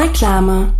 Reklame 0.00 0.79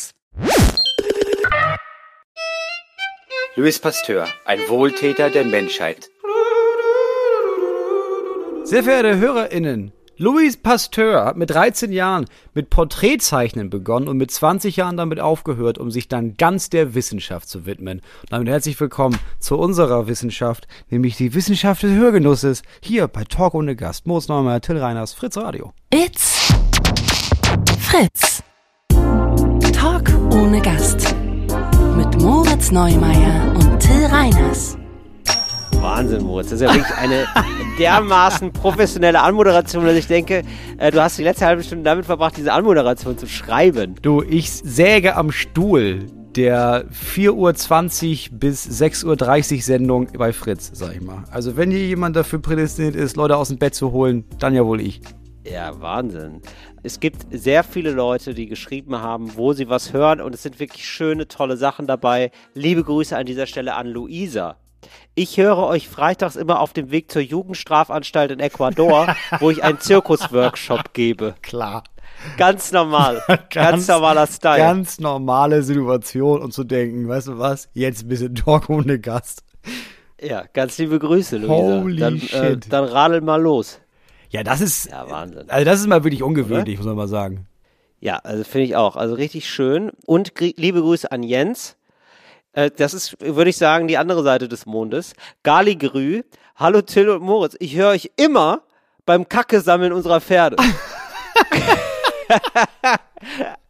Louis 3.55 3.79
Pasteur, 3.79 4.27
ein 4.45 4.59
Wohltäter 4.69 5.29
der 5.29 5.43
Menschheit. 5.43 6.09
Sehr 8.63 8.83
verehrte 8.83 9.17
HörerInnen, 9.17 9.91
Louis 10.21 10.55
Pasteur 10.55 11.25
hat 11.25 11.35
mit 11.35 11.49
13 11.49 11.91
Jahren 11.91 12.25
mit 12.53 12.69
Porträtzeichnen 12.69 13.71
begonnen 13.71 14.07
und 14.07 14.17
mit 14.17 14.29
20 14.29 14.75
Jahren 14.75 14.95
damit 14.95 15.19
aufgehört, 15.19 15.79
um 15.79 15.89
sich 15.89 16.07
dann 16.07 16.35
ganz 16.35 16.69
der 16.69 16.93
Wissenschaft 16.93 17.49
zu 17.49 17.65
widmen. 17.65 18.01
Und 18.21 18.31
damit 18.31 18.47
herzlich 18.47 18.79
willkommen 18.79 19.17
zu 19.39 19.57
unserer 19.57 20.05
Wissenschaft, 20.05 20.67
nämlich 20.91 21.17
die 21.17 21.33
Wissenschaft 21.33 21.81
des 21.81 21.93
Hörgenusses, 21.93 22.61
hier 22.81 23.07
bei 23.07 23.23
Talk 23.23 23.55
ohne 23.55 23.75
Gast. 23.75 24.05
Moos 24.05 24.27
Neumann, 24.27 24.61
Till 24.61 24.77
Reiners, 24.77 25.13
Fritz 25.13 25.37
Radio. 25.37 25.73
It's 25.91 26.53
Fritz. 27.79 28.43
Talk 29.73 30.10
ohne 30.31 30.61
Gast. 30.61 31.13
Mit 31.97 32.21
Moritz 32.21 32.71
Neumeier 32.71 33.53
und 33.55 33.79
Till 33.79 34.05
Reiners. 34.05 34.77
Wahnsinn, 35.79 36.23
Moritz. 36.23 36.49
Das 36.49 36.61
ist 36.61 36.67
ja 36.67 36.73
wirklich 36.73 36.95
eine 36.97 37.25
dermaßen 37.77 38.53
professionelle 38.53 39.21
Anmoderation, 39.21 39.85
dass 39.85 39.95
ich 39.95 40.07
denke, 40.07 40.43
äh, 40.77 40.91
du 40.91 41.01
hast 41.01 41.17
die 41.17 41.23
letzte 41.23 41.45
halbe 41.45 41.63
Stunde 41.63 41.83
damit 41.83 42.05
verbracht, 42.05 42.37
diese 42.37 42.53
Anmoderation 42.53 43.17
zu 43.17 43.27
schreiben. 43.27 43.95
Du, 44.01 44.23
ich 44.23 44.51
säge 44.51 45.15
am 45.15 45.31
Stuhl 45.31 46.05
der 46.35 46.85
4.20 46.89 48.31
Uhr 48.31 48.39
bis 48.39 48.65
6.30 48.67 49.55
Uhr 49.55 49.61
Sendung 49.61 50.07
bei 50.17 50.31
Fritz, 50.31 50.71
sag 50.73 50.95
ich 50.95 51.01
mal. 51.01 51.23
Also 51.29 51.57
wenn 51.57 51.71
hier 51.71 51.85
jemand 51.85 52.15
dafür 52.15 52.39
prädestiniert 52.39 52.95
ist, 52.95 53.17
Leute 53.17 53.35
aus 53.35 53.49
dem 53.49 53.57
Bett 53.57 53.75
zu 53.75 53.91
holen, 53.91 54.23
dann 54.39 54.53
ja 54.53 54.65
wohl 54.65 54.79
ich. 54.79 55.01
Ja, 55.43 55.81
Wahnsinn. 55.81 56.41
Es 56.83 56.99
gibt 56.99 57.25
sehr 57.31 57.63
viele 57.63 57.91
Leute, 57.91 58.33
die 58.33 58.45
geschrieben 58.45 59.01
haben, 59.01 59.35
wo 59.35 59.53
sie 59.53 59.69
was 59.69 59.91
hören 59.91 60.21
und 60.21 60.35
es 60.35 60.43
sind 60.43 60.59
wirklich 60.59 60.87
schöne, 60.87 61.27
tolle 61.27 61.57
Sachen 61.57 61.87
dabei. 61.87 62.31
Liebe 62.53 62.83
Grüße 62.83 63.17
an 63.17 63.25
dieser 63.25 63.47
Stelle 63.47 63.75
an 63.75 63.87
Luisa. 63.87 64.57
Ich 65.15 65.37
höre 65.37 65.57
euch 65.57 65.87
freitags 65.87 66.35
immer 66.35 66.59
auf 66.59 66.73
dem 66.73 66.91
Weg 66.91 67.11
zur 67.11 67.21
Jugendstrafanstalt 67.21 68.31
in 68.31 68.39
Ecuador, 68.39 69.15
wo 69.39 69.49
ich 69.49 69.63
einen 69.63 69.79
Zirkusworkshop 69.79 70.93
gebe. 70.93 71.35
Klar. 71.41 71.83
Ganz 72.37 72.71
normal. 72.71 73.23
ganz, 73.27 73.49
ganz, 73.51 73.87
normaler 73.87 74.27
Style. 74.27 74.57
Ganz 74.57 74.99
normale 74.99 75.63
Situation 75.63 76.41
und 76.41 76.53
zu 76.53 76.63
denken, 76.63 77.07
weißt 77.07 77.29
du 77.29 77.39
was, 77.39 77.69
jetzt 77.73 78.03
ein 78.03 78.07
bisschen 78.09 78.35
Talk 78.35 78.69
ohne 78.69 78.99
Gast. 78.99 79.43
Ja, 80.21 80.43
ganz 80.53 80.77
liebe 80.77 80.99
Grüße, 80.99 81.37
Luisa. 81.37 81.53
Holy 81.53 81.97
dann, 81.97 82.15
äh, 82.17 82.19
shit. 82.19 82.65
Äh, 82.67 82.69
dann 82.69 82.83
radel 82.85 83.21
mal 83.21 83.41
los. 83.41 83.79
Ja, 84.31 84.43
das 84.43 84.61
ist. 84.61 84.89
Ja, 84.89 85.09
Wahnsinn. 85.09 85.49
Also, 85.49 85.65
das 85.65 85.81
ist 85.81 85.87
mal 85.87 86.03
wirklich 86.03 86.23
ungewöhnlich, 86.23 86.75
Oder? 86.75 86.85
muss 86.85 86.87
man 86.87 86.95
mal 86.95 87.07
sagen. 87.07 87.47
Ja, 87.99 88.17
also 88.17 88.43
finde 88.43 88.65
ich 88.65 88.75
auch. 88.75 88.95
Also 88.95 89.13
richtig 89.13 89.47
schön. 89.47 89.91
Und 90.05 90.33
liebe 90.39 90.81
Grüße 90.81 91.11
an 91.11 91.21
Jens. 91.21 91.77
Äh, 92.53 92.71
das 92.75 92.93
ist, 92.93 93.17
würde 93.19 93.49
ich 93.51 93.57
sagen, 93.57 93.87
die 93.87 93.97
andere 93.97 94.23
Seite 94.23 94.47
des 94.47 94.65
Mondes. 94.65 95.13
Gali 95.43 95.75
Grü. 95.75 96.23
Hallo 96.55 96.81
Till 96.81 97.09
und 97.09 97.21
Moritz. 97.21 97.55
Ich 97.59 97.75
höre 97.75 97.89
euch 97.89 98.11
immer 98.15 98.63
beim 99.05 99.29
Kacke 99.29 99.61
sammeln 99.61 99.93
unserer 99.93 100.21
Pferde. 100.21 100.55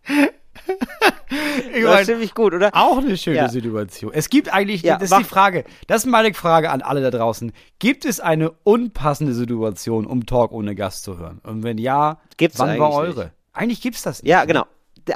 ich 1.73 1.83
das 1.83 2.01
ist 2.01 2.05
ziemlich 2.07 2.33
gut, 2.33 2.53
oder? 2.53 2.69
Auch 2.73 2.97
eine 2.97 3.17
schöne 3.17 3.37
Ja. 3.37 3.49
Situation. 3.49 4.11
Es 4.13 4.29
gibt 4.29 4.53
eigentlich, 4.53 4.81
Ja, 4.81 4.97
das 4.97 5.11
ist 5.11 5.17
die 5.17 5.23
Frage, 5.23 5.63
das 5.87 6.03
ist 6.03 6.09
meine 6.09 6.33
Frage 6.33 6.69
an 6.69 6.81
alle 6.81 7.01
da 7.01 7.11
draußen. 7.11 7.51
Gibt 7.79 8.05
es 8.05 8.19
eine 8.19 8.51
unpassende 8.63 9.33
Situation, 9.33 10.05
um 10.05 10.25
Talk 10.25 10.51
ohne 10.51 10.75
Gast 10.75 11.03
zu 11.03 11.17
hören? 11.17 11.39
Und 11.43 11.63
wenn 11.63 11.77
ja, 11.77 12.19
Gibt's 12.37 12.59
wann 12.59 12.77
war 12.79 12.91
eure? 12.93 13.31
Eigentlich 13.53 13.81
gibt's 13.81 14.03
das 14.03 14.21
nicht. 14.21 14.29
Ja, 14.29 14.45
genau. 14.45 14.65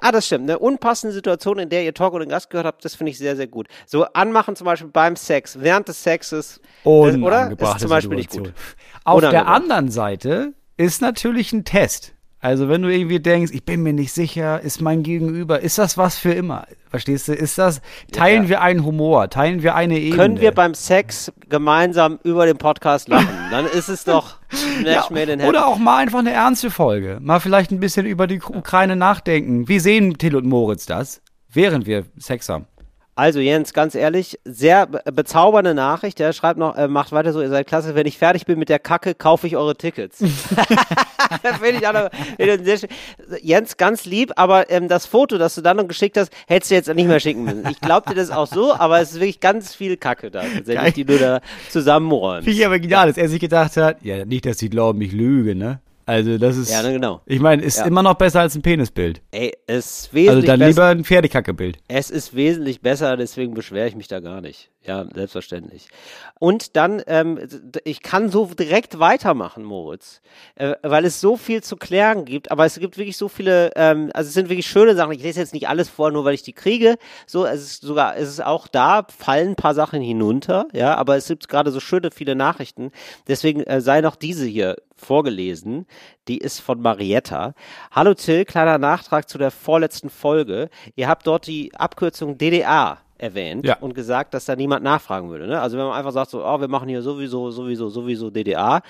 Ah, 0.02 0.12
das 0.12 0.26
stimmt. 0.26 0.50
Eine 0.50 0.58
unpassende 0.60 1.14
Situation, 1.14 1.60
in 1.60 1.70
der 1.70 1.84
ihr 1.84 1.94
Talk 1.94 2.14
oder 2.14 2.26
den 2.26 2.30
Gast 2.32 2.50
gehört 2.50 2.66
habt, 2.66 2.84
das 2.84 2.96
finde 2.96 3.12
ich 3.12 3.20
sehr, 3.20 3.36
sehr 3.36 3.48
gut. 3.48 3.68
So 3.86 4.06
anmachen 4.06 4.56
zum 4.56 4.66
Beispiel 4.66 4.90
beim 4.90 5.16
Sex, 5.16 5.60
während 5.62 5.88
des 5.88 6.02
Sexes, 6.02 6.60
das, 6.84 6.86
oder? 6.86 7.06
Unangebrachte 7.06 7.76
Ist 7.76 7.82
zum 7.82 7.90
Beispiel 7.92 8.16
nicht 8.18 8.32
Situation. 8.32 8.56
gut. 8.56 8.76
Auf 9.04 9.22
der 9.30 9.48
anderen 9.48 9.92
Seite 9.92 10.54
ist 10.76 11.02
natürlich 11.02 11.54
ein 11.54 11.66
Test. 11.66 12.15
Also 12.46 12.70
wenn 12.70 12.84
du 12.84 12.90
irgendwie 12.94 13.20
denkst, 13.20 13.52
ich 13.56 13.66
bin 13.66 13.82
mir 13.82 13.92
nicht 13.94 14.12
sicher, 14.14 14.62
ist 14.62 14.80
mein 14.80 15.02
Gegenüber, 15.02 15.62
ist 15.62 15.80
das 15.80 15.98
was 15.98 16.20
für 16.20 16.32
immer? 16.32 16.68
Verstehst 16.92 17.28
du? 17.28 17.34
Ist 17.34 17.58
das, 17.58 17.82
teilen 18.12 18.44
Ja. 18.44 18.50
wir 18.50 18.62
einen 18.62 18.86
Humor, 18.86 19.32
teilen 19.32 19.64
wir 19.64 19.74
eine 19.74 19.98
Ebene? 19.98 20.16
Können 20.16 20.40
wir 20.40 20.52
beim 20.52 20.76
Sex 20.76 21.32
gemeinsam 21.50 22.20
über 22.24 22.46
den 22.46 22.58
Podcast 22.58 23.08
lachen? 23.08 23.28
Dann 23.52 23.66
ist 23.66 23.90
es 23.90 24.04
doch 24.04 24.36
Match 24.84 24.86
Ja, 24.86 25.08
in 25.10 25.16
heaven. 25.40 25.42
oder 25.50 25.66
auch 25.66 25.80
mal 25.80 25.98
einfach 25.98 26.20
eine 26.20 26.34
ernste 26.34 26.70
Folge. 26.70 27.18
Mal 27.20 27.40
vielleicht 27.40 27.72
ein 27.72 27.80
bisschen 27.80 28.06
über 28.06 28.28
die 28.28 28.40
Ukraine 28.40 28.96
nachdenken. 28.96 29.68
Wie 29.68 29.80
sehen 29.80 30.16
Till 30.20 30.36
und 30.36 30.46
Moritz 30.46 30.86
das, 30.86 31.24
während 31.52 31.88
wir 31.88 32.04
Sex 32.20 32.48
haben? 32.48 32.68
Also 33.18 33.40
Jens, 33.40 33.74
ganz 33.74 33.96
ehrlich, 33.96 34.38
sehr 34.44 34.88
be 34.88 35.02
bezaubernde 35.14 35.74
Nachricht. 35.74 36.20
Der 36.20 36.34
schreibt 36.34 36.60
noch, 36.60 36.76
äh, 36.76 36.90
macht 36.90 37.14
weiter 37.14 37.32
so, 37.32 37.42
ihr 37.42 37.50
seid 37.50 37.66
klasse. 37.66 37.96
Wenn 37.96 38.06
ich 38.06 38.18
fertig 38.18 38.46
bin 38.46 38.60
mit 38.60 38.68
der 38.68 38.78
Kacke, 38.78 39.16
kaufe 39.16 39.48
ich 39.48 39.56
eure 39.56 39.78
Tickets. 39.78 40.20
das 41.44 41.58
finde 41.58 41.80
ich 41.80 41.88
auch 41.88 41.94
noch. 41.94 42.10
Jens, 43.42 43.78
ganz 43.78 44.04
lieb, 44.04 44.34
aber 44.36 44.70
ähm, 44.70 44.90
das 44.90 45.06
Foto, 45.06 45.38
das 45.38 45.56
du 45.56 45.62
dann 45.62 45.78
noch 45.78 45.88
geschickt 45.88 46.18
hast, 46.18 46.30
hättest 46.48 46.72
du 46.72 46.76
jetzt 46.76 46.94
nicht 46.94 47.08
mehr 47.08 47.22
schicken 47.22 47.46
müssen. 47.46 47.66
Ich 47.70 47.80
glaub 47.80 48.06
dir 48.06 48.16
das 48.16 48.32
auch 48.32 48.48
so, 48.48 48.74
aber 48.74 49.00
es 49.00 49.12
ist 49.12 49.20
wirklich 49.22 49.40
ganz 49.40 49.74
viel 49.74 49.96
Kacke 49.96 50.30
da, 50.30 50.42
tatsächlich, 50.42 50.94
die 50.96 51.06
du 51.06 51.18
da 51.18 51.40
zusammenräumst. 51.70 52.44
Finde 52.44 52.60
ich 52.60 52.66
aber 52.66 52.80
genial, 52.80 53.08
dass 53.08 53.18
er 53.18 53.30
sich 53.30 53.40
gedacht 53.40 53.78
hat, 53.78 54.04
ja, 54.04 54.26
nicht, 54.26 54.46
dass 54.46 54.58
sie 54.58 54.70
glauben, 54.70 55.00
ich 55.02 55.14
lüge, 55.14 55.56
ne? 55.56 55.80
Also 56.06 56.38
das 56.38 56.56
ist, 56.56 56.72
Ja, 56.72 56.84
ne, 56.84 56.94
genau. 56.94 57.22
ich 57.26 57.40
meine, 57.40 57.64
ist 57.64 57.78
Ja. 57.80 57.86
immer 57.86 58.04
noch 58.04 58.14
besser 58.16 58.42
als 58.42 58.56
ein 58.56 58.62
Penisbild. 58.62 59.22
Ey, 59.32 59.54
es 59.66 59.78
ist 59.86 60.04
Also 60.06 60.16
wesentlich 60.16 60.46
dann 60.46 60.60
besser. 60.60 60.70
lieber 60.70 60.86
ein 60.88 61.04
Pferdekackebild. 61.04 61.80
Es 61.88 62.12
ist 62.12 62.36
wesentlich 62.36 62.82
besser, 62.82 63.18
deswegen 63.18 63.54
beschwere 63.56 63.88
ich 63.88 63.96
mich 63.96 64.08
da 64.08 64.20
gar 64.20 64.42
nicht. 64.42 64.70
Ja, 64.84 65.04
selbstverständlich. 65.16 65.88
Und 66.40 66.76
dann, 66.76 67.02
ähm, 67.08 67.40
ich 67.86 68.04
kann 68.04 68.30
so 68.30 68.46
direkt 68.46 69.00
weitermachen, 69.00 69.64
Moritz, 69.64 70.22
äh, 70.58 70.76
weil 70.84 71.06
es 71.06 71.20
so 71.20 71.38
viel 71.38 71.64
zu 71.64 71.76
klären 71.76 72.24
gibt, 72.26 72.52
aber 72.52 72.66
es 72.68 72.78
gibt 72.80 73.00
wirklich 73.00 73.18
so 73.18 73.28
viele, 73.28 73.72
ähm, 73.76 74.12
also 74.14 74.28
es 74.28 74.36
sind 74.36 74.48
wirklich 74.50 74.68
schöne 74.68 74.96
Sachen. 74.96 75.14
Ich 75.14 75.24
lese 75.24 75.40
jetzt 75.40 75.56
nicht 75.56 75.68
alles 75.70 75.90
vor, 75.90 76.12
nur 76.12 76.24
weil 76.24 76.36
ich 76.36 76.44
die 76.44 76.54
kriege. 76.54 76.98
So, 77.26 77.48
es 77.48 77.62
ist 77.62 77.82
sogar, 77.82 78.16
es 78.16 78.30
ist 78.30 78.46
auch 78.46 78.68
da, 78.68 79.08
fallen 79.18 79.50
ein 79.50 79.56
paar 79.56 79.74
Sachen 79.74 80.02
hinunter, 80.04 80.68
ja, 80.72 80.94
aber 80.96 81.16
es 81.18 81.28
gibt 81.30 81.50
gerade 81.50 81.72
so 81.72 81.80
schöne 81.80 82.12
viele 82.12 82.36
Nachrichten. 82.36 82.92
Deswegen 83.28 83.62
äh, 83.64 83.82
sei 83.82 84.02
noch 84.02 84.16
diese 84.16 84.46
hier 84.46 84.76
vorgelesen. 84.96 85.86
Die 86.28 86.38
ist 86.38 86.60
von 86.60 86.82
Marietta. 86.82 87.54
Hallo 87.92 88.14
Till, 88.14 88.46
kleiner 88.46 88.78
Nachtrag 88.78 89.30
zu 89.30 89.38
der 89.38 89.52
vorletzten 89.52 90.10
Folge. 90.10 90.70
Ihr 90.96 91.08
habt 91.08 91.28
dort 91.28 91.48
die 91.48 91.72
Abkürzung 91.76 92.38
DDA 92.38 93.00
erwähnt 93.18 93.66
Ja. 93.66 93.78
und 93.80 93.94
gesagt, 93.94 94.34
dass 94.34 94.46
da 94.46 94.56
niemand 94.56 94.84
nachfragen 94.84 95.30
würde. 95.30 95.48
Ne? 95.48 95.62
Also 95.62 95.78
wenn 95.78 95.86
man 95.86 95.96
einfach 95.98 96.12
sagt, 96.12 96.32
so, 96.32 96.46
oh, 96.46 96.60
wir 96.60 96.68
machen 96.68 96.90
hier 96.90 97.02
sowieso, 97.02 97.50
sowieso, 97.50 97.90
sowieso 97.90 98.30
DDA, 98.30 98.82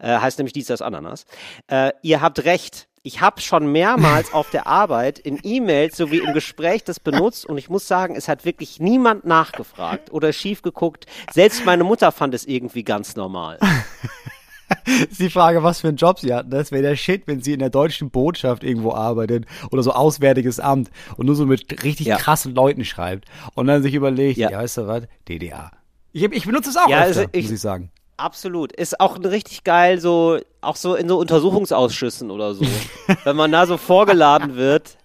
äh, 0.00 0.18
heißt 0.18 0.38
nämlich 0.38 0.52
dies, 0.52 0.66
das, 0.66 0.82
Ananas. 0.82 1.26
Äh, 1.68 1.92
ihr 2.02 2.20
habt 2.20 2.44
recht. 2.44 2.88
Ich 3.04 3.20
habe 3.20 3.40
schon 3.40 3.70
mehrmals 3.70 4.34
auf 4.34 4.50
der 4.50 4.66
Arbeit 4.66 5.18
in 5.20 5.38
E-Mails 5.42 5.96
sowie 5.96 6.18
im 6.18 6.34
Gespräch 6.34 6.82
das 6.84 6.98
benutzt 6.98 7.46
und 7.46 7.56
ich 7.56 7.70
muss 7.70 7.86
sagen, 7.86 8.16
es 8.16 8.28
hat 8.28 8.44
wirklich 8.44 8.80
niemand 8.80 9.24
nachgefragt 9.24 10.12
oder 10.12 10.32
schief 10.32 10.62
geguckt. 10.62 11.06
Selbst 11.32 11.64
meine 11.64 11.84
Mutter 11.84 12.10
fand 12.10 12.34
es 12.34 12.44
irgendwie 12.44 12.82
ganz 12.82 13.14
normal. 13.16 13.58
ist 15.10 15.20
die 15.20 15.30
Frage, 15.30 15.62
was 15.62 15.80
für 15.80 15.88
einen 15.88 15.96
Job 15.96 16.18
sie 16.18 16.32
hatten. 16.34 16.50
Das 16.50 16.70
wäre 16.72 16.82
der 16.82 16.96
Shit, 16.96 17.26
wenn 17.26 17.40
sie 17.42 17.52
in 17.54 17.58
der 17.60 17.70
deutschen 17.70 18.10
Botschaft 18.10 18.62
irgendwo 18.64 18.92
arbeitet 18.92 19.46
oder 19.70 19.82
so 19.82 19.92
Auswärtiges 19.92 20.60
Amt 20.60 20.90
und 21.16 21.26
nur 21.26 21.34
so 21.34 21.46
mit 21.46 21.82
richtig 21.84 22.06
Ja. 22.06 22.16
krassen 22.16 22.54
Leuten 22.54 22.84
schreibt 22.84 23.26
und 23.54 23.66
dann 23.66 23.82
sich 23.82 23.94
überlegt, 23.94 24.38
ja, 24.38 24.50
Ja. 24.50 24.58
weißt 24.58 24.78
du 24.78 24.86
was, 24.86 25.02
DDR. 25.28 25.70
Ich, 26.12 26.22
ich 26.24 26.44
benutze 26.46 26.70
es 26.70 26.76
auch 26.76 26.88
Ja, 26.88 26.98
öfter, 27.04 27.06
also 27.20 27.24
ich- 27.32 27.44
muss 27.44 27.52
ich 27.52 27.60
sagen. 27.60 27.90
Absolut. 28.16 28.72
Ist 28.72 28.98
auch 28.98 29.16
richtig 29.22 29.62
geil, 29.62 30.00
so, 30.00 30.38
auch 30.60 30.74
so 30.74 30.96
in 30.96 31.08
so 31.08 31.18
Untersuchungsausschüssen 31.20 32.30
oder 32.32 32.52
so. 32.54 32.64
wenn 33.24 33.36
man 33.36 33.52
da 33.52 33.64
so 33.64 33.76
vorgeladen 33.76 34.56
wird 34.56 34.98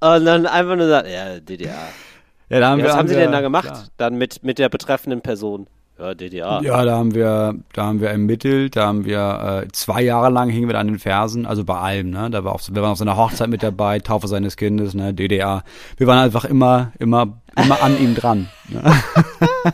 und 0.00 0.24
dann 0.26 0.46
einfach 0.46 0.76
nur 0.76 0.86
sagt, 0.88 1.08
ja, 1.08 1.40
DDR. 1.40 1.74
Ja, 2.50 2.60
haben 2.68 2.78
Ja, 2.78 2.84
wir, 2.84 2.90
was 2.90 2.96
haben 2.98 3.08
sie 3.08 3.14
wir- 3.14 3.22
denn 3.22 3.32
da 3.32 3.40
gemacht? 3.40 3.64
klar. 3.66 3.84
Dann 3.96 4.16
mit, 4.18 4.44
mit 4.44 4.58
der 4.58 4.68
betreffenden 4.68 5.22
Person. 5.22 5.66
Ja, 5.98 6.12
DDR. 6.14 6.60
Ja, 6.62 6.84
da 6.84 6.96
haben 6.96 7.14
wir, 7.14 7.54
da 7.72 7.84
haben 7.86 8.00
wir 8.00 8.10
ermittelt, 8.10 8.76
da 8.76 8.86
haben 8.86 9.06
wir 9.06 9.62
äh, 9.64 9.68
zwei 9.72 10.02
Jahre 10.02 10.30
lang 10.30 10.50
hingen 10.50 10.68
wir 10.68 10.74
da 10.74 10.80
an 10.80 10.88
den 10.88 10.98
Fersen, 10.98 11.46
also 11.46 11.64
bei 11.64 11.76
allem, 11.78 12.10
ne? 12.10 12.28
Da 12.30 12.44
war 12.44 12.54
auch, 12.54 12.60
so- 12.60 12.74
wir 12.74 12.82
waren 12.82 12.92
auf 12.92 12.98
seiner 12.98 13.16
Hochzeit 13.16 13.48
mit 13.48 13.62
dabei, 13.62 13.98
Taufe 14.00 14.28
seines 14.28 14.56
Kindes, 14.56 14.92
ne? 14.92 15.14
DDR. 15.14 15.64
Wir 15.96 16.06
waren 16.06 16.18
einfach 16.18 16.44
immer, 16.44 16.92
immer, 16.98 17.40
immer 17.56 17.82
an 17.82 17.98
ihm 17.98 18.14
dran. 18.14 18.48
Ne? 18.68 18.82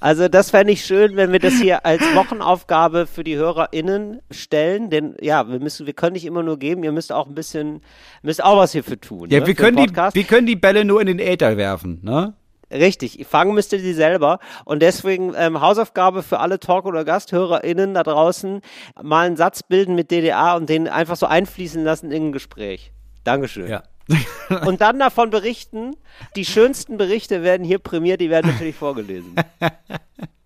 Also 0.00 0.28
das 0.28 0.50
fände 0.50 0.70
ich 0.70 0.84
schön, 0.84 1.16
wenn 1.16 1.32
wir 1.32 1.38
das 1.38 1.54
hier 1.54 1.86
als 1.86 2.02
Wochenaufgabe 2.14 3.06
für 3.06 3.24
die 3.24 3.36
HörerInnen 3.36 4.20
stellen, 4.30 4.90
denn 4.90 5.14
ja, 5.22 5.48
wir 5.48 5.60
müssen, 5.60 5.86
wir 5.86 5.94
können 5.94 6.12
nicht 6.12 6.26
immer 6.26 6.42
nur 6.42 6.58
geben, 6.58 6.84
ihr 6.84 6.92
müsst 6.92 7.10
auch 7.10 7.26
ein 7.26 7.34
bisschen, 7.34 7.80
müsst 8.22 8.44
auch 8.44 8.58
was 8.58 8.72
hierfür 8.72 9.00
tun. 9.00 9.30
Ja, 9.30 9.40
ne, 9.40 9.46
wir 9.46 9.54
können 9.54 9.78
die, 9.78 9.96
wir 10.14 10.24
können 10.24 10.46
die 10.46 10.56
Bälle 10.56 10.84
nur 10.84 11.00
in 11.00 11.06
den 11.06 11.18
Äther 11.20 11.56
werfen, 11.56 12.00
ne? 12.02 12.34
Richtig, 12.74 13.24
fangen 13.26 13.54
müsst 13.54 13.72
ihr 13.72 13.78
sie 13.78 13.94
selber. 13.94 14.40
Und 14.64 14.82
deswegen 14.82 15.32
ähm, 15.36 15.60
Hausaufgabe 15.60 16.24
für 16.24 16.40
alle 16.40 16.58
Talk- 16.58 16.86
oder 16.86 17.04
GasthörerInnen 17.04 17.94
da 17.94 18.02
draußen, 18.02 18.60
mal 19.00 19.26
einen 19.26 19.36
Satz 19.36 19.62
bilden 19.62 19.94
mit 19.94 20.10
DDR 20.10 20.56
und 20.56 20.68
den 20.68 20.88
einfach 20.88 21.16
so 21.16 21.26
einfließen 21.26 21.84
lassen 21.84 22.10
in 22.10 22.26
ein 22.26 22.32
Gespräch. 22.32 22.92
Dankeschön. 23.22 23.68
Ja. 23.68 23.84
Und 24.66 24.82
dann 24.82 24.98
davon 24.98 25.30
berichten. 25.30 25.96
Die 26.36 26.44
schönsten 26.44 26.98
Berichte 26.98 27.42
werden 27.42 27.64
hier 27.64 27.78
prämiert, 27.78 28.20
die 28.20 28.28
werden 28.28 28.50
natürlich 28.50 28.76
vorgelesen. 28.76 29.34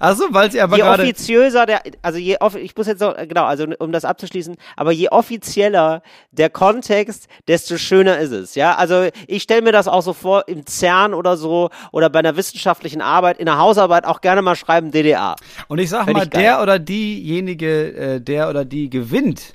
Also, 0.00 0.24
weil 0.30 0.50
sie 0.50 0.60
aber 0.60 0.76
je 0.76 0.82
gerade. 0.82 1.02
offiziöser 1.02 1.66
der, 1.66 1.82
also 2.02 2.18
je 2.18 2.36
off, 2.40 2.54
ich 2.54 2.76
muss 2.76 2.86
jetzt 2.86 3.00
noch, 3.00 3.16
genau, 3.16 3.44
also 3.44 3.66
um 3.78 3.92
das 3.92 4.04
abzuschließen, 4.04 4.56
aber 4.76 4.92
je 4.92 5.08
offizieller 5.10 6.02
der 6.30 6.50
Kontext, 6.50 7.28
desto 7.46 7.76
schöner 7.78 8.18
ist 8.18 8.30
es, 8.32 8.54
ja. 8.54 8.74
Also 8.76 9.08
ich 9.26 9.42
stelle 9.42 9.62
mir 9.62 9.72
das 9.72 9.88
auch 9.88 10.02
so 10.02 10.12
vor, 10.12 10.48
im 10.48 10.66
CERN 10.66 11.14
oder 11.14 11.36
so 11.36 11.70
oder 11.92 12.10
bei 12.10 12.18
einer 12.20 12.36
wissenschaftlichen 12.36 13.00
Arbeit, 13.00 13.38
in 13.38 13.46
der 13.46 13.58
Hausarbeit 13.58 14.04
auch 14.04 14.20
gerne 14.20 14.42
mal 14.42 14.56
schreiben 14.56 14.90
DDR. 14.90 15.36
Und 15.68 15.78
ich 15.78 15.90
sag 15.90 16.04
Fänd 16.04 16.16
mal, 16.16 16.24
ich 16.24 16.30
der 16.30 16.62
oder 16.62 16.78
diejenige, 16.78 17.94
äh, 17.94 18.20
der 18.20 18.48
oder 18.48 18.64
die 18.64 18.90
gewinnt, 18.90 19.54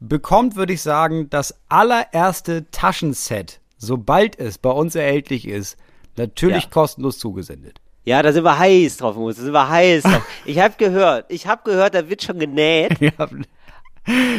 bekommt, 0.00 0.56
würde 0.56 0.72
ich 0.72 0.82
sagen, 0.82 1.30
das 1.30 1.54
allererste 1.68 2.70
Taschenset, 2.70 3.60
sobald 3.78 4.38
es 4.38 4.58
bei 4.58 4.70
uns 4.70 4.94
erhältlich 4.94 5.48
ist, 5.48 5.76
natürlich 6.16 6.64
Ja. 6.64 6.70
kostenlos 6.70 7.18
zugesendet. 7.18 7.78
Ja, 8.06 8.22
da 8.22 8.32
sind 8.32 8.44
wir 8.44 8.58
heiß 8.58 8.96
drauf, 8.96 9.16
Moritz, 9.16 9.36
da 9.36 9.42
sind 9.42 9.52
wir 9.52 9.68
heiß 9.68 10.04
drauf. 10.04 10.22
Ich 10.46 10.58
habe 10.60 10.74
gehört, 10.78 11.26
ich 11.28 11.46
habe 11.46 11.60
gehört, 11.64 11.94
da 11.94 12.08
wird 12.08 12.22
schon 12.22 12.38
genäht, 12.38 12.92
Ja, 13.00 13.10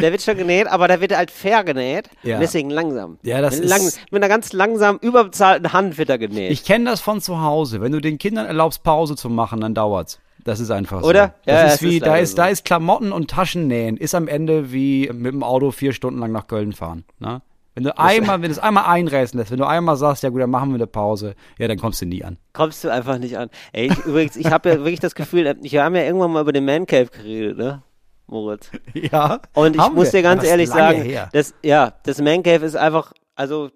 der 0.02 0.12
wird 0.14 0.22
schon 0.22 0.38
genäht, 0.38 0.68
aber 0.68 0.88
da 0.88 1.02
wird 1.02 1.14
halt 1.16 1.30
fair 1.30 1.66
genäht, 1.66 2.10
Ja. 2.24 2.40
deswegen 2.40 2.69
langsam. 2.69 3.18
Ja, 3.24 3.42
das 3.42 3.60
mit, 3.60 3.68
lang, 3.68 3.81
ist- 3.81 4.00
mit 4.12 4.24
einer 4.24 4.30
ganz 4.30 4.54
langsam 4.54 4.98
überbezahlten 5.02 5.74
Hand 5.74 5.98
wird 5.98 6.10
er 6.10 6.18
genäht. 6.18 6.52
ich 6.52 6.64
kenne 6.64 6.86
das 6.90 7.02
von 7.02 7.19
zu 7.19 7.42
Hause. 7.42 7.81
Wenn 7.81 7.92
du 7.92 8.00
den 8.00 8.18
Kindern 8.18 8.46
erlaubst, 8.46 8.84
Pause 8.84 9.18
zu 9.18 9.30
machen, 9.30 9.60
dann 9.60 9.74
dauert's. 9.74 10.20
Das 10.46 10.62
ist 10.62 10.72
einfach 10.72 11.02
so. 11.02 11.10
Oder? 11.10 11.34
Das 11.46 11.54
Ja, 11.62 11.63
ist 11.68 11.74
es 11.75 11.81
wie, 11.81 11.98
ist 11.98 12.06
da 12.06 12.16
ist, 12.16 12.31
so. 12.31 12.38
da 12.38 12.48
ist 12.48 12.63
Klamotten 12.63 13.12
und 13.12 13.30
Taschennähen, 13.30 13.98
ist 13.98 14.16
am 14.16 14.30
Ende 14.30 14.72
wie 14.72 15.10
mit 15.13 15.34
dem 15.34 15.44
Auto 15.44 15.72
vier 15.72 15.92
Stunden 15.92 16.22
lang 16.22 16.31
nach 16.31 16.48
Köln 16.48 16.72
fahren. 16.72 17.04
Ne? 17.20 17.42
Wenn 17.77 17.83
du 17.83 17.95
einmal, 17.95 18.41
wenn 18.41 18.50
du 18.50 18.53
es 18.53 18.57
einmal 18.57 18.85
einreißen 18.85 19.38
lässt, 19.38 19.51
wenn 19.51 19.59
du 19.59 19.68
einmal 19.68 19.97
sagst, 19.97 20.24
ja 20.24 20.29
gut, 20.29 20.41
dann 20.41 20.50
machen 20.50 20.71
wir 20.71 20.77
eine 20.77 20.88
Pause, 20.88 21.35
ja, 21.59 21.68
dann 21.68 21.77
kommst 21.77 22.01
du 22.01 22.07
nie 22.07 22.24
an. 22.24 22.38
kommst 22.51 22.83
du 22.83 22.89
einfach 22.89 23.19
nicht 23.19 23.38
an. 23.38 23.51
Ey, 23.71 23.91
ich, 23.91 24.00
übrigens, 24.00 24.35
ich 24.35 24.47
habe 24.47 24.69
ja 24.69 24.75
wirklich 24.77 25.00
das 25.00 25.13
Gefühl, 25.13 25.56
ich 25.62 25.74
wir 25.74 25.83
haben 25.83 25.95
ja 25.95 26.01
irgendwann 26.01 26.31
mal 26.31 26.41
über 26.41 26.51
den 26.51 26.65
Man 26.65 26.88
Cave 26.88 27.06
geredet, 27.06 27.56
ne? 27.56 27.83
Moritz. 28.25 28.71
Ja. 28.95 29.41
Und 29.53 29.75
ich 29.75 29.91
muss 29.91 30.12
wir. 30.12 30.21
dir 30.21 30.24
ganz 30.24 30.44
ehrlich 30.44 30.69
sagen, 30.69 31.03
her. 31.03 31.29
das, 31.33 31.53
ja, 31.62 31.94
das 32.01 32.19
Man 32.19 32.41
Cave 32.41 32.65
ist 32.65 32.75
einfach, 32.75 33.13
also, 33.35 33.69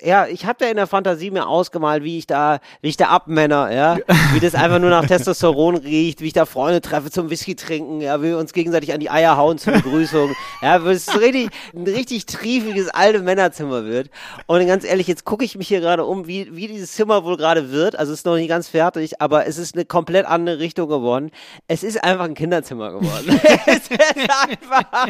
ja, 0.00 0.26
ich 0.26 0.46
habe 0.46 0.58
da 0.60 0.66
in 0.66 0.76
der 0.76 0.86
Fantasie 0.86 1.30
mir 1.30 1.48
ausgemalt, 1.48 2.04
wie 2.04 2.18
ich 2.18 2.26
da, 2.26 2.60
wie 2.82 2.88
ich 2.88 2.96
da 2.96 3.08
abmänner, 3.08 3.72
ja, 3.72 3.98
wie 4.32 4.40
das 4.40 4.54
einfach 4.54 4.78
nur 4.78 4.90
nach 4.90 5.06
Testosteron 5.06 5.76
riecht, 5.76 6.20
wie 6.20 6.28
ich 6.28 6.32
da 6.32 6.46
Freunde 6.46 6.80
treffe 6.80 7.10
zum 7.10 7.30
Whisky 7.30 7.56
trinken, 7.56 8.00
ja, 8.00 8.20
wie 8.20 8.28
wir 8.28 8.38
uns 8.38 8.52
gegenseitig 8.52 8.92
an 8.92 9.00
die 9.00 9.10
Eier 9.10 9.36
hauen 9.36 9.58
zur 9.58 9.72
Begrüßung, 9.72 10.36
ja, 10.62 10.84
wie 10.84 10.90
es 10.90 11.20
richtig, 11.20 11.50
ein 11.74 11.82
richtig 11.82 12.26
triefiges 12.26 12.88
alte 12.88 13.20
Männerzimmer 13.20 13.86
wird. 13.86 14.10
Und 14.46 14.64
ganz 14.66 14.84
ehrlich, 14.84 15.08
jetzt 15.08 15.24
gucke 15.24 15.44
ich 15.44 15.56
mich 15.56 15.66
hier 15.66 15.80
gerade 15.80 16.04
um, 16.04 16.28
wie, 16.28 16.54
wie 16.54 16.68
dieses 16.68 16.92
Zimmer 16.92 17.24
wohl 17.24 17.36
gerade 17.36 17.72
wird. 17.72 17.98
Also 17.98 18.12
es 18.12 18.20
ist 18.20 18.26
noch 18.26 18.36
nicht 18.36 18.48
ganz 18.48 18.68
fertig, 18.68 19.20
aber 19.20 19.46
es 19.46 19.58
ist 19.58 19.74
eine 19.74 19.84
komplett 19.84 20.26
andere 20.26 20.60
Richtung 20.60 20.88
geworden. 20.88 21.32
Es 21.66 21.82
ist 21.82 22.04
einfach 22.04 22.26
ein 22.26 22.34
Kinderzimmer 22.34 22.92
geworden. 22.92 23.40
es 23.66 23.88
ist 23.88 23.90
einfach, 23.90 25.08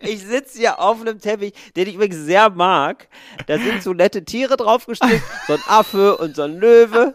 ich 0.00 0.24
sitze 0.24 0.58
hier 0.58 0.78
auf 0.78 1.00
einem 1.00 1.20
Teppich, 1.20 1.54
den 1.74 1.88
ich 1.88 1.94
übrigens 1.96 2.18
sehr 2.24 2.50
mag. 2.50 3.08
Da 3.46 3.58
sind 3.58 3.82
so 3.82 3.92
nette 3.92 4.27
Tiere 4.28 4.56
draufgestrickt, 4.56 5.22
so 5.46 5.54
ein 5.54 5.60
Affe 5.66 6.16
und 6.18 6.36
so 6.36 6.42
ein 6.42 6.58
Löwe. 6.58 7.14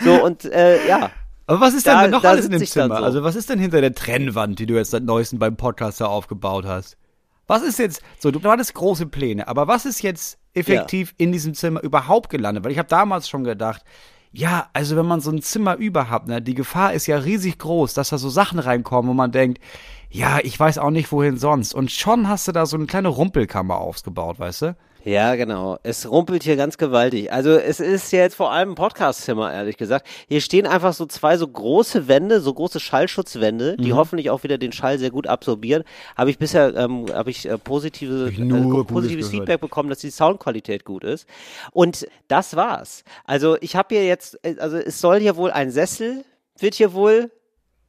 So, 0.00 0.22
und 0.24 0.44
äh, 0.44 0.86
ja. 0.88 1.10
Aber 1.46 1.60
was 1.60 1.74
ist 1.74 1.86
denn 1.86 1.94
Da- 1.94 2.08
noch 2.08 2.22
da 2.22 2.30
alles 2.30 2.46
in 2.46 2.52
dem 2.52 2.64
Zimmer? 2.66 2.98
so. 2.98 3.04
Also 3.04 3.22
was 3.24 3.36
ist 3.36 3.50
denn 3.50 3.58
hinter 3.58 3.80
der 3.80 3.94
Trennwand, 3.94 4.58
die 4.58 4.66
du 4.66 4.74
jetzt 4.74 4.90
seit 4.92 5.02
neuestem 5.02 5.38
beim 5.38 5.56
Podcast 5.56 6.00
da 6.00 6.06
aufgebaut 6.06 6.64
hast? 6.66 6.96
Was 7.46 7.62
ist 7.62 7.78
jetzt, 7.78 8.02
so 8.18 8.30
du 8.30 8.40
hattest 8.44 8.74
große 8.74 9.06
Pläne, 9.06 9.48
aber 9.48 9.66
was 9.66 9.84
ist 9.84 10.02
jetzt 10.02 10.38
effektiv 10.54 11.12
in 11.18 11.32
diesem 11.32 11.54
Zimmer 11.54 11.82
überhaupt 11.82 12.30
gelandet? 12.30 12.64
Weil 12.64 12.72
ich 12.72 12.78
habe 12.78 12.88
damals 12.88 13.28
schon 13.28 13.44
gedacht, 13.44 13.82
ja, 14.30 14.68
also 14.72 14.96
wenn 14.96 15.04
man 15.04 15.20
so 15.20 15.30
ein 15.30 15.42
Zimmer 15.42 15.76
über 15.76 16.08
hat, 16.08 16.26
ne, 16.28 16.40
die 16.40 16.54
Gefahr 16.54 16.94
ist 16.94 17.06
ja 17.06 17.18
riesig 17.18 17.58
groß, 17.58 17.92
dass 17.92 18.08
da 18.10 18.18
so 18.18 18.30
Sachen 18.30 18.58
reinkommen, 18.60 19.10
wo 19.10 19.14
man 19.14 19.32
denkt, 19.32 19.60
ja, 20.08 20.38
ich 20.42 20.58
weiß 20.58 20.78
auch 20.78 20.90
nicht 20.90 21.10
wohin 21.12 21.36
sonst. 21.36 21.74
Und 21.74 21.90
schon 21.90 22.28
hast 22.28 22.48
du 22.48 22.52
da 22.52 22.64
so 22.64 22.76
eine 22.76 22.86
kleine 22.86 23.08
Rumpelkammer 23.08 23.76
aufgebaut, 23.76 24.38
weißt 24.38 24.62
du? 24.62 24.76
Ja, 25.04 25.34
genau. 25.34 25.78
Es 25.82 26.08
rumpelt 26.08 26.44
hier 26.44 26.54
ganz 26.56 26.78
gewaltig. 26.78 27.32
Also 27.32 27.50
es 27.50 27.80
ist 27.80 28.12
jetzt 28.12 28.36
vor 28.36 28.52
allem 28.52 28.70
ein 28.70 28.74
Podcastzimmer, 28.76 29.52
ehrlich 29.52 29.76
gesagt. 29.76 30.06
Hier 30.28 30.40
stehen 30.40 30.66
einfach 30.66 30.92
so 30.92 31.06
zwei 31.06 31.36
so 31.36 31.48
große 31.48 32.06
Wände, 32.06 32.40
so 32.40 32.54
große 32.54 32.78
Schallschutzwände, 32.78 33.76
Mhm. 33.78 33.82
die 33.82 33.92
hoffentlich 33.94 34.30
auch 34.30 34.44
wieder 34.44 34.58
den 34.58 34.70
Schall 34.72 34.98
sehr 34.98 35.10
gut 35.10 35.26
absorbieren. 35.26 35.82
Habe 36.16 36.30
ich 36.30 36.38
bisher 36.38 36.74
ähm, 36.76 37.06
habe 37.12 37.30
ich 37.30 37.48
äh, 37.48 37.58
positive 37.58 38.30
ich 38.30 38.38
äh, 38.38 38.84
positives. 38.84 39.28
Feedback 39.28 39.60
bekommen, 39.60 39.88
dass 39.88 39.98
die 39.98 40.10
Soundqualität 40.10 40.84
gut 40.84 41.02
ist. 41.02 41.26
Und 41.72 42.06
das 42.28 42.54
war's. 42.54 43.02
Also 43.24 43.56
ich 43.60 43.74
habe 43.74 43.94
hier 43.96 44.06
jetzt, 44.06 44.38
äh, 44.44 44.56
also 44.60 44.76
es 44.76 45.00
soll 45.00 45.18
hier 45.18 45.36
wohl 45.36 45.50
ein 45.50 45.70
Sessel 45.70 46.24
wird 46.58 46.74
hier 46.74 46.92
wohl 46.92 47.30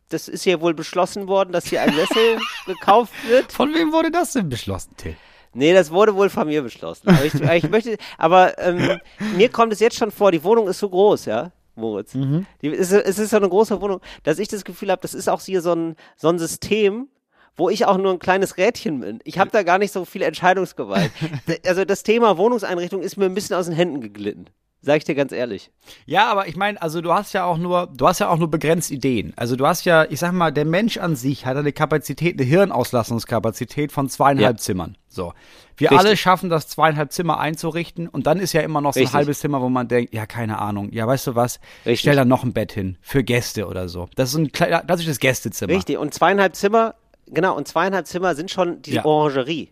das 0.09 0.27
ist 0.27 0.43
hier 0.43 0.61
wohl 0.61 0.73
beschlossen 0.75 1.27
worden, 1.27 1.51
dass 1.53 1.65
hier 1.65 1.81
ein 1.81 1.93
Sessel 1.93 2.37
gekauft 2.65 3.13
wird. 3.27 3.51
Von 3.51 3.73
wem 3.73 3.91
wurde 3.91 4.11
das 4.11 4.33
denn 4.33 4.47
beschlossen, 4.49 4.95
Till? 4.97 5.15
Nee, 5.53 5.73
das 5.73 5.91
wurde 5.91 6.15
wohl 6.15 6.29
von 6.29 6.47
mir 6.47 6.61
beschlossen. 6.61 7.09
Aber 7.09 7.25
ich, 7.25 7.33
ich 7.33 7.69
möchte, 7.69 7.97
aber 8.17 8.57
ähm, 8.59 8.99
mir 9.35 9.49
kommt 9.49 9.73
es 9.73 9.79
jetzt 9.79 9.97
schon 9.97 10.11
vor, 10.11 10.31
die 10.31 10.43
Wohnung 10.43 10.67
ist 10.67 10.79
so 10.79 10.89
groß, 10.89 11.25
ja, 11.25 11.51
Moritz. 11.75 12.13
Mhm. 12.13 12.45
Die, 12.61 12.67
ist, 12.67 12.91
es 12.91 13.19
ist 13.19 13.29
so 13.29 13.37
eine 13.37 13.49
große 13.49 13.81
Wohnung, 13.81 14.01
dass 14.23 14.39
ich 14.39 14.47
das 14.47 14.63
Gefühl 14.63 14.91
habe, 14.91 15.01
das 15.01 15.13
ist 15.13 15.29
auch 15.29 15.41
hier 15.41 15.61
so 15.61 15.73
ein, 15.73 15.95
so 16.15 16.29
ein 16.29 16.39
System, 16.39 17.07
wo 17.55 17.69
ich 17.69 17.85
auch 17.85 17.97
nur 17.97 18.11
ein 18.11 18.19
kleines 18.19 18.57
Rädchen 18.57 18.99
bin. 18.99 19.19
Ich 19.23 19.37
habe 19.37 19.51
da 19.51 19.63
gar 19.63 19.77
nicht 19.77 19.91
so 19.91 20.05
viel 20.05 20.23
Entscheidungsgewalt. 20.23 21.11
also 21.65 21.85
das 21.85 22.03
Thema 22.03 22.37
Wohnungseinrichtung 22.37 23.01
ist 23.01 23.17
mir 23.17 23.25
ein 23.25 23.35
bisschen 23.35 23.55
aus 23.55 23.65
den 23.65 23.75
Händen 23.75 24.01
geglitten. 24.01 24.49
Sag 24.85 24.97
ich 24.97 25.03
dir 25.05 25.15
ganz 25.15 25.31
ehrlich. 25.31 25.71
Ja, 26.05 26.29
aber 26.29 26.49
ich 26.49 26.57
meine, 26.57 26.81
also 26.81 26.99
du 26.99 27.13
hast 27.13 27.31
ja 27.31 27.45
auch 27.45 27.57
nur, 27.57 27.87
du 27.95 28.05
hast 28.05 28.19
ja 28.19 28.27
auch 28.27 28.37
nur 28.37 28.51
begrenzt 28.51 28.91
Ideen. 28.91 29.31
Also 29.37 29.55
du 29.55 29.65
hast 29.65 29.85
ja, 29.85 30.03
ich 30.09 30.19
sag 30.19 30.33
mal, 30.33 30.51
der 30.51 30.65
Mensch 30.65 30.97
an 30.97 31.15
sich 31.15 31.45
hat 31.45 31.55
eine 31.55 31.71
Kapazität, 31.71 32.37
eine 32.37 32.43
Hirnauslassungskapazität 32.45 33.91
von 33.93 34.09
zweieinhalb 34.09 34.57
Ja. 34.57 34.61
Zimmern. 34.61 34.97
So. 35.07 35.33
Wir 35.77 35.89
Richtig. 35.89 36.05
alle 36.07 36.17
schaffen 36.17 36.49
das 36.49 36.67
zweieinhalb 36.67 37.11
Zimmer 37.11 37.39
einzurichten 37.39 38.07
und 38.07 38.27
dann 38.27 38.39
ist 38.39 38.53
ja 38.53 38.61
immer 38.61 38.81
noch 38.81 38.93
so 38.93 38.99
ein 38.99 39.03
Richtig. 39.03 39.15
halbes 39.15 39.39
Zimmer, 39.39 39.61
wo 39.61 39.69
man 39.69 39.87
denkt, 39.87 40.13
ja, 40.13 40.25
keine 40.25 40.59
Ahnung, 40.59 40.91
ja, 40.91 41.07
weißt 41.07 41.27
du 41.27 41.35
was, 41.35 41.55
ich 41.55 41.87
Richtig. 41.87 41.99
stell 42.01 42.15
da 42.15 42.25
noch 42.25 42.43
ein 42.43 42.53
Bett 42.53 42.73
hin 42.73 42.97
für 43.01 43.23
Gäste 43.23 43.67
oder 43.67 43.89
so. 43.89 44.07
Das 44.15 44.29
ist 44.29 44.35
ein 44.35 44.51
klassisches 44.51 45.19
Gästezimmer. 45.19 45.73
Richtig. 45.73 45.97
Und 45.97 46.13
zweieinhalb 46.13 46.55
Zimmer, 46.55 46.95
genau, 47.27 47.55
und 47.55 47.67
zweieinhalb 47.67 48.05
Zimmer 48.05 48.35
sind 48.35 48.51
schon 48.51 48.81
die 48.83 48.93
Ja. 48.95 49.05
Orangerie. 49.05 49.69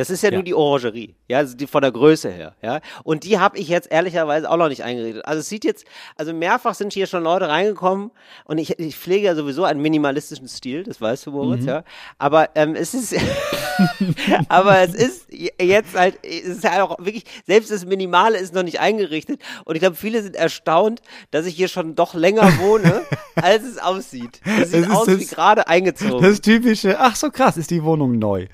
Das 0.00 0.08
ist 0.08 0.22
ja, 0.22 0.30
Ja. 0.30 0.36
nur 0.36 0.42
die 0.44 0.54
Orangerie, 0.54 1.14
ja, 1.28 1.36
also 1.38 1.54
die 1.54 1.66
von 1.66 1.82
der 1.82 1.92
Größe 1.92 2.30
her, 2.30 2.54
ja. 2.62 2.80
Und 3.04 3.24
die 3.24 3.38
habe 3.38 3.58
ich 3.58 3.68
jetzt 3.68 3.92
ehrlicherweise 3.92 4.50
auch 4.50 4.56
noch 4.56 4.68
nicht 4.70 4.82
eingerichtet. 4.82 5.26
Also 5.26 5.40
es 5.40 5.48
sieht 5.50 5.62
jetzt, 5.64 5.84
also 6.16 6.32
mehrfach 6.32 6.72
sind 6.74 6.94
hier 6.94 7.06
schon 7.06 7.22
Leute 7.22 7.48
reingekommen 7.48 8.10
und 8.46 8.56
ich, 8.56 8.78
ich 8.78 8.96
pflege 8.96 9.26
ja 9.26 9.34
sowieso 9.34 9.64
einen 9.64 9.82
minimalistischen 9.82 10.48
Stil, 10.48 10.84
das 10.84 11.00
weißt 11.02 11.26
du, 11.26 11.30
Mhm. 11.32 11.36
Moritz, 11.36 11.64
ja. 11.66 11.84
Aber 12.16 12.48
ähm, 12.54 12.74
es 12.74 12.94
ist, 12.94 13.14
aber 14.48 14.78
es 14.80 14.94
ist 14.94 15.26
jetzt 15.60 15.94
halt, 15.94 16.18
es 16.24 16.44
ist 16.44 16.64
ja 16.64 16.82
auch 16.82 16.98
wirklich, 16.98 17.24
selbst 17.46 17.70
das 17.70 17.84
Minimale 17.84 18.38
ist 18.38 18.54
noch 18.54 18.62
nicht 18.62 18.80
eingerichtet. 18.80 19.40
Und 19.64 19.74
ich 19.74 19.80
glaube, 19.80 19.96
viele 19.96 20.22
sind 20.22 20.34
erstaunt, 20.36 21.02
dass 21.30 21.46
ich 21.46 21.54
hier 21.56 21.68
schon 21.68 21.94
doch 21.94 22.14
länger 22.14 22.58
wohne, 22.58 23.02
als 23.36 23.64
es 23.64 23.78
aussieht. 23.78 24.40
Es 24.60 24.70
sieht 24.72 24.90
aus 24.90 25.08
wie 25.08 25.26
gerade 25.26 25.68
eingezogen. 25.68 26.22
Das 26.22 26.40
typische, 26.40 26.98
ach 26.98 27.16
so 27.16 27.30
krass, 27.30 27.56
ist 27.56 27.70
die 27.70 27.82
Wohnung 27.84 28.18
neu. 28.18 28.46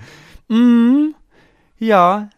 Mhm. 0.49 1.15
Ja. 1.79 2.31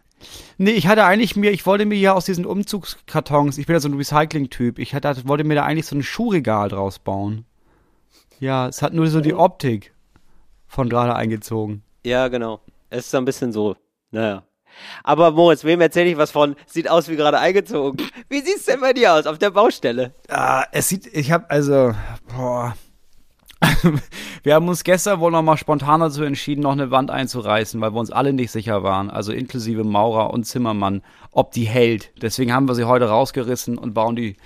Nee, 0.57 0.71
ich 0.71 0.87
hatte 0.87 1.05
eigentlich 1.05 1.35
mir, 1.35 1.51
ich 1.51 1.65
wollte 1.65 1.85
mir 1.85 1.97
ja 1.97 2.13
aus 2.13 2.25
diesen 2.25 2.45
Umzugskartons, 2.45 3.57
ich 3.57 3.67
bin 3.67 3.73
ja 3.75 3.79
so 3.79 3.87
ein 3.87 3.93
Recycling-Typ, 3.93 4.77
ich 4.77 4.93
hatte, 4.93 5.25
wollte 5.27 5.45
mir 5.45 5.55
da 5.55 5.63
eigentlich 5.63 5.85
so 5.85 5.95
ein 5.95 6.03
Schuhregal 6.03 6.67
draus 6.67 6.99
bauen. 6.99 7.45
Ja, 8.39 8.67
es 8.67 8.81
hat 8.81 8.93
nur 8.93 9.07
so 9.07 9.21
die 9.21 9.33
Optik 9.33 9.93
von 10.67 10.89
gerade 10.89 11.15
eingezogen. 11.15 11.83
Ja, 12.05 12.27
genau. 12.27 12.59
Es 12.89 13.05
ist 13.05 13.11
so 13.11 13.17
ein 13.17 13.25
bisschen 13.25 13.51
so. 13.51 13.75
Naja. 14.11 14.43
Aber 15.03 15.31
Moritz, 15.31 15.63
wem 15.63 15.81
erzähle 15.81 16.09
ich 16.09 16.17
was 16.17 16.31
von? 16.31 16.55
Sieht 16.65 16.89
aus 16.89 17.09
wie 17.09 17.15
gerade 17.15 17.39
eingezogen. 17.39 18.05
Wie 18.29 18.41
sieht's 18.41 18.65
denn 18.65 18.81
bei 18.81 18.93
dir 18.93 19.13
aus 19.13 19.25
auf 19.25 19.37
der 19.37 19.51
Baustelle? 19.51 20.13
Ah, 20.29 20.65
es 20.71 20.89
sieht, 20.89 21.05
ich 21.07 21.31
habe 21.31 21.49
also, 21.49 21.93
boah. 22.35 22.75
wir 24.43 24.55
haben 24.55 24.67
uns 24.67 24.83
gestern 24.83 25.19
wohl 25.19 25.31
noch 25.31 25.41
mal 25.41 25.57
spontan 25.57 25.99
dazu 25.99 26.23
entschieden, 26.23 26.61
noch 26.61 26.71
eine 26.71 26.91
Wand 26.91 27.11
einzureißen, 27.11 27.79
weil 27.81 27.93
wir 27.93 27.99
uns 27.99 28.11
alle 28.11 28.33
nicht 28.33 28.51
sicher 28.51 28.83
waren, 28.83 29.09
also 29.09 29.31
inklusive 29.31 29.83
Maurer 29.83 30.31
und 30.33 30.45
Zimmermann, 30.45 31.01
ob 31.31 31.51
die 31.51 31.65
hält. 31.65 32.11
Deswegen 32.21 32.53
haben 32.53 32.67
wir 32.67 32.75
sie 32.75 32.85
heute 32.85 33.09
rausgerissen 33.09 33.77
und 33.77 33.93
bauen 33.93 34.15
die 34.15 34.37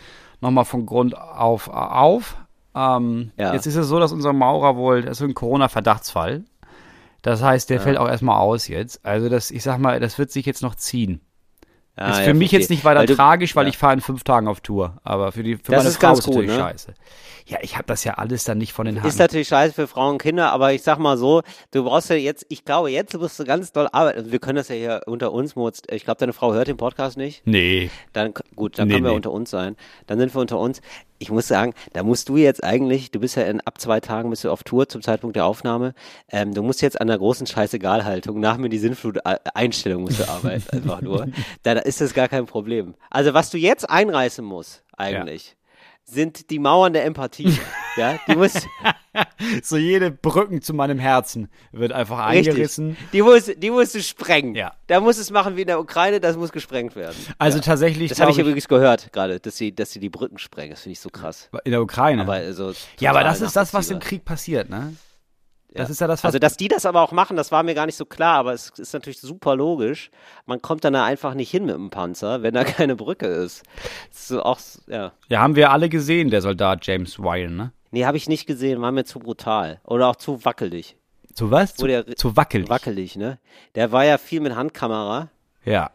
noch 0.42 0.52
mal 0.52 0.64
von 0.64 0.86
Grund 0.86 1.18
auf 1.18 1.68
auf. 1.68 2.38
Ähm, 2.76 3.32
Ja. 3.38 3.54
Jetzt 3.54 3.68
ist 3.68 3.76
es 3.76 3.88
so, 3.88 4.00
dass 4.00 4.12
unser 4.12 4.34
Maurer 4.34 4.76
wohl, 4.78 5.04
das 5.04 5.22
ist 5.22 5.28
ein 5.28 5.36
Corona-Verdachtsfall. 5.36 6.44
Das 7.22 7.42
heißt, 7.42 7.70
der 7.70 7.80
fällt 7.80 7.98
auch 7.98 8.10
erstmal 8.10 8.40
aus 8.40 8.68
jetzt. 8.68 9.06
Also 9.06 9.30
das, 9.30 9.50
ich 9.50 9.64
sag 9.64 9.78
mal, 9.78 10.00
das 10.02 10.18
wird 10.18 10.32
sich 10.32 10.46
jetzt 10.46 10.62
noch 10.62 10.76
ziehen. 10.76 11.22
Ah, 11.96 12.12
ist 12.12 12.18
ja, 12.20 12.24
für 12.26 12.34
mich 12.34 12.50
verstehe. 12.50 12.60
jetzt 12.60 12.70
nicht 12.72 12.86
weiter 12.86 13.02
Weil 13.02 13.06
du- 13.08 13.16
tragisch, 13.16 13.56
weil 13.56 13.66
ja. 13.66 13.70
ich 13.70 13.78
fahre 13.78 13.94
in 13.94 14.02
fünf 14.02 14.24
Tagen 14.24 14.48
auf 14.48 14.62
Tour. 14.62 14.98
Aber 15.04 15.32
für 15.32 15.44
die 15.44 15.58
für 15.58 15.72
Das 15.74 15.78
meine 15.84 15.90
ist 15.90 15.96
Frau 15.98 16.02
ganz 16.08 16.20
ist 16.20 16.26
gut, 16.26 16.36
natürlich 16.36 16.52
ne? 16.52 16.58
scheiße. 16.64 16.94
Ja, 17.46 17.58
ich 17.62 17.74
habe 17.76 17.84
das 17.88 18.04
ja 18.06 18.14
alles 18.14 18.46
dann 18.46 18.58
nicht 18.58 18.72
von 18.74 18.86
den 18.86 18.98
Haaren. 18.98 19.08
Ist 19.10 19.20
natürlich 19.20 19.50
scheiße 19.50 19.74
für 19.74 19.86
Frauen 19.88 20.14
und 20.14 20.22
Kinder, 20.22 20.52
aber 20.54 20.72
ich 20.74 20.82
sag 20.82 20.98
mal 20.98 21.18
so, 21.18 21.42
du 21.72 21.84
brauchst 21.84 22.10
ja 22.10 22.16
jetzt, 22.16 22.46
ich 22.50 22.64
glaube, 22.64 22.90
jetzt 22.90 23.14
musst 23.18 23.38
du 23.38 23.44
ganz 23.44 23.72
doll 23.74 23.90
arbeiten. 23.92 24.32
Wir 24.32 24.40
können 24.40 24.56
das 24.56 24.70
ja 24.70 24.76
hier 24.76 25.02
unter 25.08 25.32
uns, 25.34 25.56
Moritz. 25.56 25.82
Ich 25.92 26.06
glaube, 26.06 26.20
deine 26.20 26.32
Frau 26.34 26.54
hört 26.54 26.68
den 26.70 26.78
Podcast 26.78 27.18
nicht. 27.18 27.46
nee. 27.46 27.92
Dann, 28.14 28.34
gut, 28.56 28.80
dann 28.80 28.88
Nee, 28.88 28.94
können 28.96 29.06
wir 29.06 29.10
nee. 29.12 29.18
unter 29.18 29.32
uns 29.32 29.50
sein. 29.50 29.76
Dann 30.08 30.20
sind 30.20 30.34
wir 30.34 30.40
unter 30.42 30.58
uns. 30.58 30.82
Ich 31.24 31.32
muss 31.32 31.48
sagen, 31.48 31.74
da 31.94 32.04
musst 32.04 32.28
du 32.28 32.36
jetzt 32.36 32.66
eigentlich, 32.66 33.10
du 33.10 33.22
bist 33.22 33.38
ja 33.38 33.44
in 33.44 33.62
ab 33.62 33.80
zwei 33.80 34.02
Tagen 34.02 34.30
bist 34.30 34.44
du 34.44 34.52
auf 34.52 34.64
Tour 34.64 34.90
zum 34.90 35.02
Zeitpunkt 35.02 35.38
der 35.38 35.46
Aufnahme. 35.46 35.94
Ähm, 36.30 36.54
du 36.54 36.62
musst 36.62 36.82
jetzt 36.82 37.00
an 37.00 37.08
der 37.08 37.18
großen 37.18 37.48
Scheißegalhaltung 37.48 38.42
nach 38.42 38.58
mir 38.58 38.68
die 38.68 38.78
Sinnflut-Einstellung 38.78 40.04
musst 40.04 40.20
du 40.20 40.28
arbeiten, 40.28 40.70
einfach 40.70 41.00
nur. 41.00 41.28
Da, 41.64 41.76
da 41.76 41.80
ist 41.80 42.02
das 42.02 42.14
gar 42.14 42.28
kein 42.28 42.46
Problem. 42.46 42.96
Also 43.10 43.34
was 43.34 43.52
du 43.52 43.58
jetzt 43.58 43.90
einreißen 43.90 44.44
musst, 44.44 44.84
eigentlich, 44.98 45.56
sind 46.06 46.50
die 46.50 46.60
Mauern 46.60 46.94
der 46.94 47.06
Empathie. 47.06 47.58
ja, 47.98 48.20
die 48.28 48.36
musst, 48.36 48.68
So 49.64 49.78
jede 49.78 50.12
Brücken 50.12 50.62
zu 50.62 50.74
meinem 50.74 51.00
Herzen 51.00 51.50
wird 51.72 51.92
einfach 51.92 52.30
richtig, 52.30 52.50
eingerissen. 52.50 52.98
die 53.12 53.22
musst, 53.22 53.52
die 53.62 53.70
musst 53.70 53.96
du 53.96 54.02
sprengen. 54.02 54.56
Ja. 54.56 54.74
Da 54.88 55.00
musst 55.00 55.20
du 55.20 55.22
es 55.22 55.32
machen 55.32 55.56
wie 55.56 55.62
in 55.62 55.68
der 55.68 55.80
Ukraine, 55.80 56.20
das 56.20 56.38
muss 56.38 56.52
gesprengt 56.52 56.96
werden. 56.96 57.16
Also 57.38 57.60
tatsächlich, 57.60 58.10
Das 58.10 58.20
habe 58.20 58.32
ich 58.32 58.38
glaub 58.38 58.48
übrigens 58.48 58.68
gehört 58.68 59.12
gerade, 59.14 59.40
dass 59.40 59.58
sie, 59.58 59.74
dass 59.74 59.92
sie 59.92 60.00
die 60.00 60.10
Brücken 60.10 60.40
sprengen. 60.40 60.72
Das 60.72 60.82
finde 60.82 60.94
ich 60.94 61.00
so 61.00 61.10
krass. 61.10 61.50
in 61.64 61.72
der 61.72 61.82
Ukraine. 61.82 62.22
Aber 62.24 62.34
also 62.34 62.74
ja, 63.00 63.12
aber 63.12 63.24
das 63.24 63.42
ist 63.42 63.56
das, 63.56 63.74
was 63.74 63.90
im. 63.90 64.00
Krieg 64.00 64.26
passiert, 64.26 64.70
ne? 64.70 64.96
Das 65.76 65.88
Ja. 65.90 65.92
ist 65.92 66.02
ja 66.02 66.08
das, 66.08 66.20
was 66.24 66.26
Also, 66.26 66.40
dass 66.40 66.56
die 66.56 66.68
das 66.68 66.86
aber 66.86 67.02
auch 67.02 67.12
machen, 67.12 67.36
das 67.36 67.52
war 67.52 67.64
mir 67.64 67.74
gar 67.74 67.86
nicht 67.88 67.96
so 67.96 68.06
klar, 68.06 68.38
aber 68.38 68.54
es 68.54 68.70
ist 68.78 68.94
natürlich 68.94 69.20
super 69.20 69.56
logisch. 69.56 70.12
Man 70.46 70.62
kommt 70.62 70.84
dann 70.84 70.94
da 70.94 71.04
einfach 71.04 71.34
nicht 71.34 71.50
hin 71.50 71.66
mit 71.66 71.74
dem 71.76 71.90
Panzer, 71.90 72.44
wenn 72.44 72.54
da 72.54 72.64
keine 72.64 72.96
Brücke 72.96 73.26
ist. 73.26 73.64
Das 74.12 74.20
ist 74.22 74.28
so 74.28 74.44
auch, 74.44 74.60
ja. 74.88 75.12
Ja, 75.30 75.42
haben 75.42 75.56
wir 75.56 75.72
alle 75.72 75.90
gesehen, 75.90 76.30
der 76.30 76.42
Soldat 76.42 76.86
James 76.86 77.18
Ryan, 77.20 77.56
ne? 77.56 77.72
Nee, 77.92 78.06
habe 78.06 78.18
ich 78.18 78.28
nicht 78.30 78.46
gesehen, 78.48 78.82
war 78.82 78.92
mir 78.92 79.04
zu 79.06 79.20
brutal. 79.20 79.80
Oder 79.86 80.08
auch 80.08 80.16
zu 80.16 80.44
wackelig. 80.46 80.96
Zu 81.34 81.50
was? 81.50 81.74
Zu, 81.76 81.88
der- 81.88 82.16
zu 82.16 82.38
wackelig. 82.38 82.70
Wackelig, 82.70 83.16
ne? 83.16 83.40
Der 83.76 83.92
war 83.92 84.06
ja 84.06 84.18
viel 84.20 84.40
mit 84.42 84.56
Handkamera, 84.56 85.30
Ja. 85.66 85.90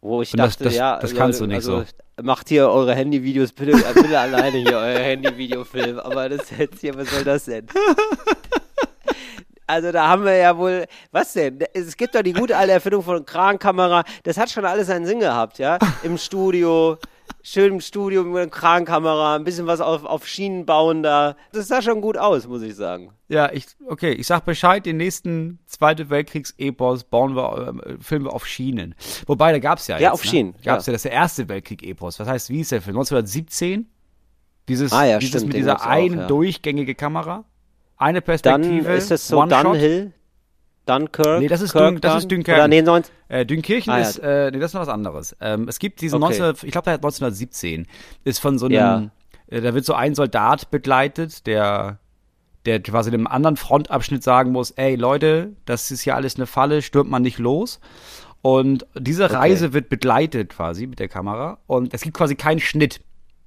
wo 0.00 0.22
ich 0.22 0.32
Und 0.32 0.38
das- 0.38 0.52
dachte, 0.52 0.64
das- 0.64 0.74
ja. 0.76 0.98
das 0.98 1.14
kannst 1.14 1.40
du 1.40 1.46
nicht 1.46 1.56
also, 1.56 1.84
Macht 2.20 2.48
hier 2.48 2.68
eure 2.68 2.94
Handyvideos, 2.96 3.52
bitte, 3.52 3.76
bitte 3.94 4.18
alleine 4.18 4.56
hier 4.58 4.76
euer 4.78 4.98
Handyvideofilm. 4.98 6.00
Aber 6.00 6.28
das 6.28 6.50
jetzt 6.58 6.80
hier, 6.80 6.94
was 6.96 7.10
soll 7.10 7.22
das 7.22 7.44
denn? 7.44 7.66
Also 9.68 9.92
da 9.92 10.08
haben 10.08 10.24
wir 10.24 10.34
ja 10.34 10.56
wohl, 10.56 10.86
was 11.12 11.34
denn? 11.34 11.58
Es 11.74 11.96
gibt 11.98 12.14
doch 12.14 12.22
die 12.22 12.32
gute 12.32 12.56
alte 12.56 12.72
Erfindung 12.72 13.02
von 13.02 13.24
Krankamera. 13.26 14.02
Das 14.22 14.38
hat 14.38 14.48
schon 14.48 14.64
alles 14.64 14.86
seinen 14.86 15.04
Sinn 15.04 15.20
gehabt, 15.20 15.58
ja? 15.58 15.78
Im 16.02 16.16
Studio, 16.16 16.96
schön 17.42 17.74
im 17.74 17.80
Studio 17.82 18.24
mit 18.24 18.40
einer 18.40 18.50
Krankamera, 18.50 19.36
ein 19.36 19.44
bisschen 19.44 19.66
was 19.66 19.82
auf, 19.82 20.06
auf 20.06 20.26
Schienen 20.26 20.64
bauen 20.64 21.02
da. 21.02 21.36
Das 21.52 21.68
sah 21.68 21.82
schon 21.82 22.00
gut 22.00 22.16
aus, 22.16 22.48
muss 22.48 22.62
ich 22.62 22.76
sagen. 22.76 23.12
Ja, 23.28 23.52
ich, 23.52 23.66
okay, 23.86 24.12
ich 24.12 24.26
sag 24.26 24.46
Bescheid, 24.46 24.86
den 24.86 24.96
nächsten 24.96 25.58
Zweite 25.66 26.08
Weltkriegs-Epos 26.08 27.04
bauen 27.04 27.36
wir, 27.36 27.68
ähm, 27.68 28.00
filmen 28.00 28.24
wir 28.24 28.32
auf 28.32 28.46
Schienen. 28.46 28.94
Wobei, 29.26 29.52
da 29.52 29.58
gab's 29.58 29.86
ja 29.86 29.96
Ja, 29.96 30.08
jetzt, 30.08 30.12
auf 30.14 30.24
ne? 30.24 30.30
Schienen, 30.30 30.52
Gab's 30.64 30.86
ja. 30.86 30.92
ja. 30.92 30.94
das 30.94 31.04
Erste 31.04 31.46
Weltkrieg-Epos. 31.46 32.18
Was 32.18 32.26
heißt, 32.26 32.48
wie 32.48 32.60
ist 32.60 32.72
der 32.72 32.80
Film? 32.80 32.96
1917? 32.96 33.86
Dieses, 34.66 34.92
Ah 34.92 35.04
ja, 35.04 35.18
dieses 35.18 35.40
stimmt, 35.40 35.48
mit 35.48 35.56
dieser 35.56 35.72
gab's 35.72 35.82
auch, 35.82 35.88
einen 35.88 36.18
ja. 36.20 36.26
durchgängige 36.26 36.94
Kamera? 36.94 37.44
Eine 37.98 38.20
Dann 38.20 38.24
Perspektive, 38.24 38.92
ist 38.92 39.10
es 39.10 39.26
so 39.28 39.38
One-Shot. 39.40 39.64
Dunhill, 39.64 40.12
Dunkirk. 40.86 41.40
Nee, 41.40 41.48
das 41.48 41.60
ist 41.60 41.72
Kirk 41.72 41.96
Dün- 41.96 42.00
das 42.00 42.12
dann? 42.12 42.18
ist 42.18 42.30
Dünkirchen. 42.30 42.54
Oder 42.60 42.68
nee, 42.68 42.80
19, 42.82 43.14
Äh, 43.28 43.44
Dünkirchen 43.44 43.92
Ah, 43.92 43.98
ja. 43.98 44.08
ist, 44.08 44.18
äh, 44.20 44.50
nee, 44.50 44.58
das 44.58 44.70
ist 44.70 44.74
noch 44.74 44.80
was 44.82 44.88
anderes. 44.88 45.36
Ähm, 45.40 45.68
es 45.68 45.78
gibt 45.78 46.00
diesen 46.00 46.22
Okay. 46.22 46.38
19, 46.38 46.66
ich 46.68 46.72
glaube, 46.72 46.84
der 46.84 46.94
hat 46.94 47.02
1917, 47.02 47.86
ist 48.24 48.38
von 48.38 48.58
so 48.58 48.66
einem, 48.66 48.74
Ja. 48.74 49.02
äh, 49.48 49.60
da 49.60 49.74
wird 49.74 49.84
so 49.84 49.92
ein 49.94 50.14
Soldat 50.14 50.70
begleitet, 50.70 51.46
der, 51.46 51.98
der 52.64 52.80
quasi 52.80 53.10
einem 53.10 53.26
anderen 53.26 53.56
Frontabschnitt 53.56 54.22
sagen 54.22 54.52
muss, 54.52 54.70
ey 54.72 54.94
Leute, 54.94 55.52
das 55.66 55.90
ist 55.90 56.02
hier 56.02 56.14
alles 56.16 56.36
eine 56.36 56.46
Falle, 56.46 56.80
stürmt 56.82 57.10
man 57.10 57.22
nicht 57.22 57.38
los. 57.38 57.80
Und 58.40 58.86
diese 58.96 59.30
Reise 59.32 59.72
wird 59.72 59.88
begleitet 59.88 60.50
quasi 60.50 60.86
mit 60.86 61.00
der 61.00 61.08
Kamera 61.08 61.58
und 61.66 61.92
es 61.92 62.02
gibt 62.02 62.16
quasi 62.16 62.34
keinen 62.36 62.60
Schnitt. 62.60 63.00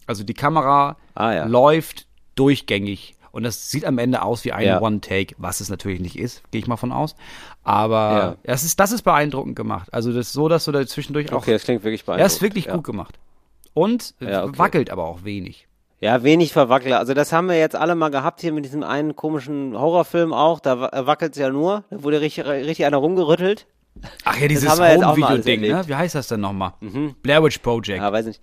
Also 0.05 0.23
die 0.23 0.33
Kamera 0.33 0.97
Ah, 1.15 1.31
ja. 1.33 1.45
läuft 1.45 2.07
durchgängig. 2.35 3.15
Und 3.31 3.43
das 3.43 3.71
sieht 3.71 3.85
am 3.85 3.97
Ende 3.97 4.21
aus 4.23 4.43
wie 4.45 4.51
ein 4.51 4.65
Ja. 4.67 4.81
One-Take, 4.81 5.35
was 5.37 5.59
es 5.61 5.69
natürlich 5.69 5.99
nicht 6.01 6.17
ist, 6.19 6.43
gehe 6.51 6.59
ich 6.59 6.67
mal 6.67 6.77
von 6.77 6.91
aus. 6.91 7.15
Aber 7.63 7.97
Ja. 8.11 8.35
das, 8.43 8.63
ist, 8.63 8.79
das 8.79 8.91
ist 8.91 9.03
beeindruckend 9.03 9.55
gemacht. 9.55 9.87
Also 9.93 10.11
das 10.11 10.27
ist 10.27 10.33
so, 10.33 10.47
dass 10.49 10.65
du 10.65 10.71
da 10.71 10.85
zwischendurch 10.85 11.31
auch. 11.31 11.37
okay, 11.37 11.53
das 11.53 11.63
klingt 11.63 11.83
wirklich 11.83 12.01
er 12.01 12.05
beeindruckend. 12.07 12.33
ist 12.33 12.41
wirklich 12.41 12.65
ja. 12.65 12.75
gut 12.75 12.83
gemacht. 12.83 13.19
Und 13.73 14.15
Ja, 14.19 14.43
okay. 14.43 14.57
wackelt 14.57 14.89
aber 14.89 15.05
auch 15.05 15.23
wenig. 15.23 15.67
Ja, 16.01 16.23
wenig 16.23 16.51
Verwackler. 16.51 16.97
Also 16.97 17.13
das 17.13 17.31
haben 17.31 17.47
wir 17.47 17.57
jetzt 17.59 17.75
alle 17.75 17.93
mal 17.95 18.09
gehabt 18.09 18.41
hier 18.41 18.51
mit 18.51 18.65
diesem 18.65 18.81
einen 18.83 19.15
komischen 19.15 19.77
Horrorfilm 19.79 20.33
auch. 20.33 20.59
Da 20.59 20.81
wackelt 21.05 21.33
es 21.33 21.37
ja 21.39 21.49
nur. 21.51 21.83
Da 21.91 22.01
wurde 22.03 22.19
richtig, 22.21 22.45
richtig 22.45 22.85
einer 22.85 22.97
rumgerüttelt. 22.97 23.67
Ach 24.25 24.37
ja, 24.39 24.47
dieses 24.47 24.67
Home-Video-Ding, 24.71 25.61
ne? 25.61 25.83
Wie 25.85 25.95
heißt 25.95 26.15
das 26.15 26.27
denn 26.27 26.39
nochmal? 26.41 26.73
Blair 27.21 27.43
Witch 27.43 27.59
Project. 27.59 27.99
Ja, 28.01 28.11
weiß 28.11 28.25
nicht. 28.25 28.41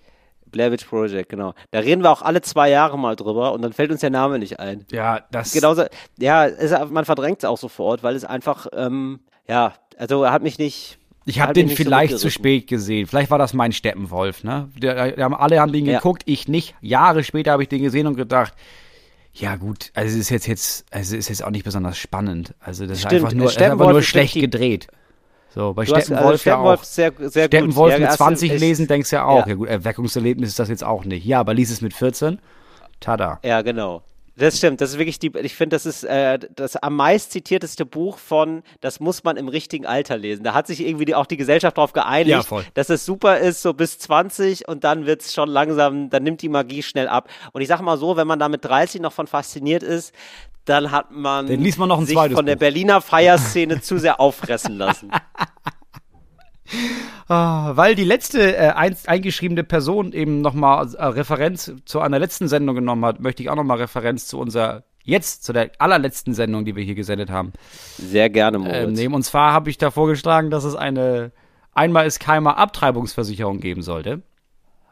Blair 0.51 0.71
Witch 0.71 0.85
Project, 0.85 1.29
genau. 1.29 1.53
Da 1.71 1.79
reden 1.79 2.03
wir 2.03 2.11
auch 2.11 2.21
alle 2.21 2.41
zwei 2.41 2.69
Jahre 2.69 2.97
mal 2.97 3.15
drüber 3.15 3.53
und 3.53 3.61
dann 3.61 3.73
fällt 3.73 3.91
uns 3.91 4.01
der 4.01 4.09
Name 4.09 4.39
nicht 4.39 4.59
ein. 4.59 4.85
Ja, 4.91 5.21
das. 5.31 5.51
Genauso, 5.51 5.83
ja, 6.17 6.45
es, 6.45 6.71
man 6.89 7.05
verdrängt 7.05 7.39
es 7.39 7.45
auch 7.45 7.57
sofort, 7.57 8.03
weil 8.03 8.15
es 8.15 8.25
einfach, 8.25 8.67
ähm, 8.73 9.19
ja, 9.47 9.73
also 9.97 10.23
er 10.23 10.31
hat 10.31 10.43
mich 10.43 10.57
nicht. 10.57 10.97
Ich 11.25 11.39
habe 11.39 11.53
den 11.53 11.69
vielleicht 11.69 12.17
zu 12.17 12.31
spät 12.31 12.67
gesehen. 12.67 13.05
Vielleicht 13.05 13.29
war 13.29 13.37
das 13.37 13.53
mein 13.53 13.71
Steppenwolf, 13.71 14.43
ne? 14.43 14.69
Der, 14.77 15.11
der 15.11 15.23
haben, 15.25 15.35
alle 15.35 15.59
haben 15.59 15.71
den 15.71 15.85
Ja. 15.85 15.97
geguckt, 15.97 16.23
ich 16.25 16.47
nicht. 16.47 16.73
Jahre 16.81 17.23
später 17.23 17.51
habe 17.51 17.61
ich 17.63 17.69
den 17.69 17.83
gesehen 17.83 18.07
und 18.07 18.15
gedacht, 18.15 18.53
ja 19.33 19.55
gut, 19.57 19.91
also 19.93 20.09
es 20.15 20.19
ist 20.19 20.29
jetzt 20.29 20.47
jetzt, 20.47 20.85
also 20.91 21.15
es 21.15 21.19
ist 21.25 21.29
jetzt 21.29 21.43
auch 21.43 21.51
nicht 21.51 21.65
besonders 21.65 21.97
spannend. 21.97 22.55
Also 22.59 22.87
das 22.87 22.99
Stimmt, 22.99 23.13
ist 23.13 23.23
einfach 23.23 23.33
nur, 23.35 23.47
ist 23.47 23.61
einfach 23.61 23.89
nur 23.89 24.01
schlecht 24.01 24.33
gedreht. 24.33 24.87
So, 25.53 25.73
bei 25.73 25.85
Steppenwolf, 25.85 26.25
also 26.25 26.37
Steppenwolf 26.37 26.79
ja 26.79 26.79
auch. 26.79 26.83
sehr, 26.83 27.11
sehr 27.29 27.45
Steppenwolf 27.47 27.91
gut. 27.93 27.99
mit 28.01 28.09
Ja, 28.09 28.15
20 28.15 28.51
ist- 28.53 28.59
lesen, 28.61 28.87
denkst 28.87 29.09
du 29.09 29.15
ja 29.15 29.25
auch. 29.25 29.45
Ja. 29.45 29.47
Ja, 29.49 29.55
gut, 29.55 29.67
Erweckungserlebnis 29.67 30.49
ist 30.49 30.59
das 30.59 30.69
jetzt 30.69 30.83
auch 30.83 31.05
nicht. 31.05 31.25
Ja, 31.25 31.39
aber 31.39 31.53
lies 31.53 31.71
es 31.71 31.81
mit 31.81 31.93
14. 31.93 32.39
Tada. 32.99 33.39
Ja, 33.43 33.61
genau. 33.61 34.03
Das 34.35 34.57
stimmt. 34.57 34.79
Das 34.79 34.91
ist 34.91 34.97
wirklich 34.97 35.19
die. 35.19 35.33
Ich 35.41 35.53
finde, 35.53 35.75
das 35.75 35.85
ist 35.85 36.05
äh, 36.05 36.39
das 36.55 36.77
am 36.77 36.95
meist 36.95 37.33
zitierteste 37.33 37.85
Buch 37.85 38.17
von. 38.17 38.63
Das 38.79 39.01
muss 39.01 39.25
man 39.25 39.35
im 39.35 39.49
richtigen 39.49 39.85
Alter 39.85 40.17
lesen. 40.17 40.45
Da 40.45 40.53
hat 40.53 40.65
sich 40.65 40.79
irgendwie 40.79 41.03
die, 41.03 41.13
auch 41.13 41.25
die 41.25 41.35
Gesellschaft 41.35 41.77
darauf 41.77 41.91
geeinigt, 41.91 42.49
Ja, 42.49 42.61
dass 42.73 42.89
es 42.89 43.05
super 43.05 43.39
ist, 43.39 43.61
so 43.61 43.73
bis 43.73 43.99
20 43.99 44.65
und 44.69 44.85
dann 44.85 45.05
wird's 45.05 45.33
schon 45.33 45.49
langsam. 45.49 46.09
Dann 46.09 46.23
nimmt 46.23 46.41
die 46.41 46.47
Magie 46.47 46.83
schnell 46.83 47.09
ab. 47.09 47.27
Und 47.51 47.59
ich 47.61 47.67
sag 47.67 47.81
mal 47.81 47.97
so, 47.97 48.15
wenn 48.15 48.27
man 48.27 48.39
da 48.39 48.47
mit 48.47 48.63
30 48.63 49.01
noch 49.01 49.11
von 49.11 49.27
fasziniert 49.27 49.83
ist, 49.83 50.13
dann 50.69 50.91
hat 50.91 51.11
man 51.11 51.47
Dann 51.47 51.59
liest 51.59 51.79
man 51.79 51.89
noch 51.89 51.99
ein 51.99 52.05
sich 52.05 52.15
von 52.15 52.45
der 52.45 52.55
Buch. 52.55 52.59
Berliner 52.59 53.01
Feierszene 53.01 53.81
zu 53.81 53.97
sehr 53.97 54.19
auffressen 54.19 54.77
lassen. 54.77 55.11
Ah, 57.27 57.75
weil 57.75 57.95
die 57.95 58.03
letzte 58.03 58.55
äh, 58.55 58.69
ein, 58.69 58.95
eingeschriebene 59.05 59.63
Person 59.63 60.13
eben 60.13 60.41
nochmal 60.41 60.87
äh, 60.95 61.05
Referenz 61.05 61.71
zu 61.85 61.99
einer 61.99 62.17
letzten 62.19 62.47
Sendung 62.47 62.75
genommen 62.75 63.05
hat, 63.05 63.19
möchte 63.19 63.43
ich 63.43 63.49
auch 63.49 63.55
nochmal 63.55 63.77
Referenz 63.77 64.27
zu 64.27 64.39
unserer, 64.39 64.83
jetzt 65.03 65.43
zu 65.43 65.53
der 65.53 65.71
allerletzten 65.77 66.33
Sendung, 66.33 66.65
die 66.65 66.75
wir 66.75 66.83
hier 66.83 66.95
gesendet 66.95 67.29
haben, 67.29 67.53
Sehr 67.97 68.29
gerne, 68.29 68.57
Moritz. 68.59 68.75
ähm, 68.87 68.93
nehmen. 68.93 69.15
Und 69.15 69.23
zwar 69.23 69.53
habe 69.53 69.69
ich 69.69 69.77
da 69.77 69.91
vorgeschlagen, 69.91 70.49
dass 70.49 70.63
es 70.63 70.75
eine, 70.75 71.31
einmal 71.73 72.07
es 72.07 72.17
keimer 72.17 72.57
Abtreibungsversicherung 72.57 73.59
geben 73.59 73.83
sollte. 73.83 74.23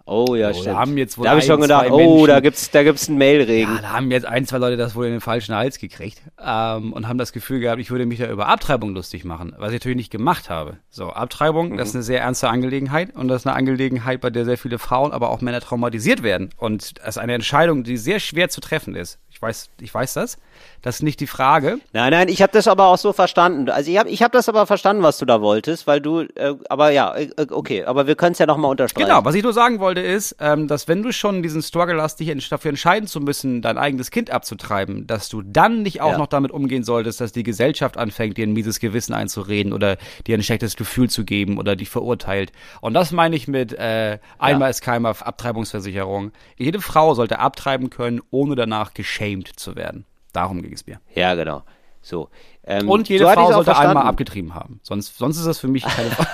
Oh 0.10 0.36
ja, 0.36 0.54
So, 0.54 0.62
stimmt. 0.62 0.76
da 0.76 0.80
haben 0.80 0.98
jetzt 0.98 1.18
wohl 1.18 1.26
da 1.26 1.32
habe 1.32 1.42
ich 1.42 1.46
schon 1.46 1.60
gedacht, 1.60 1.92
oh, 1.92 2.26
da 2.26 2.40
gibt's, 2.40 2.72
da 2.72 2.84
gibt's 2.84 3.10
einen 3.10 3.18
Mailregen. 3.18 3.76
Ja, 3.76 3.82
da 3.82 3.90
haben 3.92 4.10
jetzt 4.10 4.26
ein, 4.26 4.46
zwei 4.46 4.58
Leute 4.58 4.78
das 4.78 4.96
wohl 4.96 5.06
in 5.06 5.12
den 5.12 5.22
falschen 5.22 5.54
Hals 5.54 5.80
gekriegt 5.80 6.22
ähm, 6.42 6.94
und 6.94 7.10
haben 7.10 7.18
das 7.18 7.34
Gefühl 7.34 7.60
gehabt, 7.60 7.82
ich 7.82 7.92
würde 7.92 8.06
mich 8.06 8.20
da 8.20 8.30
über 8.30 8.48
Abtreibung 8.48 8.96
lustig 8.96 9.26
machen, 9.26 9.54
was 9.58 9.70
ich 9.70 9.76
natürlich 9.82 9.98
nicht 9.98 10.12
gemacht 10.12 10.50
habe. 10.50 10.78
So, 10.90 11.10
Abtreibung, 11.10 11.76
das 11.76 11.90
ist 11.90 11.96
eine 11.96 12.04
sehr 12.04 12.22
ernste 12.22 12.50
Angelegenheit 12.50 13.14
und 13.16 13.28
das 13.28 13.42
ist 13.42 13.48
eine 13.48 13.56
Angelegenheit, 13.58 14.22
bei 14.22 14.30
der 14.30 14.46
sehr 14.46 14.58
viele 14.58 14.80
Frauen, 14.80 15.12
aber 15.12 15.30
auch 15.30 15.42
Männer 15.42 15.60
traumatisiert 15.60 16.24
werden. 16.24 16.52
Und 16.56 17.00
das 17.00 17.10
ist 17.10 17.18
eine 17.18 17.34
Entscheidung, 17.34 17.84
die 17.84 17.98
sehr 17.98 18.20
schwer 18.22 18.48
zu 18.48 18.62
treffen 18.62 18.96
ist. 18.96 19.20
Ich 19.38 19.42
weiß, 19.44 19.70
ich 19.82 19.94
weiß 19.94 20.16
das. 20.16 20.40
Das 20.82 20.96
ist 20.96 21.04
nicht 21.04 21.20
die 21.20 21.28
Frage. 21.28 21.78
Nein, 21.94 22.10
nein, 22.10 22.28
ich 22.28 22.42
habe 22.42 22.52
das 22.52 22.68
aber 22.68 22.88
auch 22.88 22.98
so 22.98 23.14
verstanden. 23.14 23.70
Also 23.70 23.92
ich 23.92 24.00
habe 24.00 24.10
ich 24.10 24.24
hab 24.24 24.32
das 24.32 24.50
aber 24.50 24.66
verstanden, 24.66 25.04
was 25.04 25.20
du 25.20 25.26
da 25.26 25.42
wolltest, 25.42 25.86
weil 25.86 26.02
du, 26.02 26.22
äh, 26.22 26.56
aber 26.70 26.90
ja, 26.90 27.16
äh, 27.16 27.30
okay, 27.52 27.84
aber 27.86 28.08
wir 28.08 28.16
können 28.16 28.32
es 28.32 28.40
ja 28.40 28.48
nochmal 28.48 28.72
unterstreichen. 28.72 29.08
Genau, 29.08 29.24
was 29.26 29.36
ich 29.36 29.44
nur 29.44 29.54
sagen 29.54 29.80
wollte 29.80 30.02
ist, 30.02 30.38
ähm, 30.40 30.68
dass 30.68 30.88
wenn 30.88 31.04
du 31.04 31.14
schon 31.14 31.44
diesen 31.44 31.62
Struggle 31.62 32.02
hast, 32.02 32.20
dich 32.20 32.50
dafür 32.50 32.70
entscheiden 32.70 33.08
zu 33.08 33.20
müssen, 33.20 33.62
dein 33.62 33.78
eigenes 33.78 34.10
Kind 34.10 34.32
abzutreiben, 34.32 35.06
dass 35.06 35.30
du 35.30 35.44
dann 35.44 35.84
nicht 35.84 36.02
auch 36.02 36.14
Ja. 36.14 36.18
noch 36.18 36.26
damit 36.28 36.50
umgehen 36.50 36.84
solltest, 36.84 37.22
dass 37.22 37.32
die 37.32 37.44
Gesellschaft 37.44 37.96
anfängt, 37.96 38.38
dir 38.38 38.48
ein 38.48 38.54
mieses 38.54 38.80
Gewissen 38.80 39.14
einzureden 39.14 39.72
oder 39.72 39.98
dir 40.26 40.36
ein 40.36 40.42
schlechtes 40.42 40.76
Gefühl 40.76 41.12
zu 41.12 41.26
geben 41.26 41.60
oder 41.60 41.76
dich 41.76 41.90
verurteilt. 41.90 42.52
Und 42.82 42.96
das 42.96 43.12
meine 43.12 43.36
ich 43.36 43.48
mit 43.48 43.72
äh, 43.74 44.18
einmal 44.40 44.72
ist 44.72 44.82
keimer 44.82 45.10
Abtreibungsversicherung. 45.10 46.32
Jede 46.58 46.82
Frau 46.82 47.14
sollte 47.14 47.38
abtreiben 47.38 47.92
können, 47.92 48.20
ohne 48.32 48.56
danach 48.56 48.96
geschämt 48.96 49.27
zu 49.56 49.76
werden. 49.76 50.06
Darum 50.34 50.62
ging 50.62 50.74
es 50.74 50.86
mir. 50.86 51.00
Ja, 51.14 51.36
genau. 51.36 51.64
So. 52.02 52.30
Ähm, 52.64 52.90
Und 52.90 53.10
jede 53.10 53.26
so 53.26 53.32
Frau 53.32 53.52
sollte 53.52 53.76
einmal 53.78 54.04
abgetrieben 54.06 54.54
haben. 54.54 54.80
Sonst, 54.84 55.18
sonst 55.18 55.38
ist 55.38 55.48
das 55.48 55.60
für 55.60 55.68
mich 55.68 55.84
keine 55.84 56.12
Frage. 56.12 56.30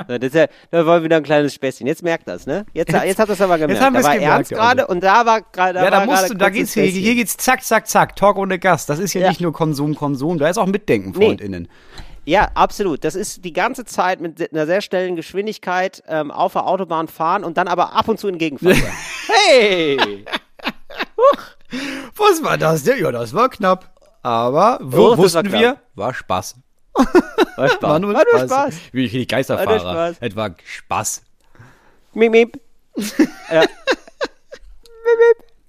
Das 0.08 0.18
ist 0.20 0.34
ja, 0.34 0.46
da 0.70 0.86
war 0.86 1.02
wieder 1.02 1.16
ein 1.16 1.22
kleines 1.22 1.54
Späßchen. 1.54 1.86
Jetzt 1.86 2.02
merkt 2.02 2.26
das, 2.28 2.46
ne? 2.46 2.66
Jetzt, 2.72 2.92
jetzt, 2.92 3.18
hat 3.18 3.28
das 3.28 3.40
aber 3.40 3.58
gemerkt. 3.58 3.80
haben 3.80 3.94
da 3.94 4.02
war 4.02 4.14
gemerkt, 4.14 4.32
ernst 4.32 4.50
ja, 4.50 4.56
gerade 4.56 4.86
und 4.86 5.02
da 5.02 5.26
war 5.26 5.42
gerade. 5.42 5.78
Ja, 5.78 5.90
da 5.90 6.04
musst 6.04 6.30
du, 6.30 6.34
da 6.34 6.50
geht's 6.50 6.74
hier, 6.74 6.84
hier 6.84 7.14
geht's 7.14 7.36
zack, 7.36 7.62
zack, 7.62 7.86
zack, 7.86 8.16
Talk 8.16 8.36
ohne 8.36 8.58
Gast. 8.58 8.88
Das 8.88 8.98
ist 8.98 9.12
hier 9.12 9.22
Ja. 9.22 9.28
nicht 9.28 9.40
nur 9.40 9.52
Konsum, 9.52 9.94
Konsum, 9.94 10.38
da 10.38 10.48
ist 10.48 10.58
auch 10.58 10.66
Mitdenken, 10.66 11.12
Nee. 11.16 11.66
Ja, 12.24 12.50
absolut. 12.54 13.02
Das 13.04 13.14
ist 13.16 13.44
die 13.44 13.52
ganze 13.52 13.84
Zeit 13.84 14.20
mit 14.20 14.52
einer 14.52 14.66
sehr 14.66 14.80
schnellen 14.80 15.16
Geschwindigkeit 15.16 16.02
ähm, 16.06 16.30
auf 16.30 16.52
der 16.52 16.66
Autobahn 16.66 17.08
fahren 17.08 17.42
und 17.44 17.56
dann 17.56 17.66
aber 17.68 17.94
ab 17.94 18.08
und 18.08 18.18
zu 18.20 18.28
in 18.28 18.38
Gegenverkehr. 18.38 18.92
hey! 19.26 20.24
Was 22.16 22.42
war 22.44 22.58
das 22.58 22.84
denn? 22.84 23.00
Ja, 23.02 23.10
das 23.10 23.34
war 23.34 23.48
knapp. 23.48 23.90
Aber 24.22 24.78
Oh, 24.80 24.84
wo 24.84 25.10
war 25.10 25.18
wussten 25.18 25.48
knapp. 25.48 25.60
wir? 25.60 25.76
War 25.94 26.14
Spaß. 26.14 26.56
War 27.56 27.68
Spaß. 27.68 27.82
War 27.90 27.98
nur 27.98 28.14
War 28.14 28.22
nur 28.30 28.38
Spaß. 28.46 28.50
Spaß. 28.74 28.74
Wie 28.92 29.08
die 29.08 29.20
War 29.20 29.26
Geisterfahrer. 29.26 29.80
Spaß. 29.80 30.16
Es 30.20 30.36
war 30.36 30.54
Spaß. 30.64 31.22
Miep, 32.14 32.30
miep. 32.30 32.60
ja. 33.50 33.64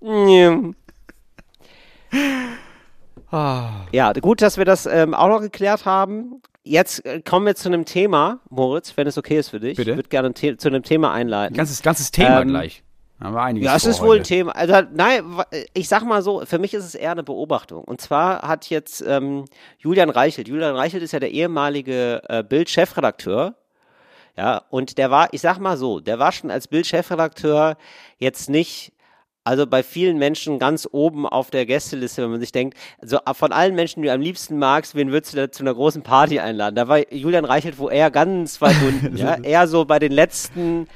miep, 0.01 0.75
miep. 2.12 2.53
Ah. 3.34 3.86
Ja, 3.92 4.13
gut, 4.13 4.42
dass 4.42 4.58
wir 4.58 4.66
das 4.66 4.86
ähm, 4.86 5.13
auch 5.13 5.28
noch 5.28 5.42
geklärt 5.42 5.86
haben. 5.86 6.42
Jetzt 6.63 7.06
äh, 7.06 7.22
kommen 7.22 7.46
wir 7.46 7.56
zu 7.56 7.68
einem 7.68 7.84
Thema, 7.86 8.40
Moritz, 8.50 8.96
wenn 8.96 9.08
es 9.08 9.18
okay 9.18 9.38
ist 9.40 9.50
für 9.50 9.60
dich. 9.60 9.75
Bitte? 9.75 9.92
Ich 9.92 9.98
würde 9.98 10.10
gerne 10.10 10.30
ein 10.30 10.36
The 10.36 10.56
zu 10.58 10.68
einem 10.70 10.84
Thema 10.84 11.12
einleiten. 11.12 11.56
Ganzes, 11.58 11.82
ganzes 11.82 12.12
Thema 12.12 12.42
Ähm, 12.42 12.50
gleich. 12.50 12.84
Haben 13.20 13.36
wir 13.36 13.42
einiges 13.42 13.66
Ja, 13.68 13.75
es 13.75 13.86
ist 13.86 14.02
wohl 14.02 14.18
ein. 14.18 14.24
Thema. 14.24 14.52
Also, 14.56 14.82
nein, 14.94 15.22
wa- 15.25 15.46
ich 15.74 15.88
sag 15.88 16.04
mal 16.04 16.22
so, 16.22 16.46
für 16.46 16.60
mich 16.60 16.74
ist 16.74 16.84
es 16.86 16.94
eher 16.96 17.12
eine 17.12 17.24
Beobachtung. 17.24 17.84
Und 17.84 18.02
zwar 18.02 18.42
hat 18.44 18.70
jetzt 18.70 19.02
ähm, 19.08 19.46
Julian 19.78 20.10
Reichelt, 20.10 20.48
Julian 20.48 20.75
Reichelt 20.75 21.02
ist 21.04 21.12
ja 21.13 21.20
der 21.20 21.32
ehemalige 21.32 22.22
äh, 22.30 22.44
Bild-Chefredakteur. 22.44 23.56
Ja, 24.38 24.63
und 24.70 24.98
der 24.98 25.10
war, 25.12 25.30
ich 25.34 25.42
sag 25.42 25.60
mal 25.60 25.78
so, 25.78 26.00
der 26.00 26.18
war 26.20 26.32
schon 26.32 26.50
als 26.52 26.68
Bild-Chefredakteur 26.68 27.78
jetzt 28.18 28.50
nicht, 28.50 28.92
also 29.43 29.67
bei 29.67 29.83
vielen 29.83 30.17
Menschen 30.17 30.59
ganz 30.59 30.88
oben 30.91 31.27
auf 31.27 31.50
der 31.50 31.65
Gästeliste, 31.65 32.23
wenn 32.23 32.31
man 32.31 32.39
sich 32.39 32.51
denkt, 32.51 32.77
also 33.01 33.19
von 33.33 33.51
allen 33.51 33.75
Menschen, 33.75 34.01
die 34.01 34.07
du 34.07 34.13
am 34.13 34.21
liebsten 34.21 34.57
magst, 34.57 34.95
wen 34.95 35.12
würdest 35.12 35.33
du 35.33 35.38
da 35.38 35.51
zu 35.51 35.63
einer 35.63 35.73
großen 35.73 36.01
Party 36.01 36.39
einladen? 36.39 36.75
Da 36.75 36.88
war 36.88 37.13
Julian 37.13 37.45
Reichelt 37.45 37.77
wo 37.77 37.89
er 37.89 38.12
ganz 38.12 38.62
weit 38.62 38.75
unten, 38.88 39.17
ja, 39.17 39.36
eher 39.36 39.67
so 39.67 39.86
bei 39.86 39.99
den 39.99 40.12
letzten 40.12 40.88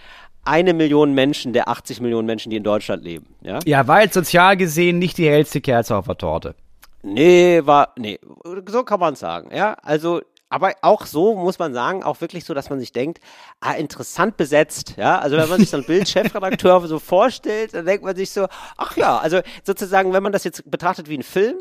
eine 0.46 0.74
Million 0.74 1.14
Menschen 1.14 1.52
der 1.52 1.68
80 1.68 2.00
Millionen 2.00 2.26
Menschen, 2.26 2.50
die 2.50 2.56
in 2.56 2.64
Deutschland 2.64 3.04
leben, 3.04 3.28
ja? 3.42 3.60
Ja, 3.66 3.86
war 3.88 4.02
jetzt 4.02 4.14
sozial 4.14 4.56
gesehen 4.56 4.98
nicht 4.98 5.18
die 5.18 5.28
hellste 5.28 5.60
Kerze 5.60 5.96
auf 5.96 6.06
der 6.06 6.18
Torte. 6.18 6.56
Nee, 7.04 7.62
war, 7.66 7.94
nee, 7.98 8.20
so 8.68 8.84
kann 8.84 9.00
man 9.00 9.16
sagen, 9.16 9.56
ja. 9.56 9.74
Also, 9.84 10.22
aber 10.50 10.74
auch 10.82 11.06
so 11.06 11.36
muss 11.36 11.60
man 11.60 11.74
sagen, 11.74 12.04
auch 12.04 12.22
wirklich 12.22 12.46
so, 12.46 12.54
dass 12.54 12.70
man 12.70 12.80
sich 12.80 12.92
denkt, 12.92 13.20
ah, 13.60 13.74
interessant 13.74 14.38
besetzt, 14.38 14.96
ja. 14.98 15.20
Also, 15.20 15.38
wenn 15.38 15.50
man 15.50 15.60
sich 15.60 15.70
so 15.70 15.78
ein 15.78 15.86
Bild 15.86 16.08
Chefredakteur 16.08 16.80
so 16.88 17.00
vorstellt, 17.00 17.74
dann 17.74 17.86
denkt 17.86 18.04
man 18.04 18.16
sich 18.16 18.32
so, 18.32 18.48
ach 18.78 18.96
ja, 18.96 19.18
also 19.18 19.42
sozusagen, 19.64 20.14
wenn 20.14 20.24
man 20.24 20.32
das 20.32 20.44
jetzt 20.44 20.70
betrachtet 20.70 21.10
wie 21.10 21.18
ein 21.18 21.24
Film, 21.24 21.58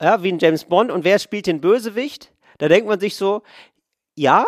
ja, 0.00 0.22
wie 0.22 0.32
ein 0.32 0.38
James 0.38 0.64
Bond 0.64 0.90
und 0.90 1.04
wer 1.04 1.18
spielt 1.18 1.46
den 1.46 1.60
Bösewicht, 1.60 2.32
da 2.58 2.68
denkt 2.68 2.88
man 2.88 3.00
sich 3.00 3.16
so, 3.16 3.42
ja, 4.14 4.44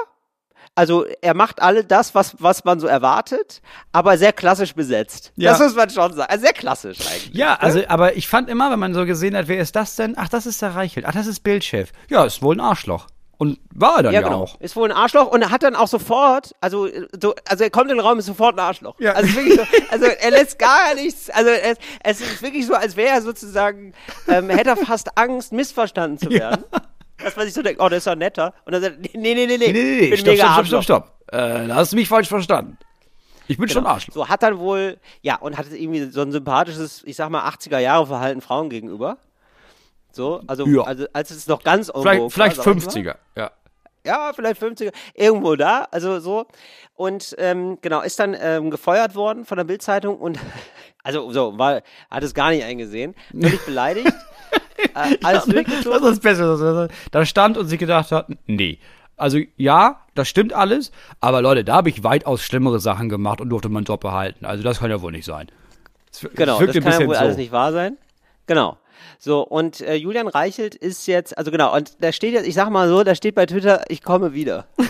also 0.75 1.05
er 1.21 1.35
macht 1.35 1.61
alle 1.61 1.85
das, 1.85 2.15
was, 2.15 2.37
was 2.39 2.65
man 2.65 2.81
so 2.81 2.87
erwartet, 2.87 3.61
aber 3.93 4.17
sehr 4.19 4.33
klassisch 4.33 4.75
besetzt. 4.75 5.33
Ja. 5.37 5.51
Das 5.51 5.61
muss 5.61 5.75
man 5.75 5.91
schon 5.91 6.13
sagen. 6.13 6.31
Also 6.31 6.45
sehr 6.45 6.53
klassisch 6.53 6.99
eigentlich. 7.01 7.35
Ja, 7.35 7.55
also, 7.57 7.83
aber 7.89 8.17
ich 8.17 8.29
fand 8.29 8.49
immer, 8.49 8.71
wenn 8.71 8.79
man 8.79 8.95
so 8.95 9.05
gesehen 9.05 9.37
hat, 9.37 9.49
wer 9.49 9.61
ist 9.61 9.75
das 9.75 9.97
denn? 9.97 10.15
Ach, 10.17 10.29
das 10.29 10.47
ist 10.47 10.63
der 10.63 10.75
Reichelt. 10.75 11.07
Ach, 11.07 11.13
das 11.13 11.27
ist 11.27 11.41
Bildchef. 11.41 11.93
Ja, 12.09 12.25
ist 12.25 12.43
wohl 12.43 12.57
ein 12.57 12.61
Arschloch. 12.61 13.07
Und 13.41 13.59
war 13.75 13.97
er 13.97 14.03
dann 14.03 14.13
ja, 14.13 14.21
Ja, 14.21 14.29
genau. 14.29 14.43
auch. 14.43 14.61
Ist 14.61 14.77
wohl 14.77 14.91
ein 14.91 14.95
Arschloch 14.95 15.29
und 15.33 15.41
er 15.41 15.51
hat 15.51 15.63
dann 15.63 15.75
auch 15.75 15.89
sofort, 15.89 16.53
also, 16.61 16.87
so, 17.19 17.35
also 17.49 17.65
er 17.65 17.71
kommt 17.71 17.91
in 17.91 17.97
den 17.97 18.05
Raum, 18.05 18.19
ist 18.19 18.27
sofort 18.27 18.55
ein 18.55 18.59
Arschloch. 18.59 19.01
Ja. 19.01 19.13
Also, 19.13 19.35
wirklich 19.35 19.55
so, 19.55 19.63
also 19.91 20.05
er 20.05 20.31
lässt 20.31 20.59
gar 20.59 20.95
nichts, 20.95 21.31
also 21.31 21.49
es, 21.49 21.79
es 22.05 22.21
ist 22.21 22.43
wirklich 22.43 22.67
so, 22.67 22.75
als 22.75 22.97
wäre 22.97 23.09
er 23.15 23.23
sozusagen, 23.23 23.95
ähm, 24.29 24.51
hätte 24.51 24.69
er 24.69 24.77
fast 24.77 25.17
Angst, 25.17 25.53
missverstanden 25.55 26.19
zu 26.19 26.29
werden. 26.29 26.65
Dass 27.17 27.35
man 27.35 27.47
sich 27.47 27.55
so 27.55 27.63
denkt, 27.63 27.81
oh, 27.81 27.89
der 27.89 27.97
ist 27.97 28.07
doch 28.07 28.15
netter. 28.15 28.53
Und 28.67 28.73
dann 28.73 28.83
sagt 28.83 28.97
er, 29.15 29.19
nee, 29.19 29.35
nee, 29.35 29.47
nee, 29.47 29.57
nee, 29.57 29.57
Nee, 29.57 29.73
nee, 29.73 30.11
nee. 30.11 30.17
Stopp, 30.19 30.35
stopp, 30.35 30.37
stopp, 30.37 30.51
Arschloch. 30.59 30.83
stopp, 30.83 31.05
stopp. 31.29 31.33
Äh, 31.33 31.67
da 31.69 31.75
hast 31.77 31.93
du 31.93 31.97
mich 31.97 32.09
falsch 32.09 32.29
verstanden. 32.29 32.77
Ich 33.49 33.57
bin 33.57 33.71
schon 33.71 33.83
Genau. 33.85 33.95
Arschloch. 33.95 34.15
So 34.15 34.29
hat 34.29 34.43
dann 34.43 34.59
wohl, 34.59 34.99
ja, 35.23 35.37
und 35.37 35.57
hat 35.57 35.67
irgendwie 35.73 36.11
so 36.11 36.21
ein 36.21 36.31
sympathisches, 36.31 37.03
ich 37.07 37.17
sag 37.17 37.31
mal, 37.31 37.49
80er-Jahre-Verhalten 37.49 38.43
Frauen 38.43 38.69
gegenüber. 38.69 39.17
So, 40.13 40.43
also, 40.47 40.67
Ja. 40.67 40.83
also 40.83 41.07
als 41.13 41.31
es 41.31 41.47
noch 41.47 41.63
ganz 41.63 41.91
Vielleicht, 41.95 42.33
vielleicht 42.33 42.59
war, 42.59 42.65
sag 42.65 42.77
ich 42.77 42.85
mal. 42.85 42.91
50er. 42.93 43.15
Ja. 43.37 43.51
ja, 44.05 44.33
vielleicht 44.35 44.61
50er, 44.63 44.93
irgendwo 45.15 45.57
da, 45.57 45.87
also 45.91 46.21
so. 46.21 46.47
Und 46.95 47.35
ähm, 47.39 47.79
genau, 47.81 48.01
ist 48.03 48.19
dann 48.19 48.37
ähm, 48.39 48.71
gefeuert 48.71 49.15
worden 49.15 49.45
von 49.45 49.57
der 49.57 49.65
Bildzeitung 49.65 50.17
und 50.19 50.39
also 51.05 51.31
so, 51.33 51.59
war, 51.59 51.83
hat 52.11 52.23
es 52.23 52.35
gar 52.35 52.51
nicht 52.51 52.65
eingesehen, 52.65 53.15
völlig 53.33 53.65
beleidigt. 53.65 54.07
äh, 54.95 55.17
alles 55.23 55.47
Das 55.47 55.57
ist 55.67 55.87
das 55.87 56.21
Beste, 56.21 56.43
dass 56.45 56.61
er 56.61 56.89
da 57.11 57.25
stand 57.25 57.57
und 57.57 57.67
sich 57.69 57.79
gedacht 57.79 58.11
hat, 58.13 58.29
nee. 58.47 58.79
Also 59.17 59.39
ja, 59.57 60.01
das 60.15 60.29
stimmt 60.29 60.55
alles, 60.55 60.93
aber 61.21 61.43
Leute, 61.43 61.63
da 61.63 61.75
habe 61.75 61.91
ich 61.91 62.03
weitaus 62.03 62.43
schlimmere 62.43 62.81
Sachen 62.81 63.11
gemacht 63.11 63.41
und 63.43 63.51
durfte 63.51 63.69
meinen 63.69 63.85
Job 63.85 64.01
behalten. 64.01 64.47
Also 64.47 64.63
das 64.65 64.81
kann 64.81 64.89
ja 64.91 65.03
wohl 65.03 65.13
nicht 65.13 65.27
sein. 65.27 65.49
Es 66.11 66.23
wir- 66.23 66.31
Genau, 66.31 66.59
das 66.59 66.75
kann 66.75 66.83
ja 66.85 66.99
wohl 67.01 67.07
bisschen 67.09 67.17
alles 67.17 67.35
so. 67.35 67.41
nicht 67.41 67.53
wahr 67.53 67.73
sein. 67.73 67.99
Genau. 68.47 68.79
So, 69.19 69.43
und 69.43 69.81
äh, 69.81 69.95
Julian 69.95 70.29
Reichelt 70.29 70.75
ist 70.75 71.07
jetzt, 71.07 71.37
also 71.37 71.51
genau, 71.51 71.75
und 71.75 71.97
da 72.01 72.13
steht 72.13 72.33
jetzt, 72.33 72.47
ich 72.47 72.55
sag 72.55 72.71
mal 72.71 72.89
so, 72.89 73.05
da 73.05 73.15
steht 73.15 73.35
bei 73.35 73.47
Twitter, 73.47 73.85
ich 73.89 74.03
komme 74.03 74.33
wieder. 74.33 74.67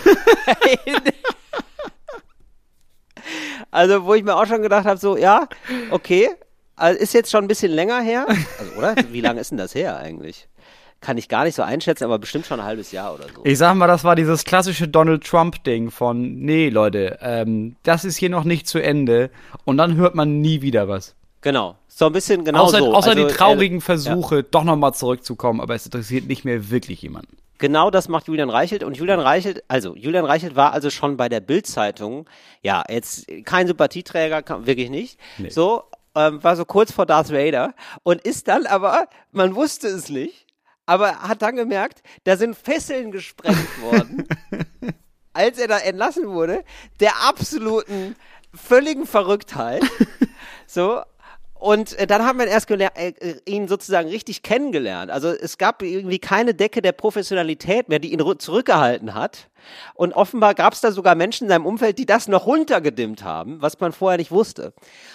also, 3.70 4.04
wo 4.04 4.14
ich 4.14 4.22
mir 4.22 4.36
auch 4.36 4.46
schon 4.46 4.62
gedacht 4.62 4.86
habe, 4.86 4.98
so, 4.98 5.16
ja, 5.16 5.48
okay, 5.90 6.30
also 6.76 6.98
ist 6.98 7.14
jetzt 7.14 7.30
schon 7.30 7.44
ein 7.44 7.48
bisschen 7.48 7.72
länger 7.72 8.00
her. 8.00 8.26
Also, 8.28 8.72
oder? 8.76 8.94
Wie 9.10 9.20
lange 9.20 9.40
ist 9.40 9.50
denn 9.50 9.58
das 9.58 9.74
her 9.74 9.98
eigentlich? 9.98 10.48
Kann 11.00 11.16
ich 11.16 11.28
gar 11.28 11.44
nicht 11.44 11.54
so 11.54 11.62
einschätzen, 11.62 12.04
aber 12.04 12.18
bestimmt 12.18 12.46
schon 12.46 12.60
ein 12.60 12.66
halbes 12.66 12.92
Jahr 12.92 13.14
oder 13.14 13.24
so. 13.34 13.42
Ich 13.44 13.56
sag 13.56 13.74
mal, 13.74 13.86
das 13.86 14.04
war 14.04 14.16
dieses 14.16 14.44
klassische 14.44 14.86
Donald 14.86 15.24
Trump-Ding 15.24 15.90
von, 15.90 16.40
nee, 16.40 16.68
Leute, 16.68 17.18
ähm, 17.22 17.76
das 17.84 18.04
ist 18.04 18.18
hier 18.18 18.28
noch 18.28 18.44
nicht 18.44 18.68
zu 18.68 18.78
Ende 18.78 19.30
und 19.64 19.78
dann 19.78 19.96
hört 19.96 20.14
man 20.14 20.40
nie 20.40 20.60
wieder 20.60 20.88
was. 20.88 21.14
Genau. 21.42 21.76
So 21.88 22.06
ein 22.06 22.12
bisschen 22.12 22.44
genau 22.44 22.64
außer 22.64 22.78
so. 22.78 22.94
außer 22.94 23.10
Also, 23.10 23.26
die 23.26 23.32
äh, 23.32 23.34
traurigen 23.34 23.80
Versuche, 23.80 24.42
doch 24.42 24.64
nochmal 24.64 24.94
zurückzukommen, 24.94 25.60
aber 25.60 25.74
es 25.74 25.84
interessiert 25.86 26.26
nicht 26.26 26.44
mehr 26.44 26.70
wirklich 26.70 27.02
jemanden. 27.02 27.36
Genau 27.58 27.90
das 27.90 28.08
macht 28.08 28.26
Julian 28.26 28.48
Reichelt. 28.48 28.82
Und 28.82 28.96
Julian 28.96 29.20
Reichelt, 29.20 29.62
also 29.68 29.94
Julian 29.94 30.24
Reichelt 30.24 30.56
war 30.56 30.72
also 30.72 30.88
schon 30.90 31.16
bei 31.16 31.28
der 31.28 31.40
Bild-Zeitung, 31.40 32.28
ja, 32.62 32.82
jetzt 32.88 33.26
kein 33.44 33.66
Sympathieträger, 33.66 34.42
wirklich 34.66 34.88
nicht. 34.88 35.18
So, 35.50 35.84
ähm, 36.14 36.42
war 36.42 36.56
so 36.56 36.64
kurz 36.64 36.90
vor 36.90 37.06
Darth 37.06 37.30
Vader 37.30 37.74
und 38.02 38.22
ist 38.22 38.48
dann 38.48 38.66
aber, 38.66 39.08
man 39.32 39.54
wusste 39.54 39.88
es 39.88 40.08
nicht, 40.08 40.46
aber 40.86 41.20
hat 41.20 41.42
dann 41.42 41.54
gemerkt, 41.54 42.02
da 42.24 42.36
sind 42.36 42.56
Fesseln 42.56 43.12
gesprengt 43.12 43.82
worden, 43.82 44.26
als 45.34 45.58
er 45.58 45.68
da 45.68 45.78
entlassen 45.78 46.28
wurde, 46.28 46.64
der 46.98 47.12
absoluten, 47.28 48.16
völligen 48.54 49.06
Verrücktheit. 49.06 49.82
So. 50.66 51.02
Und 51.60 51.92
äh, 51.98 52.06
dann 52.06 52.24
haben 52.24 52.38
wir 52.38 52.46
erst 52.46 52.70
äh, 52.70 52.86
äh, 52.86 53.34
ihn 53.44 53.68
sozusagen 53.68 54.08
richtig 54.08 54.42
kennengelernt. 54.42 55.10
Also 55.10 55.28
es 55.28 55.58
gab 55.58 55.82
irgendwie 55.82 56.18
keine 56.18 56.54
Decke 56.54 56.80
der 56.80 56.92
Professionalität 56.92 57.90
mehr, 57.90 57.98
die 57.98 58.14
ihn 58.14 58.38
zurückgehalten 58.38 59.14
hat. 59.14 59.49
Und 59.94 60.14
offenbar 60.14 60.54
gab 60.54 60.72
es 60.72 60.80
da 60.80 60.92
sogar 60.92 61.14
Menschen 61.14 61.44
in 61.44 61.50
seinem 61.50 61.66
Umfeld, 61.66 61.98
die 61.98 62.06
das 62.06 62.28
noch 62.28 62.46
runtergedimmt 62.46 63.24
haben, 63.24 63.60
was 63.60 63.78
man 63.80 63.92
vorher 63.92 64.18
nicht 64.18 64.30
wusste. 64.30 64.72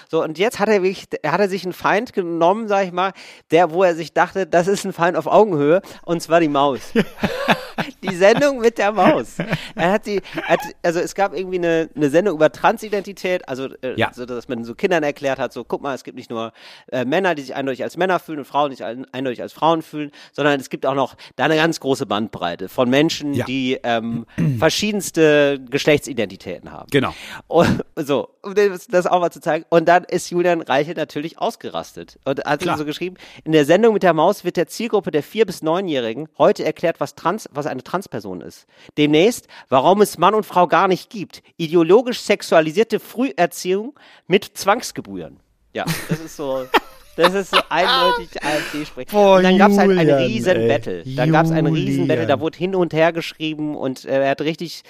So, 0.09 0.23
und 0.23 0.37
jetzt 0.37 0.59
hat 0.59 0.69
er 0.69 0.83
wirklich, 0.83 1.07
hat 1.25 1.39
er 1.39 1.49
sich 1.49 1.63
einen 1.63 1.73
Feind 1.73 2.13
genommen, 2.13 2.67
sag 2.67 2.85
ich 2.85 2.91
mal, 2.91 3.13
der, 3.51 3.71
wo 3.71 3.83
er 3.83 3.95
sich 3.95 4.13
dachte, 4.13 4.47
das 4.47 4.67
ist 4.67 4.85
ein 4.85 4.93
Feind 4.93 5.17
auf 5.17 5.27
Augenhöhe, 5.27 5.81
und 6.03 6.21
zwar 6.21 6.39
die 6.39 6.49
Maus. 6.49 6.81
die 8.03 8.15
Sendung 8.15 8.59
mit 8.59 8.77
der 8.77 8.91
Maus. 8.91 9.37
Er 9.75 9.91
hat 9.91 10.05
die, 10.05 10.21
hat, 10.43 10.59
also 10.83 10.99
es 10.99 11.15
gab 11.15 11.35
irgendwie 11.35 11.57
eine, 11.57 11.89
eine 11.95 12.09
Sendung 12.09 12.35
über 12.35 12.51
Transidentität, 12.51 13.47
also 13.47 13.69
äh, 13.81 13.95
ja. 13.97 14.11
so, 14.13 14.25
dass 14.25 14.47
man 14.47 14.63
so 14.63 14.75
Kindern 14.75 15.03
erklärt 15.03 15.39
hat, 15.39 15.53
so 15.53 15.63
guck 15.63 15.81
mal, 15.81 15.93
es 15.93 16.03
gibt 16.03 16.17
nicht 16.17 16.29
nur 16.29 16.53
äh, 16.91 17.05
Männer, 17.05 17.35
die 17.35 17.41
sich 17.43 17.55
eindeutig 17.55 17.83
als 17.83 17.97
Männer 17.97 18.19
fühlen 18.19 18.39
und 18.39 18.45
Frauen, 18.45 18.69
die 18.69 18.77
sich 18.77 18.85
eindeutig 18.85 19.41
als 19.41 19.53
Frauen 19.53 19.81
fühlen, 19.81 20.11
sondern 20.31 20.59
es 20.59 20.69
gibt 20.69 20.85
auch 20.85 20.95
noch 20.95 21.15
da 21.35 21.45
eine 21.45 21.55
ganz 21.55 21.79
große 21.79 22.05
Bandbreite 22.05 22.69
von 22.69 22.89
Menschen, 22.89 23.33
ja. 23.33 23.45
die 23.45 23.79
ähm, 23.83 24.25
verschiedenste 24.59 25.59
Geschlechtsidentitäten 25.69 26.71
haben. 26.71 26.89
Genau. 26.91 27.13
Und, 27.47 27.83
so, 27.95 28.29
um 28.41 28.53
das 28.53 29.07
auch 29.07 29.19
mal 29.19 29.31
zu 29.31 29.41
zeigen. 29.41 29.65
Und 29.69 29.87
dann 29.87 30.03
ist 30.03 30.29
Julian 30.29 30.61
Reichelt 30.61 30.97
natürlich 30.97 31.37
ausgerastet 31.39 32.19
und 32.25 32.43
hat 32.45 32.61
Klar. 32.61 32.77
so 32.77 32.85
geschrieben, 32.85 33.15
in 33.43 33.51
der 33.51 33.65
Sendung 33.65 33.93
mit 33.93 34.03
der 34.03 34.13
Maus 34.13 34.43
wird 34.43 34.57
der 34.57 34.67
Zielgruppe 34.67 35.11
der 35.11 35.23
vier 35.23 35.45
bis 35.45 35.61
neunjährigen 35.61 36.27
heute 36.37 36.63
erklärt, 36.63 36.99
was 36.99 37.15
trans, 37.15 37.49
was 37.51 37.65
eine 37.65 37.83
Transperson 37.83 38.41
ist. 38.41 38.65
Demnächst, 38.97 39.47
warum 39.69 40.01
es 40.01 40.17
Mann 40.17 40.33
und 40.33 40.45
Frau 40.45 40.67
gar 40.67 40.87
nicht 40.87 41.09
gibt. 41.09 41.41
Ideologisch 41.57 42.21
sexualisierte 42.21 42.99
Früherziehung 42.99 43.97
mit 44.27 44.45
Zwangsgebühren. 44.57 45.39
Ja, 45.73 45.85
das 46.09 46.19
ist 46.19 46.37
so. 46.37 46.65
Das 47.15 47.33
ist 47.33 47.51
so 47.51 47.57
eindeutig 47.69 48.43
AfD-Sprech. 48.43 49.13
Und 49.13 49.43
dann 49.43 49.57
gab 49.57 49.71
es 49.71 49.77
halt 49.77 49.97
ein 49.97 50.09
riesen 50.09 50.55
ey. 50.55 50.67
Battle. 50.67 51.03
Dann 51.05 51.31
gab 51.31 51.45
es 51.45 51.51
ein 51.51 51.65
riesen 51.65 52.07
Battle, 52.07 52.27
da 52.27 52.39
wurde 52.39 52.57
hin 52.57 52.75
und 52.75 52.93
her 52.93 53.13
geschrieben 53.13 53.75
und 53.75 54.05
äh, 54.05 54.23
er 54.23 54.31
hat 54.31 54.41
richtig, 54.41 54.83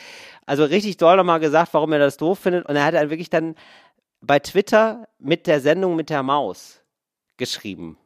also 0.45 0.63
richtig 0.63 0.97
doll 0.97 1.17
nochmal 1.17 1.39
gesagt, 1.39 1.73
warum 1.73 1.93
er 1.93 1.99
das 1.99 2.17
doof 2.17 2.39
findet. 2.39 2.65
Und 2.65 2.75
er 2.75 2.85
hat 2.85 2.93
dann 2.93 3.09
wirklich 3.09 3.29
dann 3.29 3.55
bei 4.21 4.39
Twitter 4.39 5.07
mit 5.19 5.47
der 5.47 5.61
Sendung 5.61 5.95
mit 5.95 6.09
der 6.09 6.23
Maus 6.23 6.81
geschrieben. 7.37 7.97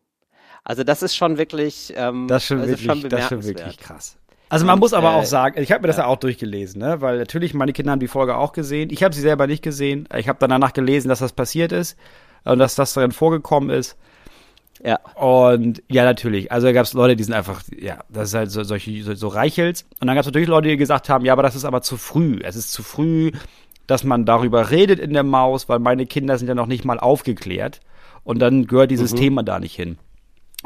Also 0.64 0.84
das 0.84 1.02
ist 1.02 1.16
schon 1.16 1.38
wirklich, 1.38 1.94
ähm, 1.96 2.28
das 2.28 2.44
ist 2.44 2.48
schon, 2.48 2.60
also 2.60 2.72
wirklich, 2.72 3.02
schon 3.02 3.10
das 3.10 3.22
ist 3.22 3.30
schon 3.30 3.44
wirklich 3.44 3.78
krass. 3.78 4.18
Also 4.50 4.66
man 4.66 4.76
und, 4.76 4.80
muss 4.80 4.94
aber 4.94 5.12
äh, 5.12 5.16
auch 5.16 5.26
sagen, 5.26 5.62
ich 5.62 5.72
habe 5.72 5.82
mir 5.82 5.88
das 5.88 5.98
ja. 5.98 6.06
auch 6.06 6.18
durchgelesen, 6.18 6.82
ne? 6.82 7.02
weil 7.02 7.20
natürlich 7.20 7.54
meine 7.54 7.72
Kinder 7.72 7.92
haben 7.92 8.00
die 8.00 8.08
Folge 8.08 8.36
auch 8.36 8.52
gesehen. 8.52 8.90
Ich 8.92 9.04
habe 9.04 9.14
sie 9.14 9.22
selber 9.22 9.48
nicht 9.48 9.64
gesehen. 9.64 10.10
Ich 10.16 10.28
habe 10.28 10.40
dann 10.40 10.50
danach 10.50 10.74
gelesen, 10.74 11.08
dass 11.10 11.20
das 11.20 11.34
passiert 11.34 11.72
ist 11.72 11.98
und 12.44 12.60
dass 12.60 12.76
das 12.76 12.94
darin 12.94 13.12
vorgekommen 13.12 13.70
ist. 13.70 13.96
Ja. 14.84 15.00
Und 15.16 15.84
ja, 15.90 16.04
natürlich. 16.04 16.52
Also 16.52 16.68
da 16.68 16.74
gab 16.74 16.86
es 16.86 16.94
Leute, 16.94 17.16
die 17.16 17.24
sind 17.24 17.34
einfach, 17.34 17.64
ja, 17.78 18.00
das 18.10 18.30
ist 18.30 18.34
halt 18.36 18.52
so, 18.52 18.64
solche, 18.64 19.04
so, 19.04 19.14
so 19.14 19.28
Reichels. 19.28 19.86
Und 20.00 20.08
dann 20.08 20.16
gab 20.16 20.22
es 20.22 20.28
natürlich 20.28 20.48
Leute, 20.48 20.70
die 20.70 20.78
gesagt 20.78 21.10
haben, 21.10 21.26
ja, 21.26 21.34
aber 21.34 21.44
das 21.44 21.56
ist 21.56 21.66
aber 21.66 21.82
zu 21.82 21.98
früh. 21.98 22.40
Es 22.44 22.56
ist 22.56 22.72
zu 22.72 22.84
früh, 22.84 23.32
dass 23.88 24.04
man 24.04 24.26
darüber 24.26 24.72
redet 24.72 25.00
in 25.00 25.14
der 25.14 25.24
Maus, 25.24 25.68
weil 25.68 25.80
meine 25.80 26.06
Kinder 26.06 26.38
sind 26.38 26.48
ja 26.48 26.56
noch 26.56 26.68
nicht 26.68 26.86
mal 26.86 27.00
aufgeklärt. 27.00 27.82
Und 28.24 28.40
dann 28.40 28.68
gehört 28.68 28.92
dieses 28.92 29.14
mhm. 29.14 29.18
Thema 29.18 29.44
da 29.44 29.60
nicht 29.60 29.76
hin. 29.76 29.98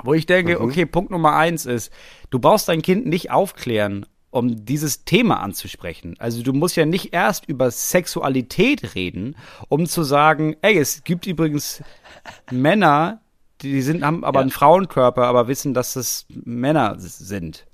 Wo 0.04 0.14
ich 0.14 0.26
denke, 0.26 0.60
mhm. 0.60 0.66
okay, 0.66 0.86
Punkt 0.86 1.12
Nummer 1.12 1.36
eins 1.36 1.66
ist, 1.66 1.92
du 2.30 2.40
brauchst 2.40 2.68
dein 2.68 2.82
Kind 2.82 3.06
nicht 3.06 3.32
aufklären, 3.32 4.06
um 4.32 4.66
dieses 4.66 5.06
Thema 5.06 5.40
anzusprechen. 5.42 6.16
Also 6.18 6.42
du 6.42 6.54
musst 6.54 6.76
ja 6.76 6.86
nicht 6.86 7.14
erst 7.14 7.46
über 7.48 7.70
Sexualität 7.70 8.96
reden, 8.96 9.36
um 9.70 9.86
zu 9.86 10.04
sagen, 10.04 10.56
ey, 10.62 10.78
es 10.78 11.04
gibt 11.04 11.28
übrigens 11.28 11.84
Männer, 12.52 13.22
die 13.64 13.82
sind, 13.82 14.04
haben 14.04 14.24
aber 14.24 14.40
ja. 14.40 14.42
einen 14.42 14.52
Frauenkörper, 14.52 15.24
aber 15.24 15.48
wissen, 15.48 15.74
dass 15.74 15.96
es 15.96 16.26
Männer 16.30 16.96
sind. 16.98 17.66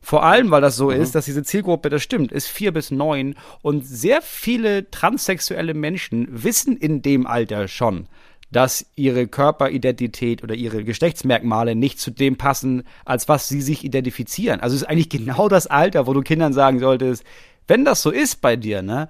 Vor 0.00 0.22
allem, 0.22 0.50
weil 0.50 0.60
das 0.60 0.76
so 0.76 0.90
mhm. 0.90 1.00
ist, 1.00 1.14
dass 1.14 1.24
diese 1.24 1.42
Zielgruppe, 1.42 1.88
das 1.88 2.02
stimmt, 2.02 2.30
ist 2.30 2.46
vier 2.46 2.72
bis 2.72 2.90
neun 2.90 3.36
und 3.62 3.86
sehr 3.86 4.20
viele 4.20 4.90
transsexuelle 4.90 5.72
Menschen 5.72 6.28
wissen 6.30 6.76
in 6.76 7.00
dem 7.00 7.26
Alter 7.26 7.68
schon, 7.68 8.06
dass 8.50 8.84
ihre 8.96 9.26
Körperidentität 9.26 10.42
oder 10.42 10.54
ihre 10.54 10.84
Geschlechtsmerkmale 10.84 11.74
nicht 11.74 11.98
zu 12.00 12.10
dem 12.10 12.36
passen, 12.36 12.82
als 13.06 13.28
was 13.28 13.48
sie 13.48 13.62
sich 13.62 13.82
identifizieren. 13.82 14.60
Also 14.60 14.76
es 14.76 14.82
ist 14.82 14.88
eigentlich 14.88 15.08
genau 15.08 15.48
das 15.48 15.66
Alter, 15.66 16.06
wo 16.06 16.12
du 16.12 16.20
Kindern 16.20 16.52
sagen 16.52 16.80
solltest, 16.80 17.24
wenn 17.66 17.86
das 17.86 18.02
so 18.02 18.10
ist 18.10 18.42
bei 18.42 18.56
dir, 18.56 18.82
ne, 18.82 19.08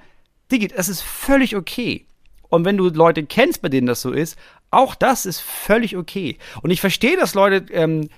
Digi, 0.52 0.68
das 0.68 0.88
ist 0.88 1.02
völlig 1.02 1.56
okay. 1.56 2.06
Und 2.48 2.64
wenn 2.64 2.76
du 2.76 2.88
Leute 2.88 3.24
kennst, 3.24 3.62
bei 3.62 3.68
denen 3.68 3.88
das 3.88 4.00
so 4.00 4.12
ist, 4.12 4.38
auch 4.74 4.94
das 4.94 5.26
ist 5.26 5.40
völlig 5.40 5.96
okay. 5.96 6.38
Und 6.62 6.70
ich 6.70 6.80
verstehe, 6.80 7.16
dass 7.16 7.34
Leute, 7.34 7.72
ähm, 7.72 8.08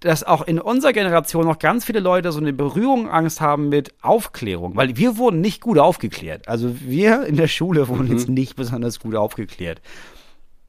dass 0.00 0.24
auch 0.24 0.42
in 0.42 0.60
unserer 0.60 0.92
Generation 0.92 1.46
noch 1.46 1.58
ganz 1.58 1.84
viele 1.84 2.00
Leute 2.00 2.32
so 2.32 2.40
eine 2.40 2.52
Berührungsangst 2.52 3.40
haben 3.40 3.68
mit 3.68 3.94
Aufklärung, 4.02 4.76
weil 4.76 4.96
wir 4.96 5.16
wurden 5.16 5.40
nicht 5.40 5.60
gut 5.60 5.78
aufgeklärt. 5.78 6.48
Also 6.48 6.80
wir 6.80 7.24
in 7.26 7.36
der 7.36 7.48
Schule 7.48 7.88
wurden 7.88 8.06
mhm. 8.06 8.12
jetzt 8.12 8.28
nicht 8.28 8.56
besonders 8.56 9.00
gut 9.00 9.14
aufgeklärt. 9.14 9.80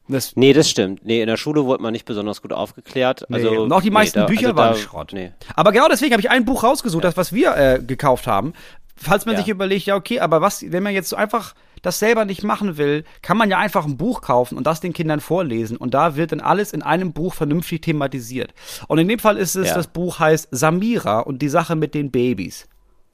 Das 0.10 0.36
nee, 0.36 0.54
das 0.54 0.68
stimmt. 0.68 1.06
Nee, 1.06 1.22
in 1.22 1.28
der 1.28 1.38
Schule 1.38 1.66
wurde 1.66 1.84
man 1.84 1.92
nicht 1.92 2.06
besonders 2.06 2.42
gut 2.42 2.52
aufgeklärt. 2.52 3.32
Also, 3.32 3.52
nee. 3.52 3.58
Und 3.58 3.72
auch 3.72 3.82
die 3.82 3.92
meisten 3.92 4.20
nee, 4.20 4.26
da, 4.26 4.28
Bücher 4.28 4.48
also 4.48 4.58
waren 4.58 4.74
da, 4.74 4.80
Schrott. 4.80 5.12
Nee. 5.14 5.32
Aber 5.56 5.72
genau 5.72 5.88
deswegen 5.88 6.14
habe 6.14 6.22
ich 6.22 6.32
ein 6.32 6.46
Buch 6.46 6.64
rausgesucht, 6.64 7.04
ja. 7.04 7.10
das, 7.10 7.18
was 7.18 7.32
wir 7.32 7.56
äh, 7.56 7.80
gekauft 7.86 8.26
haben. 8.26 8.54
Falls 8.96 9.28
man 9.28 9.36
ja. 9.36 9.42
sich 9.42 9.50
überlegt, 9.50 9.86
ja, 9.86 9.96
okay, 9.96 10.20
aber 10.20 10.42
was, 10.42 10.64
wenn 10.72 10.82
man 10.82 10.94
jetzt 10.94 11.10
so 11.10 11.16
einfach 11.16 11.54
das 11.82 12.00
selber 12.00 12.26
nicht 12.26 12.44
machen 12.44 12.78
will, 12.78 13.04
kann 13.22 13.38
man 13.38 13.50
ja 13.50 13.58
einfach 13.58 13.86
ein 13.86 13.98
Buch 13.98 14.22
kaufen 14.22 14.58
und 14.58 14.68
das 14.68 14.82
den 14.82 14.94
Kindern 14.94 15.20
vorlesen. 15.20 15.78
Und 15.78 15.94
da 15.94 16.16
wird 16.16 16.32
dann 16.32 16.42
alles 16.42 16.74
in 16.74 16.82
einem 16.82 17.14
Buch 17.14 17.34
vernünftig 17.34 17.82
thematisiert. 17.82 18.54
Und 18.88 18.98
in 19.00 19.08
dem 19.08 19.20
Fall 19.20 19.38
ist 19.38 19.56
es, 19.56 19.70
ja. 19.70 19.76
das 19.76 19.88
Buch 19.88 20.20
heißt 20.20 20.50
Samira 20.52 21.20
und 21.20 21.42
die 21.42 21.50
Sache 21.50 21.76
mit 21.76 21.94
den 21.94 22.12
Babys. 22.12 22.68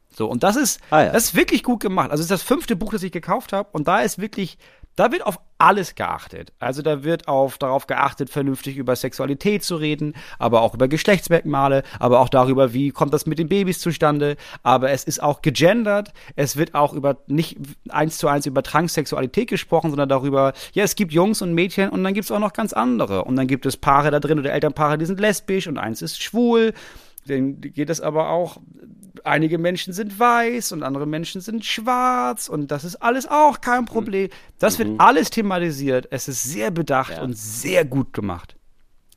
So, 0.09 0.27
und 0.27 0.43
das 0.43 0.55
ist, 0.55 0.79
ah, 0.91 1.03
ja. 1.03 1.11
das 1.11 1.25
ist 1.25 1.35
wirklich 1.35 1.61
gut 1.61 1.81
gemacht. 1.81 2.09
Also 2.09 2.21
es 2.21 2.25
ist 2.25 2.31
das 2.31 2.41
fünfte 2.41 2.75
Buch, 2.75 2.93
das 2.93 3.03
ich 3.03 3.11
gekauft 3.11 3.51
habe. 3.51 3.69
Und 3.73 3.87
da 3.87 3.99
ist 3.99 4.19
wirklich 4.19 4.57
da 4.95 5.11
wird 5.11 5.25
auf 5.25 5.39
alles 5.57 5.95
geachtet. 5.95 6.53
Also 6.59 6.81
da 6.81 7.03
wird 7.03 7.27
auf, 7.27 7.57
darauf 7.57 7.87
geachtet, 7.87 8.29
vernünftig 8.29 8.77
über 8.77 8.95
Sexualität 8.95 9.63
zu 9.63 9.77
reden, 9.77 10.13
aber 10.37 10.61
auch 10.61 10.73
über 10.73 10.87
Geschlechtsmerkmale, 10.87 11.83
aber 11.99 12.19
auch 12.19 12.29
darüber, 12.29 12.73
wie 12.73 12.91
kommt 12.91 13.13
das 13.13 13.25
mit 13.25 13.39
den 13.39 13.47
Babys 13.47 13.79
zustande. 13.79 14.35
Aber 14.63 14.91
es 14.91 15.03
ist 15.03 15.21
auch 15.23 15.41
gegendert. 15.41 16.11
Es 16.35 16.57
wird 16.57 16.75
auch 16.75 16.93
über, 16.93 17.17
nicht 17.27 17.57
eins 17.89 18.17
zu 18.17 18.27
eins 18.27 18.45
über 18.45 18.63
Transsexualität 18.63 19.49
gesprochen, 19.49 19.89
sondern 19.89 20.09
darüber, 20.09 20.53
ja, 20.73 20.83
es 20.83 20.95
gibt 20.95 21.13
Jungs 21.13 21.41
und 21.41 21.53
Mädchen 21.53 21.89
und 21.89 22.03
dann 22.03 22.13
gibt 22.13 22.25
es 22.25 22.31
auch 22.31 22.39
noch 22.39 22.53
ganz 22.53 22.73
andere. 22.73 23.23
Und 23.23 23.35
dann 23.35 23.47
gibt 23.47 23.65
es 23.65 23.77
Paare 23.77 24.11
da 24.11 24.19
drin 24.19 24.39
oder 24.39 24.51
Elternpaare, 24.51 24.97
die 24.97 25.05
sind 25.05 25.19
lesbisch 25.19 25.67
und 25.67 25.77
eins 25.77 26.01
ist 26.01 26.21
schwul. 26.21 26.73
Dann 27.27 27.59
geht 27.59 27.89
es 27.89 28.01
aber 28.01 28.29
auch, 28.29 28.57
einige 29.25 29.57
Menschen 29.57 29.93
sind 29.93 30.19
weiß 30.19 30.71
und 30.71 30.83
andere 30.83 31.05
Menschen 31.05 31.41
sind 31.41 31.65
schwarz 31.65 32.47
und 32.47 32.71
das 32.71 32.83
ist 32.83 32.97
alles 32.97 33.27
auch 33.27 33.61
kein 33.61 33.81
mhm. 33.81 33.85
Problem. 33.85 34.29
Das 34.59 34.79
wird 34.79 34.89
mhm. 34.89 34.99
alles 34.99 35.29
thematisiert. 35.29 36.07
Es 36.11 36.27
ist 36.27 36.43
sehr 36.43 36.71
bedacht 36.71 37.11
ja. 37.11 37.23
und 37.23 37.37
sehr 37.37 37.85
gut 37.85 38.13
gemacht. 38.13 38.55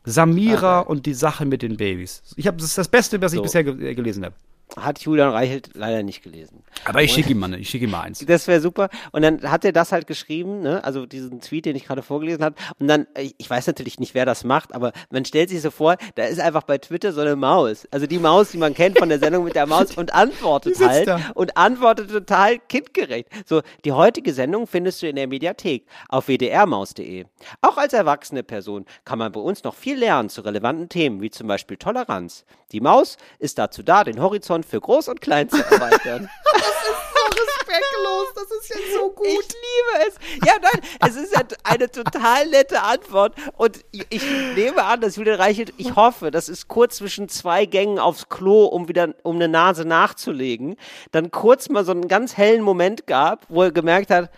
Samira 0.05 0.81
okay. 0.81 0.91
und 0.91 1.07
die 1.07 1.15
Sache 1.15 1.45
mit 1.45 1.63
den 1.63 1.77
Babys. 1.77 2.23
Ich 2.37 2.47
habe 2.47 2.57
das 2.57 2.67
ist 2.67 2.79
das 2.79 2.89
Beste, 2.89 3.21
was 3.21 3.33
so. 3.33 3.39
ich 3.39 3.43
bisher 3.43 3.65
ge 3.65 3.95
gelesen 3.95 4.25
habe 4.25 4.35
hat 4.77 5.01
Julian 5.01 5.31
Reichelt 5.31 5.71
leider 5.75 6.03
nicht 6.03 6.23
gelesen. 6.23 6.63
Aber 6.85 7.03
ich 7.03 7.13
schicke 7.13 7.31
ihm 7.31 7.39
mal, 7.39 7.55
ich 7.55 7.71
schicke 7.71 7.85
ihm 7.85 7.91
mal 7.91 8.03
eins. 8.03 8.25
Das 8.25 8.47
wäre 8.47 8.61
super. 8.61 8.89
Und 9.13 9.23
dann 9.23 9.43
hat 9.51 9.65
er 9.65 9.73
das 9.73 9.93
halt 9.93 10.07
geschrieben, 10.07 10.61
ne? 10.61 10.83
also 10.85 11.07
diesen 11.07 11.41
Tweet, 11.41 11.67
den 11.67 11.77
ich 11.77 11.85
gerade 11.85 12.03
vorgelesen 12.03 12.45
habe. 12.45 12.57
Und 12.79 12.89
dann, 12.89 13.07
ich 13.17 13.49
weiß 13.49 13.67
natürlich 13.67 13.99
nicht, 13.99 14.15
wer 14.15 14.27
das 14.27 14.45
macht, 14.45 14.75
aber 14.75 14.93
man 15.11 15.25
stellt 15.25 15.49
sich 15.51 15.61
so 15.61 15.71
vor, 15.71 15.97
da 16.15 16.25
ist 16.25 16.41
einfach 16.41 16.63
bei 16.63 16.79
Twitter 16.79 17.13
so 17.13 17.21
eine 17.21 17.37
Maus. 17.37 17.89
Also 17.91 18.07
die 18.07 18.19
Maus, 18.19 18.51
die 18.51 18.59
man 18.59 18.75
kennt 18.75 18.99
von 18.99 19.09
der 19.09 19.19
Sendung 19.19 19.45
mit 19.45 19.55
der 19.55 19.67
Maus 19.67 19.97
und 19.97 20.15
antwortet 20.15 20.79
halt 20.81 21.09
da. 21.09 21.21
und 21.35 21.57
antwortet 21.57 22.11
total 22.11 22.59
kindgerecht. 22.59 23.29
So, 23.47 23.63
die 23.85 23.93
heutige 23.93 24.33
Sendung 24.33 24.67
findest 24.67 25.03
du 25.03 25.09
in 25.09 25.17
der 25.17 25.27
Mediathek 25.27 25.87
auf 26.09 26.29
wdrmaus.de. 26.29 27.25
Auch 27.63 27.77
als 27.77 27.93
erwachsene 27.93 28.43
Person 28.43 28.85
kann 29.05 29.19
man 29.19 29.33
bei 29.33 29.41
uns 29.41 29.65
noch 29.65 29.75
viel 29.75 29.99
lernen 29.99 30.29
zu 30.29 30.43
relevanten 30.43 30.89
Themen, 30.89 31.21
wie 31.21 31.31
zum 31.31 31.49
Beispiel 31.49 31.77
Toleranz. 31.77 32.45
Die 32.73 32.81
Maus 32.81 33.17
ist 33.39 33.59
dazu 33.59 33.83
da, 33.83 34.05
den 34.05 34.21
Horizont 34.21 34.58
für 34.65 34.81
Groß 34.81 35.09
und 35.09 35.21
Klein 35.21 35.49
zu 35.49 35.57
erweitern. 35.57 36.29
das 36.55 36.63
ist 36.63 37.09
so 37.15 37.43
respektlos, 37.43 38.27
das 38.35 38.45
ist 38.45 38.69
ja 38.71 38.77
so 38.99 39.11
gut. 39.11 39.27
Ich 39.27 39.35
liebe 39.35 40.09
es. 40.09 40.47
Ja, 40.47 40.55
nein, 40.61 40.83
es 41.07 41.17
ist 41.17 41.35
ja 41.35 41.43
eine 41.65 41.91
total 41.91 42.49
nette 42.49 42.83
Antwort. 42.83 43.35
Und 43.57 43.85
ich 43.93 44.23
nehme 44.55 44.85
an, 44.85 45.01
dass 45.01 45.17
Julian 45.17 45.41
Reichelt, 45.41 45.73
ich 45.77 45.97
hoffe, 45.97 46.31
das 46.31 46.49
ist 46.49 46.69
kurz 46.69 46.97
zwischen 46.97 47.29
zwei 47.29 47.67
Gängen 47.67 47.99
aufs 47.99 48.29
Klo, 48.29 48.65
um 48.65 48.89
wieder, 48.89 49.15
um 49.23 49.37
eine 49.37 49.49
Nase 49.49 49.85
nachzulegen, 49.85 50.77
dann 51.13 51.31
kurz 51.31 51.69
mal 51.69 51.85
so 51.85 51.93
einen 51.93 52.09
ganz 52.09 52.37
hellen 52.37 52.63
Moment 52.63 53.07
gab, 53.07 53.45
wo 53.49 53.63
er 53.63 53.73
gemerkt 53.73 54.11
hat, 54.11 54.31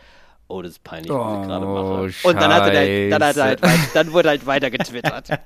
oh, 0.48 0.62
das 0.62 0.72
ist 0.72 0.84
peinlich, 0.84 1.10
was 1.10 1.42
ich 1.42 1.48
gerade 1.48 1.66
mache. 1.66 2.28
Und 2.28 2.40
dann, 2.40 2.52
hat 2.52 2.72
er, 2.72 3.10
dann, 3.10 3.24
hat 3.24 3.36
er 3.36 3.44
halt, 3.44 3.60
dann 3.94 4.12
wurde 4.12 4.30
halt 4.30 4.46
weiter 4.46 4.70
getwittert. 4.70 5.28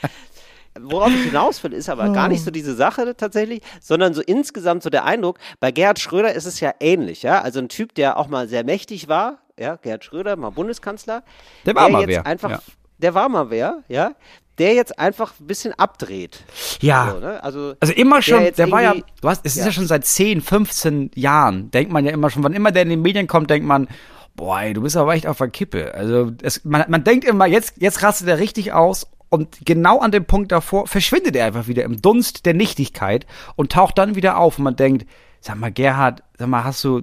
Worauf 0.78 1.10
ich 1.10 1.24
hinaus 1.24 1.62
will, 1.64 1.72
ist 1.72 1.88
aber 1.88 2.10
oh. 2.10 2.12
gar 2.12 2.28
nicht 2.28 2.44
so 2.44 2.50
diese 2.50 2.74
Sache 2.74 3.16
tatsächlich, 3.16 3.60
sondern 3.80 4.14
so 4.14 4.22
insgesamt 4.22 4.82
so 4.82 4.90
der 4.90 5.04
Eindruck, 5.04 5.38
bei 5.58 5.72
Gerhard 5.72 5.98
Schröder 5.98 6.32
ist 6.32 6.46
es 6.46 6.60
ja 6.60 6.72
ähnlich, 6.78 7.22
ja. 7.22 7.40
Also 7.40 7.58
ein 7.58 7.68
Typ, 7.68 7.94
der 7.94 8.16
auch 8.16 8.28
mal 8.28 8.48
sehr 8.48 8.64
mächtig 8.64 9.08
war, 9.08 9.38
ja, 9.58 9.76
Gerhard 9.76 10.04
Schröder, 10.04 10.36
mal 10.36 10.50
Bundeskanzler. 10.50 11.24
Der 11.66 11.74
war 11.74 11.88
mal 11.88 12.00
jetzt 12.02 12.08
wer, 12.08 12.26
Einfach, 12.26 12.50
ja. 12.50 12.60
Der 12.98 13.14
war 13.14 13.28
mal 13.28 13.50
wer, 13.50 13.82
ja. 13.88 14.12
Der 14.58 14.74
jetzt 14.74 14.98
einfach 14.98 15.32
ein 15.40 15.46
bisschen 15.46 15.72
abdreht. 15.72 16.44
Ja. 16.80 17.12
So, 17.12 17.18
ne? 17.20 17.42
Also, 17.42 17.74
Also 17.80 17.94
immer 17.94 18.22
schon, 18.22 18.42
jetzt 18.42 18.58
der 18.58 18.70
war 18.70 18.82
ja, 18.82 18.94
du 18.94 19.28
hast, 19.28 19.44
es 19.44 19.52
ist 19.52 19.60
ja. 19.60 19.66
Ja. 19.66 19.72
schon 19.72 19.86
seit 19.86 20.04
10, 20.04 20.40
15 20.40 21.10
Jahren, 21.14 21.70
denkt 21.70 21.92
man 21.92 22.04
ja 22.04 22.12
immer 22.12 22.30
schon, 22.30 22.44
wann 22.44 22.52
immer 22.52 22.70
der 22.70 22.82
in 22.82 22.90
den 22.90 23.02
Medien 23.02 23.26
kommt, 23.26 23.50
denkt 23.50 23.66
man, 23.66 23.88
boah, 24.36 24.60
ey, 24.60 24.72
du 24.72 24.82
bist 24.82 24.96
aber 24.96 25.14
echt 25.14 25.26
auf 25.26 25.38
der 25.38 25.48
Kippe. 25.48 25.94
Also 25.94 26.32
es, 26.42 26.64
man, 26.64 26.84
man 26.88 27.02
denkt 27.04 27.24
immer, 27.24 27.46
jetzt, 27.46 27.74
jetzt 27.78 28.02
rastet 28.02 28.28
er 28.28 28.38
richtig 28.38 28.72
aus 28.72 29.06
und 29.30 29.64
genau 29.64 30.00
an 30.00 30.10
dem 30.10 30.26
Punkt 30.26 30.52
davor 30.52 30.86
verschwindet 30.86 31.36
er 31.36 31.46
einfach 31.46 31.68
wieder 31.68 31.84
im 31.84 32.02
Dunst 32.02 32.44
der 32.46 32.54
Nichtigkeit 32.54 33.26
und 33.56 33.72
taucht 33.72 33.96
dann 33.96 34.16
wieder 34.16 34.36
auf 34.36 34.58
und 34.58 34.64
man 34.64 34.76
denkt, 34.76 35.06
sag 35.40 35.56
mal, 35.56 35.72
Gerhard, 35.72 36.22
sag 36.36 36.48
mal, 36.48 36.64
hast 36.64 36.84
du, 36.84 37.02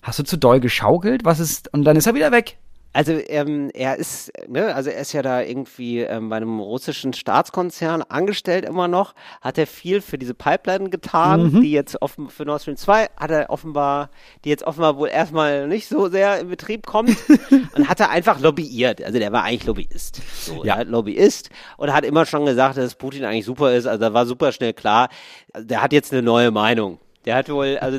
hast 0.00 0.20
du 0.20 0.22
zu 0.22 0.38
doll 0.38 0.60
geschaukelt? 0.60 1.24
Was 1.24 1.40
ist, 1.40 1.72
und 1.74 1.84
dann 1.84 1.96
ist 1.96 2.06
er 2.06 2.14
wieder 2.14 2.32
weg. 2.32 2.58
Also 2.94 3.12
ähm, 3.28 3.70
er 3.72 3.96
ist, 3.96 4.30
ne, 4.48 4.74
also 4.74 4.90
er 4.90 5.00
ist 5.00 5.12
ja 5.14 5.22
da 5.22 5.40
irgendwie 5.40 6.00
ähm, 6.00 6.28
bei 6.28 6.36
einem 6.36 6.60
russischen 6.60 7.14
Staatskonzern 7.14 8.02
angestellt 8.02 8.66
immer 8.66 8.86
noch, 8.86 9.14
hat 9.40 9.56
er 9.56 9.66
viel 9.66 10.02
für 10.02 10.18
diese 10.18 10.34
Pipeline 10.34 10.90
getan, 10.90 11.62
die 11.62 11.72
jetzt 11.72 12.02
offen 12.02 12.28
für 12.28 12.44
Nord 12.44 12.60
Stream 12.60 12.76
2 12.76 13.08
hat 13.16 13.30
er 13.30 13.48
offenbar, 13.50 14.10
die 14.44 14.50
jetzt 14.50 14.64
offenbar 14.64 14.96
wohl 14.98 15.08
erstmal 15.08 15.66
nicht 15.68 15.88
so 15.88 16.08
sehr 16.08 16.40
in 16.40 16.48
Betrieb 16.48 16.86
kommt 16.86 17.16
und 17.74 17.88
hat 17.88 18.00
er 18.00 18.10
einfach 18.10 18.40
lobbyiert. 18.40 19.02
Also 19.02 19.18
der 19.18 19.32
war 19.32 19.44
eigentlich 19.44 19.64
Lobbyist. 19.64 20.20
So, 20.44 20.62
Ja. 20.64 20.74
er 20.74 20.80
hat 20.80 20.88
Lobbyist 20.88 21.48
und 21.78 21.92
hat 21.92 22.04
immer 22.04 22.26
schon 22.26 22.44
gesagt, 22.44 22.76
dass 22.76 22.94
Putin 22.94 23.24
eigentlich 23.24 23.46
super 23.46 23.72
ist. 23.72 23.86
Also 23.86 24.00
da 24.00 24.12
war 24.12 24.26
super 24.26 24.52
schnell 24.52 24.74
klar, 24.74 25.08
der 25.56 25.82
hat 25.82 25.92
jetzt 25.94 26.12
eine 26.12 26.22
neue 26.22 26.50
Meinung. 26.50 26.98
Der 27.24 27.36
hat 27.36 27.48
wohl, 27.48 27.78
also, 27.78 27.98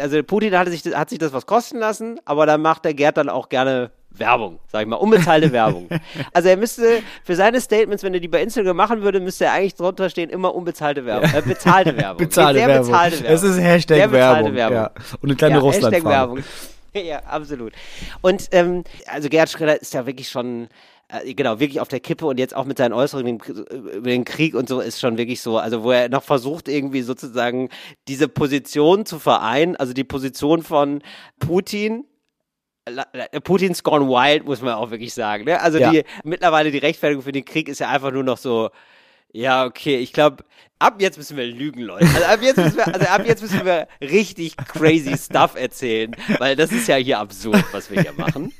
also 0.00 0.22
Putin 0.22 0.56
hat 0.56 0.68
sich, 0.68 0.82
hat 0.94 1.10
sich 1.10 1.18
das 1.18 1.32
was 1.32 1.44
kosten 1.44 1.78
lassen, 1.78 2.20
aber 2.24 2.46
dann 2.46 2.62
macht 2.62 2.84
der 2.84 2.94
Gerd 2.94 3.16
dann 3.16 3.28
auch 3.28 3.48
gerne 3.48 3.90
Werbung, 4.16 4.60
sag 4.68 4.82
ich 4.82 4.88
mal, 4.88 4.96
unbezahlte 4.96 5.50
Werbung. 5.52 5.88
Also 6.32 6.48
er 6.48 6.56
müsste 6.56 7.02
für 7.24 7.34
seine 7.34 7.60
Statements, 7.60 8.02
wenn 8.02 8.14
er 8.14 8.20
die 8.20 8.28
bei 8.28 8.42
Instagram 8.42 8.76
machen 8.76 9.02
würde, 9.02 9.20
müsste 9.20 9.46
er 9.46 9.52
eigentlich 9.52 9.74
drunter 9.74 10.08
stehen, 10.10 10.30
immer 10.30 10.54
unbezahlte 10.54 11.04
Werbung, 11.04 11.30
äh, 11.34 11.42
bezahlte 11.42 11.96
Werbung. 11.96 12.18
Bezahlte 12.18 12.58
Sehr 12.60 12.68
Werbung. 12.68 12.86
bezahlte 12.86 13.16
Werbung. 13.22 13.34
Es 13.34 13.42
ist 13.42 13.60
Hashtag 13.60 13.96
Sehr 13.96 14.08
bezahlte 14.08 14.54
Werbung, 14.54 14.74
Werbung. 14.74 14.76
ja. 14.76 15.16
Und 15.20 15.28
eine 15.28 15.36
kleine 15.36 15.54
ja, 15.56 15.60
Russlandfahne. 15.60 15.96
Hashtag 15.96 16.10
Werbung. 16.10 16.38
Ja, 16.96 17.24
absolut. 17.24 17.72
Und 18.20 18.46
ähm, 18.52 18.84
also 19.08 19.28
Gerhard 19.28 19.50
Schröder 19.50 19.82
ist 19.82 19.92
ja 19.94 20.06
wirklich 20.06 20.28
schon, 20.28 20.68
äh, 21.08 21.34
genau, 21.34 21.58
wirklich 21.58 21.80
auf 21.80 21.88
der 21.88 21.98
Kippe 21.98 22.24
und 22.24 22.38
jetzt 22.38 22.54
auch 22.54 22.66
mit 22.66 22.78
seinen 22.78 22.92
Äußerungen 22.92 23.40
über 23.40 24.08
den 24.10 24.24
Krieg 24.24 24.54
und 24.54 24.68
so 24.68 24.78
ist 24.78 25.00
schon 25.00 25.18
wirklich 25.18 25.40
so, 25.40 25.58
also 25.58 25.82
wo 25.82 25.90
er 25.90 26.08
noch 26.08 26.22
versucht 26.22 26.68
irgendwie 26.68 27.02
sozusagen 27.02 27.68
diese 28.06 28.28
Position 28.28 29.06
zu 29.06 29.18
vereinen, 29.18 29.74
also 29.74 29.92
die 29.92 30.04
Position 30.04 30.62
von 30.62 31.02
Putin, 31.40 32.04
Putin's 33.44 33.82
gone 33.82 34.06
wild, 34.08 34.44
muss 34.44 34.60
man 34.60 34.74
auch 34.74 34.90
wirklich 34.90 35.14
sagen. 35.14 35.44
Ne? 35.44 35.60
Also 35.60 35.78
Ja. 35.78 35.90
die 35.90 36.04
mittlerweile 36.22 36.70
die 36.70 36.78
Rechtfertigung 36.78 37.22
für 37.22 37.32
den 37.32 37.44
Krieg 37.44 37.68
ist 37.68 37.78
ja 37.80 37.88
einfach 37.88 38.10
nur 38.12 38.22
noch 38.24 38.36
so, 38.36 38.70
ja, 39.32 39.64
okay, 39.64 39.96
ich 39.96 40.12
glaube, 40.12 40.44
ab 40.78 40.96
jetzt 41.00 41.16
müssen 41.16 41.36
wir 41.36 41.44
lügen, 41.46 41.80
Leute. 41.80 42.06
Also 42.14 42.24
ab 42.24 42.38
jetzt 42.42 42.56
müssen 42.58 42.76
wir, 42.76 42.86
also 42.94 43.06
ab 43.06 43.26
jetzt 43.26 43.42
müssen 43.42 43.64
wir 43.64 43.88
richtig 44.00 44.56
crazy 44.56 45.16
Stuff 45.16 45.56
erzählen, 45.56 46.14
weil 46.38 46.54
das 46.56 46.70
ist 46.72 46.86
ja 46.86 46.96
hier 46.96 47.18
absurd, 47.18 47.64
was 47.72 47.90
wir 47.90 48.00
hier 48.00 48.12
machen. 48.12 48.52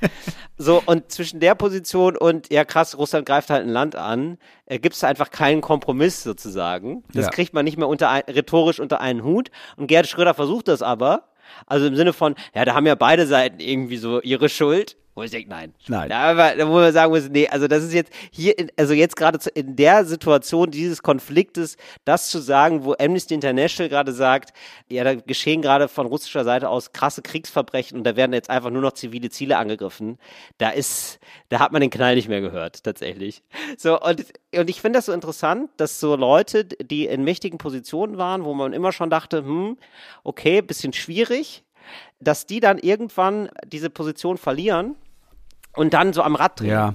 So, 0.57 0.83
und 0.87 1.13
zwischen 1.13 1.39
der 1.41 1.55
Position 1.55 2.17
und, 2.17 2.51
ja 2.53 2.65
krass, 2.65 2.97
Russland 2.97 3.27
greift 3.27 3.51
halt 3.51 3.63
ein 3.63 3.69
Land 3.69 3.95
an, 3.95 4.39
äh, 4.67 4.79
gibt 4.79 4.95
es 4.97 5.05
einfach 5.05 5.31
keinen 5.31 5.61
Kompromiss 5.61 6.23
sozusagen. 6.23 7.05
Das 7.13 7.27
Ja. 7.27 7.31
kriegt 7.31 7.53
man 7.55 7.65
nicht 7.65 7.77
mehr 7.77 7.89
unter 7.89 8.09
ein, 8.11 8.23
rhetorisch 8.29 8.81
unter 8.81 9.01
einen 9.01 9.23
Hut. 9.23 9.51
Und 9.77 9.87
Gerhard 9.87 10.07
Schröder 10.09 10.33
versucht 10.35 10.69
das 10.69 10.81
aber. 10.83 11.29
Also 11.67 11.87
im 11.87 11.97
Sinne 11.97 12.13
von, 12.13 12.35
ja, 12.55 12.65
da 12.65 12.75
haben 12.75 12.87
ja 12.87 12.95
beide 12.95 13.27
Seiten 13.27 13.61
irgendwie 13.61 13.97
so 13.97 14.21
ihre 14.21 14.49
Schuld. 14.49 14.97
Wo 15.17 15.23
ich 15.23 15.31
denke, 15.31 15.49
nein. 15.49 15.73
Nein. 15.87 16.09
Da, 16.09 16.31
aber, 16.33 16.57
da 16.57 16.69
wo 16.69 16.73
man 16.73 16.93
sagen 16.93 17.13
muss, 17.13 17.29
nee, 17.29 17.47
also 17.47 17.69
das 17.69 17.85
ist 17.85 17.95
jetzt 17.95 18.13
hier, 18.33 18.59
in, 18.59 18.73
also 18.77 18.95
jetzt 18.95 19.15
gerade 19.15 19.39
in 19.55 19.77
der 19.77 20.05
Situation 20.05 20.73
dieses 20.73 21.05
Konfliktes, 21.05 21.77
das 22.05 22.31
zu 22.31 22.41
sagen, 22.41 22.85
wo 22.85 22.95
Amnesty 22.99 23.35
International 23.35 23.89
gerade 23.89 24.13
sagt, 24.13 24.53
ja, 24.89 25.05
da 25.05 25.15
geschehen 25.15 25.63
gerade 25.63 25.87
von 25.87 26.07
russischer 26.07 26.43
Seite 26.43 26.69
aus 26.69 26.91
krasse 26.91 27.23
Kriegsverbrechen 27.23 27.97
und 27.97 28.03
da 28.03 28.17
werden 28.17 28.33
jetzt 28.33 28.51
einfach 28.51 28.71
nur 28.71 28.83
noch 28.83 28.93
zivile 28.93 29.31
Ziele 29.31 29.57
angegriffen. 29.57 30.19
Da 30.59 30.71
ist, 30.71 31.21
da 31.49 31.61
hat 31.61 31.71
man 31.71 31.81
den 31.81 31.91
Knall 31.91 32.17
nicht 32.17 32.29
mehr 32.29 32.41
gehört, 32.41 32.83
tatsächlich. 32.83 33.45
So, 33.79 34.01
und, 34.01 34.25
und 34.57 34.69
ich 34.69 34.81
finde 34.81 34.99
das 34.99 35.07
so 35.07 35.13
interessant, 35.13 35.71
dass 35.77 36.01
so 36.01 36.17
Leute, 36.17 36.65
die 36.65 37.07
in 37.07 37.23
mächtigen 37.23 37.59
Positionen 37.59 38.19
waren, 38.19 38.45
wo 38.45 38.53
man 38.53 38.73
immer 38.73 38.91
schon 38.91 39.11
dachte, 39.11 39.45
hm, 39.45 39.79
okay, 40.25 40.61
bisschen 40.61 40.93
schwierig, 40.93 41.63
dass 42.19 42.47
die 42.47 42.59
dann 42.59 42.79
irgendwann 42.79 43.49
diese 43.65 43.91
Position 43.91 44.39
verlieren 44.39 44.97
und 45.77 45.95
dann 45.95 46.13
so 46.13 46.23
am 46.23 46.35
Rad 46.37 46.61
drehen. 46.61 46.71
Ja. 46.71 46.95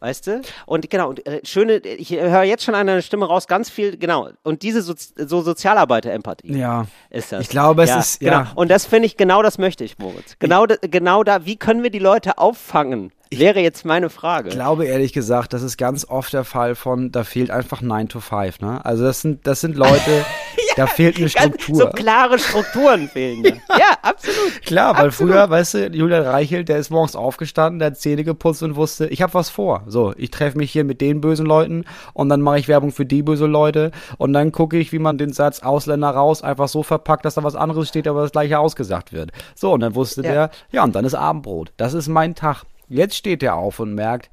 Weißt 0.00 0.28
du? 0.28 0.42
Und 0.64 0.88
genau, 0.90 1.08
und, 1.08 1.26
äh, 1.26 1.40
schöne, 1.44 1.78
ich 1.78 2.10
höre 2.12 2.44
jetzt 2.44 2.62
schon 2.62 2.76
an 2.76 2.86
deiner 2.86 3.02
Stimme 3.02 3.26
raus, 3.26 3.48
ganz 3.48 3.68
viel, 3.68 3.96
genau. 3.96 4.28
Und 4.44 4.62
diese 4.62 4.80
Sozi 4.80 5.12
so 5.16 5.42
Sozialarbeiter-Empathie 5.42 6.56
Ja. 6.56 6.86
ist 7.10 7.32
das. 7.32 7.40
Ich 7.42 7.48
glaube, 7.48 7.82
es 7.82 7.90
ja, 7.90 7.98
ist- 7.98 8.20
genau. 8.20 8.32
ja. 8.32 8.52
Und 8.54 8.70
das 8.70 8.86
finde 8.86 9.06
ich, 9.06 9.16
genau 9.16 9.42
das 9.42 9.58
möchte 9.58 9.82
ich, 9.82 9.98
Moritz. 9.98 10.36
Genau, 10.38 10.66
da, 10.66 10.76
genau 10.82 11.24
da, 11.24 11.46
wie 11.46 11.56
können 11.56 11.82
wir 11.82 11.90
die 11.90 11.98
Leute 11.98 12.38
auffangen? 12.38 13.10
Wäre 13.30 13.60
jetzt 13.60 13.84
meine 13.84 14.10
Frage. 14.10 14.48
Ich 14.48 14.54
glaube 14.54 14.86
ehrlich 14.86 15.12
gesagt, 15.12 15.52
das 15.52 15.62
ist 15.62 15.76
ganz 15.76 16.06
oft 16.08 16.32
der 16.32 16.44
Fall 16.44 16.74
von, 16.74 17.12
da 17.12 17.24
fehlt 17.24 17.50
einfach 17.50 17.80
9 17.82 18.08
to 18.08 18.20
5, 18.20 18.60
ne? 18.60 18.84
Also 18.84 19.04
das 19.04 19.20
sind, 19.20 19.46
das 19.46 19.60
sind 19.60 19.76
Leute, 19.76 20.24
da 20.76 20.86
fehlt 20.86 21.16
eine 21.16 21.26
Ganz 21.28 21.38
Struktur. 21.62 21.76
so 21.76 21.88
klare 21.90 22.38
Strukturen 22.38 23.08
fehlen 23.08 23.42
da. 23.42 23.50
ja, 23.78 23.96
absolut. 24.02 24.62
Klar, 24.62 24.96
weil 24.96 25.08
Absolut. 25.08 25.32
früher, 25.34 25.50
weißt 25.50 25.74
du, 25.74 25.86
Julian 25.88 26.22
Reichelt, 26.22 26.68
der 26.68 26.78
ist 26.78 26.90
morgens 26.90 27.16
aufgestanden, 27.16 27.78
der 27.80 27.86
hat 27.90 27.98
Zähne 27.98 28.24
geputzt 28.24 28.62
und 28.62 28.76
wusste, 28.76 29.06
ich 29.08 29.20
habe 29.20 29.34
was 29.34 29.50
vor. 29.50 29.82
So, 29.86 30.14
ich 30.16 30.30
treffe 30.30 30.56
mich 30.56 30.70
hier 30.72 30.84
mit 30.84 31.00
den 31.00 31.20
bösen 31.20 31.44
Leuten 31.46 31.84
und 32.14 32.28
dann 32.30 32.40
mache 32.40 32.58
ich 32.58 32.68
Werbung 32.68 32.92
für 32.92 33.04
die 33.06 33.22
böse 33.22 33.46
Leute 33.46 33.90
und 34.16 34.32
dann 34.32 34.52
gucke 34.52 34.78
ich, 34.78 34.92
wie 34.92 34.98
man 34.98 35.18
den 35.18 35.32
Satz 35.32 35.60
Ausländer 35.60 36.10
raus 36.10 36.42
einfach 36.42 36.68
so 36.68 36.82
verpackt, 36.82 37.24
dass 37.24 37.34
da 37.34 37.44
was 37.44 37.56
anderes 37.56 37.88
steht, 37.88 38.08
aber 38.08 38.22
das 38.22 38.32
gleiche 38.32 38.58
ausgesagt 38.58 39.12
wird. 39.12 39.32
So, 39.54 39.72
und 39.72 39.80
dann 39.80 39.94
wusste 39.94 40.22
Ja. 40.22 40.30
der, 40.32 40.50
ja, 40.70 40.84
und 40.84 40.94
dann 40.94 41.04
ist 41.04 41.14
Abendbrot. 41.14 41.72
Das 41.76 41.92
ist 41.94 42.08
mein 42.08 42.34
Tag. 42.34 42.62
Jetzt 42.88 43.16
steht 43.16 43.42
er 43.42 43.56
auf 43.56 43.80
und 43.80 43.94
merkt, 43.94 44.30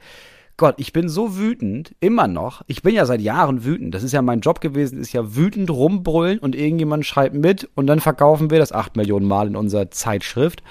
Gott, 0.57 0.75
ich 0.77 0.93
bin 0.93 1.09
so 1.09 1.37
wütend, 1.37 1.93
immer 1.99 2.27
noch. 2.29 2.61
Ich 2.67 2.81
bin 2.81 2.95
ja 2.95 3.05
seit 3.05 3.19
Jahren 3.19 3.65
wütend. 3.65 3.93
Das 3.93 4.03
ist 4.03 4.13
ja 4.13 4.21
mein 4.21 4.39
Job 4.39 4.61
gewesen, 4.61 4.99
ist 5.01 5.11
ja 5.11 5.35
wütend 5.35 5.69
rumbrüllen 5.69 6.39
und 6.39 6.55
irgendjemand 6.55 7.05
schreibt 7.05 7.35
mit 7.35 7.69
und 7.75 7.87
dann 7.87 7.99
verkaufen 7.99 8.49
wir 8.49 8.59
das 8.59 8.71
acht 8.71 8.95
Millionen 8.95 9.27
Mal 9.27 9.47
in 9.47 9.55
unserer 9.57 9.91
Zeitschrift. 9.91 10.63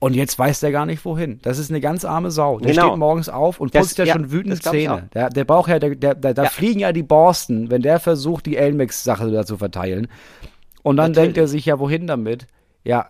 Und 0.00 0.14
jetzt 0.14 0.36
weiß 0.38 0.60
der 0.60 0.72
gar 0.72 0.86
nicht 0.86 1.04
wohin. 1.04 1.38
Das 1.42 1.58
ist 1.58 1.70
eine 1.70 1.80
ganz 1.80 2.04
arme 2.06 2.30
Sau. 2.30 2.58
Der 2.58 2.72
Genau. 2.72 2.86
steht 2.88 2.98
morgens 2.98 3.28
auf 3.28 3.60
und 3.60 3.74
Das- 3.74 3.88
putzt 3.88 3.98
ja, 3.98 4.06
ja, 4.06 4.14
schon 4.14 4.32
wütend 4.32 4.54
das 4.54 4.60
glaub 4.60 4.74
ich 4.74 4.86
Zähne. 4.88 5.08
Der, 5.14 5.28
der 5.28 5.44
braucht 5.44 5.68
ja, 5.68 5.78
der, 5.78 5.94
der, 5.94 6.14
der, 6.14 6.34
da 6.34 6.44
Ja. 6.44 6.48
fliegen 6.48 6.80
ja 6.80 6.92
die 6.92 7.02
Borsten, 7.02 7.70
wenn 7.70 7.82
der 7.82 8.00
versucht, 8.00 8.46
die 8.46 8.56
Elmex-Sache 8.56 9.30
da 9.30 9.44
zu 9.44 9.58
verteilen. 9.58 10.08
Und 10.82 10.96
dann 10.96 11.10
Natürlich. 11.12 11.34
denkt 11.34 11.38
er 11.38 11.48
sich 11.48 11.66
ja, 11.66 11.78
wohin 11.78 12.06
damit? 12.06 12.46
Ja, 12.82 13.06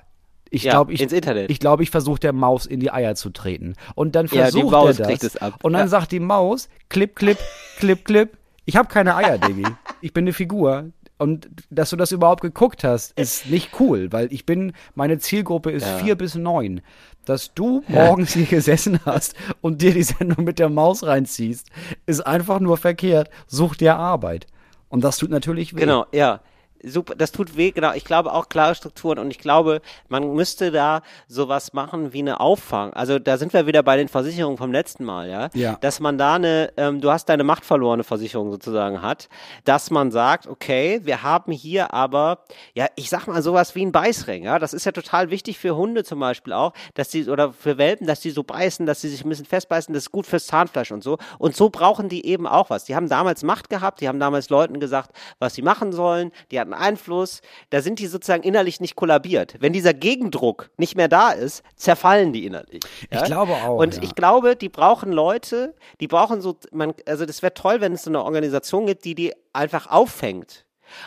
ich 0.51 0.65
Ja, 0.65 0.73
glaube, 0.73 0.93
ich, 0.93 1.01
ins 1.01 1.13
Internet. 1.13 1.51
ich 1.51 1.61
glaube, 1.61 1.83
ich 1.83 1.91
versuche 1.91 2.21
der 2.21 2.33
Maus 2.33 2.67
in 2.67 2.81
die 2.81 2.91
Eier 2.91 3.15
zu 3.15 3.31
treten. 3.31 3.75
Und 3.95 4.15
dann 4.15 4.27
Ja, 4.27 4.47
die 4.47 4.53
versucht 4.53 4.73
Maus 4.73 4.99
er 4.99 5.17
das. 5.17 5.37
Und 5.63 5.73
dann 5.73 5.83
Ja. 5.83 5.89
sagt 5.89 6.13
die 6.13 6.21
Maus, 6.21 6.69
klipp, 6.89 7.17
klipp, 7.17 7.39
klipp, 7.79 8.05
klipp. 8.05 8.37
Ich 8.67 8.77
habe 8.77 8.89
keine 8.89 9.17
Eier, 9.17 9.39
Diggi. 9.39 9.67
Ich 10.01 10.13
bin 10.13 10.25
eine 10.25 10.33
Figur. 10.33 10.91
Und 11.19 11.51
dass 11.69 11.91
du 11.91 11.97
das 11.97 12.13
überhaupt 12.13 12.41
geguckt 12.41 12.83
hast, 12.83 13.13
ist 13.19 13.45
nicht 13.51 13.79
cool, 13.79 14.11
weil 14.11 14.33
ich 14.33 14.47
bin, 14.47 14.73
meine 14.95 15.19
Zielgruppe 15.19 15.71
ist 15.71 15.87
vier 15.87 16.15
bis 16.17 16.35
neun. 16.35 16.81
Dass 17.27 17.53
du 17.53 17.83
morgens 17.89 18.33
hier 18.33 18.47
gesessen 18.47 18.99
hast 19.05 19.35
und 19.61 19.83
dir 19.83 19.93
die 19.93 20.03
Sendung 20.03 20.45
mit 20.45 20.59
der 20.59 20.71
Maus 20.71 21.05
reinziehst, 21.05 21.69
ist 22.07 22.21
einfach 22.27 22.59
nur 22.59 22.79
verkehrt. 22.79 23.29
Such 23.47 23.77
dir 23.77 23.97
Arbeit. 23.97 24.47
Und 24.89 25.05
das 25.05 25.19
tut 25.19 25.31
natürlich 25.31 25.75
weh. 25.77 25.81
Genau, 25.81 26.07
ja. 26.13 26.41
Super, 26.83 27.15
das 27.15 27.33
tut 27.33 27.57
weh, 27.57 27.73
genau. 27.73 27.93
Ich 27.93 28.05
glaube 28.05 28.33
auch 28.33 28.49
klare 28.49 28.75
Strukturen 28.75 29.19
und 29.19 29.31
ich 29.31 29.39
glaube, 29.39 29.83
man 30.09 30.33
müsste 30.35 30.71
da 30.71 31.03
sowas 31.29 31.73
machen 31.73 32.13
wie 32.13 32.21
eine 32.21 32.41
Auffang. 32.41 32.93
Also 32.95 33.19
da 33.19 33.37
sind 33.37 33.53
wir 33.53 33.67
wieder 33.67 33.83
bei 33.83 33.97
den 33.97 34.09
Versicherungen 34.09 34.57
vom 34.57 34.73
letzten 34.73 35.05
Mal, 35.05 35.29
ja. 35.29 35.51
Ja. 35.55 35.77
Dass 35.81 36.01
man 36.01 36.17
da 36.17 36.35
eine, 36.37 36.73
ähm, 36.77 37.01
du 37.01 37.11
hast 37.11 37.29
deine 37.29 37.45
Macht 37.45 37.65
verlorene 37.65 38.05
Versicherung 38.05 38.51
sozusagen 38.51 39.03
hat, 39.03 39.29
dass 39.65 39.91
man 39.91 40.11
sagt, 40.11 40.47
okay, 40.47 41.01
wir 41.03 41.23
haben 41.23 41.53
hier 41.53 41.93
aber, 41.93 42.45
ja, 42.75 42.87
ich 42.97 43.11
sag 43.11 43.27
mal 43.27 43.43
sowas 43.43 43.75
wie 43.75 43.85
ein 43.85 43.93
Beißring, 43.93 44.45
ja. 44.45 44.59
Das 44.59 44.73
ist 44.73 44.87
ja 44.87 44.93
total 44.93 45.31
wichtig 45.31 45.59
für 45.59 45.77
Hunde 45.77 46.05
zum 46.05 46.21
Beispiel 46.21 46.55
auch, 46.55 46.73
dass 46.95 47.11
die, 47.11 47.29
oder 47.29 47.53
für 47.53 47.77
Welpen, 47.77 48.07
dass 48.07 48.21
die 48.21 48.31
so 48.31 48.43
beißen, 48.43 48.87
dass 48.87 49.03
sie 49.03 49.09
sich 49.09 49.25
ein 49.25 49.29
bisschen 49.29 49.47
festbeißen, 49.47 49.93
das 49.93 50.05
ist 50.05 50.13
gut 50.13 50.27
fürs 50.27 50.47
Zahnfleisch 50.47 50.93
und 50.93 51.03
so. 51.03 51.19
Und 51.39 51.55
so 51.55 51.69
brauchen 51.69 52.09
die 52.09 52.25
eben 52.27 52.47
auch 52.47 52.71
was. 52.71 52.85
Die 52.85 52.97
haben 52.97 53.09
damals 53.09 53.43
Macht 53.43 53.69
gehabt, 53.69 54.01
die 54.01 54.09
haben 54.09 54.21
damals 54.21 54.49
Leuten 54.49 54.81
gesagt, 54.81 55.11
was 55.39 55.55
sie 55.55 55.63
machen 55.63 55.93
sollen, 55.93 56.33
die 56.51 56.59
hatten 56.59 56.70
Einfluss, 56.75 57.41
da 57.71 57.83
sind 57.83 57.99
die 57.99 58.07
sozusagen 58.07 58.43
innerlich 58.43 58.81
nicht 58.81 58.97
kollabiert. 58.97 59.57
Wenn 59.61 59.73
dieser 59.73 59.95
Gegendruck 59.95 60.71
nicht 60.77 60.97
mehr 60.97 61.09
da 61.09 61.31
ist, 61.31 61.63
zerfallen 61.77 62.33
die 62.33 62.47
innerlich. 62.47 62.81
Ich 63.11 63.25
glaube 63.25 63.53
auch, 63.53 63.77
Und 63.79 63.97
ja. 63.97 64.03
ich 64.03 64.15
glaube, 64.15 64.57
die 64.57 64.69
brauchen 64.69 65.13
Leute, 65.13 65.75
die 66.01 66.09
brauchen 66.09 66.41
so, 66.41 66.57
man, 66.73 66.95
also 67.07 67.27
das 67.27 67.43
wäre 67.43 67.55
toll, 67.55 67.81
wenn 67.81 67.93
es 67.93 68.05
so 68.05 68.11
eine 68.11 68.23
Organisation 68.25 68.87
gibt, 68.87 69.05
die 69.05 69.15
die 69.15 69.33
einfach 69.53 69.89
auffängt. 69.91 70.65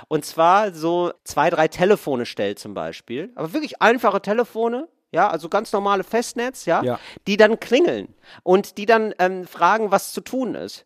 Und 0.07 0.25
zwar 0.25 0.73
so 0.73 1.11
zwei, 1.25 1.49
drei 1.49 1.67
Telefone 1.67 2.25
stellt 2.25 2.57
zum 2.59 2.73
Beispiel, 2.73 3.31
aber 3.35 3.51
wirklich 3.53 3.81
einfache 3.81 4.21
Telefone, 4.21 4.87
ja, 5.11 5.29
also 5.29 5.49
ganz 5.49 5.71
normale 5.73 6.03
Festnetz, 6.03 6.65
ja, 6.65 6.81
Ja. 6.83 6.99
die 7.27 7.37
dann 7.37 7.59
klingeln 7.59 8.15
und 8.43 8.77
die 8.77 8.85
dann 8.85 9.13
ähm, 9.19 9.45
fragen, 9.45 9.91
was 9.91 10.11
zu 10.13 10.21
tun 10.21 10.55
ist. 10.55 10.85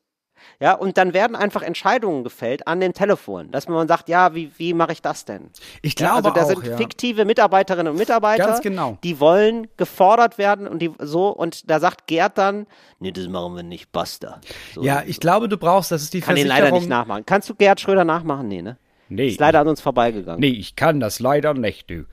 Ja, 0.59 0.73
und 0.73 0.97
dann 0.97 1.13
werden 1.13 1.35
einfach 1.35 1.61
Entscheidungen 1.61 2.23
gefällt 2.23 2.67
an 2.67 2.79
dem 2.79 2.93
Telefon, 2.93 3.51
dass 3.51 3.67
man 3.67 3.87
sagt, 3.87 4.09
ja, 4.09 4.33
wie, 4.33 4.51
wie 4.57 4.73
mache 4.73 4.91
ich 4.93 5.01
das 5.01 5.25
denn? 5.25 5.49
Ich 5.81 5.99
Ja, 5.99 6.19
glaube 6.19 6.29
also 6.29 6.31
da 6.31 6.57
auch, 6.57 6.61
sind 6.63 6.71
ja. 6.71 6.77
fiktive 6.77 7.25
Mitarbeiterinnen 7.25 7.91
und 7.91 7.99
Mitarbeiter, 7.99 8.59
genau. 8.61 8.97
die 9.03 9.19
wollen 9.19 9.67
gefordert 9.77 10.37
werden 10.37 10.67
und 10.67 10.79
die 10.81 10.91
so 10.99 11.29
und 11.29 11.69
da 11.69 11.79
sagt 11.79 12.07
Gerd 12.07 12.37
dann, 12.37 12.65
nee, 12.99 13.11
das 13.11 13.27
machen 13.27 13.55
wir 13.55 13.63
nicht, 13.63 13.91
basta. 13.91 14.41
So, 14.73 14.81
Ja, 14.83 15.03
ich 15.05 15.19
glaube, 15.19 15.47
du 15.49 15.57
brauchst, 15.57 15.91
das 15.91 16.01
ist 16.01 16.13
die 16.13 16.21
kann 16.21 16.35
den 16.35 16.47
leider 16.47 16.71
nicht 16.71 16.89
nachmachen. 16.89 17.25
Kannst 17.25 17.49
du 17.49 17.55
Gerd 17.55 17.79
Schröder 17.79 18.03
nachmachen? 18.05 18.47
Nee, 18.47 18.61
ne? 18.61 18.77
Nee. 19.09 19.27
Ist 19.29 19.39
leider 19.39 19.59
an 19.61 19.67
uns 19.67 19.79
vorbeigegangen. 19.81 20.39
Nee, 20.41 20.47
ich 20.49 20.75
kann 20.75 20.99
das 20.99 21.19
leider 21.19 21.53
nicht, 21.53 21.89
du. 21.89 22.05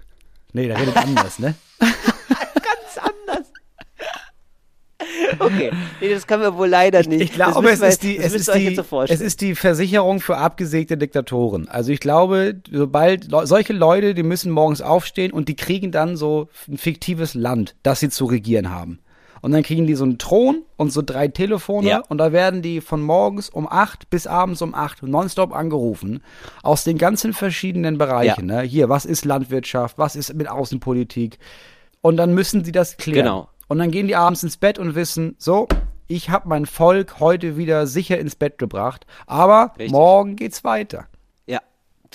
Nee, 0.53 0.69
der 0.69 0.79
redet 0.79 0.97
anders, 0.99 1.39
ne? 1.39 1.55
Okay, 5.39 5.71
nee, 6.01 6.09
das 6.13 6.27
können 6.27 6.43
wir 6.43 6.57
wohl 6.57 6.69
leider 6.69 7.03
nicht. 7.07 7.21
Ich 7.21 7.33
glaube, 7.33 7.63
das 7.63 7.75
es 7.75 7.81
wir- 7.81 7.89
ist 7.89 8.03
die, 8.03 8.19
es 8.19 8.33
ist 8.35 8.55
die, 8.55 8.75
so 8.75 9.03
es 9.03 9.21
ist 9.21 9.41
die 9.41 9.55
Versicherung 9.55 10.21
für 10.21 10.37
abgesägte 10.37 10.97
Diktatoren. 10.97 11.69
Also 11.69 11.93
ich 11.93 12.01
glaube, 12.01 12.57
sobald 12.71 13.31
Le 13.31 13.47
solche 13.47 13.73
Leute, 13.73 14.15
die 14.15 14.23
müssen 14.23 14.51
morgens 14.53 14.81
aufstehen 14.83 15.33
und 15.33 15.49
die 15.49 15.57
kriegen 15.57 15.91
dann 15.93 16.17
so 16.17 16.49
ein 16.69 16.79
fiktives 16.79 17.35
Land, 17.35 17.75
das 17.83 18.01
sie 18.01 18.09
zu 18.09 18.25
regieren 18.27 18.71
haben. 18.71 19.01
Und 19.43 19.53
dann 19.53 19.63
kriegen 19.63 19.87
die 19.87 19.95
so 19.95 20.05
einen 20.05 20.17
Thron 20.17 20.63
und 20.79 20.91
so 20.91 21.03
drei 21.05 21.29
Telefone 21.29 21.87
Ja. 21.87 22.03
und 22.09 22.17
da 22.17 22.33
werden 22.33 22.63
die 22.63 22.81
von 22.81 23.03
morgens 23.03 23.51
um 23.51 23.69
acht 23.71 24.09
bis 24.09 24.27
abends 24.27 24.63
um 24.63 24.75
acht 24.75 25.03
nonstop 25.03 25.53
angerufen 25.55 26.23
aus 26.63 26.83
den 26.85 26.97
ganzen 26.97 27.35
verschiedenen 27.35 27.99
Bereichen. 27.99 28.47
Ne? 28.47 28.63
Hier, 28.63 28.89
was 28.89 29.05
ist 29.05 29.27
Landwirtschaft, 29.27 29.99
was 29.99 30.17
ist 30.17 30.33
mit 30.33 30.49
Außenpolitik? 30.49 31.39
Und 32.01 32.17
dann 32.17 32.33
müssen 32.33 32.65
sie 32.65 32.73
das 32.73 32.97
klären. 32.97 33.25
Genau. 33.25 33.49
Und 33.69 33.79
dann 33.79 33.91
gehen 33.91 34.07
die 34.07 34.17
abends 34.17 34.43
ins 34.43 34.57
Bett 34.57 34.79
und 34.79 34.95
wissen, 34.95 35.37
so, 35.39 35.69
ich 36.07 36.31
habe 36.31 36.49
mein 36.49 36.67
Volk 36.67 37.21
heute 37.21 37.57
wieder 37.57 37.87
sicher 37.87 38.19
ins 38.19 38.37
Bett 38.37 38.59
gebracht, 38.59 39.07
aber 39.27 39.73
Richtig. 39.79 39.93
morgen 39.93 40.37
geht's 40.37 40.65
weiter. 40.65 41.07
Ja, 41.47 41.61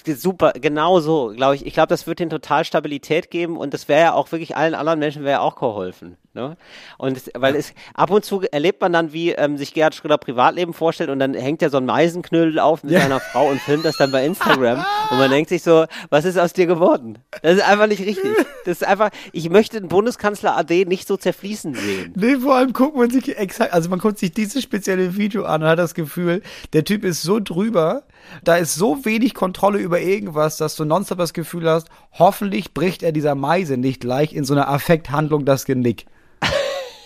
super, 0.06 0.54
genau 0.54 1.00
so, 1.00 1.34
glaube 1.36 1.56
ich. 1.56 1.66
Ich 1.66 1.74
glaube, 1.74 1.88
das 1.88 2.08
wird 2.08 2.20
denen 2.20 2.30
total 2.30 2.66
Stabilität 2.66 3.32
geben 3.32 3.58
und 3.58 3.74
das 3.74 3.88
wäre 3.88 4.02
ja 4.02 4.14
auch 4.14 4.32
wirklich 4.32 4.56
allen 4.56 4.76
anderen 4.76 5.00
Menschen 5.00 5.24
wäre 5.24 5.34
ja 5.34 5.40
auch 5.42 5.56
geholfen. 5.56 6.18
Ne? 6.40 6.58
Und 6.98 7.22
weil 7.36 7.56
es 7.56 7.74
ab 7.94 8.12
und 8.12 8.24
zu 8.24 8.42
erlebt 8.52 8.80
man 8.82 8.94
dann, 8.94 9.12
wie 9.12 9.32
ähm, 9.32 9.58
sich 9.58 9.74
Gerhard 9.74 9.94
Schröder 9.96 10.18
Privatleben 10.18 10.74
vorstellt 10.74 11.10
und 11.10 11.20
dann 11.20 11.34
hängt 11.34 11.62
er 11.62 11.70
so 11.70 11.78
ein 11.78 11.86
Meisenknödel 11.86 12.60
auf 12.60 12.84
mit 12.84 12.94
Ja. 12.94 13.02
seiner 13.02 13.20
Frau 13.20 13.50
und 13.50 13.60
filmt 13.62 13.84
das 13.84 13.98
dann 13.98 14.12
bei 14.12 14.26
Instagram 14.26 14.78
und 15.12 15.18
man 15.18 15.30
denkt 15.30 15.50
sich 15.50 15.64
so, 15.64 15.86
was 16.10 16.24
ist 16.26 16.38
aus 16.38 16.54
dir 16.54 16.66
geworden? 16.66 17.18
Das 17.42 17.56
ist 17.58 17.68
einfach 17.68 17.88
nicht 17.88 18.00
richtig. 18.02 18.32
Das 18.66 18.82
ist 18.82 18.88
einfach, 18.88 19.10
ich 19.34 19.50
möchte 19.50 19.80
den 19.80 19.90
Bundeskanzler 19.90 20.56
AD 20.58 20.86
nicht 20.86 21.08
so 21.08 21.18
zerfließen 21.18 21.74
sehen. 21.76 22.14
Nee, 22.16 22.38
vor 22.38 22.56
allem 22.56 22.72
guckt 22.74 22.96
man 22.96 23.10
sich 23.10 23.38
exakt, 23.38 23.74
also 23.74 23.90
man 23.90 24.00
guckt 24.00 24.20
sich 24.20 24.32
dieses 24.32 24.64
spezielle 24.64 25.18
Video 25.18 25.44
an 25.44 25.64
und 25.64 25.68
hat 25.70 25.80
das 25.80 25.94
Gefühl, 25.94 26.42
der 26.74 26.84
Typ 26.86 27.04
ist 27.04 27.22
so 27.22 27.40
drüber, 27.40 28.04
da 28.44 28.56
ist 28.58 28.76
so 28.76 29.04
wenig 29.06 29.34
Kontrolle 29.34 29.80
über 29.80 30.00
irgendwas, 30.00 30.58
dass 30.58 30.76
du 30.76 30.86
nonstop 30.86 31.18
das 31.18 31.34
Gefühl 31.34 31.70
hast, 31.70 31.88
hoffentlich 32.14 32.74
bricht 32.74 33.02
er 33.04 33.12
dieser 33.12 33.36
Meise 33.36 33.78
nicht 33.78 34.02
gleich 34.02 34.34
in 34.34 34.44
so 34.44 34.54
einer 34.54 34.68
Affekthandlung 34.70 35.46
das 35.46 35.66
Genick. 35.66 36.06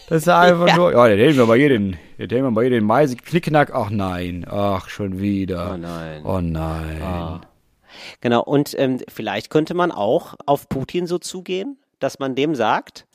Das 0.10 0.24
ist 0.24 0.28
einfach 0.30 0.68
Ja. 0.68 0.76
nur, 0.76 0.92
ja, 0.92 1.08
der 1.08 1.18
hält 1.18 1.38
mir 1.38 1.46
mal 1.46 1.58
hier 1.58 1.70
den, 1.70 1.98
der 2.18 2.28
hält 2.28 2.44
mir 2.44 2.52
mal 2.52 2.62
hier 2.62 2.70
den 2.72 2.84
Meise, 2.84 3.16
Knickknack, 3.16 3.74
ach 3.74 3.90
nein, 3.90 4.46
ach, 4.50 4.90
schon 4.90 5.20
wieder. 5.20 5.72
Oh 5.74 5.78
nein. 5.78 6.26
Oh 6.26 6.40
nein. 6.42 7.02
Ah. 7.02 7.42
Genau, 8.22 8.42
und 8.44 8.76
ähm, 8.78 9.00
vielleicht 9.08 9.50
könnte 9.50 9.74
man 9.76 9.92
auch 9.92 10.36
auf 10.46 10.68
Putin 10.68 11.08
so 11.08 11.20
zugehen, 11.20 11.78
dass 12.00 12.20
man 12.20 12.36
dem 12.36 12.56
sagt, 12.56 13.06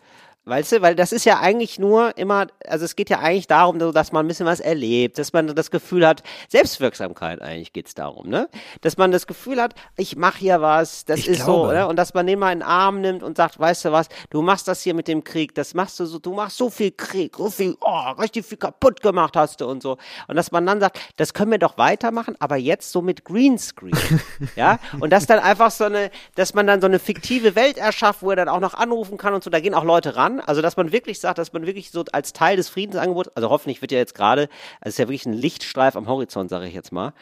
weißt 0.48 0.72
du, 0.72 0.82
weil 0.82 0.94
das 0.94 1.12
ist 1.12 1.24
ja 1.24 1.40
eigentlich 1.40 1.78
nur 1.78 2.16
immer, 2.16 2.46
also 2.66 2.84
es 2.84 2.96
geht 2.96 3.10
ja 3.10 3.18
eigentlich 3.18 3.46
darum, 3.46 3.78
so, 3.78 3.92
dass 3.92 4.12
man 4.12 4.24
ein 4.24 4.28
bisschen 4.28 4.46
was 4.46 4.60
erlebt, 4.60 5.18
dass 5.18 5.32
man 5.32 5.54
das 5.54 5.70
Gefühl 5.70 6.06
hat, 6.06 6.22
Selbstwirksamkeit 6.48 7.42
eigentlich 7.42 7.72
geht's 7.72 7.94
darum, 7.94 8.28
ne? 8.28 8.48
Dass 8.80 8.96
man 8.96 9.10
das 9.10 9.26
Gefühl 9.26 9.60
hat, 9.60 9.74
ich 9.96 10.16
mache 10.16 10.38
hier 10.38 10.60
was, 10.60 11.04
das 11.04 11.20
Ich 11.20 11.28
ist 11.28 11.44
so, 11.44 11.62
glaube. 11.62 11.74
ne? 11.74 11.86
Und 11.86 11.96
dass 11.96 12.14
man 12.14 12.26
den 12.26 12.38
mal 12.38 12.52
in 12.52 12.60
den 12.60 12.68
Arm 12.68 13.00
nimmt 13.00 13.22
und 13.22 13.36
sagt, 13.36 13.58
weißt 13.58 13.86
du 13.86 13.92
was, 13.92 14.08
du 14.30 14.42
machst 14.42 14.68
das 14.68 14.82
hier 14.82 14.94
mit 14.94 15.08
dem 15.08 15.24
Krieg, 15.24 15.54
das 15.54 15.74
machst 15.74 16.00
du 16.00 16.06
so, 16.06 16.18
du 16.18 16.32
machst 16.32 16.56
so 16.56 16.70
viel 16.70 16.92
Krieg, 16.92 17.36
so 17.36 17.50
viel, 17.50 17.76
oh, 17.80 18.10
richtig 18.18 18.46
viel 18.46 18.58
kaputt 18.58 19.02
gemacht 19.02 19.36
hast 19.36 19.60
du 19.60 19.66
und 19.66 19.82
so. 19.82 19.98
Und 20.26 20.36
dass 20.36 20.50
man 20.50 20.64
dann 20.66 20.80
sagt, 20.80 20.98
das 21.16 21.34
können 21.34 21.50
wir 21.50 21.58
doch 21.58 21.78
weitermachen, 21.78 22.36
aber 22.38 22.56
jetzt 22.56 22.90
so 22.90 23.02
mit 23.02 23.24
Greenscreen. 23.24 23.96
ja? 24.56 24.78
Und 25.00 25.10
dass 25.10 25.26
dann 25.26 25.38
einfach 25.40 25.70
so 25.70 25.84
eine, 25.84 26.10
dass 26.34 26.54
man 26.54 26.66
dann 26.66 26.80
so 26.80 26.86
eine 26.86 26.98
fiktive 26.98 27.54
Welt 27.54 27.76
erschafft, 27.76 28.22
wo 28.22 28.30
er 28.30 28.36
dann 28.36 28.48
auch 28.48 28.60
noch 28.60 28.74
anrufen 28.74 29.18
kann 29.18 29.34
und 29.34 29.44
so, 29.44 29.50
da 29.50 29.60
gehen 29.60 29.74
auch 29.74 29.84
Leute 29.84 30.16
ran. 30.16 30.37
Also, 30.40 30.62
dass 30.62 30.76
man 30.76 30.92
wirklich 30.92 31.20
sagt, 31.20 31.38
dass 31.38 31.52
man 31.52 31.66
wirklich 31.66 31.90
so 31.90 32.04
als 32.12 32.32
Teil 32.32 32.56
des 32.56 32.68
Friedensangebots, 32.68 33.30
also 33.36 33.50
hoffentlich 33.50 33.80
wird 33.80 33.92
ja 33.92 33.98
jetzt 33.98 34.14
gerade, 34.14 34.42
also 34.80 34.88
es 34.88 34.94
ist 34.94 34.98
ja 34.98 35.04
wirklich 35.06 35.26
ein 35.26 35.32
Lichtstreif 35.32 35.96
am 35.96 36.06
Horizont, 36.08 36.50
sage 36.50 36.66
ich 36.66 36.74
jetzt 36.74 36.92
mal. 36.92 37.12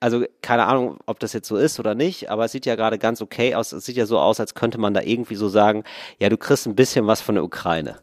Also, 0.00 0.24
keine 0.40 0.66
Ahnung, 0.66 0.98
ob 1.06 1.20
das 1.20 1.32
jetzt 1.32 1.48
so 1.48 1.56
ist 1.56 1.78
oder 1.78 1.94
nicht, 1.94 2.30
aber 2.30 2.44
es 2.44 2.52
sieht 2.52 2.66
ja 2.66 2.74
gerade 2.76 2.98
ganz 2.98 3.20
okay 3.22 3.54
aus. 3.54 3.72
Es 3.72 3.84
sieht 3.84 3.96
ja 3.96 4.06
so 4.06 4.18
aus, 4.18 4.40
als 4.40 4.54
könnte 4.54 4.78
man 4.78 4.94
da 4.94 5.02
irgendwie 5.02 5.36
so 5.36 5.48
sagen, 5.48 5.84
ja, 6.18 6.28
du 6.28 6.36
kriegst 6.36 6.66
ein 6.66 6.74
bisschen 6.74 7.06
was 7.06 7.20
von 7.20 7.34
der 7.34 7.44
Ukraine. 7.44 7.98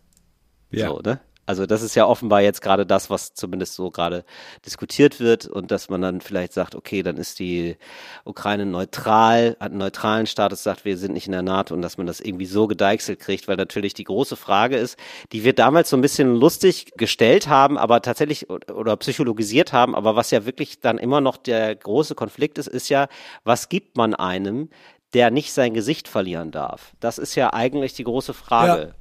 Ja. 0.71 0.87
So, 0.87 0.99
ne? 0.99 1.19
Also 1.49 1.65
das 1.65 1.81
ist 1.81 1.95
ja 1.95 2.05
offenbar 2.05 2.41
jetzt 2.41 2.61
gerade 2.61 2.85
das, 2.85 3.09
was 3.09 3.33
zumindest 3.33 3.73
so 3.73 3.89
gerade 3.89 4.23
diskutiert 4.67 5.19
wird 5.19 5.47
und 5.47 5.71
dass 5.71 5.89
man 5.89 5.99
dann 5.99 6.21
vielleicht 6.21 6.53
sagt, 6.53 6.75
okay, 6.75 7.01
dann 7.01 7.17
ist 7.17 7.39
die 7.39 7.75
Ukraine 8.23 8.67
neutral, 8.67 9.57
hat 9.59 9.71
einen 9.71 9.79
neutralen 9.79 10.27
Status, 10.27 10.61
sagt, 10.61 10.85
wir 10.85 10.95
sind 10.95 11.13
nicht 11.13 11.25
in 11.25 11.31
der 11.31 11.41
NATO 11.41 11.73
und 11.73 11.81
dass 11.81 11.97
man 11.97 12.05
das 12.05 12.19
irgendwie 12.19 12.45
so 12.45 12.67
gedeichselt 12.67 13.19
kriegt, 13.19 13.47
weil 13.47 13.55
natürlich 13.55 13.95
die 13.95 14.03
große 14.03 14.35
Frage 14.35 14.77
ist, 14.77 14.95
die 15.31 15.43
wir 15.43 15.53
damals 15.53 15.89
so 15.89 15.97
ein 15.97 16.01
bisschen 16.01 16.35
lustig 16.35 16.91
gestellt 16.97 17.47
haben, 17.47 17.79
aber 17.79 18.03
tatsächlich 18.03 18.47
oder 18.51 18.95
psychologisiert 18.97 19.73
haben, 19.73 19.95
aber 19.95 20.15
was 20.15 20.29
ja 20.29 20.45
wirklich 20.45 20.81
dann 20.81 20.99
immer 20.99 21.19
noch 21.19 21.35
der 21.35 21.75
große 21.75 22.13
Konflikt 22.13 22.59
ist, 22.59 22.67
ist 22.67 22.89
ja, 22.89 23.07
was 23.43 23.69
gibt 23.69 23.97
man 23.97 24.13
einem, 24.13 24.69
der 25.15 25.31
nicht 25.31 25.51
sein 25.51 25.73
Gesicht 25.73 26.07
verlieren 26.09 26.51
darf? 26.51 26.91
Das 26.99 27.17
ist 27.17 27.33
ja 27.33 27.55
eigentlich 27.55 27.93
die 27.93 28.03
große 28.03 28.35
Frage 28.35 28.81
Ja. 28.89 28.98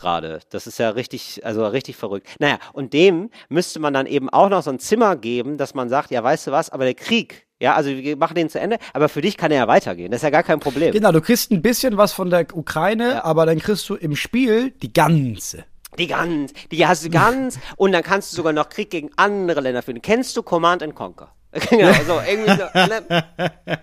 Gerade. 0.00 0.40
Das 0.50 0.66
ist 0.66 0.78
ja 0.78 0.90
richtig, 0.90 1.44
also 1.44 1.66
richtig 1.66 1.96
verrückt. 1.96 2.28
Naja, 2.38 2.58
und 2.72 2.92
dem 2.92 3.30
müsste 3.48 3.78
man 3.80 3.92
dann 3.94 4.06
eben 4.06 4.28
auch 4.30 4.48
noch 4.48 4.62
so 4.62 4.70
ein 4.70 4.78
Zimmer 4.78 5.16
geben, 5.16 5.58
dass 5.58 5.74
man 5.74 5.88
sagt, 5.88 6.10
ja, 6.10 6.22
weißt 6.22 6.48
du 6.48 6.50
was, 6.50 6.70
aber 6.70 6.84
der 6.84 6.94
Krieg, 6.94 7.46
ja, 7.60 7.74
also 7.74 7.90
wir 7.90 8.16
machen 8.16 8.34
den 8.34 8.48
zu 8.48 8.58
Ende, 8.58 8.78
aber 8.94 9.08
für 9.08 9.20
dich 9.20 9.36
kann 9.36 9.50
er 9.50 9.58
ja 9.58 9.68
weitergehen. 9.68 10.10
Das 10.10 10.18
ist 10.18 10.24
ja 10.24 10.30
gar 10.30 10.42
kein 10.42 10.60
Problem. 10.60 10.92
Genau, 10.92 11.12
du 11.12 11.20
kriegst 11.20 11.50
ein 11.50 11.62
bisschen 11.62 11.96
was 11.96 12.12
von 12.12 12.30
der 12.30 12.46
Ukraine, 12.54 13.10
Ja. 13.10 13.24
aber 13.24 13.46
dann 13.46 13.58
kriegst 13.58 13.88
du 13.88 13.94
im 13.94 14.16
Spiel 14.16 14.70
die 14.70 14.92
ganze. 14.92 15.64
Die 15.98 16.06
ganz, 16.06 16.52
die 16.70 16.86
hast 16.86 17.04
du 17.04 17.10
ganz 17.10 17.58
und 17.76 17.92
dann 17.92 18.02
kannst 18.02 18.32
du 18.32 18.36
sogar 18.36 18.52
noch 18.52 18.68
Krieg 18.68 18.90
gegen 18.90 19.10
andere 19.16 19.60
Länder 19.60 19.82
führen. 19.82 20.00
Kennst 20.00 20.36
du 20.36 20.42
Command 20.42 20.82
and 20.82 20.94
Conquer? 20.94 21.32
genau, 21.68 21.92
so 22.06 22.20
irgendwie 22.26 22.50
so, 22.52 22.64
ne? 22.74 23.24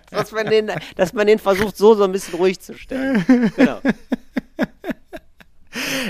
dass, 0.10 0.32
man 0.32 0.46
den, 0.46 0.72
dass 0.96 1.12
man 1.12 1.26
den 1.26 1.38
versucht, 1.38 1.76
so 1.76 1.94
so 1.94 2.04
ein 2.04 2.12
bisschen 2.12 2.34
ruhig 2.36 2.58
zu 2.60 2.72
stellen. 2.72 3.52
Genau. 3.54 3.78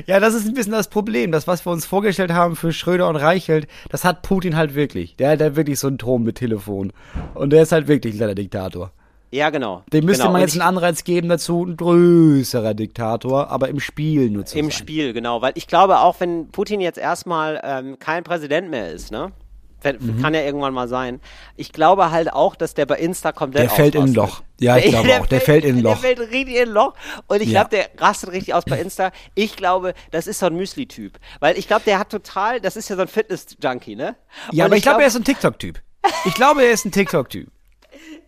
Ja, 0.07 0.21
das 0.21 0.35
ist 0.35 0.47
ein 0.47 0.55
bisschen 0.55 0.73
das 0.73 0.89
Problem. 0.89 1.33
Das, 1.33 1.47
was 1.47 1.67
wir 1.67 1.73
uns 1.73 1.87
vorgestellt 1.87 2.33
haben 2.33 2.57
für 2.57 2.73
Schröder 2.73 3.09
und 3.09 3.17
Reichelt, 3.17 3.67
das 3.91 4.05
hat 4.05 4.23
Putin 4.23 4.57
halt 4.57 4.75
wirklich. 4.75 5.17
Der 5.17 5.31
hat 5.31 5.41
halt 5.41 5.57
wirklich 5.57 5.79
so 5.79 5.89
einen 5.89 5.99
Turm 5.99 6.23
mit 6.23 6.37
Telefon. 6.37 6.93
Und 7.35 7.51
der 7.51 7.63
ist 7.63 7.73
halt 7.73 7.89
wirklich 7.89 8.15
ein 8.15 8.19
kleiner 8.19 8.35
Diktator. 8.35 8.93
Ja, 9.31 9.51
genau. 9.51 9.83
Dem 9.93 10.07
müsste 10.07 10.23
genau. 10.23 10.33
man 10.33 10.41
jetzt 10.41 10.55
einen 10.55 10.63
Anreiz 10.63 11.05
geben 11.05 11.29
dazu, 11.29 11.65
ein 11.65 11.77
größerer 11.77 12.73
Diktator, 12.75 13.51
aber 13.51 13.69
im 13.69 13.79
Spiel 13.79 14.31
nur 14.31 14.47
zu 14.47 14.59
Im 14.59 14.67
sein. 14.67 14.73
Spiel, 14.73 15.13
genau. 15.13 15.43
Weil 15.43 15.53
ich 15.55 15.67
glaube, 15.67 15.99
auch 16.01 16.19
wenn 16.21 16.49
Putin 16.49 16.81
jetzt 16.81 16.99
erstmal 16.99 17.61
ähm, 17.63 17.99
kein 17.99 18.25
Präsident 18.25 18.71
mehr 18.71 18.91
ist, 18.91 19.13
ne? 19.13 19.33
Wenn- 19.83 19.97
Mhm. 20.01 20.23
Kann 20.23 20.35
ja 20.35 20.41
irgendwann 20.43 20.75
mal 20.75 20.89
sein. 20.89 21.21
Ich 21.57 21.73
glaube 21.73 22.11
halt 22.11 22.33
auch, 22.33 22.57
dass 22.57 22.75
der 22.75 22.85
bei 22.87 22.97
Insta 22.99 23.33
komplett 23.33 23.63
Der 23.65 23.71
fällt 23.71 23.95
in 23.95 24.03
ein. 24.03 24.15
Loch. 24.15 24.43
Ja, 24.61 24.77
ich 24.77 24.87
glaube 24.91 25.21
auch. 25.21 25.27
Der 25.27 25.41
fällt 25.41 25.65
in 25.65 25.77
ein 25.77 25.83
Loch. 25.83 25.93
Der 25.93 25.99
fällt 26.17 26.19
richtig 26.21 26.57
in 26.57 26.69
ein 26.69 26.75
Loch. 26.75 26.95
Und 27.29 27.41
ich 27.43 27.51
Ja. 27.51 27.63
glaube, 27.65 27.77
der 27.77 28.03
rastet 28.05 28.33
richtig 28.33 28.55
aus 28.55 28.65
bei 28.65 28.81
Insta. 28.81 29.13
Ich 29.35 29.57
glaube, 29.57 29.95
das 30.11 30.27
ist 30.27 30.41
so 30.41 30.47
ein 30.47 30.57
Müsli-Typ. 30.57 31.19
Weil 31.41 31.57
ich 31.59 31.69
glaube, 31.69 31.83
der 31.87 31.99
hat 31.99 32.11
total, 32.11 32.61
das 32.61 32.77
ist 32.77 32.89
ja 32.89 32.97
so 32.97 33.03
ein 33.03 33.09
Fitness-Junkie, 33.09 33.95
ne? 33.97 34.17
Ja, 34.51 34.65
Und 34.65 34.71
aber 34.71 34.77
ich 34.77 34.83
glaube, 34.83 34.97
glaub- 34.97 35.03
er 35.03 35.07
ist 35.09 35.17
ein 35.17 35.25
TikTok-Typ. 35.25 35.81
Ich 36.25 36.35
glaube, 36.35 36.63
er 36.65 36.71
ist 36.73 36.85
ein 36.85 36.93
TikTok-Typ. 36.93 37.49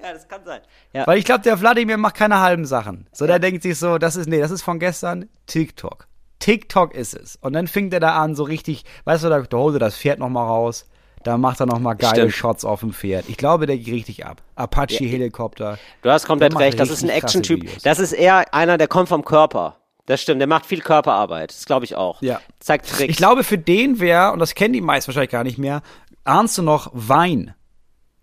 Ja, 0.03 0.15
das 0.15 0.27
kann 0.27 0.41
sein. 0.47 0.61
Ja. 0.95 1.07
Weil 1.07 1.19
ich 1.19 1.27
glaube, 1.27 1.43
der 1.43 1.61
Wladimir 1.61 1.99
macht 1.99 2.15
keine 2.15 2.41
halben 2.41 2.65
Sachen. 2.65 3.07
So, 3.13 3.27
der 3.27 3.39
denkt 3.39 3.63
sich 3.63 3.79
so, 3.79 3.99
das 3.99 4.17
ist, 4.17 4.29
nee, 4.31 4.41
das 4.41 4.51
ist 4.51 4.63
von 4.63 4.79
gestern 4.79 5.29
TikTok. 5.47 6.07
TikTok 6.39 6.95
ist 6.95 7.13
es. 7.15 7.37
Und 7.43 7.53
dann 7.53 7.67
fängt 7.69 7.93
er 7.93 8.01
da 8.01 8.17
an, 8.19 8.35
so 8.35 8.45
richtig, 8.45 8.85
weißt 9.05 9.25
du, 9.25 9.29
da, 9.29 9.41
da 9.43 9.57
holt 9.59 9.77
er 9.77 9.79
das 9.79 9.97
Pferd 9.99 10.19
nochmal 10.19 10.47
raus. 10.47 10.89
Da 11.23 11.37
macht 11.37 11.61
er 11.61 11.67
nochmal 11.67 11.97
geile 11.97 12.15
Stimmt. 12.15 12.33
Shots 12.33 12.65
auf 12.65 12.81
dem 12.81 12.93
Pferd. 12.93 13.27
Ich 13.29 13.37
glaube, 13.37 13.67
der 13.67 13.77
geht 13.77 13.93
richtig 13.93 14.25
ab. 14.25 14.41
Apache-Helikopter. 14.55 15.79
Du 16.03 16.11
hast 16.11 16.27
komplett 16.27 16.59
recht, 16.59 16.81
das 16.81 16.91
ist 16.91 17.03
ein 17.03 17.11
Action-Typ. 17.11 17.83
Das 17.83 17.99
ist 17.99 18.13
eher 18.13 18.55
einer, 18.55 18.79
der 18.79 18.89
kommt 18.89 19.09
vom 19.09 19.25
Körper. 19.25 19.77
Das 20.07 20.23
stimmt, 20.23 20.41
der 20.41 20.49
macht 20.49 20.67
viel 20.67 20.81
Körperarbeit. 20.81 21.51
Das 21.51 21.67
glaube 21.67 21.85
ich 21.85 21.95
auch. 21.95 22.23
Ja. 22.23 22.41
Zeigt 22.59 22.89
Tricks. 22.89 23.11
Ich 23.11 23.17
glaube, 23.17 23.45
für 23.45 23.59
den 23.59 24.01
wäre, 24.01 24.33
und 24.33 24.39
das 24.39 24.55
kennen 24.55 24.73
die 24.73 24.81
meisten 24.81 25.09
wahrscheinlich 25.09 25.31
gar 25.31 25.45
nicht 25.45 25.59
mehr, 25.59 25.83
ahnst 26.25 26.57
du 26.59 26.63
noch 26.63 26.91
Wein? 26.95 27.55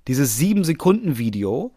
Dieses 0.08 0.40
7-Sekunden-Video. 0.40 1.72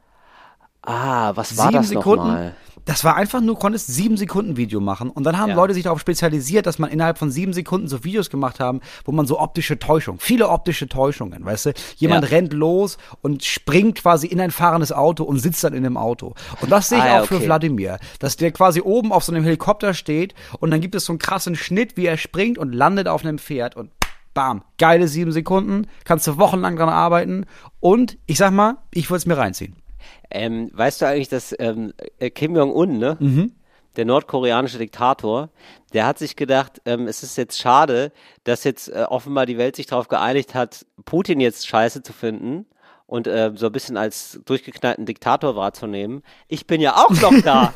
Ah, 0.83 1.33
was 1.37 1.57
war 1.59 1.67
sieben 1.67 1.77
das 1.77 1.89
Sekunden. 1.89 2.27
nochmal? 2.27 2.55
Das 2.85 3.05
war 3.05 3.17
einfach 3.17 3.41
nur, 3.41 3.59
konntest 3.59 3.89
sieben 3.89 4.17
Sekunden 4.17 4.57
Video 4.57 4.81
machen. 4.81 5.11
Und 5.11 5.25
dann 5.25 5.39
haben 5.39 5.51
Ja. 5.51 5.57
Leute 5.57 5.75
sich 5.75 5.85
darauf 5.85 6.01
spezialisiert, 6.01 6.67
dass 6.67 6.79
man 6.79 6.91
innerhalb 6.91 7.19
von 7.19 7.31
sieben 7.31 7.53
Sekunden 7.53 7.89
so 7.89 8.05
Videos 8.05 8.31
gemacht 8.31 8.61
haben, 8.61 8.81
wo 9.05 9.13
man 9.13 9.27
so 9.27 9.39
optische 9.39 9.79
Täuschung, 9.79 10.19
viele 10.21 10.49
optische 10.49 10.89
Täuschungen, 10.89 11.45
weißt 11.45 11.67
du? 11.67 11.73
Jemand 11.97 12.25
Ja. 12.25 12.31
rennt 12.31 12.53
los 12.53 12.99
und 13.23 13.45
springt 13.45 14.03
quasi 14.03 14.27
in 14.27 14.41
ein 14.41 14.51
fahrendes 14.51 14.93
Auto 14.93 15.25
und 15.25 15.39
sitzt 15.39 15.63
dann 15.65 15.75
in 15.75 15.83
dem 15.83 15.97
Auto. 15.97 16.35
Und 16.61 16.71
das 16.71 16.89
sehe 16.89 16.99
ich 16.99 17.05
Ah, 17.05 17.21
auch 17.23 17.27
für 17.27 17.37
okay. 17.37 17.47
Wladimir, 17.47 17.99
dass 18.19 18.37
der 18.37 18.51
quasi 18.53 18.81
oben 18.81 19.13
auf 19.13 19.25
so 19.25 19.33
einem 19.33 19.45
Helikopter 19.45 19.95
steht 19.95 20.35
und 20.59 20.71
dann 20.71 20.81
gibt 20.81 20.95
es 20.95 21.05
so 21.05 21.13
einen 21.13 21.19
krassen 21.19 21.55
Schnitt, 21.57 21.97
wie 21.97 22.07
er 22.07 22.17
springt 22.17 22.59
und 22.59 22.73
landet 22.73 23.09
auf 23.09 23.25
einem 23.25 23.39
Pferd 23.39 23.77
und 23.77 23.91
bam, 24.33 24.63
geile 24.79 25.09
sieben 25.09 25.33
Sekunden, 25.33 25.87
kannst 26.05 26.27
du 26.27 26.39
wochenlang 26.39 26.77
dran 26.77 26.89
arbeiten 26.89 27.47
und 27.81 28.17
ich 28.27 28.39
sag 28.39 28.53
mal, 28.53 28.77
ich 28.93 29.11
würde 29.11 29.19
es 29.19 29.27
mir 29.27 29.37
reinziehen. 29.37 29.75
Ähm, 30.31 30.71
weißt 30.73 31.01
du 31.01 31.07
eigentlich, 31.07 31.29
dass 31.29 31.55
ähm, 31.59 31.93
äh, 32.19 32.31
Kim 32.31 32.57
Jong-un, 32.57 32.99
ne? 32.99 33.17
Mhm. 33.21 33.53
der 33.97 34.05
nordkoreanische 34.05 34.79
Diktator, 34.79 35.51
der 35.93 36.07
hat 36.07 36.19
sich 36.19 36.37
gedacht, 36.37 36.81
ähm, 36.85 37.09
es 37.09 37.23
ist 37.23 37.37
jetzt 37.37 37.61
schade, 37.61 38.13
dass 38.45 38.65
jetzt 38.65 38.89
äh, 38.89 39.05
offenbar 39.09 39.47
die 39.47 39.59
Welt 39.59 39.77
sich 39.77 39.87
darauf 39.87 40.09
geeinigt 40.09 40.55
hat, 40.55 40.87
Putin 41.05 41.41
jetzt 41.41 41.67
scheiße 41.67 42.03
zu 42.03 42.13
finden 42.13 42.67
und 43.11 43.27
äh, 43.27 43.51
so 43.57 43.67
ein 43.67 43.73
bisschen 43.73 43.97
als 43.97 44.41
durchgeknallten 44.45 45.05
Diktator 45.05 45.57
wahrzunehmen. 45.57 46.23
Ich 46.47 46.69
bin 46.69 46.81
ja 46.81 46.95
auch 46.95 47.11
noch 47.21 47.43
da. 47.43 47.75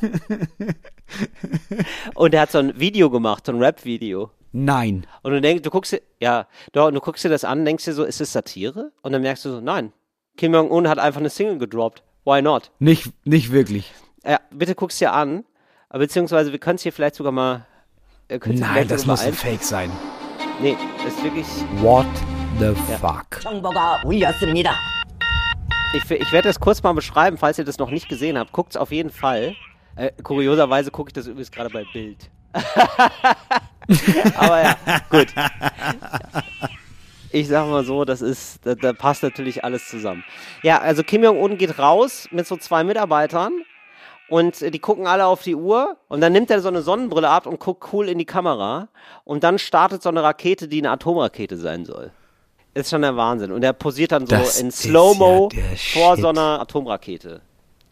und 2.15 2.35
er 2.35 2.43
hat 2.43 2.53
so 2.53 2.59
ein 2.59 2.79
Video 2.79 3.11
gemacht, 3.11 3.47
so 3.47 3.53
ein 3.53 3.59
Rap-Video. 3.59 4.31
Nein. 4.53 5.05
Und 5.23 5.33
du 5.33 5.41
denkst, 5.41 5.63
du 5.63 5.71
guckst 5.71 5.91
dir, 5.91 6.03
ja, 6.21 6.47
du, 6.71 6.89
du 6.93 7.01
guckst 7.01 7.25
dir 7.25 7.29
das 7.29 7.43
an, 7.43 7.65
denkst 7.65 7.85
dir 7.85 7.93
so, 7.95 8.05
ist 8.05 8.21
es 8.21 8.33
Satire? 8.33 8.93
Und 9.03 9.11
dann 9.11 9.23
merkst 9.23 9.45
du 9.45 9.51
so, 9.51 9.61
nein. 9.61 9.93
Kim 10.37 10.55
Jong-un 10.55 10.89
hat 10.89 11.01
einfach 11.01 11.19
eine 11.19 11.31
Single 11.31 11.59
gedroppt. 11.59 12.05
Why 12.25 12.41
not? 12.41 12.71
Nicht, 12.79 13.13
nicht 13.25 13.53
wirklich. 13.53 13.93
Ja, 14.25 14.41
bitte 14.51 14.75
guck's 14.75 14.99
dir 14.99 15.13
an. 15.13 15.45
Beziehungsweise 15.91 16.53
wir 16.53 16.59
können 16.59 16.77
es 16.77 16.83
hier 16.83 16.93
vielleicht 16.93 17.15
sogar 17.17 17.33
mal. 17.33 17.67
Äh, 18.29 18.39
Nein, 18.45 18.89
das 18.89 19.07
muss 19.07 19.21
ein 19.21 19.35
Fake 19.35 19.63
sein. 19.63 19.91
Nee, 20.61 20.77
das 21.05 21.15
ist 21.15 21.23
wirklich. 21.23 21.47
What 21.83 22.07
the 22.59 22.73
ja. 22.91 22.99
fuck? 22.99 23.41
Ich, 25.95 26.11
ich 26.11 26.33
werde 26.33 26.49
das 26.49 26.59
kurz 26.59 26.83
mal 26.83 26.95
beschreiben, 26.95 27.37
falls 27.37 27.59
ihr 27.59 27.65
das 27.65 27.79
noch 27.79 27.91
nicht 27.91 28.09
gesehen 28.09 28.39
habt. 28.39 28.53
Guckt's 28.53 28.77
auf 28.77 28.91
jeden 28.91 29.11
Fall. 29.11 29.55
Äh, 29.97 30.11
kurioserweise 30.23 30.91
gucke 30.91 31.11
ich 31.11 31.13
das 31.13 31.27
übrigens 31.27 31.53
gerade 31.53 31.71
bei 31.71 31.85
Bild. 31.93 32.31
Aber 34.37 34.63
ja, 34.63 34.77
gut. 35.11 35.29
Ich 37.35 37.49
sag 37.49 37.67
mal 37.67 37.85
so, 37.85 38.05
das 38.05 38.23
ist, 38.23 38.65
da, 38.65 38.77
da 38.77 38.93
passt 38.93 39.25
natürlich 39.25 39.65
alles 39.65 39.89
zusammen. 39.89 40.23
Ja, 40.63 40.79
also 40.79 41.03
Kim 41.03 41.25
Jong-un 41.25 41.59
geht 41.59 41.81
raus 41.81 42.29
mit 42.31 42.47
so 42.47 42.57
zwei 42.57 42.85
Mitarbeitern 42.85 43.53
und 44.29 44.63
äh, 44.63 44.71
die 44.71 44.79
gucken 44.79 45.09
alle 45.09 45.27
auf 45.27 45.43
die 45.43 45.57
Uhr 45.57 45.97
und 46.07 46.21
dann 46.21 46.33
nimmt 46.33 46.49
er 46.53 46.61
so 46.61 46.69
eine 46.69 46.81
Sonnenbrille 46.83 47.29
ab 47.29 47.47
und 47.47 47.59
guckt 47.59 47.93
cool 47.93 48.09
in 48.09 48.19
die 48.19 48.25
Kamera 48.25 48.87
und 49.25 49.43
dann 49.43 49.59
startet 49.59 50.01
so 50.01 50.11
eine 50.11 50.23
Rakete, 50.23 50.69
die 50.69 50.79
eine 50.79 50.93
Atomrakete 50.93 51.57
sein 51.57 51.85
soll. 51.85 52.13
Ist 52.73 52.91
schon 52.91 53.03
der 53.03 53.17
Wahnsinn. 53.17 53.51
Und 53.51 53.65
er 53.65 53.73
posiert 53.73 54.13
dann 54.13 54.27
so 54.27 54.37
Das 54.37 54.61
in 54.61 54.71
Slow-Mo 54.71 55.49
ja 55.53 55.63
vor 55.93 56.15
Shit. 56.15 56.23
so 56.23 56.29
einer 56.29 56.61
Atomrakete. 56.61 57.41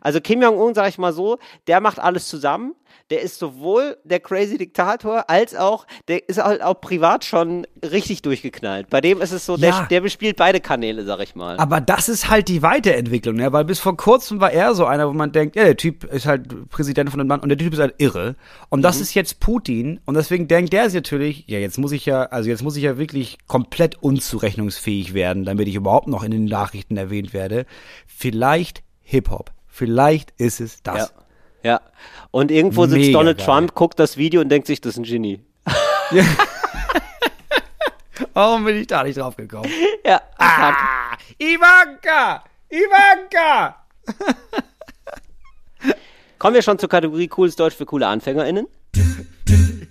Also 0.03 0.21
Kim 0.21 0.43
Jong-un, 0.43 0.75
sag 0.75 0.89
ich 0.89 0.99
mal 0.99 1.13
so, 1.13 1.39
der 1.67 1.81
macht 1.81 1.99
alles 1.99 2.29
zusammen. 2.29 2.75
Der 3.11 3.21
ist 3.21 3.39
sowohl 3.39 3.97
der 4.05 4.21
crazy 4.21 4.57
Diktator 4.57 5.29
als 5.29 5.55
auch, 5.55 5.87
der 6.09 6.29
ist 6.29 6.43
halt 6.43 6.63
auch 6.63 6.81
privat 6.81 7.25
schon 7.25 7.67
richtig 7.85 8.23
durchgeknallt. 8.23 8.89
Bei 8.91 9.01
dem 9.03 9.21
ist 9.21 9.33
es 9.33 9.45
so, 9.45 9.57
der, 9.57 9.69
Ja. 9.71 9.87
der 9.91 10.01
bespielt 10.01 10.37
beide 10.37 10.61
Kanäle, 10.61 11.05
sag 11.05 11.21
ich 11.21 11.35
mal. 11.35 11.57
Aber 11.59 11.81
das 11.81 12.09
ist 12.09 12.31
halt 12.31 12.49
die 12.49 12.63
Weiterentwicklung, 12.63 13.37
ne? 13.37 13.53
weil 13.53 13.65
bis 13.65 13.81
vor 13.81 13.97
kurzem 13.97 14.41
war 14.41 14.53
er 14.53 14.75
so 14.75 14.87
einer, 14.87 15.09
wo 15.09 15.13
man 15.13 15.31
denkt, 15.33 15.57
ja, 15.57 15.65
der 15.65 15.77
Typ 15.77 16.05
ist 16.05 16.27
halt 16.27 16.69
Präsident 16.71 17.11
von 17.11 17.21
einem 17.21 17.29
Land 17.29 17.43
und 17.43 17.49
der 17.51 17.59
Typ 17.59 17.73
ist 17.75 17.81
halt 17.81 17.95
irre. 17.99 18.35
Und 18.71 18.83
das 18.83 18.97
Mhm. 18.97 19.03
ist 19.03 19.15
jetzt 19.15 19.41
Putin 19.41 20.01
und 20.07 20.15
deswegen 20.15 20.49
denkt 20.49 20.73
der 20.73 20.85
sich 20.89 20.95
natürlich, 20.95 21.45
ja, 21.49 21.59
jetzt 21.59 21.79
muss 21.79 21.93
ich 21.93 22.07
ja, 22.07 22.23
also 22.25 22.49
jetzt 22.49 22.63
muss 22.63 22.77
ich 22.77 22.83
ja 22.85 22.97
wirklich 22.99 23.39
komplett 23.47 24.03
unzurechnungsfähig 24.03 25.13
werden, 25.13 25.45
damit 25.45 25.69
ich 25.69 25.75
überhaupt 25.75 26.09
noch 26.09 26.23
in 26.23 26.31
den 26.31 26.45
Nachrichten 26.47 26.97
erwähnt 26.97 27.33
werde. 27.35 27.67
Vielleicht 28.07 28.83
Hip-Hop. 29.03 29.51
Vielleicht 29.75 30.33
ist 30.37 30.61
es 30.61 30.83
das. 30.83 31.15
ja. 31.63 31.71
ja. 31.71 31.81
Und 32.31 32.51
irgendwo 32.51 32.85
sitzt 32.85 33.07
Mega 33.07 33.19
Donald 33.19 33.39
geil. 33.39 33.47
Trump, 33.47 33.75
guckt 33.75 33.99
das 33.99 34.19
Video 34.19 34.43
und 34.43 34.51
denkt 34.51 34.67
sich, 34.67 34.83
das 34.83 34.93
ist 34.93 34.99
ein 34.99 35.05
Genie. 35.05 35.41
Warum 38.35 38.67
bin 38.67 38.77
ich 38.77 38.87
da 38.87 39.03
nicht 39.03 39.17
drauf 39.17 39.35
gekommen? 39.35 39.71
Ja. 40.05 40.21
Ah, 40.37 41.17
Ivanka! 41.39 42.45
Ivanka! 42.69 43.77
Kommen 46.39 46.55
wir 46.55 46.63
schon 46.63 46.79
zur 46.79 46.91
Kategorie 46.91 47.29
Cooles 47.29 47.57
Deutsch 47.57 47.75
für 47.75 47.87
coole 47.87 48.07
AnfängerInnen? 48.09 48.67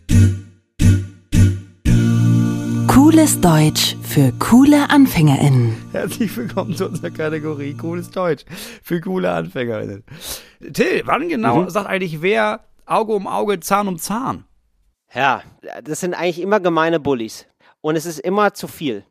Cooles 3.11 3.41
Deutsch 3.41 3.97
für 4.03 4.31
coole 4.39 4.89
AnfängerInnen. 4.89 5.75
Herzlich 5.91 6.37
willkommen 6.37 6.77
zu 6.77 6.87
unserer 6.87 7.09
Kategorie 7.09 7.73
Cooles 7.73 8.09
Deutsch 8.09 8.45
für 8.81 9.01
coole 9.01 9.29
AnfängerInnen. 9.29 10.05
Till, 10.71 11.01
wann 11.03 11.27
genau 11.27 11.67
sagt 11.67 11.89
eigentlich 11.89 12.21
wer 12.21 12.61
Auge 12.85 13.11
um 13.11 13.27
Auge, 13.27 13.59
Zahn 13.59 13.89
um 13.89 13.97
Zahn? 13.97 14.45
Ja, 15.13 15.43
das 15.83 15.99
sind 15.99 16.13
eigentlich 16.13 16.39
immer 16.39 16.61
gemeine 16.61 17.01
Bullies. 17.01 17.47
Und 17.81 17.97
es 17.97 18.05
ist 18.05 18.19
immer 18.19 18.53
zu 18.53 18.69
viel. 18.69 19.03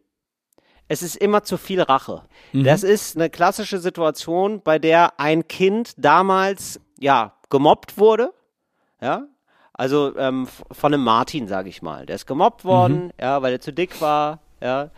Es 0.88 1.02
ist 1.02 1.16
immer 1.16 1.42
zu 1.42 1.58
viel 1.58 1.82
Rache. 1.82 2.22
Das 2.54 2.82
ist 2.82 3.16
eine 3.16 3.28
klassische 3.28 3.80
Situation, 3.80 4.62
bei 4.62 4.78
der 4.78 5.20
ein 5.20 5.46
Kind 5.46 5.92
damals, 5.98 6.80
ja, 6.98 7.34
gemobbt 7.50 7.98
wurde. 7.98 8.32
Ja. 9.02 9.26
Also 9.80 10.14
ähm, 10.18 10.46
von 10.70 10.92
einem 10.92 11.02
Martin, 11.02 11.48
sage 11.48 11.70
ich 11.70 11.80
mal. 11.80 12.04
Der 12.04 12.16
ist 12.16 12.26
gemobbt 12.26 12.66
worden, 12.66 13.14
ja, 13.18 13.40
weil 13.40 13.54
er 13.54 13.60
zu 13.62 13.72
dick 13.72 14.02
war, 14.02 14.40
ja. 14.60 14.90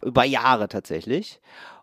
Über 0.00 0.22
Jahre 0.22 0.68
tatsächlich. 0.68 1.40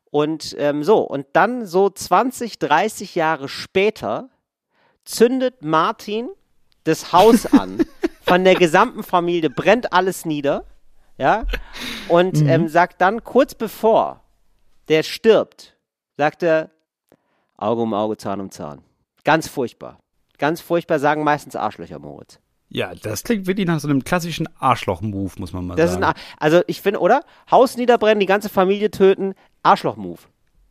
Und 0.09 0.55
ähm, 0.57 0.81
so, 0.85 0.99
und 0.99 1.27
dann 1.33 1.65
so 1.65 1.89
20, 1.89 2.57
30 2.57 3.13
Jahre 3.13 3.49
später 3.49 4.29
zündet 5.03 5.65
Martin 5.65 6.29
das 6.85 7.11
Haus 7.11 7.45
an 7.45 7.85
von 8.21 8.45
der 8.45 8.55
gesamten 8.55 9.03
Familie, 9.03 9.49
brennt 9.49 9.91
alles 9.91 10.23
nieder, 10.23 10.63
ja, 11.17 11.43
und 12.07 12.37
ähm, 12.37 12.69
sagt 12.69 13.01
dann 13.01 13.25
kurz 13.25 13.53
bevor 13.53 14.21
der 14.87 15.03
stirbt, 15.03 15.75
sagt 16.15 16.41
er 16.41 16.69
Auge 17.57 17.81
um 17.81 17.93
Auge, 17.93 18.15
Zahn 18.15 18.39
um 18.39 18.49
Zahn. 18.49 18.81
Ganz 19.25 19.49
furchtbar. 19.49 19.99
Ganz 20.37 20.61
furchtbar 20.61 20.99
sagen 20.99 21.25
meistens 21.25 21.57
Arschlöcher, 21.57 21.99
Moritz. 21.99 22.39
Ja, 22.75 22.93
das 22.93 23.23
klingt 23.23 23.47
wirklich 23.47 23.65
nach 23.67 23.79
so 23.79 23.87
einem 23.87 24.03
klassischen 24.03 24.47
Arschloch-Move, 24.59 25.31
muss 25.37 25.53
man 25.53 25.65
mal 25.67 25.75
Das 25.75 25.91
ist 25.91 25.93
sagen. 25.93 26.03
ein, 26.03 26.09
Ar- 26.09 26.15
also 26.39 26.61
ich 26.67 26.81
finde, 26.81 26.99
oder? 26.99 27.21
Haus 27.49 27.77
niederbrennen, 27.77 28.19
die 28.19 28.25
ganze 28.25 28.49
Familie 28.49 28.91
töten, 28.91 29.33
Arschloch-Move. 29.63 30.19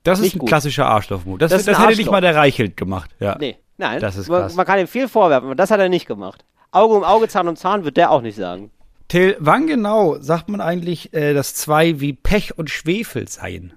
das 0.02 0.18
ist 0.18 0.24
nicht 0.24 0.36
ein 0.36 0.38
gut. 0.40 0.48
klassischer 0.48 0.86
Arschloch-Move. 0.86 1.38
Das, 1.38 1.50
Das 1.50 1.60
ist 1.60 1.68
das, 1.68 1.76
ein 1.76 1.80
hätte 1.82 1.92
nicht 1.96 2.00
Arschloch. 2.00 2.12
mal 2.12 2.20
der 2.20 2.36
Reichelt 2.36 2.76
gemacht. 2.76 3.10
Ja. 3.20 3.36
Nee, 3.40 3.56
nein. 3.78 4.00
Das 4.00 4.16
ist 4.16 4.28
man, 4.28 4.42
krass. 4.42 4.54
man 4.54 4.66
kann 4.66 4.78
ihm 4.78 4.86
viel 4.86 5.08
vorwerfen, 5.08 5.46
aber 5.46 5.54
das 5.54 5.70
hat 5.70 5.80
er 5.80 5.88
nicht 5.88 6.06
gemacht. 6.06 6.44
Auge 6.72 6.94
um 6.94 7.04
Auge, 7.04 7.28
Zahn 7.28 7.48
um 7.48 7.56
Zahn 7.56 7.84
wird 7.84 7.96
der 7.96 8.10
auch 8.10 8.20
nicht 8.20 8.36
sagen. 8.36 8.70
Till, 9.08 9.36
wann 9.38 9.66
genau 9.66 10.18
sagt 10.20 10.48
man 10.48 10.60
eigentlich, 10.60 11.12
äh, 11.14 11.32
dass 11.34 11.54
zwei 11.54 12.00
wie 12.00 12.12
Pech 12.12 12.58
und 12.58 12.68
Schwefel 12.70 13.28
seien? 13.28 13.72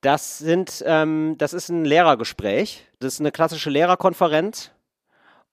Das 0.00 0.38
sind, 0.38 0.82
ähm, 0.86 1.36
das 1.38 1.54
ist 1.54 1.70
ein 1.70 1.84
Lehrergespräch. 1.84 2.86
Das 3.00 3.14
ist 3.14 3.20
eine 3.20 3.30
klassische 3.32 3.70
Lehrerkonferenz. 3.70 4.70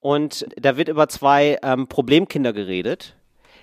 Und 0.02 0.46
da 0.60 0.76
wird 0.76 0.88
über 0.88 1.08
zwei 1.08 1.58
ähm, 1.62 1.86
Problemkinder 1.86 2.52
geredet, 2.52 3.14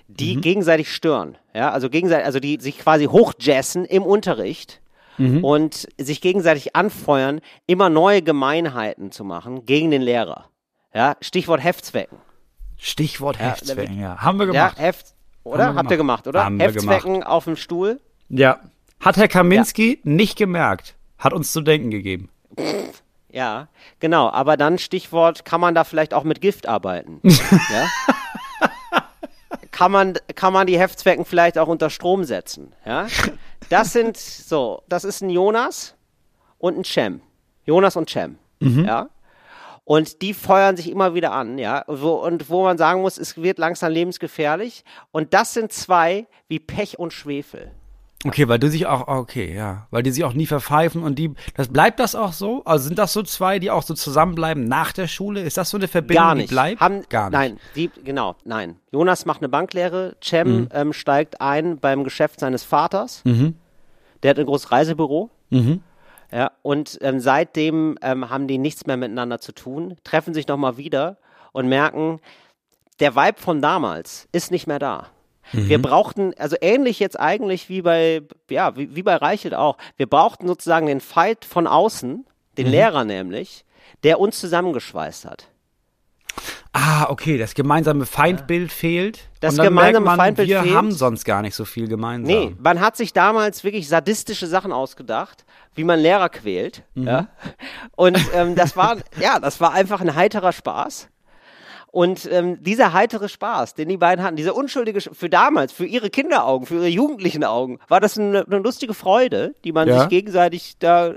die 0.07 0.37
gegenseitig 0.37 0.91
stören. 0.91 1.37
Ja, 1.53 1.69
also 1.69 1.89
gegenseitig, 1.89 2.25
also 2.25 2.39
die 2.39 2.57
sich 2.59 2.79
quasi 2.79 3.05
hochjassen 3.05 3.85
im 3.85 4.01
Unterricht 4.03 4.81
und 5.41 5.85
sich 5.97 6.21
gegenseitig 6.21 6.77
anfeuern, 6.77 7.41
immer 7.67 7.89
neue 7.89 8.21
Gemeinheiten 8.21 9.11
zu 9.11 9.25
machen 9.25 9.65
gegen 9.65 9.91
den 9.91 10.01
Lehrer. 10.01 10.45
Ja, 10.93 11.17
Stichwort 11.19 11.61
Heftzwecken. 11.61 12.19
Stichwort 12.77 13.37
Ja, 13.37 13.49
Heftzwecken, 13.49 13.99
ja. 13.99 14.17
Haben 14.21 14.39
wir 14.39 14.45
Ja, 14.45 14.51
gemacht. 14.69 14.79
Heft, 14.79 15.07
oder? 15.43 15.65
Haben 15.65 15.77
Habt 15.77 15.91
ihr 15.91 15.97
gemacht, 15.97 16.25
oder? 16.25 16.45
Haben 16.45 16.57
Heftzwecken 16.61 17.23
auf 17.23 17.43
dem 17.43 17.57
Stuhl. 17.57 17.99
Ja. 18.29 18.61
Hat 19.01 19.17
Herr 19.17 19.27
Kaminski 19.27 19.99
nicht 20.03 20.37
gemerkt. 20.37 20.95
Hat 21.17 21.33
uns 21.33 21.51
zu 21.51 21.59
denken 21.59 21.91
gegeben. 21.91 22.29
Ja, 23.31 23.67
genau. 23.99 24.29
Aber 24.29 24.57
dann 24.57 24.77
Stichwort, 24.77 25.45
kann 25.45 25.61
man 25.61 25.75
da 25.75 25.83
vielleicht 25.83 26.13
auch 26.13 26.23
mit 26.23 26.41
Gift 26.41 26.67
arbeiten? 26.67 27.21
ja? 27.23 27.87
Kann 29.71 29.91
man, 29.91 30.13
kann 30.35 30.51
man 30.51 30.67
die 30.67 30.77
Heftzwecken 30.77 31.25
vielleicht 31.25 31.57
auch 31.57 31.67
unter 31.67 31.89
Strom 31.89 32.25
setzen? 32.25 32.73
Ja? 32.85 33.07
Das 33.69 33.93
sind 33.93 34.17
so, 34.17 34.83
das 34.89 35.03
ist 35.03 35.21
ein 35.21 35.29
Jonas 35.29 35.95
und 36.57 36.77
ein 36.77 36.83
Cem. 36.83 37.21
Jonas 37.65 37.95
und 37.95 38.09
Cem. 38.09 38.37
Ja? 38.59 39.09
Und 39.85 40.21
die 40.21 40.33
feuern 40.33 40.75
sich 40.77 40.91
immer 40.91 41.15
wieder 41.15 41.31
an, 41.31 41.57
ja. 41.57 41.83
Wo, 41.87 42.13
und 42.13 42.49
wo 42.49 42.63
man 42.63 42.77
sagen 42.77 43.01
muss, 43.01 43.17
es 43.17 43.41
wird 43.41 43.57
langsam 43.57 43.91
lebensgefährlich. 43.91 44.83
Und 45.11 45.33
das 45.33 45.53
sind 45.53 45.71
zwei 45.71 46.27
wie 46.47 46.59
Pech 46.59 46.99
und 46.99 47.11
Schwefel. 47.11 47.71
Okay, 48.25 48.49
weil 48.49 48.59
du 48.59 48.69
sich 48.69 48.85
auch, 48.85 49.07
okay, 49.07 49.55
ja, 49.55 49.87
weil 49.91 50.03
die 50.03 50.11
sich 50.11 50.25
auch 50.25 50.33
nie 50.33 50.45
verpfeifen 50.45 51.03
und 51.03 51.15
die, 51.15 51.33
das 51.55 51.69
bleibt 51.69 52.01
das 52.01 52.15
auch 52.15 52.33
so? 52.33 52.63
Also 52.65 52.87
sind 52.87 52.99
das 52.99 53.13
so 53.13 53.23
zwei, 53.23 53.59
die 53.59 53.71
auch 53.71 53.83
so 53.83 53.93
zusammenbleiben 53.93 54.65
nach 54.65 54.91
der 54.91 55.07
Schule? 55.07 55.41
Ist 55.41 55.55
das 55.55 55.69
so 55.69 55.77
eine 55.77 55.87
Verbindung, 55.87 56.25
Gar 56.25 56.35
nicht. 56.35 56.49
die 56.49 56.53
bleibt? 56.53 56.81
Haben, 56.81 57.03
Gar 57.07 57.29
nicht. 57.29 57.39
Nein, 57.39 57.59
die, 57.75 57.89
genau, 58.03 58.35
nein. 58.43 58.75
Jonas 58.91 59.25
macht 59.25 59.39
eine 59.39 59.47
Banklehre, 59.47 60.17
Cem 60.21 60.67
ähm, 60.73 60.91
steigt 60.91 61.39
ein 61.39 61.79
beim 61.79 62.03
Geschäft 62.03 62.41
seines 62.41 62.63
Vaters. 62.65 63.23
Der 64.21 64.29
hat 64.31 64.37
ein 64.39 64.45
großes 64.45 64.69
Reisebüro. 64.69 65.29
Ja, 66.31 66.51
und 66.61 66.99
ähm, 67.01 67.19
seitdem 67.21 67.97
ähm, 68.01 68.29
haben 68.29 68.47
die 68.47 68.57
nichts 68.57 68.85
mehr 68.85 68.97
miteinander 68.97 69.39
zu 69.39 69.53
tun, 69.53 69.95
treffen 70.03 70.33
sich 70.33 70.47
nochmal 70.47 70.75
wieder 70.77 71.17
und 71.53 71.69
merken, 71.69 72.19
der 72.99 73.15
Vibe 73.15 73.39
von 73.39 73.61
damals 73.61 74.27
ist 74.33 74.51
nicht 74.51 74.67
mehr 74.67 74.77
da. 74.77 75.07
Wir 75.51 75.81
brauchten, 75.81 76.33
also 76.37 76.55
ähnlich 76.61 76.99
jetzt 76.99 77.19
eigentlich 77.19 77.69
wie 77.69 77.81
bei, 77.81 78.21
ja, 78.49 78.75
wie, 78.75 78.95
wie 78.95 79.03
bei 79.03 79.15
Reichelt 79.15 79.53
auch, 79.53 79.77
wir 79.97 80.07
brauchten 80.07 80.47
sozusagen 80.47 80.87
den 80.87 81.01
Fight 81.01 81.45
von 81.45 81.67
außen, 81.67 82.25
den 82.57 82.67
Lehrer 82.67 83.05
nämlich, 83.05 83.65
der 84.03 84.19
uns 84.19 84.39
zusammengeschweißt 84.39 85.25
hat. 85.25 85.47
Ah, 86.71 87.07
okay, 87.09 87.37
das 87.37 87.55
gemeinsame 87.55 88.05
Feindbild 88.05 88.71
fehlt. 88.71 89.29
Das 89.39 89.57
gemeinsame 89.57 90.05
man, 90.05 90.17
Feindbild 90.17 90.49
wir 90.49 90.61
fehlt. 90.61 90.75
haben 90.75 90.91
sonst 90.91 91.25
gar 91.25 91.41
nicht 91.41 91.55
so 91.55 91.65
viel 91.65 91.87
gemeinsam. 91.87 92.27
Nee, 92.27 92.55
man 92.59 92.79
hat 92.79 92.95
sich 92.95 93.11
damals 93.11 93.63
wirklich 93.63 93.87
sadistische 93.87 94.45
Sachen 94.45 94.71
ausgedacht, 94.71 95.45
wie 95.73 95.83
man 95.83 95.99
Lehrer 95.99 96.29
quält. 96.29 96.83
Ja? 96.93 97.27
Und 97.95 98.19
ähm, 98.35 98.55
das 98.55 98.77
war, 98.77 98.97
ja, 99.19 99.39
das 99.39 99.59
war 99.59 99.73
einfach 99.73 100.01
ein 100.01 100.13
heiterer 100.13 100.51
Spaß. 100.51 101.09
Und 101.91 102.29
ähm, 102.31 102.61
dieser 102.61 102.93
heitere 102.93 103.29
Spaß, 103.29 103.73
den 103.73 103.89
die 103.89 103.97
beiden 103.97 104.23
hatten, 104.23 104.35
dieser 104.35 104.55
unschuldige, 104.55 104.99
Sch- 104.99 105.13
für 105.13 105.29
damals, 105.29 105.71
für 105.71 105.85
ihre 105.85 106.09
Kinderaugen, 106.11 106.67
für 106.67 106.75
ihre 106.75 106.87
jugendlichen 106.87 107.43
Augen, 107.43 107.79
war 107.87 107.99
das 107.99 108.17
eine, 108.17 108.45
eine 108.45 108.59
lustige 108.59 108.93
Freude, 108.93 109.55
die 109.63 109.71
man 109.71 109.87
Ja. 109.87 110.01
sich 110.01 110.09
gegenseitig 110.09 110.77
da, 110.77 111.15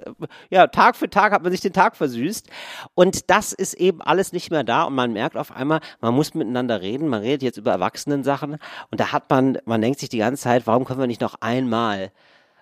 ja, 0.48 0.66
Tag 0.68 0.96
für 0.96 1.10
Tag 1.10 1.32
hat 1.32 1.42
man 1.42 1.52
sich 1.52 1.60
den 1.60 1.74
Tag 1.74 1.94
versüßt. 1.96 2.48
Und 2.94 3.28
das 3.28 3.52
ist 3.52 3.74
eben 3.74 4.00
alles 4.00 4.32
nicht 4.32 4.50
mehr 4.50 4.64
da 4.64 4.84
und 4.84 4.94
man 4.94 5.12
merkt 5.12 5.36
auf 5.36 5.52
einmal, 5.52 5.80
man 6.00 6.14
muss 6.14 6.32
miteinander 6.32 6.80
reden, 6.80 7.08
man 7.08 7.20
redet 7.20 7.42
jetzt 7.42 7.58
über 7.58 7.72
Erwachsenensachen 7.72 8.52
und 8.90 9.00
da 9.00 9.12
hat 9.12 9.28
man, 9.28 9.58
man 9.66 9.82
denkt 9.82 10.00
sich 10.00 10.08
die 10.08 10.18
ganze 10.18 10.42
Zeit, 10.42 10.66
warum 10.66 10.84
können 10.86 11.00
wir 11.00 11.06
nicht 11.06 11.20
noch 11.20 11.34
einmal, 11.40 12.12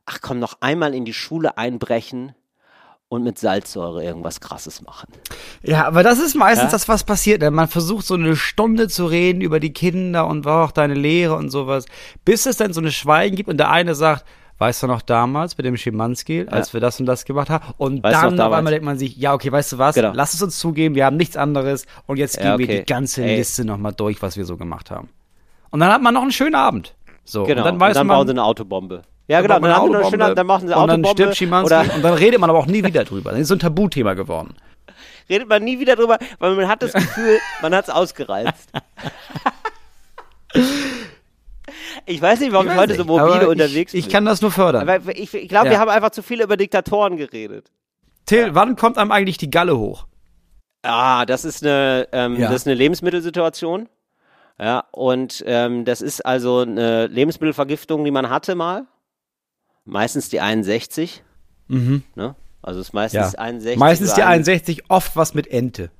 ach 0.06 0.18
komm, 0.20 0.40
noch 0.40 0.54
einmal 0.61 0.94
in 0.94 1.04
die 1.04 1.14
Schule 1.14 1.56
einbrechen 1.58 2.34
und 3.11 3.24
mit 3.24 3.38
Salzsäure 3.38 4.04
irgendwas 4.04 4.40
krasses 4.40 4.82
machen. 4.82 5.08
Ja, 5.62 5.84
aber 5.86 6.04
das 6.04 6.20
ist 6.20 6.36
meistens 6.36 6.66
Ja? 6.66 6.70
das, 6.70 6.88
was 6.88 7.02
passiert. 7.02 7.42
ne? 7.42 7.50
Man 7.50 7.66
versucht 7.66 8.06
so 8.06 8.14
eine 8.14 8.36
Stunde 8.36 8.86
zu 8.88 9.04
reden 9.04 9.40
über 9.40 9.58
die 9.58 9.72
Kinder 9.72 10.28
und 10.28 10.44
war 10.44 10.64
auch 10.64 10.70
deine 10.70 10.94
Lehre 10.94 11.34
und 11.34 11.50
sowas, 11.50 11.86
bis 12.24 12.46
es 12.46 12.56
dann 12.56 12.72
so 12.72 12.80
eine 12.80 12.92
Schweigen 12.92 13.34
gibt 13.34 13.48
und 13.48 13.56
der 13.58 13.68
eine 13.70 13.96
sagt, 13.96 14.24
weißt 14.58 14.84
du 14.84 14.86
noch 14.86 15.02
damals 15.02 15.56
mit 15.58 15.66
dem 15.66 15.76
Schimanski, 15.76 16.46
als 16.48 16.72
wir 16.72 16.80
das 16.80 17.00
und 17.00 17.06
das 17.06 17.24
gemacht 17.24 17.50
haben? 17.50 17.64
Und 17.78 18.04
Weißt 18.04 18.22
dann 18.22 18.40
auf 18.40 18.52
einmal 18.52 18.70
denkt 18.72 18.84
man 18.84 18.96
sich, 18.96 19.16
ja, 19.16 19.34
okay, 19.34 19.50
weißt 19.50 19.72
du 19.72 19.78
was? 19.78 19.96
Genau. 19.96 20.12
Lass 20.14 20.32
es 20.34 20.40
uns 20.42 20.56
zugeben, 20.61 20.94
wir 20.94 21.04
haben 21.04 21.16
nichts 21.16 21.36
anderes 21.36 21.86
und 22.06 22.16
jetzt 22.16 22.36
Ja, 22.36 22.50
gehen 22.56 22.58
wir 22.61 22.66
okay. 22.66 22.78
die 22.86 22.92
ganze 22.92 23.24
Ey. 23.24 23.38
Liste 23.38 23.64
nochmal 23.64 23.92
durch, 23.92 24.22
was 24.22 24.36
wir 24.36 24.44
so 24.44 24.56
gemacht 24.56 24.92
haben. 24.92 25.08
Und 25.70 25.80
dann 25.80 25.90
hat 25.92 26.00
man 26.00 26.14
noch 26.14 26.22
einen 26.22 26.30
schönen 26.32 26.54
Abend. 26.54 26.94
So, 27.24 27.42
Genau. 27.42 27.62
und 27.62 27.64
dann 27.66 27.80
weiß 27.80 27.96
man, 27.96 28.06
bauen 28.06 28.26
sie 28.28 28.32
eine 28.34 28.44
Autobombe. 28.44 29.02
Ja, 29.31 29.43
genau. 29.43 29.61
Dann, 29.61 29.72
haben 29.72 29.83
Autobombe 29.95 30.24
schön, 30.24 30.35
dann 30.35 30.47
machen 30.47 30.66
sie 30.66 30.74
eine 30.74 30.83
und 30.83 30.89
dann 30.89 31.05
Autobombe. 31.05 31.22
stirbt 31.22 31.37
Schimanski 31.37 31.72
oder 31.72 31.95
und 31.95 32.03
dann 32.03 32.14
redet 32.14 32.41
man 32.41 32.51
aber 32.51 32.59
auch 32.59 32.66
nie 32.66 32.83
wieder 32.83 33.05
drüber. 33.05 33.31
Das 33.31 33.39
ist 33.39 33.47
so 33.49 33.55
ein 33.55 33.61
Tabuthema 33.61 34.14
geworden. 34.14 34.57
redet 35.31 35.49
man 35.49 35.62
nie 35.62 35.78
wieder 35.78 35.95
drüber, 35.95 36.18
weil 36.41 36.57
man 36.57 36.66
hat 36.66 36.83
das 36.83 36.93
Gefühl, 36.93 37.39
man 37.62 37.72
hat 37.72 37.85
es 37.85 37.91
ausgereizt. 37.91 38.72
ich 42.07 42.20
weiß 42.20 42.41
nicht, 42.41 42.53
warum 42.53 42.66
ich, 42.66 42.72
weiß 42.72 42.78
heute 42.81 42.93
nicht, 42.95 42.99
so 42.99 43.05
mobile 43.05 43.49
unterwegs 43.49 43.95
ich, 43.95 44.01
bin. 44.03 44.09
ich 44.09 44.12
kann 44.12 44.24
das 44.24 44.43
nur 44.43 44.51
fördern. 44.51 44.89
aber 44.89 45.16
ich, 45.16 45.33
ich 45.33 45.49
glaube, 45.49 45.66
Ja. 45.66 45.72
wir 45.72 45.78
haben 45.78 45.91
einfach 45.91 46.11
zu 46.11 46.24
viel 46.24 46.41
über 46.43 46.57
Diktatoren 46.57 47.16
geredet. 47.16 47.70
Till, 48.26 48.57
wann 48.57 48.74
kommt 48.74 48.99
einem 48.99 49.12
eigentlich 49.12 49.39
die 49.39 49.51
Galle 49.51 49.78
hoch? 49.78 50.07
Ah, 50.83 51.24
das 51.24 51.45
ist 51.45 51.64
eine, 51.64 52.09
ähm, 52.11 52.35
Ja. 52.35 52.49
das 52.49 52.62
ist 52.62 52.66
eine 52.66 52.74
Lebensmittelsituation. 52.74 53.89
Ja, 54.59 54.85
und 54.91 55.45
ähm, 55.47 55.85
das 55.85 56.03
ist 56.03 56.26
also 56.26 56.62
eine 56.62 57.07
Lebensmittelvergiftung, 57.07 58.05
die 58.05 58.11
man 58.11 58.28
hatte 58.28 58.57
mal. 58.57 58.87
Meistens 59.91 60.28
die 60.28 60.41
61. 60.41 61.22
Mhm. 61.68 62.03
Ne? 62.14 62.34
Also 62.62 62.80
es 62.80 62.88
ist 62.88 62.93
meistens 62.93 63.34
61. 63.34 63.78
Meistens 63.78 64.14
die 64.14 64.22
ein- 64.22 64.28
61, 64.45 64.84
oft 64.88 65.16
was 65.16 65.34
mit 65.34 65.47
Ente. 65.49 65.91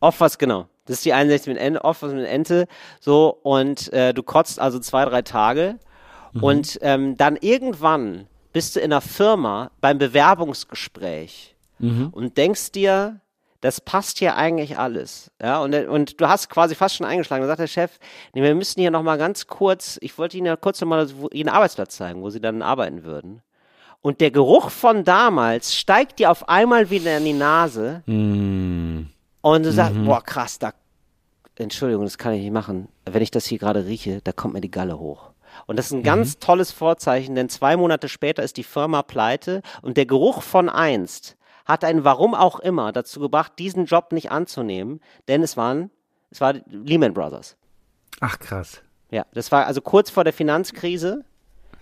Oft 0.00 0.20
was, 0.20 0.38
genau. 0.38 0.68
Das 0.86 0.96
ist 0.98 1.04
die 1.04 1.12
61 1.12 1.52
mit 1.54 1.58
Ente, 1.62 1.84
oft 1.84 2.02
was 2.02 2.12
mit 2.12 2.26
Ente. 2.26 2.66
So, 3.00 3.28
und 3.42 3.92
äh, 3.92 4.12
du 4.14 4.22
kotzt 4.22 4.58
also 4.60 4.78
zwei, 4.78 5.04
drei 5.04 5.22
Tage. 5.22 5.78
Und 6.40 6.78
ähm, 6.82 7.16
dann 7.16 7.36
irgendwann 7.36 8.28
bist 8.52 8.76
du 8.76 8.80
in 8.80 8.92
einer 8.92 9.00
Firma 9.00 9.72
beim 9.80 9.98
Bewerbungsgespräch 9.98 11.56
und 12.12 12.36
denkst 12.36 12.72
dir, 12.72 13.20
das 13.60 13.80
passt 13.80 14.18
hier 14.18 14.36
eigentlich 14.36 14.78
alles. 14.78 15.30
Ja, 15.40 15.60
und, 15.60 15.74
und 15.74 16.20
du 16.20 16.28
hast 16.28 16.48
quasi 16.48 16.74
fast 16.74 16.96
schon 16.96 17.06
eingeschlagen. 17.06 17.42
Da 17.42 17.48
sagt 17.48 17.60
der 17.60 17.66
Chef, 17.66 17.98
nee, 18.34 18.42
wir 18.42 18.54
müssen 18.54 18.80
hier 18.80 18.90
nochmal 18.90 19.18
ganz 19.18 19.46
kurz, 19.46 19.98
ich 20.00 20.16
wollte 20.18 20.36
Ihnen 20.36 20.46
ja 20.46 20.56
kurz 20.56 20.80
nochmal 20.80 21.08
Ihren 21.32 21.48
Arbeitsplatz 21.48 21.96
zeigen, 21.96 22.22
wo 22.22 22.30
Sie 22.30 22.40
dann 22.40 22.62
arbeiten 22.62 23.04
würden. 23.04 23.42
Und 24.02 24.22
der 24.22 24.30
Geruch 24.30 24.70
von 24.70 25.04
damals 25.04 25.76
steigt 25.76 26.20
dir 26.20 26.30
auf 26.30 26.48
einmal 26.48 26.88
wieder 26.88 27.18
in 27.18 27.24
die 27.24 27.32
Nase. 27.34 28.02
Und 29.42 29.62
du 29.62 29.72
sagst, 29.72 29.94
boah, 30.06 30.22
krass, 30.22 30.58
da, 30.58 30.72
Entschuldigung, 31.56 32.04
das 32.04 32.16
kann 32.16 32.32
ich 32.32 32.42
nicht 32.42 32.52
machen. 32.52 32.88
Wenn 33.04 33.20
ich 33.22 33.30
das 33.30 33.44
hier 33.44 33.58
gerade 33.58 33.84
rieche, 33.84 34.22
da 34.22 34.32
kommt 34.32 34.54
mir 34.54 34.62
die 34.62 34.70
Galle 34.70 34.98
hoch. 34.98 35.30
Und 35.66 35.78
das 35.78 35.86
ist 35.86 35.92
ein 35.92 36.02
ganz 36.02 36.38
tolles 36.38 36.72
Vorzeichen, 36.72 37.34
denn 37.34 37.48
zwei 37.50 37.76
Monate 37.76 38.08
später 38.08 38.42
ist 38.42 38.56
die 38.56 38.64
Firma 38.64 39.02
pleite 39.02 39.60
und 39.82 39.96
der 39.96 40.06
Geruch 40.06 40.42
von 40.42 40.68
einst 40.70 41.36
hat 41.66 41.84
einen, 41.84 42.04
warum 42.04 42.34
auch 42.34 42.60
immer, 42.60 42.92
dazu 42.92 43.20
gebracht, 43.20 43.52
diesen 43.58 43.86
Job 43.86 44.12
nicht 44.12 44.30
anzunehmen, 44.30 45.00
denn 45.28 45.42
es 45.42 45.56
waren, 45.56 45.90
es 46.30 46.40
war 46.40 46.54
Lehman 46.66 47.14
Brothers. 47.14 47.56
Ach 48.20 48.38
krass. 48.38 48.82
Ja, 49.10 49.24
das 49.32 49.50
war 49.50 49.66
also 49.66 49.80
kurz 49.80 50.10
vor 50.10 50.24
der 50.24 50.32
Finanzkrise. 50.32 51.24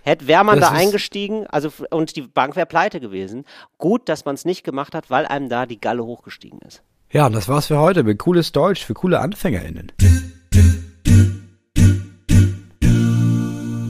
Hätte 0.01 0.27
wäre 0.27 0.43
man 0.43 0.59
Das 0.59 0.69
da 0.69 0.75
eingestiegen, 0.75 1.45
also 1.47 1.71
und 1.91 2.15
die 2.15 2.21
Bank 2.21 2.55
wäre 2.55 2.65
pleite 2.65 2.99
gewesen. 2.99 3.45
Gut, 3.77 4.07
dass 4.09 4.25
man 4.25 4.35
es 4.35 4.45
nicht 4.45 4.63
gemacht 4.63 4.95
hat, 4.95 5.09
weil 5.09 5.25
einem 5.25 5.49
da 5.49 5.65
die 5.65 5.79
Galle 5.79 6.05
hochgestiegen 6.05 6.59
ist. 6.59 6.81
Ja, 7.11 7.25
und 7.25 7.33
das 7.33 7.47
war's 7.47 7.67
für 7.67 7.79
heute 7.79 8.03
mit 8.03 8.19
cooles 8.19 8.51
Deutsch 8.51 8.85
für 8.85 8.93
coole 8.93 9.19
AnfängerInnen. 9.19 9.91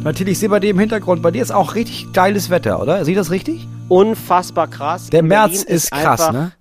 Natürlich, 0.04 0.34
ich 0.34 0.40
sehe 0.40 0.50
bei 0.50 0.60
dir 0.62 0.70
im 0.70 0.80
Hintergrund, 0.80 1.22
bei 1.22 1.32
dir 1.32 1.42
ist 1.42 1.52
auch 1.52 1.76
richtig 1.76 2.14
geiles 2.14 2.50
Wetter, 2.50 2.82
oder? 2.82 3.04
Sieht 3.04 3.18
das 3.18 3.32
richtig? 3.32 3.68
Unfassbar 3.90 4.68
krass. 4.68 5.10
Der 5.10 5.24
März 5.24 5.64
ist 5.64 5.92
krass, 5.92 6.22
einfach, 6.22 6.32
ne? 6.32 6.52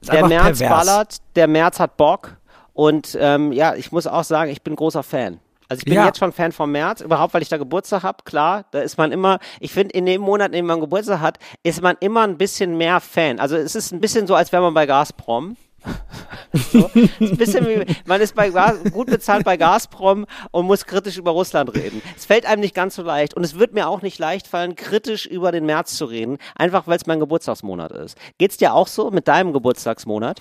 Ist 0.00 0.12
Der 0.12 0.26
März 0.26 0.58
pervers. 0.58 0.86
ballert, 0.86 1.16
der 1.36 1.48
März 1.48 1.80
hat 1.80 1.96
Bock 1.98 2.36
und 2.72 3.16
ähm, 3.20 3.52
ja, 3.52 3.74
ich 3.74 3.92
muss 3.92 4.06
auch 4.06 4.24
sagen, 4.24 4.50
ich 4.50 4.62
bin 4.62 4.74
großer 4.74 5.02
Fan. 5.02 5.38
Also 5.68 5.80
ich 5.80 5.84
bin 5.84 5.94
Ja. 5.94 6.06
jetzt 6.06 6.18
schon 6.18 6.32
Fan 6.32 6.50
vom 6.52 6.72
März, 6.72 7.02
überhaupt 7.02 7.34
weil 7.34 7.42
ich 7.42 7.50
da 7.50 7.58
Geburtstag 7.58 8.04
habe, 8.04 8.24
klar, 8.24 8.64
da 8.70 8.80
ist 8.80 8.96
man 8.96 9.12
immer, 9.12 9.38
ich 9.60 9.70
finde 9.72 9.92
in 9.94 10.06
dem 10.06 10.22
Monat, 10.22 10.46
in 10.48 10.52
dem 10.54 10.66
man 10.66 10.80
Geburtstag 10.80 11.20
hat, 11.20 11.38
ist 11.62 11.82
man 11.82 11.96
immer 12.00 12.22
ein 12.22 12.38
bisschen 12.38 12.78
mehr 12.78 13.00
Fan. 13.00 13.38
Also 13.38 13.56
es 13.56 13.74
ist 13.74 13.92
ein 13.92 14.00
bisschen 14.00 14.26
so, 14.26 14.34
als 14.34 14.50
wäre 14.50 14.62
man 14.62 14.72
bei 14.72 14.86
Gazprom. 14.86 15.56
so. 16.72 16.90
ist 16.94 17.20
ein 17.20 17.36
bisschen 17.36 17.66
wie, 17.66 17.84
man 18.06 18.20
ist 18.20 18.34
bei 18.34 18.50
gut 18.90 19.06
bezahlt 19.08 19.44
bei 19.44 19.56
Gazprom 19.56 20.26
und 20.50 20.66
muss 20.66 20.84
kritisch 20.86 21.16
über 21.18 21.30
Russland 21.32 21.74
reden. 21.74 22.02
Es 22.16 22.24
fällt 22.26 22.46
einem 22.46 22.60
nicht 22.60 22.74
ganz 22.74 22.94
so 22.96 23.02
leicht 23.02 23.34
und 23.34 23.44
es 23.44 23.58
wird 23.58 23.74
mir 23.74 23.88
auch 23.88 24.02
nicht 24.02 24.18
leicht 24.18 24.46
fallen, 24.48 24.74
kritisch 24.76 25.26
über 25.26 25.52
den 25.52 25.66
März 25.66 25.96
zu 25.96 26.06
reden, 26.06 26.38
einfach 26.56 26.86
weil 26.86 26.96
es 26.96 27.06
mein 27.06 27.20
Geburtstagsmonat 27.20 27.92
ist. 27.92 28.16
Geht's 28.38 28.56
dir 28.56 28.74
auch 28.74 28.88
so 28.88 29.10
mit 29.10 29.28
deinem 29.28 29.52
Geburtstagsmonat? 29.52 30.40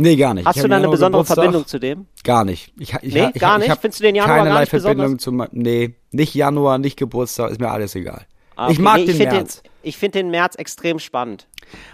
Nee, 0.00 0.14
gar 0.14 0.32
nicht. 0.32 0.46
Hast 0.46 0.56
Ich 0.56 0.62
du 0.62 0.68
da 0.68 0.76
eine 0.76 0.88
besondere 0.88 1.22
Geburtstag. 1.22 1.34
Verbindung 1.42 1.66
zu 1.66 1.80
dem? 1.80 2.06
Gar 2.22 2.44
nicht. 2.44 2.72
Ich, 2.78 2.94
ich, 3.02 3.12
Nee, 3.14 3.30
ich, 3.34 3.40
gar 3.40 3.60
ich 3.60 3.68
nicht? 3.68 3.80
Findest 3.80 3.98
du 3.98 4.04
den 4.04 4.14
Januar 4.14 4.28
gar 4.36 4.44
keinerlei 4.44 4.60
nicht 4.60 4.70
Verbindung 4.70 5.18
zu 5.18 5.32
me- 5.32 5.48
Nee, 5.50 5.96
nicht 6.12 6.34
Januar, 6.34 6.78
nicht 6.78 6.96
Geburtstag, 6.96 7.50
ist 7.50 7.60
mir 7.60 7.68
alles 7.70 7.96
egal. 7.96 8.24
Ah, 8.58 8.70
Ich 8.70 8.78
okay. 8.78 8.82
mag 8.82 8.96
Nee, 8.96 9.06
den 9.06 9.18
März. 9.18 9.62
Den, 9.62 9.70
ich 9.82 9.96
finde 9.96 10.18
den 10.18 10.30
März 10.30 10.56
extrem 10.56 10.98
spannend. 10.98 11.46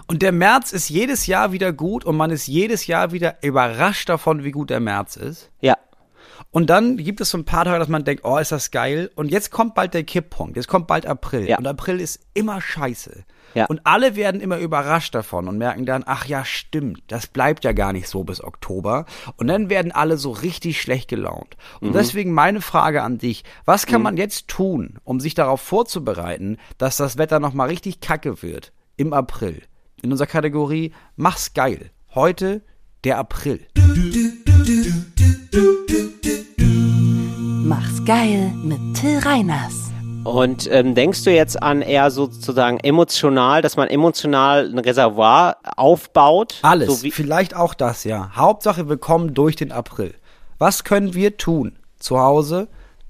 Und 0.07 0.23
der 0.23 0.33
März 0.33 0.73
ist 0.73 0.89
jedes 0.89 1.27
Jahr 1.27 1.53
wieder 1.53 1.75
gut 1.75 2.07
und 2.07 2.17
man 2.17 2.31
ist 2.31 2.47
jedes 2.47 2.87
Jahr 2.87 3.13
wieder 3.13 3.37
überrascht 3.43 4.09
davon, 4.09 4.45
wie 4.45 4.51
gut 4.51 4.71
der 4.71 4.81
März 4.81 5.17
ist. 5.17 5.51
Ja. 5.61 5.77
Und 6.51 6.71
dann 6.71 6.97
gibt 6.97 7.21
es 7.21 7.29
so 7.31 7.39
ein 7.39 7.45
paar 7.45 7.65
Tage, 7.65 7.79
dass 7.79 7.89
man 7.89 8.05
denkt, 8.05 8.25
oh, 8.25 8.39
ist 8.39 8.51
das 8.51 8.71
geil. 8.71 9.11
Und 9.15 9.31
jetzt 9.31 9.51
kommt 9.51 9.75
bald 9.75 9.93
der 9.93 10.05
Kipppunkt. 10.05 10.57
Jetzt 10.57 10.69
kommt 10.69 10.87
bald 10.87 11.05
April. 11.05 11.47
Ja. 11.47 11.59
Und 11.59 11.67
April 11.67 12.01
ist 12.01 12.21
immer 12.33 12.63
scheiße. 12.63 13.25
Ja. 13.55 13.67
Und 13.67 13.81
alle 13.85 14.17
werden 14.17 14.41
immer 14.41 14.59
überrascht 14.59 15.15
davon 15.15 15.49
und 15.49 15.59
merken 15.59 15.87
dann, 15.87 16.03
ach 16.07 16.27
ja, 16.27 16.45
stimmt, 16.45 17.03
das 17.09 17.27
bleibt 17.29 17.65
ja 17.65 17.73
gar 17.73 17.93
nicht 17.93 18.09
so 18.09 18.25
bis 18.25 18.43
Oktober. 18.43 19.07
Und 19.37 19.47
dann 19.47 19.71
werden 19.71 19.93
alle 19.93 20.17
so 20.17 20.31
richtig 20.33 20.81
schlecht 20.81 21.09
gelaunt. 21.09 21.57
Und 21.81 21.91
Mhm. 21.91 21.93
deswegen 21.95 22.33
meine 22.33 22.61
Frage 22.61 23.03
an 23.03 23.19
dich, 23.19 23.45
was 23.65 23.87
kann 23.87 24.03
man 24.03 24.17
jetzt 24.17 24.49
tun, 24.49 24.99
um 25.05 25.21
sich 25.21 25.35
darauf 25.35 25.61
vorzubereiten, 25.61 26.59
dass 26.79 26.97
das 26.97 27.17
Wetter 27.17 27.41
nochmal 27.41 27.69
richtig 27.69 28.01
kacke 28.01 28.43
wird 28.43 28.73
im 28.97 29.13
April? 29.13 29.63
In 30.03 30.11
unserer 30.11 30.27
Kategorie 30.27 30.93
Mach's 31.17 31.55
geil. 31.55 31.91
Heute 32.15 32.63
der 33.05 33.19
April. 33.19 33.67
Mach's 37.67 38.05
geil 38.05 38.53
mit 38.63 38.79
Till 38.95 39.19
Reiners. 39.19 39.94
Und 40.25 40.69
ähm, 40.71 40.95
denkst 40.95 41.25
du 41.25 41.31
jetzt 41.31 41.63
an 41.63 41.83
eher 41.83 42.11
sozusagen 42.11 42.79
emotional, 42.81 43.63
dass 43.63 43.77
man 43.77 43.89
emotional 43.89 44.67
ein 44.67 44.79
Reservoir 44.79 45.57
aufbaut? 45.77 46.59
Alles. 46.63 46.89
So 46.89 47.03
wie, 47.03 47.11
Vielleicht 47.11 47.55
auch 47.55 47.75
das, 47.75 48.05
ja. 48.05 48.31
Hauptsache, 48.35 48.89
wir 48.89 48.97
kommen 48.97 49.35
durch 49.35 49.57
den 49.57 49.71
April. 49.71 50.15
Was 50.59 50.85
können 50.85 51.15
wir 51.15 51.37
tun 51.37 51.79
zu 51.99 52.19
Hause 52.19 52.69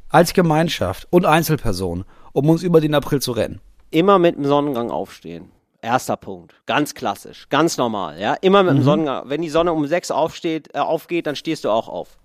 als 0.09 0.33
Gemeinschaft 0.33 1.07
und 1.11 1.25
Einzelperson, 1.25 2.05
um 2.33 2.49
uns 2.49 2.63
über 2.63 2.81
den 2.81 2.95
April 2.95 3.21
zu 3.21 3.33
retten? 3.33 3.61
immer 3.95 4.19
mit 4.19 4.37
dem 4.37 4.45
Sonnengang 4.45 4.91
aufstehen. 4.91 5.51
Erster 5.81 6.17
Punkt. 6.17 6.55
Ganz 6.67 6.95
klassisch. 6.95 7.47
Ganz 7.49 7.77
normal. 7.77 8.19
Ja, 8.19 8.35
immer 8.41 8.63
mit 8.63 8.75
dem 8.75 8.83
Sonnengang. 8.83 9.29
Wenn 9.29 9.43
die 9.43 9.51
Sonne 9.51 9.73
um 9.73 9.87
sechs 9.87 10.11
aufsteht, 10.11 10.75
äh, 10.75 10.79
aufgeht, 10.79 11.27
dann 11.27 11.37
stehst 11.37 11.65
du 11.65 11.71
auch 11.71 11.89
auf. 11.89 12.19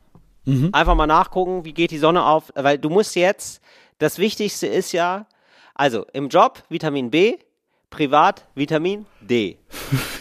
Einfach 0.72 0.96
mal 0.96 1.06
nachgucken, 1.06 1.64
wie 1.64 1.74
geht 1.74 1.92
die 1.92 2.00
Sonne 2.00 2.26
auf, 2.26 2.52
weil 2.56 2.80
du 2.80 2.90
musst 2.90 3.16
jetzt, 3.16 3.62
das 4.00 4.18
Wichtigste 4.18 4.68
ist 4.68 4.92
ja, 4.92 5.28
also 5.76 6.06
im 6.14 6.30
Job 6.30 6.64
Vitamin 6.70 7.12
B, 7.12 7.38
privat 7.90 8.46
Vitamin 8.56 9.06
D. 9.22 9.58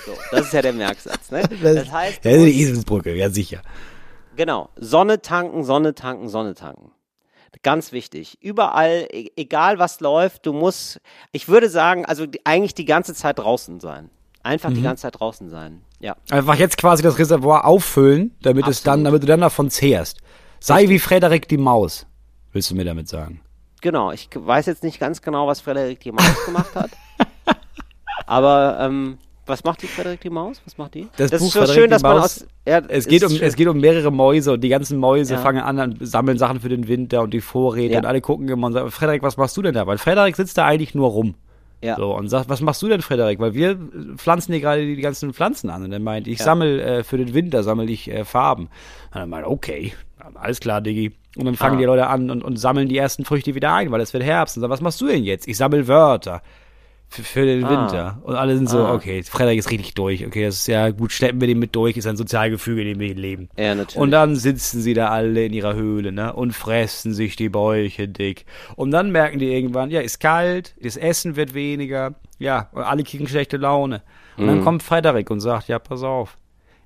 So, 0.06 0.12
das 0.30 0.46
ist 0.46 0.52
ja 0.52 0.62
der 0.62 0.72
Merksatz. 0.72 1.30
Ne? 1.30 1.42
Das 1.62 1.90
heißt, 1.90 2.24
ja, 2.24 2.36
die 2.36 2.60
Eselsbrücke, 2.60 3.14
ja 3.14 3.30
sicher. 3.30 3.62
Genau. 4.36 4.68
Sonne 4.76 5.20
tanken, 5.20 5.64
Sonne 5.64 5.94
tanken, 5.94 6.28
Sonne 6.28 6.54
tanken. 6.54 6.92
Ganz 7.62 7.92
wichtig. 7.92 8.38
Überall, 8.40 9.08
e- 9.10 9.30
egal 9.36 9.78
was 9.78 10.00
läuft, 10.00 10.46
du 10.46 10.52
musst, 10.52 11.00
ich 11.32 11.48
würde 11.48 11.68
sagen, 11.68 12.04
also 12.04 12.26
eigentlich 12.44 12.74
die 12.74 12.84
ganze 12.84 13.14
Zeit 13.14 13.38
draußen 13.38 13.80
sein. 13.80 14.10
Einfach 14.44 14.72
die 14.72 14.82
ganze 14.82 15.02
Zeit 15.02 15.18
draußen 15.18 15.50
sein. 15.50 15.82
Ja. 15.98 16.16
Einfach 16.30 16.54
jetzt 16.54 16.78
quasi 16.78 17.02
das 17.02 17.18
Reservoir 17.18 17.64
auffüllen, 17.66 18.34
damit 18.40 18.66
es 18.68 18.82
dann, 18.82 19.00
Absolut. 19.00 19.06
damit 19.06 19.22
du 19.24 19.26
dann 19.26 19.40
davon 19.40 19.70
zehrst. 19.70 20.20
Sei 20.60 20.88
wie 20.88 20.98
Frederik 20.98 21.48
die 21.48 21.58
Maus, 21.58 22.06
willst 22.52 22.70
du 22.70 22.76
mir 22.76 22.84
damit 22.84 23.08
sagen? 23.08 23.40
Genau. 23.80 24.12
Ich 24.12 24.28
weiß 24.34 24.66
jetzt 24.66 24.82
nicht 24.82 24.98
ganz 25.00 25.22
genau, 25.22 25.46
was 25.46 25.60
Frederik 25.60 26.00
die 26.00 26.12
Maus 26.12 26.44
gemacht 26.44 26.74
hat. 26.74 26.90
Aber, 28.26 28.78
ähm, 28.80 29.18
was 29.46 29.64
macht 29.64 29.80
die 29.80 29.86
Frederik 29.86 30.20
die 30.20 30.28
Maus? 30.28 30.60
Was 30.66 30.76
macht 30.76 30.92
die? 30.94 31.08
Das 31.16 31.30
Buch 31.30 31.38
ist 31.38 31.52
so 31.52 31.60
Frederik 31.60 31.74
schön, 31.74 31.90
dass 31.90 32.02
man 32.02 32.16
Maus, 32.18 32.42
aus, 32.42 32.46
ja, 32.66 32.82
Es 32.88 33.06
geht, 33.08 33.24
um, 33.24 33.30
schön. 33.30 33.46
es 33.46 33.56
geht 33.56 33.66
um 33.66 33.78
mehrere 33.80 34.10
Mäuse 34.12 34.52
und 34.52 34.60
die 34.60 34.68
ganzen 34.68 34.98
Mäuse 34.98 35.34
Ja. 35.34 35.40
fangen 35.40 35.62
an, 35.62 35.78
und 35.80 36.06
sammeln 36.06 36.36
Sachen 36.36 36.60
für 36.60 36.68
den 36.68 36.86
Winter 36.86 37.22
und 37.22 37.32
die 37.32 37.40
Vorräte 37.40 37.94
Ja. 37.94 37.98
und 38.00 38.04
alle 38.04 38.20
gucken 38.20 38.46
immer 38.48 38.66
und 38.66 38.74
sagen, 38.74 38.90
Frederik, 38.90 39.22
was 39.22 39.38
machst 39.38 39.56
du 39.56 39.62
denn 39.62 39.72
da? 39.74 39.86
Weil 39.86 39.96
Frederik 39.96 40.36
sitzt 40.36 40.58
da 40.58 40.66
eigentlich 40.66 40.94
nur 40.94 41.08
rum. 41.08 41.34
Ja. 41.82 41.96
So, 41.96 42.14
und 42.14 42.28
sagt, 42.28 42.50
was 42.50 42.60
machst 42.60 42.82
du 42.82 42.88
denn, 42.88 43.00
Frederik? 43.00 43.38
Weil 43.38 43.54
wir 43.54 43.78
pflanzen 44.16 44.52
hier 44.52 44.60
gerade 44.60 44.84
die, 44.84 44.96
ganzen 45.00 45.32
Pflanzen 45.32 45.70
an. 45.70 45.84
Und 45.84 45.92
er 45.92 46.00
meint, 46.00 46.26
ich 46.26 46.40
Ja. 46.40 46.44
sammel 46.44 46.80
äh, 46.80 47.04
für 47.04 47.16
den 47.16 47.32
Winter, 47.32 47.62
sammel 47.62 47.88
ich 47.88 48.10
äh, 48.10 48.24
Farben. 48.26 48.64
Und 49.14 49.20
er 49.20 49.26
meint, 49.26 49.46
okay, 49.46 49.92
alles 50.34 50.60
klar, 50.60 50.80
Diggi. 50.80 51.12
Und 51.36 51.44
dann 51.44 51.54
fangen 51.56 51.76
Ah. 51.76 51.78
die 51.78 51.84
Leute 51.84 52.06
an 52.08 52.30
und, 52.30 52.42
und 52.42 52.56
sammeln 52.56 52.88
die 52.88 52.96
ersten 52.96 53.24
Früchte 53.24 53.54
wieder 53.54 53.72
ein, 53.74 53.90
weil 53.90 54.00
es 54.00 54.12
wird 54.12 54.24
Herbst. 54.24 54.56
Und 54.56 54.62
sagen, 54.62 54.70
was 54.72 54.80
machst 54.80 55.00
du 55.00 55.06
denn 55.06 55.24
jetzt? 55.24 55.46
Ich 55.48 55.56
sammel 55.56 55.86
Wörter. 55.88 56.42
Für, 57.10 57.22
für 57.22 57.46
den 57.46 57.64
Ah. 57.64 57.70
Winter. 57.70 58.18
Und 58.22 58.34
alle 58.34 58.54
sind 58.56 58.68
so, 58.68 58.80
Ah. 58.84 58.92
okay, 58.92 59.22
Frederik 59.22 59.58
ist 59.58 59.70
richtig 59.70 59.94
durch. 59.94 60.26
Okay, 60.26 60.44
das 60.44 60.56
ist 60.56 60.66
ja 60.68 60.90
gut, 60.90 61.10
schleppen 61.10 61.40
wir 61.40 61.48
den 61.48 61.58
mit 61.58 61.74
durch, 61.74 61.96
ist 61.96 62.06
ein 62.06 62.18
Sozialgefüge, 62.18 62.82
in 62.82 62.88
dem 62.88 63.00
wir 63.00 63.14
leben. 63.14 63.48
Ja, 63.56 63.74
natürlich. 63.74 63.96
Und 63.96 64.10
dann 64.10 64.36
sitzen 64.36 64.82
sie 64.82 64.92
da 64.92 65.08
alle 65.08 65.46
in 65.46 65.54
ihrer 65.54 65.74
Höhle, 65.74 66.12
ne? 66.12 66.34
Und 66.34 66.52
fressen 66.52 67.14
sich 67.14 67.34
die 67.36 67.48
Bäuche 67.48 68.08
dick. 68.08 68.44
Und 68.76 68.90
dann 68.90 69.10
merken 69.10 69.38
die 69.38 69.46
irgendwann, 69.50 69.90
ja, 69.90 70.00
ist 70.00 70.20
kalt, 70.20 70.74
das 70.82 70.98
Essen 70.98 71.34
wird 71.36 71.54
weniger, 71.54 72.14
ja, 72.38 72.68
und 72.72 72.82
alle 72.82 73.04
kriegen 73.04 73.26
schlechte 73.26 73.56
Laune. 73.56 74.02
Und 74.36 74.44
Mhm. 74.44 74.48
dann 74.48 74.64
kommt 74.64 74.82
Frederik 74.82 75.30
und 75.30 75.40
sagt, 75.40 75.68
ja, 75.68 75.78
pass 75.78 76.02
auf. 76.02 76.36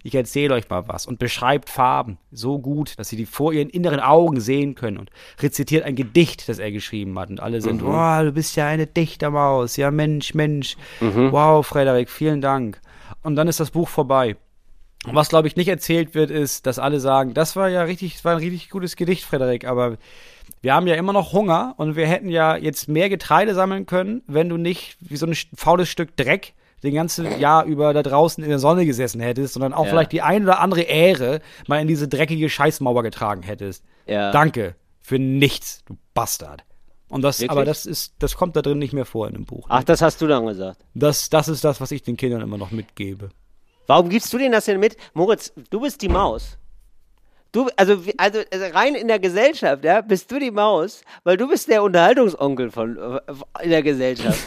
Ich 0.03 0.15
erzähle 0.15 0.55
euch 0.55 0.69
mal 0.69 0.89
was 0.89 1.07
und 1.07 1.19
beschreibt 1.19 1.71
Farben 1.71 2.19
so 2.33 2.59
gut, 2.59 2.99
dass 2.99 3.09
sie 3.09 3.17
die 3.17 3.27
vor 3.27 3.53
ihren 3.53 3.71
inneren 3.71 4.01
Augen 4.01 4.41
sehen 4.41 4.75
können 4.75 4.99
und 4.99 5.11
rezitiert 5.41 5.85
ein 5.85 5.95
Gedicht, 5.95 6.49
das 6.49 6.59
er 6.59 6.73
geschrieben 6.73 7.19
hat. 7.19 7.31
Und 7.31 7.41
alle 7.41 7.61
sind, 7.61 7.85
wow, 7.85 8.23
du 8.23 8.33
bist 8.33 8.57
ja 8.57 8.67
eine 8.67 8.87
Dichtermaus. 8.87 9.77
Ja, 9.77 9.91
Mensch, 9.91 10.35
Mensch. 10.35 10.77
Wow, 11.33 11.67
Frederik, 11.67 12.11
vielen 12.11 12.41
Dank. 12.41 12.81
Und 13.23 13.37
dann 13.37 13.47
ist 13.49 13.61
das 13.61 13.71
Buch 13.71 13.89
vorbei. 13.89 14.37
Und 15.05 15.15
was, 15.15 15.29
glaube 15.29 15.49
ich, 15.49 15.57
nicht 15.57 15.69
erzählt 15.69 16.15
wird, 16.15 16.31
ist, 16.31 16.67
dass 16.67 16.79
alle 16.79 17.01
sagen, 17.01 17.35
das 17.35 17.57
war 17.57 17.69
ja 17.69 17.83
richtig, 17.83 18.15
das 18.15 18.25
war 18.25 18.33
ein 18.33 18.39
richtig 18.39 18.71
gutes 18.71 18.95
Gedicht, 18.95 19.25
Frederik, 19.25 19.65
aber 19.65 19.99
wir 20.61 20.75
haben 20.75 20.87
ja 20.87 20.95
immer 20.95 21.13
noch 21.13 21.33
Hunger 21.33 21.75
und 21.77 21.97
wir 21.97 22.07
hätten 22.07 22.29
ja 22.29 22.57
jetzt 22.57 22.89
mehr 22.89 23.09
Getreide 23.09 23.55
sammeln 23.55 23.87
können, 23.87 24.23
wenn 24.29 24.49
du 24.49 24.57
nicht 24.57 24.97
wie 25.01 25.17
so 25.17 25.27
ein 25.27 25.35
faules 25.57 25.89
Stück 25.89 26.17
Dreck 26.17 26.55
den 26.83 26.95
ganzen 26.95 27.39
Jahr 27.39 27.65
über 27.65 27.93
da 27.95 28.03
draußen 28.03 28.43
in 28.43 28.51
der 28.51 28.59
Sonne 28.59 28.87
gesessen 28.87 29.21
hättest, 29.21 29.55
sondern 29.55 29.73
auch 29.73 29.85
Ja. 29.85 29.91
vielleicht 29.91 30.13
die 30.13 30.23
ein 30.23 30.43
oder 30.45 30.61
andere 30.61 30.83
Ähre 30.83 31.41
mal 31.67 31.81
in 31.81 31.89
diese 31.89 32.09
dreckige 32.09 32.49
Scheißmauer 32.49 33.03
getragen 33.03 33.43
hättest. 33.43 33.85
Ja. 34.07 34.33
Danke 34.33 34.75
für 35.01 35.19
nichts, 35.19 35.83
du 35.87 35.97
Bastard. 36.15 36.65
Und 37.09 37.23
das, 37.23 37.41
Wirklich? 37.41 37.51
aber 37.51 37.65
das 37.65 37.85
ist, 37.85 38.15
das 38.21 38.37
kommt 38.37 38.57
da 38.57 38.63
drin 38.63 38.79
nicht 38.79 38.95
mehr 38.95 39.05
vor 39.05 39.29
in 39.29 39.35
dem 39.35 39.45
Buch. 39.45 39.67
Ach, 39.69 39.85
das 39.85 40.01
hast 40.01 40.21
du 40.23 40.27
dann 40.27 40.47
gesagt. 40.47 40.79
Das, 40.95 41.29
das 41.29 41.49
ist 41.49 41.63
das, 41.63 41.81
was 41.81 41.91
ich 41.91 42.03
den 42.03 42.17
Kindern 42.17 42.41
immer 42.41 42.57
noch 42.57 42.71
mitgebe. 42.71 43.29
Warum 43.87 44.09
gibst 44.09 44.33
du 44.33 44.39
denen 44.39 44.53
das 44.53 44.65
denn 44.65 44.81
mit? 44.81 44.97
Moritz, 45.13 45.53
du 45.71 45.81
bist 45.81 46.01
die 46.01 46.09
Maus. 46.09 46.57
Du, 47.51 47.69
also, 47.77 47.99
also, 48.17 48.41
also 48.51 48.65
rein 48.73 48.95
in 48.95 49.09
der 49.09 49.19
Gesellschaft, 49.19 49.85
ja, 49.85 50.01
bist 50.01 50.31
du 50.33 50.39
die 50.39 50.51
Maus, 50.51 51.03
weil 51.25 51.37
du 51.37 51.47
bist 51.49 51.69
der 51.69 51.83
Unterhaltungsonkel 51.83 52.71
von 52.71 52.97
äh, 52.97 53.21
in 53.63 53.71
der 53.71 53.83
Gesellschaft. 53.83 54.39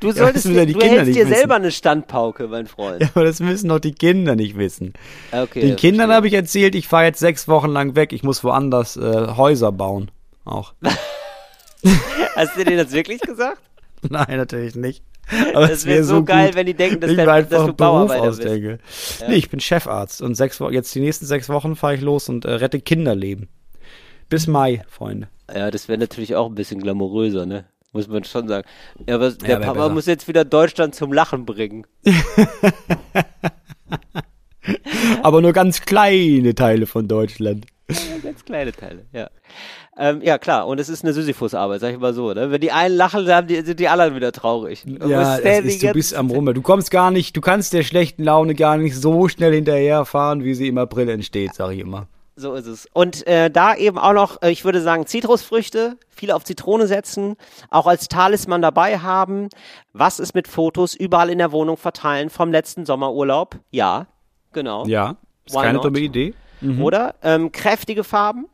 Du 0.00 0.12
solltest, 0.12 0.46
ja 0.46 0.64
die 0.64 0.72
du 0.74 0.78
Kinder 0.78 0.98
hältst 0.98 1.14
dir 1.16 1.26
wissen. 1.26 1.34
selber 1.34 1.56
eine 1.56 1.70
Standpauke, 1.70 2.48
mein 2.48 2.66
Freund. 2.66 3.00
Ja, 3.02 3.08
aber 3.14 3.24
das 3.24 3.40
müssen 3.40 3.68
doch 3.68 3.80
die 3.80 3.92
Kinder 3.92 4.36
nicht 4.36 4.56
wissen. 4.56 4.92
Okay, 5.32 5.60
Den 5.60 5.76
Kindern 5.76 6.12
habe 6.12 6.28
ich 6.28 6.34
erzählt, 6.34 6.74
ich 6.74 6.86
fahre 6.88 7.04
jetzt 7.04 7.18
sechs 7.20 7.48
Wochen 7.48 7.68
lang 7.70 7.96
weg, 7.96 8.12
ich 8.12 8.22
muss 8.22 8.44
woanders 8.44 8.96
äh, 8.96 9.28
Häuser 9.36 9.72
bauen. 9.72 10.10
Auch. 10.44 10.74
Hast 12.36 12.56
du 12.56 12.64
denen 12.64 12.78
das 12.78 12.92
wirklich 12.92 13.20
gesagt? 13.20 13.60
Nein, 14.08 14.36
natürlich 14.36 14.74
nicht. 14.74 15.02
Aber 15.52 15.68
Das 15.68 15.84
wäre 15.84 15.98
wär 15.98 16.04
so 16.04 16.24
geil, 16.24 16.46
gut, 16.46 16.54
wenn 16.56 16.66
die 16.66 16.74
denken, 16.74 17.00
dass, 17.00 17.10
ich 17.10 17.16
der, 17.16 17.30
einfach 17.30 17.50
dass 17.50 17.66
du 17.66 17.72
Beruf 17.74 18.10
ausdenke. 18.10 18.78
Nee, 19.28 19.34
ich 19.34 19.50
bin 19.50 19.60
Chefarzt 19.60 20.22
und 20.22 20.34
sechs 20.36 20.58
Wochen, 20.60 20.72
jetzt 20.72 20.94
die 20.94 21.00
nächsten 21.00 21.26
sechs 21.26 21.48
Wochen 21.50 21.76
fahre 21.76 21.96
ich 21.96 22.00
los 22.00 22.28
und 22.30 22.44
äh, 22.46 22.52
rette 22.52 22.80
Kinderleben. 22.80 23.48
Bis 24.30 24.46
Mai, 24.46 24.84
Freunde. 24.88 25.28
Ja, 25.54 25.70
das 25.70 25.88
wäre 25.88 25.98
natürlich 25.98 26.34
auch 26.34 26.46
ein 26.48 26.54
bisschen 26.54 26.80
glamouröser, 26.80 27.44
ne? 27.44 27.64
Muss 27.98 28.06
man 28.06 28.22
schon 28.22 28.46
sagen. 28.46 28.66
Ja, 29.08 29.16
aber 29.16 29.32
der 29.32 29.48
wär 29.48 29.58
Papa 29.58 29.72
besser. 29.72 29.88
muss 29.90 30.06
jetzt 30.06 30.28
wieder 30.28 30.44
Deutschland 30.44 30.94
zum 30.94 31.12
Lachen 31.12 31.44
bringen. 31.44 31.84
Aber 35.22 35.40
nur 35.40 35.52
ganz 35.52 35.80
kleine 35.80 36.54
Teile 36.54 36.86
von 36.86 37.08
Deutschland. 37.08 37.66
Ganz 38.22 38.44
kleine 38.44 38.72
Teile, 38.72 39.06
ja. 39.12 39.30
Ähm, 39.96 40.20
ja, 40.22 40.38
klar, 40.38 40.68
und 40.68 40.78
es 40.78 40.88
ist 40.88 41.02
eine 41.02 41.12
Sisyphus-Arbeit, 41.12 41.80
sag 41.80 41.92
ich 41.92 41.98
mal 41.98 42.14
so, 42.14 42.32
ne? 42.32 42.52
Wenn 42.52 42.60
die 42.60 42.70
einen 42.70 42.94
lachen, 42.94 43.26
dann 43.26 43.34
haben 43.34 43.46
die, 43.48 43.62
sind 43.62 43.80
die 43.80 43.88
anderen 43.88 44.14
wieder 44.14 44.30
traurig. 44.30 44.84
Du 44.86 45.08
Ja, 45.08 45.34
ist, 45.36 45.82
du 45.82 45.92
bist 45.92 46.14
am 46.14 46.30
Rummel. 46.30 46.54
Du 46.54 46.62
kommst 46.62 46.92
gar 46.92 47.10
nicht, 47.10 47.36
du 47.36 47.40
kannst 47.40 47.72
der 47.72 47.82
schlechten 47.82 48.22
Laune 48.22 48.54
gar 48.54 48.76
nicht 48.76 48.94
so 48.94 49.26
schnell 49.28 49.54
hinterherfahren, 49.54 50.44
wie 50.44 50.54
sie 50.54 50.68
im 50.68 50.78
April 50.78 51.08
entsteht, 51.08 51.54
sag 51.54 51.72
ich 51.72 51.80
immer. 51.80 52.06
So 52.38 52.54
ist 52.54 52.66
es. 52.66 52.86
Und 52.92 53.26
äh, 53.26 53.50
da 53.50 53.74
eben 53.74 53.98
auch 53.98 54.12
noch, 54.12 54.40
äh, 54.42 54.50
ich 54.50 54.64
würde 54.64 54.80
sagen, 54.80 55.06
Zitrusfrüchte, 55.06 55.96
viel 56.08 56.30
auf 56.30 56.44
Zitrone 56.44 56.86
setzen, 56.86 57.34
auch 57.68 57.88
als 57.88 58.06
Talisman 58.06 58.62
dabei 58.62 59.00
haben. 59.00 59.48
Was 59.92 60.20
ist 60.20 60.36
mit 60.36 60.46
Fotos 60.46 60.94
überall 60.94 61.30
in 61.30 61.38
der 61.38 61.50
Wohnung 61.50 61.76
verteilen 61.76 62.30
vom 62.30 62.52
letzten 62.52 62.86
Sommerurlaub? 62.86 63.56
Ja, 63.72 64.06
genau. 64.52 64.86
Ja, 64.86 65.16
ist 65.44 65.56
Why 65.56 65.62
keine 65.62 65.74
not? 65.74 65.86
dumme 65.86 65.98
Idee. 65.98 66.32
Oder? 66.80 67.16
Ähm, 67.22 67.50
kräftige 67.50 68.04
Farben, 68.04 68.46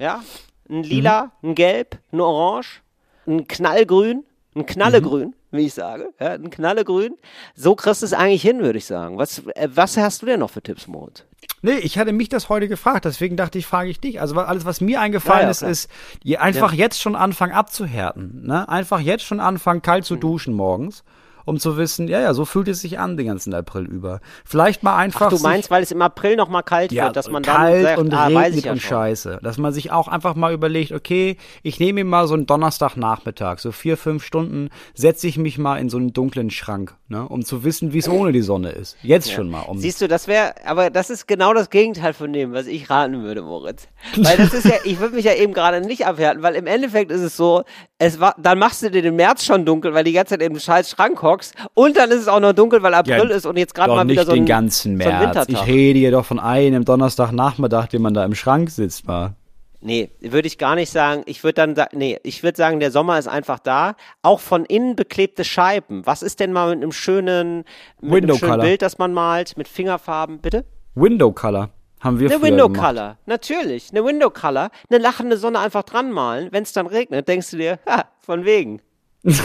ja. 0.00 0.20
Ein 0.68 0.82
Lila, 0.82 1.30
ein 1.42 1.54
Gelb, 1.54 1.96
ein 2.12 2.20
Orange, 2.20 2.82
ein 3.26 3.46
Knallgrün, 3.46 4.24
ein 4.56 4.66
Knallegrün, 4.66 5.34
wie 5.50 5.66
ich 5.66 5.74
sage, 5.74 6.12
ja, 6.20 6.32
ein 6.32 6.50
Knallegrün. 6.50 7.16
So 7.54 7.74
kriegst 7.74 8.02
du 8.02 8.06
es 8.06 8.12
eigentlich 8.12 8.42
hin, 8.42 8.60
würde 8.60 8.78
ich 8.78 8.86
sagen. 8.86 9.18
Was, 9.18 9.42
äh, 9.54 9.68
was 9.72 9.96
hast 9.96 10.22
du 10.22 10.26
denn 10.26 10.40
noch 10.40 10.50
für 10.50 10.62
Tipps, 10.62 10.86
Moritz? 10.86 11.24
Nee, 11.62 11.78
ich 11.78 11.98
hatte 11.98 12.12
mich 12.12 12.28
das 12.28 12.48
heute 12.48 12.68
gefragt, 12.68 13.04
deswegen 13.04 13.36
dachte 13.36 13.58
ich, 13.58 13.66
frage 13.66 13.90
ich 13.90 14.00
dich. 14.00 14.20
Also 14.20 14.38
alles, 14.38 14.64
was 14.64 14.80
mir 14.80 15.00
eingefallen 15.00 15.40
Ja, 15.40 15.46
ja, 15.46 15.50
ist, 15.50 15.88
ist, 16.24 16.38
einfach 16.38 16.72
jetzt 16.72 17.00
schon 17.00 17.16
anfangen 17.16 17.52
abzuhärten. 17.52 18.46
Ne? 18.46 18.68
Einfach 18.68 19.00
jetzt 19.00 19.24
schon 19.24 19.40
anfangen, 19.40 19.82
kalt 19.82 20.04
zu 20.04 20.16
duschen 20.16 20.54
morgens, 20.54 21.02
um 21.48 21.58
zu 21.58 21.76
wissen, 21.76 22.08
ja, 22.08 22.20
ja, 22.20 22.34
so 22.34 22.44
fühlt 22.44 22.68
es 22.68 22.80
sich 22.80 22.98
an 22.98 23.16
den 23.16 23.26
ganzen 23.26 23.54
April 23.54 23.86
über. 23.86 24.20
Vielleicht 24.44 24.82
mal 24.82 24.96
einfach. 24.96 25.26
Ach, 25.26 25.30
du 25.30 25.38
meinst, 25.38 25.70
weil 25.70 25.82
es 25.82 25.90
im 25.90 26.02
April 26.02 26.36
noch 26.36 26.48
mal 26.48 26.62
kalt 26.62 26.92
ja, 26.92 27.04
wird, 27.04 27.16
dass 27.16 27.30
man 27.30 27.42
dann 27.42 27.56
kalt 27.56 27.82
sagt, 27.82 27.98
und 27.98 28.12
ah, 28.12 28.26
regnet 28.26 28.66
ja 28.66 28.72
und 28.72 28.80
schon. 28.80 28.90
scheiße. 28.90 29.40
Dass 29.42 29.56
man 29.56 29.72
sich 29.72 29.90
auch 29.90 30.08
einfach 30.08 30.34
mal 30.34 30.52
überlegt, 30.52 30.92
okay, 30.92 31.38
ich 31.62 31.80
nehme 31.80 32.04
mir 32.04 32.04
mal 32.04 32.28
so 32.28 32.34
einen 32.34 32.46
Donnerstagnachmittag, 32.46 33.58
so 33.58 33.72
vier, 33.72 33.96
fünf 33.96 34.24
Stunden, 34.24 34.68
setze 34.94 35.26
ich 35.26 35.38
mich 35.38 35.56
mal 35.58 35.78
in 35.78 35.88
so 35.88 35.96
einen 35.96 36.12
dunklen 36.12 36.50
Schrank, 36.50 36.94
ne, 37.08 37.26
um 37.26 37.44
zu 37.44 37.64
wissen, 37.64 37.94
wie 37.94 37.98
es 37.98 38.08
ohne 38.08 38.32
die 38.32 38.42
Sonne 38.42 38.70
ist. 38.70 38.96
Jetzt 39.02 39.32
schon 39.32 39.48
mal. 39.48 39.62
Um 39.62 39.78
Siehst 39.78 40.02
du, 40.02 40.06
das 40.06 40.28
wäre, 40.28 40.54
aber 40.66 40.90
das 40.90 41.08
ist 41.08 41.26
genau 41.26 41.54
das 41.54 41.70
Gegenteil 41.70 42.12
von 42.12 42.32
dem, 42.32 42.52
was 42.52 42.66
ich 42.66 42.90
raten 42.90 43.22
würde, 43.22 43.40
Moritz. 43.40 43.88
Weil 44.16 44.36
das 44.36 44.52
ist 44.52 44.66
ja, 44.66 44.76
ich 44.84 45.00
würde 45.00 45.14
mich 45.14 45.24
ja 45.24 45.32
eben 45.32 45.54
gerade 45.54 45.80
nicht 45.80 46.06
abhärten, 46.06 46.42
weil 46.42 46.54
im 46.54 46.66
Endeffekt 46.66 47.10
ist 47.10 47.22
es 47.22 47.36
so, 47.36 47.64
es 47.98 48.20
war, 48.20 48.34
dann 48.38 48.58
machst 48.58 48.82
du 48.82 48.90
dir 48.90 49.02
den 49.02 49.16
März 49.16 49.44
schon 49.44 49.64
dunkel, 49.64 49.92
weil 49.92 50.04
die 50.04 50.12
ganze 50.12 50.38
Zeit 50.38 50.42
im 50.42 50.58
scheiß 50.58 50.90
Schrank 50.90 51.20
hockst 51.20 51.54
und 51.74 51.96
dann 51.96 52.10
ist 52.10 52.20
es 52.20 52.28
auch 52.28 52.40
noch 52.40 52.52
dunkel, 52.52 52.82
weil 52.82 52.94
April 52.94 53.28
Ja, 53.30 53.36
ist 53.36 53.44
und 53.44 53.56
jetzt 53.56 53.74
gerade 53.74 53.92
mal 53.92 54.08
wieder 54.08 54.24
so 54.24 54.32
ein, 54.32 54.36
den 54.36 54.46
ganzen 54.46 54.96
so 55.00 55.04
ein 55.04 55.10
März. 55.10 55.22
Wintertag. 55.22 55.48
ich 55.48 55.66
rede 55.66 55.98
hier 55.98 56.12
doch 56.12 56.24
von 56.24 56.38
einem 56.38 56.84
Donnerstagnachmittag, 56.84 57.88
den 57.88 58.02
man 58.02 58.14
da 58.14 58.24
im 58.24 58.34
Schrank 58.34 58.70
sitzt 58.70 59.06
mal. 59.06 59.34
Nee, 59.80 60.10
würde 60.20 60.48
ich 60.48 60.58
gar 60.58 60.74
nicht 60.74 60.90
sagen. 60.90 61.22
Ich 61.26 61.44
würde 61.44 61.54
dann 61.54 61.76
sagen, 61.76 61.98
nee, 61.98 62.18
ich 62.24 62.42
würde 62.42 62.56
sagen, 62.56 62.80
der 62.80 62.90
Sommer 62.90 63.16
ist 63.18 63.28
einfach 63.28 63.60
da. 63.60 63.94
Auch 64.22 64.40
von 64.40 64.64
innen 64.64 64.96
beklebte 64.96 65.44
Scheiben. 65.44 66.04
Was 66.04 66.22
ist 66.22 66.40
denn 66.40 66.52
mal 66.52 66.70
mit 66.70 66.82
einem 66.82 66.90
schönen, 66.90 67.64
mit 68.00 68.24
einem 68.24 68.36
schönen 68.36 68.50
Color. 68.52 68.64
Bild, 68.64 68.82
das 68.82 68.98
man 68.98 69.12
malt, 69.12 69.56
mit 69.56 69.68
Fingerfarben, 69.68 70.40
bitte? 70.40 70.64
Window 70.96 71.30
Color 71.30 71.70
haben 72.00 72.20
wir 72.20 72.30
Eine 72.30 72.42
Window 72.42 72.68
gemacht. 72.68 72.88
Color, 72.88 73.18
natürlich. 73.26 73.90
Eine 73.90 74.04
Window 74.04 74.30
Color, 74.30 74.70
eine 74.90 74.98
lachende 74.98 75.36
Sonne 75.36 75.58
einfach 75.58 75.82
dran 75.82 76.10
malen. 76.12 76.48
Wenn 76.52 76.62
es 76.62 76.72
dann 76.72 76.86
regnet, 76.86 77.26
denkst 77.28 77.50
du 77.50 77.56
dir, 77.58 77.78
ha, 77.86 78.04
von 78.20 78.44
wegen. 78.44 78.80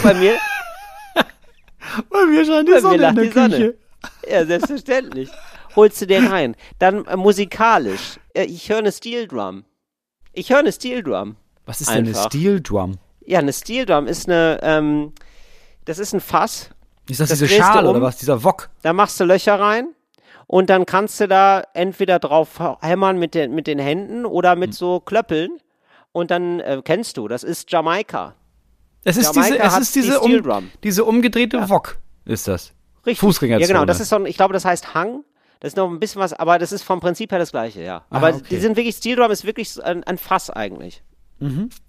Bei 0.03 0.13
mir, 0.13 0.35
Bei 2.09 2.25
mir 2.25 2.45
scheint 2.45 2.67
die 2.67 2.71
Bei 2.71 2.77
mir 2.77 2.81
Sonne 2.81 2.95
in 2.95 3.01
lacht 3.01 3.17
der 3.17 3.23
die 3.25 3.29
Sonne. 3.31 3.49
Küche. 3.57 3.77
ja, 4.29 4.45
selbstverständlich. 4.45 5.29
Holst 5.75 6.01
du 6.01 6.07
den 6.07 6.27
rein. 6.27 6.55
Dann 6.79 7.05
äh, 7.05 7.17
musikalisch. 7.17 8.19
Äh, 8.33 8.43
ich 8.45 8.69
höre 8.69 8.77
eine 8.79 8.91
Steel 8.91 9.27
Drum. 9.27 9.65
Ich 10.33 10.49
höre 10.51 10.59
eine 10.59 10.71
Steel 10.71 11.03
Drum. 11.03 11.35
Was 11.65 11.81
ist 11.81 11.89
denn 11.89 11.97
eine 11.99 12.09
Einfach. 12.09 12.25
Steel 12.27 12.61
Drum? 12.61 12.97
Ja, 13.25 13.39
eine 13.39 13.53
Steel 13.53 13.85
Drum 13.85 14.07
ist 14.07 14.27
eine, 14.29 14.59
ähm, 14.61 15.13
das 15.85 15.97
ist 15.99 16.13
ein 16.13 16.21
Fass. 16.21 16.69
Ist 17.09 17.19
das, 17.19 17.29
Das 17.29 17.39
diese 17.39 17.49
Schale 17.55 17.89
um. 17.89 17.95
oder 17.95 18.05
was? 18.05 18.17
Dieser 18.17 18.43
Wok? 18.43 18.69
Da 18.81 18.93
machst 18.93 19.19
du 19.19 19.23
Löcher 19.25 19.59
rein 19.59 19.89
und 20.47 20.69
dann 20.69 20.85
kannst 20.85 21.19
du 21.19 21.27
da 21.27 21.63
entweder 21.73 22.19
drauf 22.19 22.59
hämmern 22.81 23.17
mit 23.17 23.33
den, 23.33 23.53
mit 23.53 23.67
den 23.67 23.79
Händen 23.79 24.25
oder 24.25 24.55
mit 24.55 24.73
so 24.73 24.99
Klöppeln. 24.99 25.59
Und 26.11 26.29
dann 26.29 26.59
äh, 26.59 26.81
kennst 26.83 27.17
du, 27.17 27.27
das 27.27 27.43
ist 27.43 27.71
Jamaika. 27.71 28.35
Es 29.03 29.17
ist 29.17 29.35
Jamaika 29.35 29.55
diese, 29.55 29.63
es 29.65 29.79
ist 29.79 29.95
die 29.95 30.01
diese, 30.01 30.17
Steel 30.19 30.49
um, 30.49 30.71
diese 30.83 31.05
umgedrehte 31.05 31.69
Wok, 31.69 31.97
ist 32.25 32.47
das. 32.47 32.73
Richtig. 33.05 33.19
Fußgängerzone. 33.19 33.67
Ja, 33.67 33.73
genau. 33.73 33.85
Das 33.85 33.99
ist 33.99 34.09
so 34.09 34.17
ein, 34.17 34.25
ich 34.25 34.37
glaube, 34.37 34.53
das 34.53 34.63
heißt 34.63 34.93
Hang. 34.93 35.23
Das 35.59 35.71
ist 35.71 35.77
noch 35.77 35.89
ein 35.89 35.99
bisschen 35.99 36.21
was, 36.21 36.33
aber 36.33 36.59
das 36.59 36.71
ist 36.73 36.83
vom 36.83 36.99
Prinzip 36.99 37.31
her 37.31 37.39
das 37.39 37.51
gleiche, 37.51 37.81
ja. 37.81 38.03
Aber 38.09 38.27
Ah, 38.27 38.35
okay. 38.35 38.43
die 38.49 38.57
sind 38.57 38.75
wirklich, 38.75 38.97
Steel 38.97 39.15
Drum 39.15 39.31
ist 39.31 39.45
wirklich 39.45 39.81
ein, 39.83 40.03
ein 40.03 40.17
Fass 40.17 40.49
eigentlich. 40.49 41.01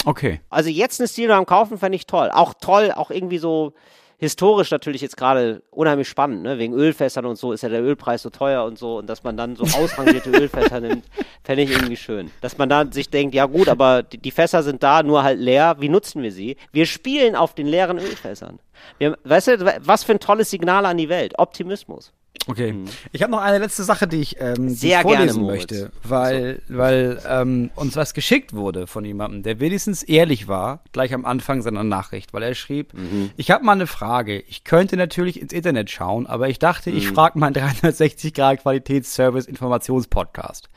Okay. 0.05 0.41
Also 0.49 0.71
jetzt 0.71 1.01
eine 1.01 1.09
Steel 1.09 1.29
Drum 1.29 1.45
kaufen, 1.45 1.79
fände 1.79 1.97
ich 1.97 2.07
toll. 2.07 2.31
Auch 2.33 2.55
toll, 2.55 2.93
auch 2.93 3.11
irgendwie 3.11 3.39
so 3.39 3.75
historisch 4.19 4.71
natürlich 4.71 5.03
jetzt 5.03 5.17
gerade 5.17 5.63
unheimlich 5.71 6.09
spannend, 6.09 6.43
ne? 6.43 6.59
Wegen 6.59 6.75
Ölfässern 6.75 7.27
und 7.27 7.37
so 7.37 7.53
ist 7.53 7.63
ja 7.63 7.69
der 7.69 7.83
Ölpreis 7.83 8.23
so 8.23 8.31
teuer 8.31 8.65
und 8.65 8.79
so 8.79 8.99
und 8.99 9.09
dass 9.09 9.23
man 9.25 9.37
dann 9.37 9.57
so 9.57 9.65
ausrangierte 9.79 10.31
Ölfässer 10.31 10.81
nimmt, 10.81 11.05
fände 11.43 11.63
ich 11.63 11.71
irgendwie 11.71 11.97
schön. 11.97 12.31
Dass 12.41 12.59
man 12.59 12.69
dann 12.69 12.93
sich 12.93 13.11
denkt, 13.11 13.35
ja 13.35 13.47
gut, 13.47 13.69
aber 13.69 14.03
die, 14.03 14.19
die 14.19 14.31
Fässer 14.31 14.63
sind 14.63 14.83
da, 14.83 15.03
nur 15.03 15.23
halt 15.23 15.39
leer. 15.39 15.77
Wie 15.79 15.89
nutzen 15.89 16.23
wir 16.23 16.33
sie? 16.33 16.57
Wir 16.73 16.87
spielen 16.87 17.37
auf 17.37 17.55
den 17.55 17.67
leeren 17.67 17.99
Ölfässern. 17.99 18.59
Wir, 18.99 19.17
weißt 19.25 19.49
du, 19.49 19.81
was 19.81 20.05
für 20.05 20.13
ein 20.13 20.21
tolles 20.21 20.51
Signal 20.51 20.87
an 20.87 20.97
die 20.97 21.09
Welt? 21.09 21.35
Optimismus. 21.39 22.13
Okay. 22.47 22.75
Ich 23.13 23.23
habe 23.23 23.33
noch 23.33 23.41
eine 23.41 23.59
letzte 23.59 23.85
Sache, 23.85 24.07
die 24.07 24.21
ich, 24.21 24.37
ähm, 24.39 24.69
die 24.69 24.75
Sehr 24.75 25.03
gerne, 25.03 25.17
vorlesen 25.17 25.43
Moritz. 25.43 25.71
möchte, 25.71 25.93
weil, 26.03 26.63
weil 26.69 27.19
ähm, 27.27 27.71
uns 27.75 27.97
was 27.97 28.13
geschickt 28.13 28.53
wurde 28.53 28.87
von 28.87 29.05
jemandem, 29.05 29.43
der 29.43 29.61
wenigstens 29.61 30.03
ehrlich 30.03 30.47
war, 30.47 30.81
gleich 30.93 31.15
am 31.15 31.25
Anfang 31.25 31.63
seiner 31.63 31.85
Nachricht, 31.85 32.35
weil 32.35 32.43
er 32.43 32.55
schrieb, 32.55 32.93
ich 33.37 33.51
habe 33.51 33.65
mal 33.65 33.73
eine 33.73 33.87
Frage. 33.87 34.41
Ich 34.41 34.65
könnte 34.65 34.97
natürlich 34.97 35.41
ins 35.41 35.53
Internet 35.53 35.91
schauen, 35.91 36.27
aber 36.27 36.49
ich 36.49 36.59
dachte, 36.59 36.91
ich 36.91 37.09
frage 37.09 37.39
meinen 37.39 37.55
360 37.55 38.35
Grad 38.35 38.61
Qualitätsservice 38.61 39.47
Informationspodcast. 39.47 40.69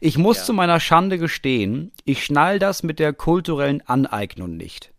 Ich 0.00 0.18
muss 0.18 0.44
zu 0.44 0.52
meiner 0.52 0.80
Schande 0.80 1.18
gestehen, 1.18 1.92
ich 2.04 2.24
schnall 2.24 2.58
das 2.58 2.82
mit 2.82 2.98
der 2.98 3.12
kulturellen 3.12 3.82
Aneignung 3.86 4.56
nicht. 4.56 4.91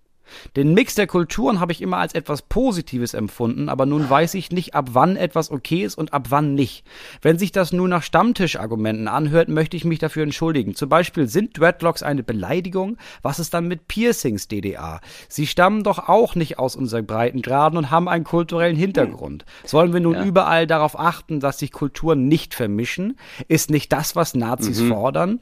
Den 0.56 0.74
Mix 0.74 0.96
der 0.96 1.08
Kulturen 1.08 1.60
habe 1.60 1.72
ich 1.72 1.82
immer 1.82 1.98
als 1.98 2.14
etwas 2.14 2.42
Positives 2.44 3.14
empfunden, 3.14 3.70
aber 3.70 3.86
nun 3.86 4.10
weiß 4.10 4.34
ich 4.36 4.52
nicht, 4.52 4.74
ab 4.76 4.90
wann 4.94 5.16
etwas 5.16 5.52
okay 5.52 5.84
ist 5.84 5.96
und 5.98 6.14
ab 6.14 6.28
wann 6.30 6.56
nicht. 6.56 6.86
Wenn 7.22 7.38
sich 7.38 7.52
das 7.52 7.74
nur 7.74 7.88
nach 7.88 8.04
Stammtischargumenten 8.04 9.08
anhört, 9.08 9.50
möchte 9.50 9.78
ich 9.78 9.86
mich 9.86 10.00
dafür 10.00 10.24
entschuldigen. 10.24 10.76
Zum 10.76 10.90
Beispiel 10.90 11.28
sind 11.28 11.58
Dreadlocks 11.58 12.04
eine 12.04 12.24
Beleidigung? 12.24 12.98
Was 13.22 13.40
ist 13.40 13.54
dann 13.54 13.68
mit 13.68 13.88
Piercings, 13.88 14.48
DDA? 14.48 15.02
Sie 15.28 15.48
stammen 15.48 15.84
doch 15.84 16.08
auch 16.08 16.36
nicht 16.36 16.60
aus 16.60 16.76
unseren 16.76 17.06
Breitengraden 17.06 17.78
und 17.78 17.92
haben 17.92 18.08
einen 18.08 18.24
kulturellen 18.24 18.76
Hintergrund. 18.76 19.46
Sollen 19.66 19.94
wir 19.94 20.00
nun 20.00 20.24
überall 20.24 20.68
darauf 20.68 21.00
achten, 21.00 21.40
dass 21.40 21.60
sich 21.60 21.72
Kulturen 21.72 22.28
nicht 22.28 22.54
vermischen? 22.54 23.18
Ist 23.48 23.70
nicht 23.70 23.92
das, 23.92 24.16
was 24.16 24.36
Nazis 24.36 24.82
fordern? 24.82 25.40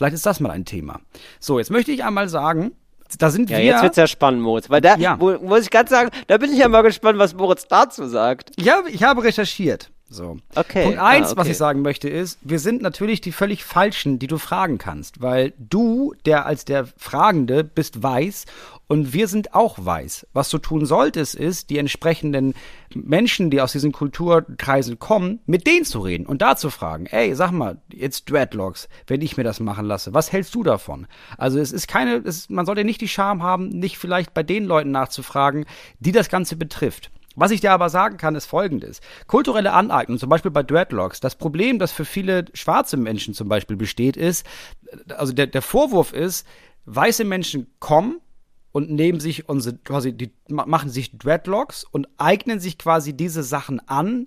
Vielleicht 0.00 0.14
ist 0.14 0.26
das 0.26 0.40
mal 0.40 0.50
ein 0.50 0.64
Thema. 0.64 1.00
So, 1.40 1.58
jetzt 1.58 1.70
möchte 1.70 1.92
ich 1.92 2.04
einmal 2.04 2.28
sagen, 2.28 2.72
da 3.18 3.30
sind 3.30 3.50
Ja, 3.50 3.58
wir. 3.58 3.64
jetzt 3.64 3.82
wird's 3.82 3.96
ja 3.96 4.06
spannend, 4.06 4.42
Moritz. 4.42 4.68
Weil 4.70 4.80
da, 4.80 4.96
Ja. 4.96 5.16
wo, 5.20 5.32
muss 5.38 5.62
ich 5.62 5.70
ganz 5.70 5.90
sagen, 5.90 6.10
da 6.26 6.36
bin 6.38 6.52
ich 6.52 6.58
ja 6.58 6.68
mal 6.68 6.82
gespannt, 6.82 7.18
was 7.18 7.34
Moritz 7.34 7.66
dazu 7.68 8.06
sagt. 8.06 8.50
Ich 8.56 8.68
habe, 8.70 8.90
ich 8.90 9.02
habe 9.02 9.22
recherchiert. 9.24 9.90
So. 10.12 10.38
Okay, 10.56 10.82
Punkt 10.86 10.98
eins, 10.98 11.28
ah, 11.28 11.36
was 11.36 11.42
okay. 11.44 11.50
ich 11.52 11.56
sagen 11.56 11.82
möchte, 11.82 12.08
ist, 12.08 12.38
wir 12.42 12.58
sind 12.58 12.82
natürlich 12.82 13.20
die 13.20 13.30
völlig 13.30 13.64
falschen, 13.64 14.18
die 14.18 14.26
du 14.26 14.38
fragen 14.38 14.76
kannst, 14.78 15.22
weil 15.22 15.52
du, 15.56 16.14
der 16.26 16.46
als 16.46 16.64
der 16.64 16.86
Fragende 16.96 17.62
bist 17.62 18.02
weiß 18.02 18.46
und 18.90 19.12
wir 19.12 19.28
sind 19.28 19.54
auch 19.54 19.76
weiß. 19.78 20.26
Was 20.32 20.50
du 20.50 20.58
tun 20.58 20.84
solltest, 20.84 21.36
ist, 21.36 21.70
die 21.70 21.78
entsprechenden 21.78 22.54
Menschen, 22.92 23.48
die 23.48 23.60
aus 23.60 23.70
diesen 23.70 23.92
Kulturkreisen 23.92 24.98
kommen, 24.98 25.38
mit 25.46 25.68
denen 25.68 25.84
zu 25.84 26.00
reden 26.00 26.26
und 26.26 26.42
da 26.42 26.56
zu 26.56 26.70
fragen, 26.70 27.06
ey, 27.06 27.32
sag 27.36 27.52
mal, 27.52 27.80
jetzt 27.92 28.28
Dreadlocks, 28.28 28.88
wenn 29.06 29.22
ich 29.22 29.36
mir 29.36 29.44
das 29.44 29.60
machen 29.60 29.86
lasse, 29.86 30.12
was 30.12 30.32
hältst 30.32 30.56
du 30.56 30.64
davon? 30.64 31.06
Also 31.38 31.60
es 31.60 31.70
ist 31.70 31.86
keine, 31.86 32.16
es, 32.16 32.50
man 32.50 32.66
sollte 32.66 32.82
nicht 32.82 33.00
die 33.00 33.06
Scham 33.06 33.44
haben, 33.44 33.68
nicht 33.68 33.96
vielleicht 33.96 34.34
bei 34.34 34.42
den 34.42 34.64
Leuten 34.64 34.90
nachzufragen, 34.90 35.66
die 36.00 36.10
das 36.10 36.28
Ganze 36.28 36.56
betrifft. 36.56 37.12
Was 37.36 37.52
ich 37.52 37.60
dir 37.60 37.70
aber 37.70 37.90
sagen 37.90 38.16
kann, 38.16 38.34
ist 38.34 38.46
folgendes. 38.46 39.00
Kulturelle 39.28 39.72
Aneignung, 39.72 40.18
zum 40.18 40.30
Beispiel 40.30 40.50
bei 40.50 40.64
Dreadlocks, 40.64 41.20
das 41.20 41.36
Problem, 41.36 41.78
das 41.78 41.92
für 41.92 42.04
viele 42.04 42.46
schwarze 42.54 42.96
Menschen 42.96 43.34
zum 43.34 43.48
Beispiel 43.48 43.76
besteht, 43.76 44.16
ist, 44.16 44.44
also 45.16 45.32
der, 45.32 45.46
der 45.46 45.62
Vorwurf 45.62 46.12
ist, 46.12 46.44
weiße 46.86 47.24
Menschen 47.24 47.68
kommen 47.78 48.20
und 48.72 48.90
nehmen 48.90 49.20
sich 49.20 49.48
unsere, 49.48 49.76
quasi, 49.78 50.12
die 50.12 50.32
ma- 50.48 50.66
machen 50.66 50.90
sich 50.90 51.16
Dreadlocks 51.16 51.84
und 51.84 52.08
eignen 52.18 52.60
sich 52.60 52.78
quasi 52.78 53.16
diese 53.16 53.42
Sachen 53.42 53.80
an, 53.88 54.26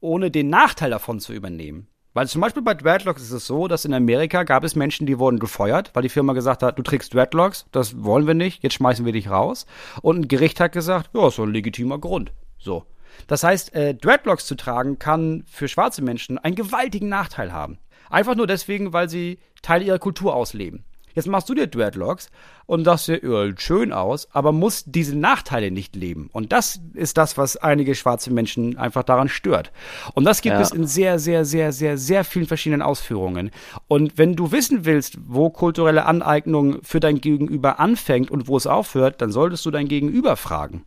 ohne 0.00 0.30
den 0.30 0.48
Nachteil 0.48 0.90
davon 0.90 1.20
zu 1.20 1.32
übernehmen. 1.32 1.88
Weil 2.16 2.28
zum 2.28 2.40
Beispiel 2.40 2.62
bei 2.62 2.72
Dreadlocks 2.72 3.20
ist 3.20 3.32
es 3.32 3.46
so, 3.46 3.68
dass 3.68 3.84
in 3.84 3.92
Amerika 3.92 4.44
gab 4.44 4.64
es 4.64 4.74
Menschen, 4.74 5.06
die 5.06 5.18
wurden 5.18 5.38
gefeuert, 5.38 5.90
weil 5.92 6.02
die 6.02 6.08
Firma 6.08 6.32
gesagt 6.32 6.62
hat, 6.62 6.78
du 6.78 6.82
trägst 6.82 7.12
Dreadlocks, 7.12 7.66
das 7.72 8.02
wollen 8.04 8.26
wir 8.26 8.32
nicht, 8.32 8.62
jetzt 8.62 8.72
schmeißen 8.74 9.04
wir 9.04 9.12
dich 9.12 9.28
raus. 9.28 9.66
Und 10.00 10.20
ein 10.20 10.28
Gericht 10.28 10.58
hat 10.58 10.72
gesagt, 10.72 11.10
ja, 11.12 11.28
ist 11.28 11.36
so 11.36 11.42
ein 11.42 11.52
legitimer 11.52 11.98
Grund. 11.98 12.32
So. 12.58 12.86
Das 13.26 13.44
heißt, 13.44 13.74
äh, 13.74 13.94
Dreadlocks 13.94 14.46
zu 14.46 14.54
tragen 14.54 14.98
kann 14.98 15.44
für 15.46 15.68
schwarze 15.68 16.00
Menschen 16.00 16.38
einen 16.38 16.56
gewaltigen 16.56 17.10
Nachteil 17.10 17.52
haben. 17.52 17.78
Einfach 18.08 18.34
nur 18.34 18.46
deswegen, 18.46 18.94
weil 18.94 19.10
sie 19.10 19.38
Teil 19.60 19.82
ihrer 19.82 19.98
Kultur 19.98 20.34
ausleben. 20.34 20.85
Jetzt 21.16 21.26
machst 21.28 21.48
du 21.48 21.54
dir 21.54 21.66
Dreadlocks 21.66 22.28
und 22.66 22.84
sagst 22.84 23.08
dir, 23.08 23.20
sieht 23.46 23.62
schön 23.62 23.92
aus, 23.92 24.28
aber 24.32 24.52
musst 24.52 24.94
diese 24.94 25.16
Nachteile 25.16 25.70
nicht 25.70 25.96
leben. 25.96 26.28
Und 26.32 26.52
das 26.52 26.78
ist 26.92 27.16
das, 27.16 27.38
was 27.38 27.56
einige 27.56 27.94
schwarze 27.94 28.30
Menschen 28.30 28.76
einfach 28.76 29.02
daran 29.02 29.30
stört. 29.30 29.72
Und 30.14 30.24
das 30.24 30.42
gibt 30.42 30.56
Ja. 30.56 30.60
es 30.60 30.72
in 30.72 30.86
sehr, 30.86 31.18
sehr, 31.18 31.46
sehr, 31.46 31.72
sehr, 31.72 31.96
sehr 31.96 32.22
vielen 32.22 32.46
verschiedenen 32.46 32.82
Ausführungen. 32.82 33.50
Und 33.88 34.18
wenn 34.18 34.36
du 34.36 34.52
wissen 34.52 34.84
willst, 34.84 35.16
wo 35.26 35.48
kulturelle 35.48 36.04
Aneignung 36.04 36.82
für 36.82 37.00
dein 37.00 37.20
Gegenüber 37.22 37.80
anfängt 37.80 38.30
und 38.30 38.46
wo 38.46 38.58
es 38.58 38.66
aufhört, 38.66 39.22
dann 39.22 39.32
solltest 39.32 39.64
du 39.64 39.70
dein 39.70 39.88
Gegenüber 39.88 40.36
fragen. 40.36 40.84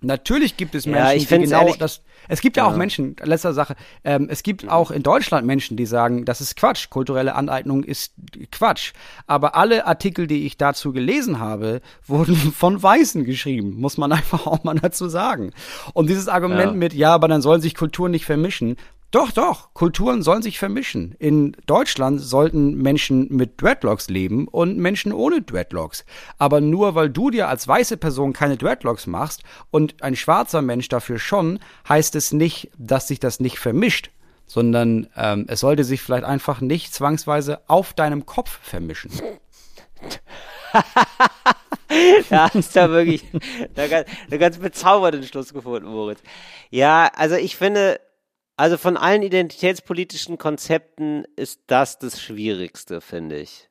Natürlich 0.00 0.56
gibt 0.56 0.74
es 0.76 0.84
Ja, 0.84 0.92
Menschen, 0.92 1.16
ich 1.16 1.26
die 1.26 1.38
genau 1.38 1.74
das. 1.74 2.02
Es 2.28 2.40
gibt 2.40 2.56
ja, 2.56 2.66
auch 2.66 2.76
Menschen, 2.76 3.16
letzter 3.22 3.52
Sache, 3.52 3.74
ähm, 4.04 4.28
es 4.30 4.42
gibt 4.42 4.68
auch 4.68 4.90
in 4.90 5.02
Deutschland 5.02 5.46
Menschen, 5.46 5.76
die 5.76 5.86
sagen, 5.86 6.24
das 6.24 6.40
ist 6.40 6.56
Quatsch, 6.56 6.88
kulturelle 6.90 7.34
Aneignung 7.34 7.82
ist 7.82 8.12
Quatsch. 8.52 8.92
Aber 9.26 9.56
alle 9.56 9.86
Artikel, 9.86 10.26
die 10.26 10.46
ich 10.46 10.56
dazu 10.56 10.92
gelesen 10.92 11.40
habe, 11.40 11.80
wurden 12.06 12.36
von 12.36 12.80
Weißen 12.80 13.24
geschrieben, 13.24 13.80
muss 13.80 13.96
man 13.96 14.12
einfach 14.18 14.46
auch 14.46 14.62
mal 14.62 14.74
dazu 14.74 15.08
sagen. 15.08 15.52
Und 15.94 16.08
dieses 16.08 16.28
Argument 16.28 16.72
Ja. 16.72 16.76
mit, 16.78 16.92
ja, 16.92 17.14
aber 17.14 17.26
dann 17.26 17.42
sollen 17.42 17.60
sich 17.60 17.74
Kulturen 17.74 18.12
nicht 18.12 18.24
vermischen. 18.26 18.76
Doch, 19.10 19.32
doch, 19.32 19.72
Kulturen 19.72 20.22
sollen 20.22 20.42
sich 20.42 20.58
vermischen. 20.58 21.14
In 21.18 21.56
Deutschland 21.64 22.20
sollten 22.20 22.74
Menschen 22.74 23.34
mit 23.34 23.60
Dreadlocks 23.60 24.10
leben 24.10 24.46
und 24.48 24.76
Menschen 24.76 25.14
ohne 25.14 25.40
Dreadlocks. 25.40 26.04
Aber 26.36 26.60
nur 26.60 26.94
weil 26.94 27.08
du 27.08 27.30
dir 27.30 27.48
als 27.48 27.66
weiße 27.66 27.96
Person 27.96 28.34
keine 28.34 28.58
Dreadlocks 28.58 29.06
machst 29.06 29.44
und 29.70 30.02
ein 30.02 30.14
schwarzer 30.14 30.60
Mensch 30.60 30.88
dafür 30.88 31.18
schon, 31.18 31.58
heißt 31.88 32.16
es 32.16 32.32
nicht, 32.32 32.70
dass 32.76 33.08
sich 33.08 33.18
das 33.18 33.40
nicht 33.40 33.58
vermischt, 33.58 34.10
sondern 34.44 35.08
ähm, 35.16 35.46
es 35.48 35.60
sollte 35.60 35.84
sich 35.84 36.02
vielleicht 36.02 36.24
einfach 36.24 36.60
nicht 36.60 36.92
zwangsweise 36.92 37.62
auf 37.66 37.94
deinem 37.94 38.26
Kopf 38.26 38.58
vermischen. 38.62 39.10
Da 42.28 42.52
hast 42.52 42.76
du 42.76 42.90
wirklich 42.90 43.24
da 43.74 43.86
ganz, 43.86 44.06
einen 44.30 44.38
ganz 44.38 44.58
bezaubernden 44.58 45.22
Schluss 45.22 45.54
gefunden, 45.54 45.88
Moritz. 45.88 46.20
Ja, 46.68 47.10
also 47.16 47.36
ich 47.36 47.56
finde, 47.56 47.98
also 48.58 48.76
von 48.76 48.96
allen 48.96 49.22
identitätspolitischen 49.22 50.36
Konzepten 50.36 51.24
ist 51.36 51.60
das 51.68 51.98
das 51.98 52.20
Schwierigste, 52.20 53.00
finde 53.00 53.38
ich. 53.38 53.68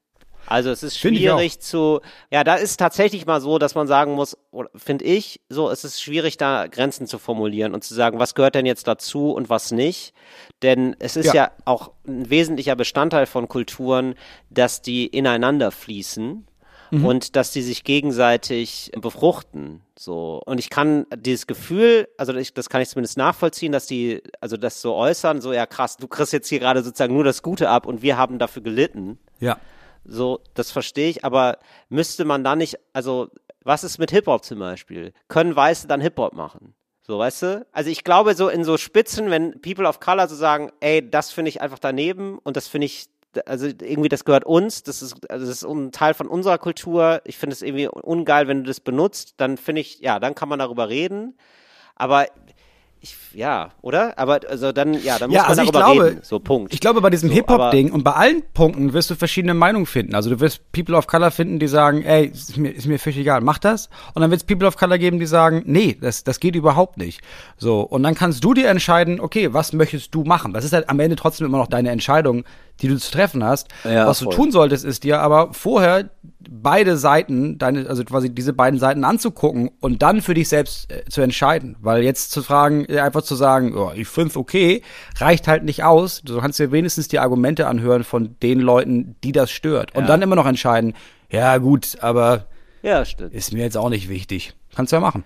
Also 0.49 0.69
es 0.71 0.81
ist 0.81 0.97
schwierig 0.97 1.59
zu, 1.59 1.99
ja, 2.31 2.45
da 2.45 2.55
ist 2.55 2.77
tatsächlich 2.77 3.25
mal 3.25 3.41
so, 3.41 3.59
dass 3.59 3.75
man 3.75 3.85
sagen 3.85 4.13
muss, 4.13 4.37
finde 4.75 5.03
ich, 5.03 5.41
so, 5.49 5.69
es 5.69 5.83
ist 5.83 6.01
schwierig, 6.01 6.37
da 6.37 6.67
Grenzen 6.67 7.05
zu 7.05 7.17
formulieren 7.19 7.73
und 7.73 7.83
zu 7.83 7.93
sagen, 7.93 8.17
was 8.17 8.33
gehört 8.33 8.55
denn 8.55 8.65
jetzt 8.65 8.87
dazu 8.87 9.33
und 9.33 9.49
was 9.49 9.71
nicht. 9.71 10.13
Denn 10.61 10.95
es 10.99 11.17
ist 11.17 11.27
ja, 11.27 11.33
Ja. 11.33 11.51
auch 11.65 11.91
ein 12.07 12.29
wesentlicher 12.29 12.77
Bestandteil 12.77 13.25
von 13.25 13.49
Kulturen, 13.49 14.15
dass 14.49 14.81
die 14.81 15.07
ineinander 15.07 15.69
fließen. 15.71 16.47
Und 16.91 17.35
dass 17.35 17.51
die 17.51 17.61
sich 17.61 17.83
gegenseitig 17.83 18.91
befruchten, 18.99 19.81
so. 19.97 20.41
Und 20.45 20.59
ich 20.59 20.69
kann 20.69 21.05
dieses 21.15 21.47
Gefühl, 21.47 22.07
also 22.17 22.33
ich, 22.35 22.53
das 22.53 22.69
kann 22.69 22.81
ich 22.81 22.89
zumindest 22.89 23.17
nachvollziehen, 23.17 23.71
dass 23.71 23.87
die, 23.87 24.21
also 24.39 24.57
das 24.57 24.81
so 24.81 24.95
äußern, 24.95 25.41
so 25.41 25.53
ja 25.53 25.65
krass, 25.65 25.97
du 25.97 26.07
kriegst 26.07 26.33
jetzt 26.33 26.47
hier 26.47 26.59
gerade 26.59 26.83
sozusagen 26.83 27.13
nur 27.13 27.23
das 27.23 27.41
Gute 27.41 27.69
ab 27.69 27.85
und 27.85 28.01
wir 28.01 28.17
haben 28.17 28.39
dafür 28.39 28.61
gelitten. 28.61 29.17
Ja. 29.39 29.57
So, 30.05 30.39
das 30.53 30.71
verstehe 30.71 31.09
ich, 31.09 31.25
aber 31.25 31.57
müsste 31.89 32.23
man 32.23 32.43
da 32.43 32.55
nicht, 32.55 32.77
also, 32.93 33.29
was 33.63 33.83
ist 33.83 33.97
mit 33.97 34.11
Hip-Hop 34.11 34.45
zum 34.45 34.59
Beispiel? 34.59 35.11
Können 35.27 35.55
Weiße 35.55 35.87
dann 35.87 35.99
Hip-Hop 35.99 36.33
machen? 36.33 36.73
So, 37.01 37.19
weißt 37.19 37.41
du? 37.43 37.65
Also 37.71 37.89
ich 37.89 38.03
glaube, 38.03 38.35
so 38.35 38.49
in 38.49 38.65
so 38.65 38.77
Spitzen, 38.77 39.29
wenn 39.29 39.61
People 39.61 39.87
of 39.87 40.01
Color 40.01 40.27
so 40.27 40.35
sagen, 40.35 40.71
ey, 40.81 41.09
das 41.09 41.31
finde 41.31 41.49
ich 41.49 41.61
einfach 41.61 41.79
daneben 41.79 42.37
und 42.39 42.57
das 42.57 42.67
finde 42.67 42.85
ich, 42.85 43.07
also 43.45 43.67
irgendwie, 43.67 44.09
das 44.09 44.25
gehört 44.25 44.45
uns, 44.45 44.83
das 44.83 45.01
ist, 45.01 45.29
also 45.29 45.45
das 45.45 45.63
ist 45.63 45.63
ein 45.63 45.91
Teil 45.91 46.13
von 46.13 46.27
unserer 46.27 46.57
Kultur. 46.57 47.21
Ich 47.25 47.37
finde 47.37 47.53
es 47.53 47.61
irgendwie 47.61 47.87
ungeil, 47.87 48.47
wenn 48.47 48.63
du 48.63 48.67
das 48.67 48.79
benutzt, 48.79 49.35
dann 49.37 49.57
finde 49.57 49.81
ich, 49.81 49.99
ja, 49.99 50.19
dann 50.19 50.35
kann 50.35 50.49
man 50.49 50.59
darüber 50.59 50.89
reden. 50.89 51.37
Aber 51.95 52.27
ich, 53.01 53.15
ja, 53.33 53.69
oder? 53.81 54.17
Aber 54.17 54.39
also 54.49 54.71
dann, 54.71 54.93
ja, 55.03 55.19
dann 55.19 55.29
muss 55.29 55.35
Ja, 55.35 55.43
man 55.43 55.59
also 55.59 55.71
darüber 55.71 55.79
glaube, 55.79 56.05
reden. 56.05 56.19
So, 56.23 56.39
Punkt. 56.39 56.73
Ich 56.73 56.79
glaube, 56.79 57.01
bei 57.01 57.09
diesem 57.09 57.29
So, 57.29 57.35
Hip-Hop-Ding 57.35 57.91
und 57.91 58.03
bei 58.03 58.13
allen 58.13 58.43
Punkten 58.53 58.93
wirst 58.93 59.09
du 59.09 59.15
verschiedene 59.15 59.53
Meinungen 59.53 59.85
finden. 59.85 60.15
Also 60.15 60.29
du 60.29 60.39
wirst 60.39 60.71
People 60.71 60.95
of 60.95 61.07
Color 61.07 61.31
finden, 61.31 61.59
die 61.59 61.67
sagen, 61.67 62.03
ey, 62.03 62.25
ist 62.27 62.57
mir, 62.57 62.69
ist 62.69 62.87
mir 62.87 62.99
völlig 62.99 63.19
egal, 63.19 63.41
mach 63.41 63.57
das. 63.59 63.89
Und 64.13 64.21
dann 64.21 64.31
wird 64.31 64.41
es 64.41 64.45
People 64.47 64.67
of 64.67 64.77
Color 64.77 64.97
geben, 64.97 65.19
die 65.19 65.25
sagen, 65.25 65.63
nee, 65.65 65.97
das, 65.99 66.23
das 66.23 66.39
geht 66.39 66.55
überhaupt 66.55 66.97
nicht. 66.97 67.21
So, 67.57 67.81
und 67.81 68.03
dann 68.03 68.15
kannst 68.15 68.43
du 68.43 68.53
dir 68.53 68.69
entscheiden, 68.69 69.19
okay, 69.19 69.53
was 69.53 69.73
möchtest 69.73 70.13
du 70.15 70.23
machen? 70.23 70.53
Das 70.53 70.65
ist 70.65 70.73
halt 70.73 70.89
am 70.89 70.99
Ende 70.99 71.15
trotzdem 71.15 71.47
immer 71.47 71.57
noch 71.57 71.67
deine 71.67 71.91
Entscheidung, 71.91 72.43
die 72.81 72.87
du 72.87 72.97
zu 72.97 73.11
treffen 73.11 73.43
hast. 73.43 73.67
Ja, 73.83 74.07
was 74.07 74.19
du 74.19 74.25
voll. 74.25 74.35
tun 74.35 74.51
solltest, 74.51 74.85
ist 74.85 75.03
dir 75.03 75.19
aber 75.19 75.53
vorher 75.53 76.09
beide 76.49 76.97
Seiten, 76.97 77.57
deine, 77.57 77.87
also 77.89 78.03
quasi 78.03 78.33
diese 78.33 78.53
beiden 78.53 78.79
Seiten 78.79 79.03
anzugucken 79.03 79.71
und 79.79 80.01
dann 80.01 80.21
für 80.21 80.33
dich 80.33 80.49
selbst 80.49 80.91
äh, 80.91 81.03
zu 81.09 81.21
entscheiden. 81.21 81.75
Weil 81.81 82.03
jetzt 82.03 82.31
zu 82.31 82.43
fragen, 82.43 82.85
äh, 82.87 82.99
einfach 82.99 83.21
zu 83.21 83.35
sagen, 83.35 83.75
oh, 83.75 83.91
ich 83.95 84.07
find's 84.07 84.37
okay, 84.37 84.81
reicht 85.17 85.47
halt 85.47 85.63
nicht 85.63 85.83
aus. 85.83 86.21
Du 86.23 86.39
kannst 86.39 86.59
dir 86.59 86.71
wenigstens 86.71 87.07
die 87.07 87.19
Argumente 87.19 87.67
anhören 87.67 88.03
von 88.03 88.35
den 88.41 88.59
Leuten, 88.59 89.15
die 89.23 89.31
das 89.31 89.51
stört. 89.51 89.95
Und 89.95 90.07
dann 90.07 90.21
immer 90.21 90.35
noch 90.35 90.45
entscheiden, 90.45 90.93
ja 91.29 91.57
gut, 91.57 91.97
aber 92.01 92.47
ja, 92.81 93.03
ist 93.31 93.53
mir 93.53 93.63
jetzt 93.63 93.77
auch 93.77 93.89
nicht 93.89 94.09
wichtig. 94.09 94.53
Kannst 94.75 94.91
du 94.91 94.97
ja 94.97 94.99
machen. 95.01 95.23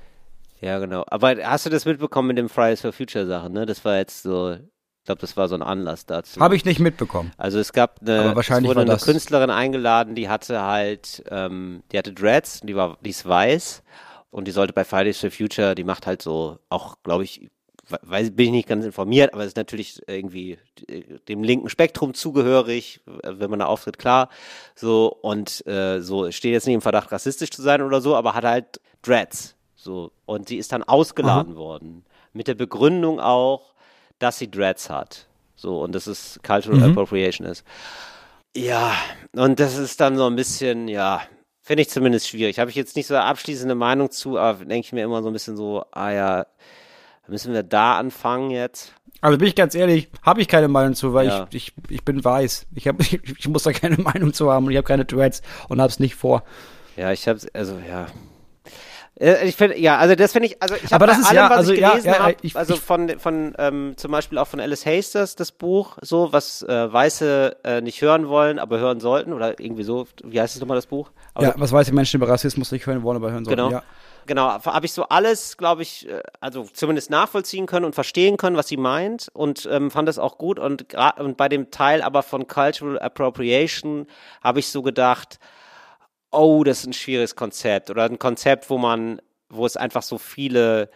Ja, 0.61 0.79
genau. 0.79 1.03
Aber 1.07 1.35
hast 1.43 1.65
du 1.65 1.69
das 1.69 1.85
mitbekommen 1.85 2.29
mit 2.29 2.37
dem 2.37 2.49
Fridays 2.49 2.81
for 2.81 2.93
Future 2.93 3.25
Sachen, 3.25 3.53
ne? 3.53 3.65
Das 3.65 3.83
war 3.83 3.97
jetzt 3.97 4.23
so, 4.23 4.53
ich 4.53 5.05
glaube, 5.05 5.19
das 5.19 5.35
war 5.35 5.47
so 5.47 5.55
ein 5.55 5.63
Anlass 5.63 6.05
dazu. 6.05 6.39
Habe 6.39 6.55
ich 6.55 6.65
nicht 6.65 6.79
mitbekommen. 6.79 7.31
Also 7.37 7.59
es 7.59 7.73
gab 7.73 7.99
eine, 8.01 8.19
Aber 8.19 8.35
wahrscheinlich 8.35 8.71
es 8.71 8.77
wurde 8.77 8.91
eine 8.91 8.99
Künstlerin 8.99 9.49
eingeladen, 9.49 10.13
die 10.13 10.29
hatte 10.29 10.61
halt, 10.61 11.23
ähm, 11.29 11.81
die 11.91 11.97
hatte 11.97 12.13
Dreads, 12.13 12.61
die 12.61 12.75
war, 12.75 12.97
die 13.01 13.09
ist 13.09 13.27
weiß 13.27 13.81
und 14.31 14.47
die 14.47 14.51
sollte 14.51 14.73
bei 14.73 14.83
Fridays 14.83 15.19
for 15.19 15.29
Future, 15.31 15.75
die 15.75 15.83
macht 15.83 16.07
halt 16.07 16.21
so, 16.21 16.57
auch 16.69 16.97
glaube 17.03 17.23
ich, 17.23 17.49
we- 17.87 17.99
weiß, 18.01 18.31
bin 18.31 18.47
ich 18.47 18.51
nicht 18.51 18.67
ganz 18.69 18.85
informiert, 18.85 19.33
aber 19.33 19.43
ist 19.43 19.57
natürlich 19.57 20.01
irgendwie 20.07 20.57
äh, 20.87 21.03
dem 21.27 21.43
linken 21.43 21.69
Spektrum 21.69 22.13
zugehörig, 22.13 23.01
wenn 23.23 23.49
man 23.49 23.59
da 23.59 23.65
auftritt, 23.65 23.99
klar. 23.99 24.29
So 24.75 25.07
und 25.21 25.65
äh, 25.67 26.01
so 26.01 26.31
steht 26.31 26.53
jetzt 26.53 26.65
nicht 26.65 26.75
im 26.75 26.81
Verdacht, 26.81 27.11
rassistisch 27.11 27.51
zu 27.51 27.61
sein 27.61 27.81
oder 27.81 28.01
so, 28.01 28.15
aber 28.15 28.33
hat 28.33 28.45
halt 28.45 28.81
Dreads. 29.03 29.55
So 29.75 30.11
und 30.25 30.47
sie 30.47 30.57
ist 30.57 30.71
dann 30.71 30.83
ausgeladen 30.83 31.55
worden 31.55 32.05
mit 32.33 32.47
der 32.47 32.55
Begründung 32.55 33.19
auch, 33.19 33.73
dass 34.19 34.37
sie 34.37 34.49
Dreads 34.49 34.89
hat. 34.89 35.27
So, 35.55 35.81
und 35.81 35.93
dass 35.93 36.07
es 36.07 36.39
Cultural 36.43 36.79
Appropriation 36.89 37.45
ist. 37.45 37.63
Ja, 38.55 38.93
und 39.33 39.59
das 39.59 39.77
ist 39.77 39.99
dann 40.01 40.17
so 40.17 40.25
ein 40.25 40.35
bisschen, 40.35 40.87
ja, 40.87 41.21
finde 41.61 41.81
ich 41.81 41.89
zumindest 41.89 42.27
schwierig. 42.27 42.59
Habe 42.59 42.69
ich 42.69 42.75
jetzt 42.75 42.95
nicht 42.95 43.07
so 43.07 43.13
eine 43.15 43.23
abschließende 43.25 43.75
Meinung 43.75 44.11
zu, 44.11 44.37
aber 44.37 44.65
denke 44.65 44.85
ich 44.87 44.93
mir 44.93 45.03
immer 45.03 45.21
so 45.21 45.29
ein 45.29 45.33
bisschen 45.33 45.55
so, 45.55 45.85
ah 45.91 46.11
ja, 46.11 46.45
müssen 47.27 47.53
wir 47.53 47.63
da 47.63 47.97
anfangen 47.97 48.51
jetzt? 48.51 48.93
Also 49.21 49.37
bin 49.37 49.47
ich 49.47 49.55
ganz 49.55 49.75
ehrlich, 49.75 50.09
habe 50.23 50.41
ich 50.41 50.47
keine 50.47 50.67
Meinung 50.67 50.95
zu, 50.95 51.13
weil 51.13 51.27
Ja. 51.27 51.47
ich, 51.51 51.67
ich, 51.67 51.91
ich 51.91 52.03
bin 52.03 52.23
weiß. 52.25 52.65
Ich, 52.75 52.87
hab, 52.87 52.99
ich, 52.99 53.19
ich 53.39 53.47
muss 53.47 53.63
da 53.63 53.71
keine 53.71 53.97
Meinung 54.01 54.33
zu 54.33 54.51
haben 54.51 54.65
und 54.65 54.71
ich 54.71 54.77
habe 54.77 54.87
keine 54.87 55.05
Dreads 55.05 55.41
und 55.69 55.79
hab's 55.79 55.99
nicht 55.99 56.15
vor. 56.15 56.43
Ja, 56.97 57.11
ich 57.11 57.27
habe 57.27 57.39
also 57.53 57.79
ja. 57.87 58.07
Äh, 59.19 59.47
Ich 59.47 59.55
finde, 59.55 59.77
ja, 59.79 59.97
also 59.97 60.15
das 60.15 60.31
finde 60.31 60.47
ich, 60.47 60.61
also 60.61 60.75
ich 60.75 60.91
habe 60.91 61.05
bei 61.05 61.13
allem, 61.13 61.35
ja, 61.35 61.49
was 61.49 61.57
also 61.57 61.73
ich 61.73 61.79
ja, 61.79 61.89
gelesen 61.91 62.07
ja, 62.07 62.19
habe, 62.19 62.35
ich- 62.41 62.55
also 62.55 62.75
von, 62.75 63.19
von 63.19 63.53
ähm, 63.57 63.93
zum 63.97 64.11
Beispiel 64.11 64.37
auch 64.37 64.47
von 64.47 64.59
Alice 64.59 64.85
Hasters, 64.85 65.35
das 65.35 65.51
Buch, 65.51 65.97
so, 66.01 66.31
was 66.31 66.61
äh, 66.63 66.91
Weiße 66.91 67.57
äh, 67.63 67.81
nicht 67.81 68.01
hören 68.01 68.27
wollen, 68.29 68.57
aber 68.59 68.79
hören 68.79 68.99
sollten, 68.99 69.33
oder 69.33 69.59
irgendwie 69.59 69.83
so, 69.83 70.07
wie 70.23 70.39
heißt 70.39 70.55
es 70.55 70.61
nochmal, 70.61 70.77
das 70.77 70.87
Buch? 70.87 71.11
Aber 71.33 71.47
Ja, 71.47 71.53
was 71.57 71.71
weiß 71.71 71.87
die 71.87 71.93
Menschen 71.93 72.17
über 72.17 72.29
Rassismus 72.29 72.71
nicht 72.71 72.85
hören 72.85 73.03
wollen, 73.03 73.17
aber 73.17 73.31
hören 73.31 73.45
sollen. 73.45 73.57
Genau. 73.57 73.71
Ja. 73.71 73.83
Genau, 74.27 74.49
habe 74.63 74.85
ich 74.85 74.93
so 74.93 75.05
alles, 75.09 75.57
glaube 75.57 75.81
ich, 75.81 76.07
äh, 76.07 76.21
also 76.39 76.63
zumindest 76.71 77.09
nachvollziehen 77.09 77.65
können 77.65 77.85
und 77.85 77.95
verstehen 77.95 78.37
können, 78.37 78.55
was 78.55 78.67
sie 78.67 78.77
meint 78.77 79.29
und 79.33 79.67
ähm, 79.69 79.89
fand 79.89 80.07
das 80.07 80.19
auch 80.19 80.37
gut 80.37 80.59
und, 80.59 80.85
und 81.17 81.37
bei 81.37 81.49
dem 81.49 81.71
Teil 81.71 82.03
aber 82.03 82.21
von 82.21 82.47
Cultural 82.47 82.99
Appropriation 82.99 84.05
habe 84.43 84.59
ich 84.59 84.67
so 84.69 84.83
gedacht, 84.83 85.39
oh, 86.31 86.63
das 86.63 86.79
ist 86.81 86.87
ein 86.87 86.93
schwieriges 86.93 87.35
Konzept 87.35 87.89
oder 87.89 88.03
ein 88.05 88.19
Konzept, 88.19 88.69
wo 88.69 88.77
man, 88.77 89.21
wo 89.49 89.65
es 89.65 89.77
einfach 89.77 90.03
so 90.03 90.17
viele 90.17 90.89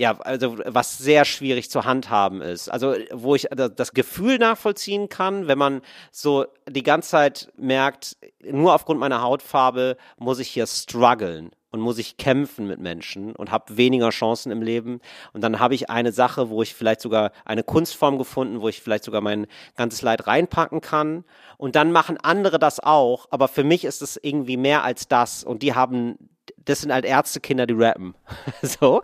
ja, 0.00 0.18
also 0.20 0.58
was 0.66 0.98
sehr 0.98 1.24
schwierig 1.24 1.70
zu 1.70 1.84
handhaben 1.84 2.40
ist. 2.42 2.68
Also 2.70 2.94
wo 3.12 3.34
ich 3.36 3.48
da- 3.54 3.68
das 3.68 3.92
Gefühl 3.92 4.38
nachvollziehen 4.38 5.08
kann, 5.08 5.46
wenn 5.48 5.58
man 5.58 5.82
so 6.10 6.46
die 6.68 6.82
ganze 6.82 7.10
Zeit 7.10 7.52
merkt, 7.56 8.16
nur 8.42 8.74
aufgrund 8.74 8.98
meiner 9.00 9.22
Hautfarbe 9.22 9.96
muss 10.16 10.38
ich 10.40 10.48
hier 10.48 10.66
strugglen 10.66 11.50
und 11.72 11.80
muss 11.80 11.98
ich 11.98 12.16
kämpfen 12.18 12.66
mit 12.66 12.78
Menschen 12.80 13.34
und 13.34 13.50
habe 13.50 13.76
weniger 13.76 14.10
Chancen 14.10 14.52
im 14.52 14.62
Leben. 14.62 15.00
Und 15.32 15.40
dann 15.42 15.58
habe 15.58 15.74
ich 15.74 15.90
eine 15.90 16.12
Sache, 16.12 16.50
wo 16.50 16.62
ich 16.62 16.74
vielleicht 16.74 17.00
sogar 17.00 17.32
eine 17.44 17.62
Kunstform 17.64 18.18
gefunden, 18.18 18.60
wo 18.60 18.68
ich 18.68 18.80
vielleicht 18.80 19.04
sogar 19.04 19.22
mein 19.22 19.46
ganzes 19.76 20.02
Leid 20.02 20.26
reinpacken 20.26 20.80
kann. 20.82 21.24
Und 21.56 21.74
dann 21.74 21.90
machen 21.90 22.18
andere 22.22 22.58
das 22.58 22.78
auch. 22.78 23.26
Aber 23.30 23.48
für 23.48 23.64
mich 23.64 23.84
ist 23.84 24.02
es 24.02 24.18
irgendwie 24.22 24.56
mehr 24.56 24.84
als 24.84 25.08
das. 25.08 25.42
Und 25.42 25.62
die 25.62 25.74
haben, 25.74 26.16
das 26.64 26.82
sind 26.82 26.92
halt 26.92 27.04
Ärztekinder, 27.04 27.66
die 27.66 27.74
rappen. 27.74 28.14
so. 28.62 29.02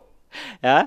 Ja, 0.63 0.85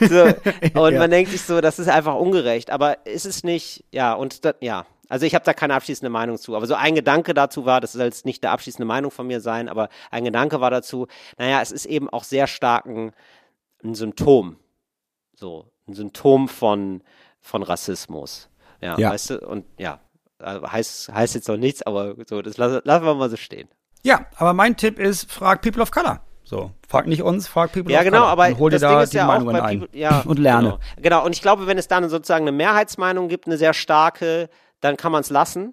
so. 0.00 0.24
und 0.80 0.92
Ja. 0.94 0.98
man 1.00 1.10
denkt 1.10 1.32
sich 1.32 1.42
so, 1.42 1.60
das 1.60 1.80
ist 1.80 1.88
einfach 1.88 2.14
ungerecht, 2.14 2.70
aber 2.70 3.04
ist 3.06 3.26
es 3.26 3.42
nicht, 3.42 3.84
ja, 3.90 4.12
und 4.14 4.44
da, 4.44 4.54
ja, 4.60 4.86
also 5.14 5.26
ich 5.26 5.34
habe 5.36 5.44
da 5.44 5.54
keine 5.54 5.74
abschließende 5.74 6.10
Meinung 6.10 6.38
zu, 6.38 6.56
aber 6.56 6.66
so 6.66 6.74
ein 6.74 6.96
Gedanke 6.96 7.34
dazu 7.34 7.64
war, 7.64 7.80
das 7.80 7.92
soll 7.92 8.04
jetzt 8.06 8.24
nicht 8.26 8.42
eine 8.44 8.50
abschließende 8.52 8.84
Meinung 8.84 9.12
von 9.12 9.26
mir 9.28 9.40
sein, 9.40 9.68
aber 9.68 9.88
ein 10.10 10.24
Gedanke 10.24 10.60
war 10.60 10.70
dazu, 10.70 11.06
naja, 11.38 11.60
es 11.62 11.70
ist 11.70 11.86
eben 11.86 12.10
auch 12.10 12.24
sehr 12.24 12.48
stark 12.48 12.86
ein, 12.86 13.12
ein 13.84 13.94
Symptom, 13.94 14.56
so, 15.36 15.70
ein 15.86 15.94
Symptom 15.94 16.48
von, 16.48 17.02
von 17.40 17.62
Rassismus, 17.62 18.48
ja, 18.80 18.98
Ja. 18.98 19.10
weißt 19.10 19.30
du, 19.30 19.38
und 19.46 19.64
ja, 19.78 20.00
heißt, 20.42 21.12
heißt 21.12 21.34
jetzt 21.36 21.48
noch 21.48 21.56
nichts, 21.56 21.82
aber 21.82 22.16
so, 22.26 22.42
das 22.42 22.56
lassen, 22.56 22.80
lassen 22.84 23.04
wir 23.04 23.14
mal 23.14 23.30
so 23.30 23.36
stehen. 23.36 23.68
ja, 24.02 24.26
aber 24.36 24.52
mein 24.52 24.76
Tipp 24.76 24.98
ist, 24.98 25.30
frag 25.30 25.62
People 25.62 25.80
of 25.82 25.90
Color. 25.92 26.20
So, 26.46 26.72
frag 26.86 27.06
nicht 27.06 27.22
uns, 27.22 27.48
frag 27.48 27.72
People 27.72 27.90
Ja, 27.92 28.00
of 28.00 28.04
genau, 28.04 28.18
Color. 28.18 28.30
aber 28.32 28.46
und 28.48 28.58
hol 28.58 28.70
dir 28.70 28.74
das 28.78 28.82
da 28.82 28.90
Ding 28.90 29.00
ist 29.04 29.12
die 29.14 29.16
ja 29.16 29.24
auch 29.24 29.28
Meinungen 29.28 29.56
ein. 29.56 29.80
People, 29.80 29.98
ja, 29.98 30.20
und 30.26 30.38
lerne. 30.38 30.68
Genau. 30.68 30.78
genau, 31.00 31.24
und 31.24 31.32
ich 31.34 31.40
glaube, 31.40 31.66
wenn 31.66 31.78
es 31.78 31.88
dann 31.88 32.06
sozusagen 32.10 32.44
eine 32.44 32.52
Mehrheitsmeinung 32.56 33.28
gibt, 33.28 33.46
eine 33.46 33.56
sehr 33.56 33.72
starke, 33.72 34.50
dann 34.80 34.96
kann 34.96 35.12
man 35.12 35.20
es 35.22 35.30
lassen. 35.30 35.72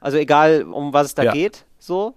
Also 0.00 0.18
egal, 0.18 0.64
um 0.64 0.92
was 0.92 1.06
es 1.08 1.14
da 1.14 1.22
Ja. 1.24 1.32
geht, 1.32 1.64
so. 1.78 2.14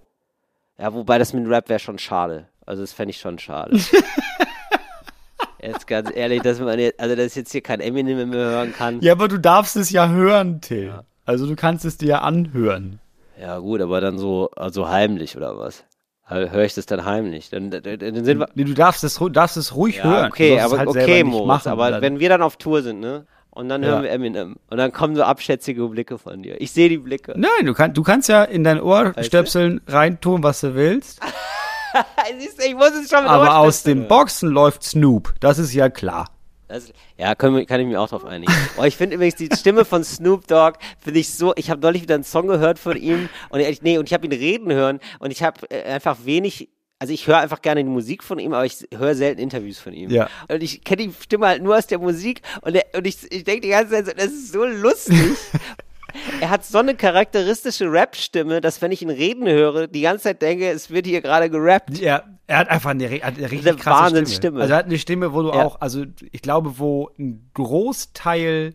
Ja, 0.78 0.92
wobei 0.92 1.18
das 1.18 1.32
mit 1.32 1.44
dem 1.44 1.50
Rap 1.52 1.68
wäre 1.68 1.78
schon 1.80 1.98
schade. 1.98 2.48
Also 2.66 2.82
das 2.82 2.92
fände 2.92 3.10
ich 3.10 3.18
schon 3.20 3.38
schade. 3.38 3.78
jetzt 5.62 5.86
ganz 5.86 6.10
ehrlich, 6.14 6.42
dass 6.42 6.60
man 6.60 6.78
jetzt, 6.78 7.00
also 7.00 7.16
dass 7.16 7.34
jetzt 7.34 7.52
hier 7.52 7.60
kein 7.62 7.80
Eminem 7.80 8.30
mehr 8.30 8.38
hören 8.46 8.72
kann. 8.72 9.00
Ja, 9.00 9.12
aber 9.12 9.28
du 9.28 9.38
darfst 9.38 9.76
es 9.76 9.90
ja 9.90 10.08
hören, 10.08 10.60
Till. 10.60 10.92
Also 11.24 11.46
du 11.46 11.56
kannst 11.56 11.84
es 11.84 11.96
dir 11.96 12.08
ja 12.08 12.18
anhören. 12.20 13.00
Ja 13.40 13.58
gut, 13.58 13.80
aber 13.80 14.00
dann 14.00 14.18
so, 14.18 14.50
also 14.56 14.88
heimlich 14.88 15.36
oder 15.36 15.58
was? 15.58 15.84
Höre 16.28 16.64
ich 16.64 16.74
das 16.74 16.86
dann 16.86 17.04
heimlich? 17.04 17.50
Dann, 17.50 17.70
dann, 17.70 17.82
dann 17.82 18.24
sind 18.24 18.38
wir, 18.40 18.48
Nee, 18.54 18.64
du 18.64 18.74
darfst 18.74 19.04
es, 19.04 19.20
darfst 19.32 19.56
es 19.56 19.76
ruhig 19.76 19.98
Ja, 19.98 20.04
hören. 20.04 20.30
Okay, 20.32 20.58
aber 20.60 20.78
halt 20.78 20.88
okay, 20.88 21.22
Moritz, 21.22 21.66
aber 21.68 21.90
dann- 21.92 22.02
wenn 22.02 22.18
wir 22.18 22.28
dann 22.28 22.42
auf 22.42 22.56
Tour 22.56 22.82
sind, 22.82 22.98
ne? 22.98 23.26
Und 23.56 23.70
dann 23.70 23.82
hören 23.82 23.96
Ja. 23.96 24.02
wir 24.02 24.10
Eminem. 24.10 24.56
Und 24.68 24.76
dann 24.76 24.92
kommen 24.92 25.16
so 25.16 25.22
abschätzige 25.22 25.88
Blicke 25.88 26.18
von 26.18 26.42
dir. 26.42 26.60
Ich 26.60 26.72
sehe 26.72 26.90
die 26.90 26.98
Blicke. 26.98 27.32
Nein, 27.36 27.64
du, 27.64 27.72
kann, 27.72 27.94
du 27.94 28.02
kannst 28.02 28.28
ja 28.28 28.44
in 28.44 28.64
dein 28.64 28.78
Ohrstöpseln 28.82 29.80
reintun, 29.86 30.42
was 30.42 30.60
du 30.60 30.74
willst. 30.74 31.20
Siehst 32.38 32.60
du, 32.60 32.66
ich 32.66 32.74
muss 32.74 32.90
es 32.90 33.08
schon 33.08 33.22
mit 33.22 33.30
Aber 33.30 33.56
aus 33.56 33.82
den 33.82 34.08
Boxen 34.08 34.50
läuft 34.50 34.82
Snoop. 34.82 35.34
Das 35.40 35.58
ist 35.58 35.72
ja 35.72 35.88
klar. 35.88 36.26
Das, 36.68 36.92
ja, 37.16 37.34
können 37.34 37.64
kann 37.64 37.80
ich 37.80 37.86
mich 37.86 37.96
auch 37.96 38.08
drauf 38.10 38.26
einigen. 38.26 38.52
Oh, 38.76 38.82
ich 38.82 38.96
finde 38.96 39.14
übrigens 39.16 39.36
die 39.36 39.48
Stimme 39.56 39.84
von 39.86 40.04
Snoop 40.04 40.46
Dogg, 40.48 40.78
finde 40.98 41.20
ich 41.20 41.32
so, 41.32 41.54
ich 41.56 41.70
habe 41.70 41.80
neulich 41.80 42.02
wieder 42.02 42.16
einen 42.16 42.24
Song 42.24 42.48
gehört 42.48 42.78
von 42.78 42.96
ihm 42.96 43.28
und 43.48 43.60
ich, 43.60 43.80
nee, 43.82 43.96
und 43.98 44.06
ich 44.08 44.12
habe 44.12 44.26
ihn 44.26 44.32
reden 44.32 44.72
hören 44.72 44.98
und 45.20 45.30
ich 45.30 45.42
habe 45.44 45.60
äh, 45.70 45.84
einfach 45.94 46.18
wenig 46.24 46.68
also 46.98 47.12
ich 47.12 47.26
höre 47.26 47.38
einfach 47.38 47.60
gerne 47.62 47.84
die 47.84 47.90
Musik 47.90 48.22
von 48.22 48.38
ihm, 48.38 48.52
aber 48.54 48.64
ich 48.64 48.86
höre 48.94 49.14
selten 49.14 49.40
Interviews 49.40 49.78
von 49.78 49.92
ihm. 49.92 50.10
Ja. 50.10 50.28
Und 50.48 50.62
ich 50.62 50.82
kenne 50.82 51.08
die 51.08 51.12
Stimme 51.12 51.46
halt 51.46 51.62
nur 51.62 51.76
aus 51.76 51.86
der 51.86 51.98
Musik 51.98 52.40
und, 52.62 52.74
der, 52.74 52.86
und 52.94 53.06
ich, 53.06 53.30
ich 53.30 53.44
denke 53.44 53.62
die 53.62 53.68
ganze 53.68 53.92
Zeit, 53.92 54.06
so, 54.06 54.12
das 54.12 54.26
ist 54.26 54.52
so 54.52 54.64
lustig. 54.64 55.36
er 56.40 56.50
hat 56.50 56.64
so 56.64 56.78
eine 56.78 56.94
charakteristische 56.94 57.90
Rap-Stimme, 57.90 58.60
dass 58.60 58.80
wenn 58.80 58.92
ich 58.92 59.02
ihn 59.02 59.10
reden 59.10 59.46
höre, 59.46 59.88
die 59.88 60.00
ganze 60.00 60.24
Zeit 60.24 60.40
denke, 60.42 60.70
es 60.70 60.90
wird 60.90 61.06
hier 61.06 61.20
gerade 61.20 61.50
gerappt. 61.50 61.98
Ja, 61.98 62.24
er 62.46 62.58
hat 62.58 62.68
einfach 62.68 62.90
eine, 62.90 63.06
eine 63.06 63.50
richtig 63.50 63.66
Eine 63.66 63.76
krasse 63.76 63.80
Stimme. 63.80 64.00
Wahnsinnsstimme. 64.00 64.60
Also 64.62 64.72
er 64.72 64.78
hat 64.78 64.86
eine 64.86 64.98
Stimme, 64.98 65.32
wo 65.34 65.42
du 65.42 65.48
Ja. 65.48 65.64
auch, 65.66 65.80
also 65.80 66.04
ich 66.32 66.40
glaube, 66.40 66.78
wo 66.78 67.10
ein 67.18 67.50
Großteil 67.52 68.74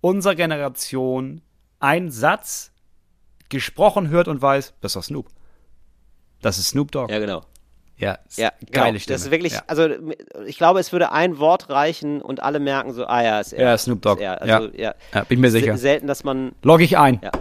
unserer 0.00 0.34
Generation 0.34 1.42
einen 1.80 2.10
Satz 2.10 2.72
gesprochen 3.48 4.08
hört 4.08 4.28
und 4.28 4.40
weiß, 4.40 4.74
das 4.80 4.92
ist 4.92 4.96
doch 4.96 5.02
Snoop. 5.02 5.26
Das 6.42 6.58
ist 6.58 6.68
Snoop 6.68 6.92
Dogg. 6.92 7.10
Ja, 7.12 7.18
genau. 7.18 7.42
Ja, 7.96 8.18
Ja, 8.36 8.52
geile 8.70 8.90
genau. 8.92 8.98
Stimme. 9.00 9.14
Das 9.14 9.22
ist 9.22 9.30
wirklich, 9.32 9.54
Ja. 9.54 9.62
also 9.66 9.88
ich 10.46 10.56
glaube, 10.56 10.78
es 10.78 10.92
würde 10.92 11.10
ein 11.10 11.38
Wort 11.40 11.68
reichen 11.68 12.22
und 12.22 12.40
alle 12.42 12.60
merken 12.60 12.92
so, 12.92 13.06
ah 13.06 13.22
ja, 13.24 13.40
ist 13.40 13.52
er. 13.52 13.64
Ja, 13.70 13.78
Snoop 13.78 14.02
Dogg. 14.02 14.20
Er. 14.22 14.40
Also, 14.40 14.70
ja. 14.76 14.94
Ja, 15.12 15.24
bin 15.24 15.40
mir 15.40 15.50
sicher. 15.50 15.72
Se- 15.74 15.80
Selten, 15.82 16.06
dass 16.06 16.22
man 16.22 16.52
Log 16.62 16.80
ich 16.80 16.96
ein. 16.96 17.20
Ja. 17.24 17.32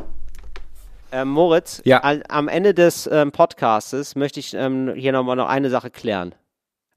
Ähm, 1.12 1.30
Moritz, 1.30 1.82
Ja. 1.86 2.02
am 2.28 2.48
Ende 2.48 2.74
des 2.74 3.08
ähm, 3.12 3.32
Podcastes 3.32 4.16
möchte 4.16 4.40
ich 4.40 4.54
ähm, 4.56 4.92
hier 4.96 5.12
nochmal 5.12 5.36
noch 5.36 5.48
eine 5.48 5.70
Sache 5.70 5.90
klären. 5.92 6.34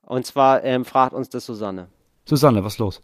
Und 0.06 0.26
zwar 0.26 0.64
ähm, 0.64 0.84
fragt 0.84 1.12
uns 1.12 1.28
das 1.28 1.44
Susanne. 1.46 1.88
Susanne, 2.24 2.64
was 2.64 2.72
ist 2.74 2.78
los? 2.78 3.02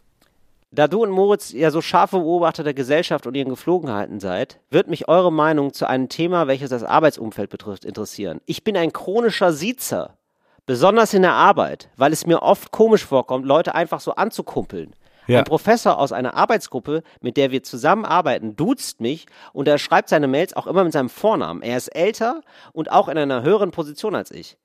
Da 0.71 0.87
du 0.87 1.01
und 1.01 1.11
Moritz 1.11 1.53
ja 1.53 1.71
so 1.71 1.81
scharfe 1.81 2.19
Beobachter 2.19 2.63
der 2.63 2.73
Gesellschaft 2.73 3.25
und 3.25 3.35
ihren 3.35 3.49
Geflogenheiten 3.49 4.19
seid, 4.19 4.59
wird 4.69 4.89
mich 4.89 5.07
eure 5.07 5.31
Meinung 5.31 5.71
zu 5.71 5.87
einem 5.87 6.09
Thema, 6.09 6.47
welches 6.47 6.69
das 6.69 6.83
Arbeitsumfeld 6.83 7.49
betrifft, 7.49 7.85
interessieren. 7.85 8.41
Ich 8.45 8.65
bin 8.65 8.75
ein 8.75 8.91
chronischer 8.91 9.53
Siezer, 9.53 10.17
besonders 10.65 11.13
in 11.13 11.21
der 11.21 11.33
Arbeit, 11.33 11.89
weil 11.95 12.11
es 12.11 12.25
mir 12.25 12.41
oft 12.41 12.71
komisch 12.71 13.05
vorkommt, 13.05 13.45
Leute 13.45 13.75
einfach 13.75 14.01
so 14.01 14.15
anzukumpeln. 14.15 14.93
Ja. 15.27 15.39
Ein 15.39 15.45
Professor 15.45 15.97
aus 15.97 16.11
einer 16.11 16.35
Arbeitsgruppe, 16.35 17.03
mit 17.21 17.37
der 17.37 17.51
wir 17.51 17.63
zusammenarbeiten, 17.63 18.55
duzt 18.55 19.01
mich 19.01 19.25
und 19.53 19.67
er 19.67 19.77
schreibt 19.77 20.09
seine 20.09 20.27
Mails 20.27 20.53
auch 20.55 20.67
immer 20.67 20.83
mit 20.83 20.93
seinem 20.93 21.09
Vornamen. 21.09 21.61
Er 21.61 21.77
ist 21.77 21.89
älter 21.89 22.41
und 22.73 22.91
auch 22.91 23.07
in 23.07 23.17
einer 23.17 23.43
höheren 23.43 23.71
Position 23.71 24.15
als 24.15 24.31
ich. 24.31 24.57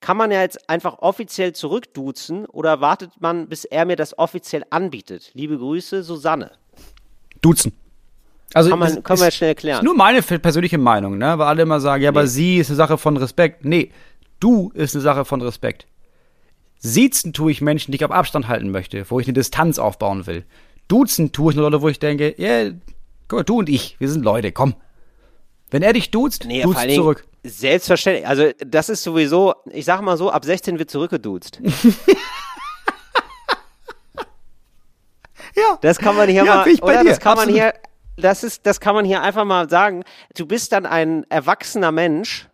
Kann 0.00 0.16
man 0.16 0.30
ja 0.30 0.40
jetzt 0.42 0.68
einfach 0.70 0.98
offiziell 1.00 1.52
zurückduzen 1.52 2.46
oder 2.46 2.80
wartet 2.80 3.10
man, 3.20 3.48
bis 3.48 3.64
er 3.64 3.84
mir 3.84 3.96
das 3.96 4.16
offiziell 4.18 4.64
anbietet? 4.70 5.30
Liebe 5.34 5.58
Grüße, 5.58 6.02
Susanne. 6.04 6.52
Duzen. 7.40 7.72
Also 8.54 8.70
Kann 8.70 8.78
man- 8.78 9.02
können 9.02 9.04
wir 9.06 9.14
ist- 9.14 9.20
jetzt 9.22 9.36
schnell 9.36 9.50
erklären. 9.50 9.78
Ist 9.78 9.84
nur 9.84 9.94
meine 9.96 10.22
persönliche 10.22 10.78
Meinung, 10.78 11.18
ne? 11.18 11.38
Weil 11.38 11.46
alle 11.48 11.62
immer 11.62 11.80
sagen, 11.80 12.02
ja, 12.02 12.08
aber 12.10 12.22
Nee. 12.22 12.28
sie 12.28 12.56
ist 12.58 12.70
eine 12.70 12.76
Sache 12.76 12.96
von 12.96 13.16
Respekt. 13.16 13.64
Nee, 13.64 13.90
du 14.40 14.70
ist 14.74 14.94
eine 14.94 15.02
Sache 15.02 15.24
von 15.24 15.42
Respekt. 15.42 15.86
Siezen 16.78 17.32
tue 17.32 17.50
ich 17.50 17.60
Menschen, 17.60 17.90
die 17.92 17.96
ich 17.96 18.04
auf 18.04 18.10
Abstand 18.12 18.46
halten 18.48 18.70
möchte, 18.70 19.04
wo 19.10 19.18
ich 19.20 19.26
eine 19.26 19.34
Distanz 19.34 19.78
aufbauen 19.78 20.26
will. 20.26 20.44
Duzen 20.86 21.32
tue 21.32 21.50
ich 21.52 21.56
nur 21.56 21.68
Leute, 21.68 21.82
wo 21.82 21.88
ich 21.88 21.98
denke, 21.98 22.34
ja, 22.38 22.70
guck 23.26 23.40
mal, 23.40 23.42
du 23.42 23.58
und 23.58 23.68
ich, 23.68 23.96
wir 23.98 24.08
sind 24.08 24.22
Leute, 24.24 24.52
komm. 24.52 24.74
Wenn 25.70 25.82
er 25.82 25.92
dich 25.92 26.10
duzt, 26.10 26.44
Nee, 26.46 26.62
duzt 26.62 26.80
zurück. 26.94 27.26
Selbstverständlich. 27.48 28.26
Also, 28.26 28.50
das 28.58 28.88
ist 28.88 29.02
sowieso, 29.02 29.54
ich 29.70 29.84
sag 29.84 30.00
mal 30.02 30.16
so, 30.16 30.30
ab 30.30 30.44
16 30.44 30.78
wird 30.78 30.90
zurückgeduzt. 30.90 31.60
Ja. 35.56 35.78
Das 35.80 35.98
kann 35.98 36.14
man 36.16 36.28
hier 36.28 36.44
Ja, 36.44 36.56
mal, 36.56 36.64
bin 36.64 36.74
ich 36.74 36.80
bei 36.80 36.86
oder? 36.92 37.02
dir, 37.02 37.08
Das 37.10 37.20
kann 37.20 37.32
man 37.36 37.48
absolut. 37.48 37.60
hier, 37.60 37.74
das 38.16 38.44
ist, 38.44 38.64
das 38.66 38.80
kann 38.80 38.94
man 38.94 39.04
hier 39.04 39.22
einfach 39.22 39.44
mal 39.44 39.68
sagen. 39.68 40.04
Du 40.36 40.46
bist 40.46 40.72
dann 40.72 40.86
ein 40.86 41.24
erwachsener 41.30 41.90
Mensch 41.90 42.48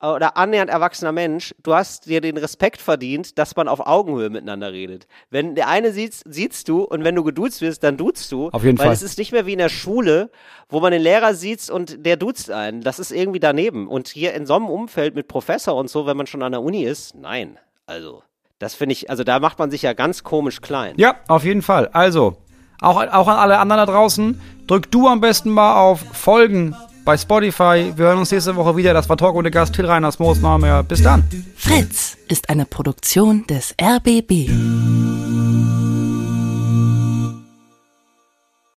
oder 0.00 0.36
annähernd 0.36 0.70
erwachsener 0.70 1.12
Mensch. 1.12 1.54
Du 1.62 1.74
hast 1.74 2.06
dir 2.06 2.20
den 2.20 2.36
Respekt 2.36 2.80
verdient, 2.80 3.38
dass 3.38 3.54
man 3.56 3.68
auf 3.68 3.86
Augenhöhe 3.86 4.30
miteinander 4.30 4.72
redet. 4.72 5.06
Wenn 5.30 5.54
der 5.54 5.68
eine 5.68 5.92
sieht, 5.92 6.20
siehst 6.24 6.68
du 6.68 6.82
und 6.82 7.04
wenn 7.04 7.14
du 7.14 7.22
geduzt 7.22 7.60
wirst, 7.60 7.84
dann 7.84 7.96
duzt 7.96 8.32
du. 8.32 8.48
Auf 8.50 8.64
jeden 8.64 8.78
weil 8.78 8.86
Fall. 8.86 8.94
es 8.94 9.02
ist 9.02 9.18
nicht 9.18 9.32
mehr 9.32 9.46
wie 9.46 9.52
in 9.52 9.58
der 9.58 9.68
Schule, 9.68 10.30
wo 10.68 10.80
man 10.80 10.92
den 10.92 11.02
Lehrer 11.02 11.34
sieht 11.34 11.68
und 11.68 12.04
der 12.06 12.16
duzt 12.16 12.50
einen. 12.50 12.80
Das 12.80 12.98
ist 12.98 13.12
irgendwie 13.12 13.40
daneben. 13.40 13.88
Und 13.88 14.08
hier 14.08 14.34
in 14.34 14.46
so 14.46 14.54
einem 14.54 14.66
Umfeld 14.66 15.14
mit 15.14 15.28
Professor 15.28 15.76
und 15.76 15.90
so, 15.90 16.06
wenn 16.06 16.16
man 16.16 16.26
schon 16.26 16.42
an 16.42 16.52
der 16.52 16.62
Uni 16.62 16.84
ist, 16.84 17.14
nein. 17.14 17.58
Also, 17.86 18.22
das 18.58 18.74
finde 18.74 18.94
ich, 18.94 19.10
also 19.10 19.24
da 19.24 19.40
macht 19.40 19.58
man 19.58 19.70
sich 19.70 19.82
ja 19.82 19.92
ganz 19.92 20.24
komisch 20.24 20.60
klein. 20.60 20.94
Ja, 20.96 21.16
auf 21.28 21.44
jeden 21.44 21.62
Fall. 21.62 21.88
Also, 21.92 22.36
auch, 22.80 22.96
auch 22.96 23.28
an 23.28 23.36
alle 23.36 23.58
anderen 23.58 23.86
da 23.86 23.92
draußen, 23.92 24.40
drück 24.66 24.90
du 24.90 25.08
am 25.08 25.20
besten 25.20 25.50
mal 25.50 25.80
auf 25.80 26.00
Folgen 26.12 26.74
bei 27.10 27.16
Spotify. 27.16 27.92
Wir 27.96 28.06
hören 28.06 28.18
uns 28.18 28.30
nächste 28.30 28.54
Woche 28.54 28.76
wieder. 28.76 28.94
Das 28.94 29.08
war 29.08 29.16
Talk 29.16 29.34
ohne 29.34 29.50
Gast, 29.50 29.74
Till 29.74 29.84
Reiners, 29.84 30.20
Moos. 30.20 30.38
Bis 30.86 31.02
dann. 31.02 31.24
Fritz 31.56 32.16
ist 32.28 32.48
eine 32.48 32.66
Produktion 32.66 33.44
des 33.48 33.74
RBB. 33.82 35.49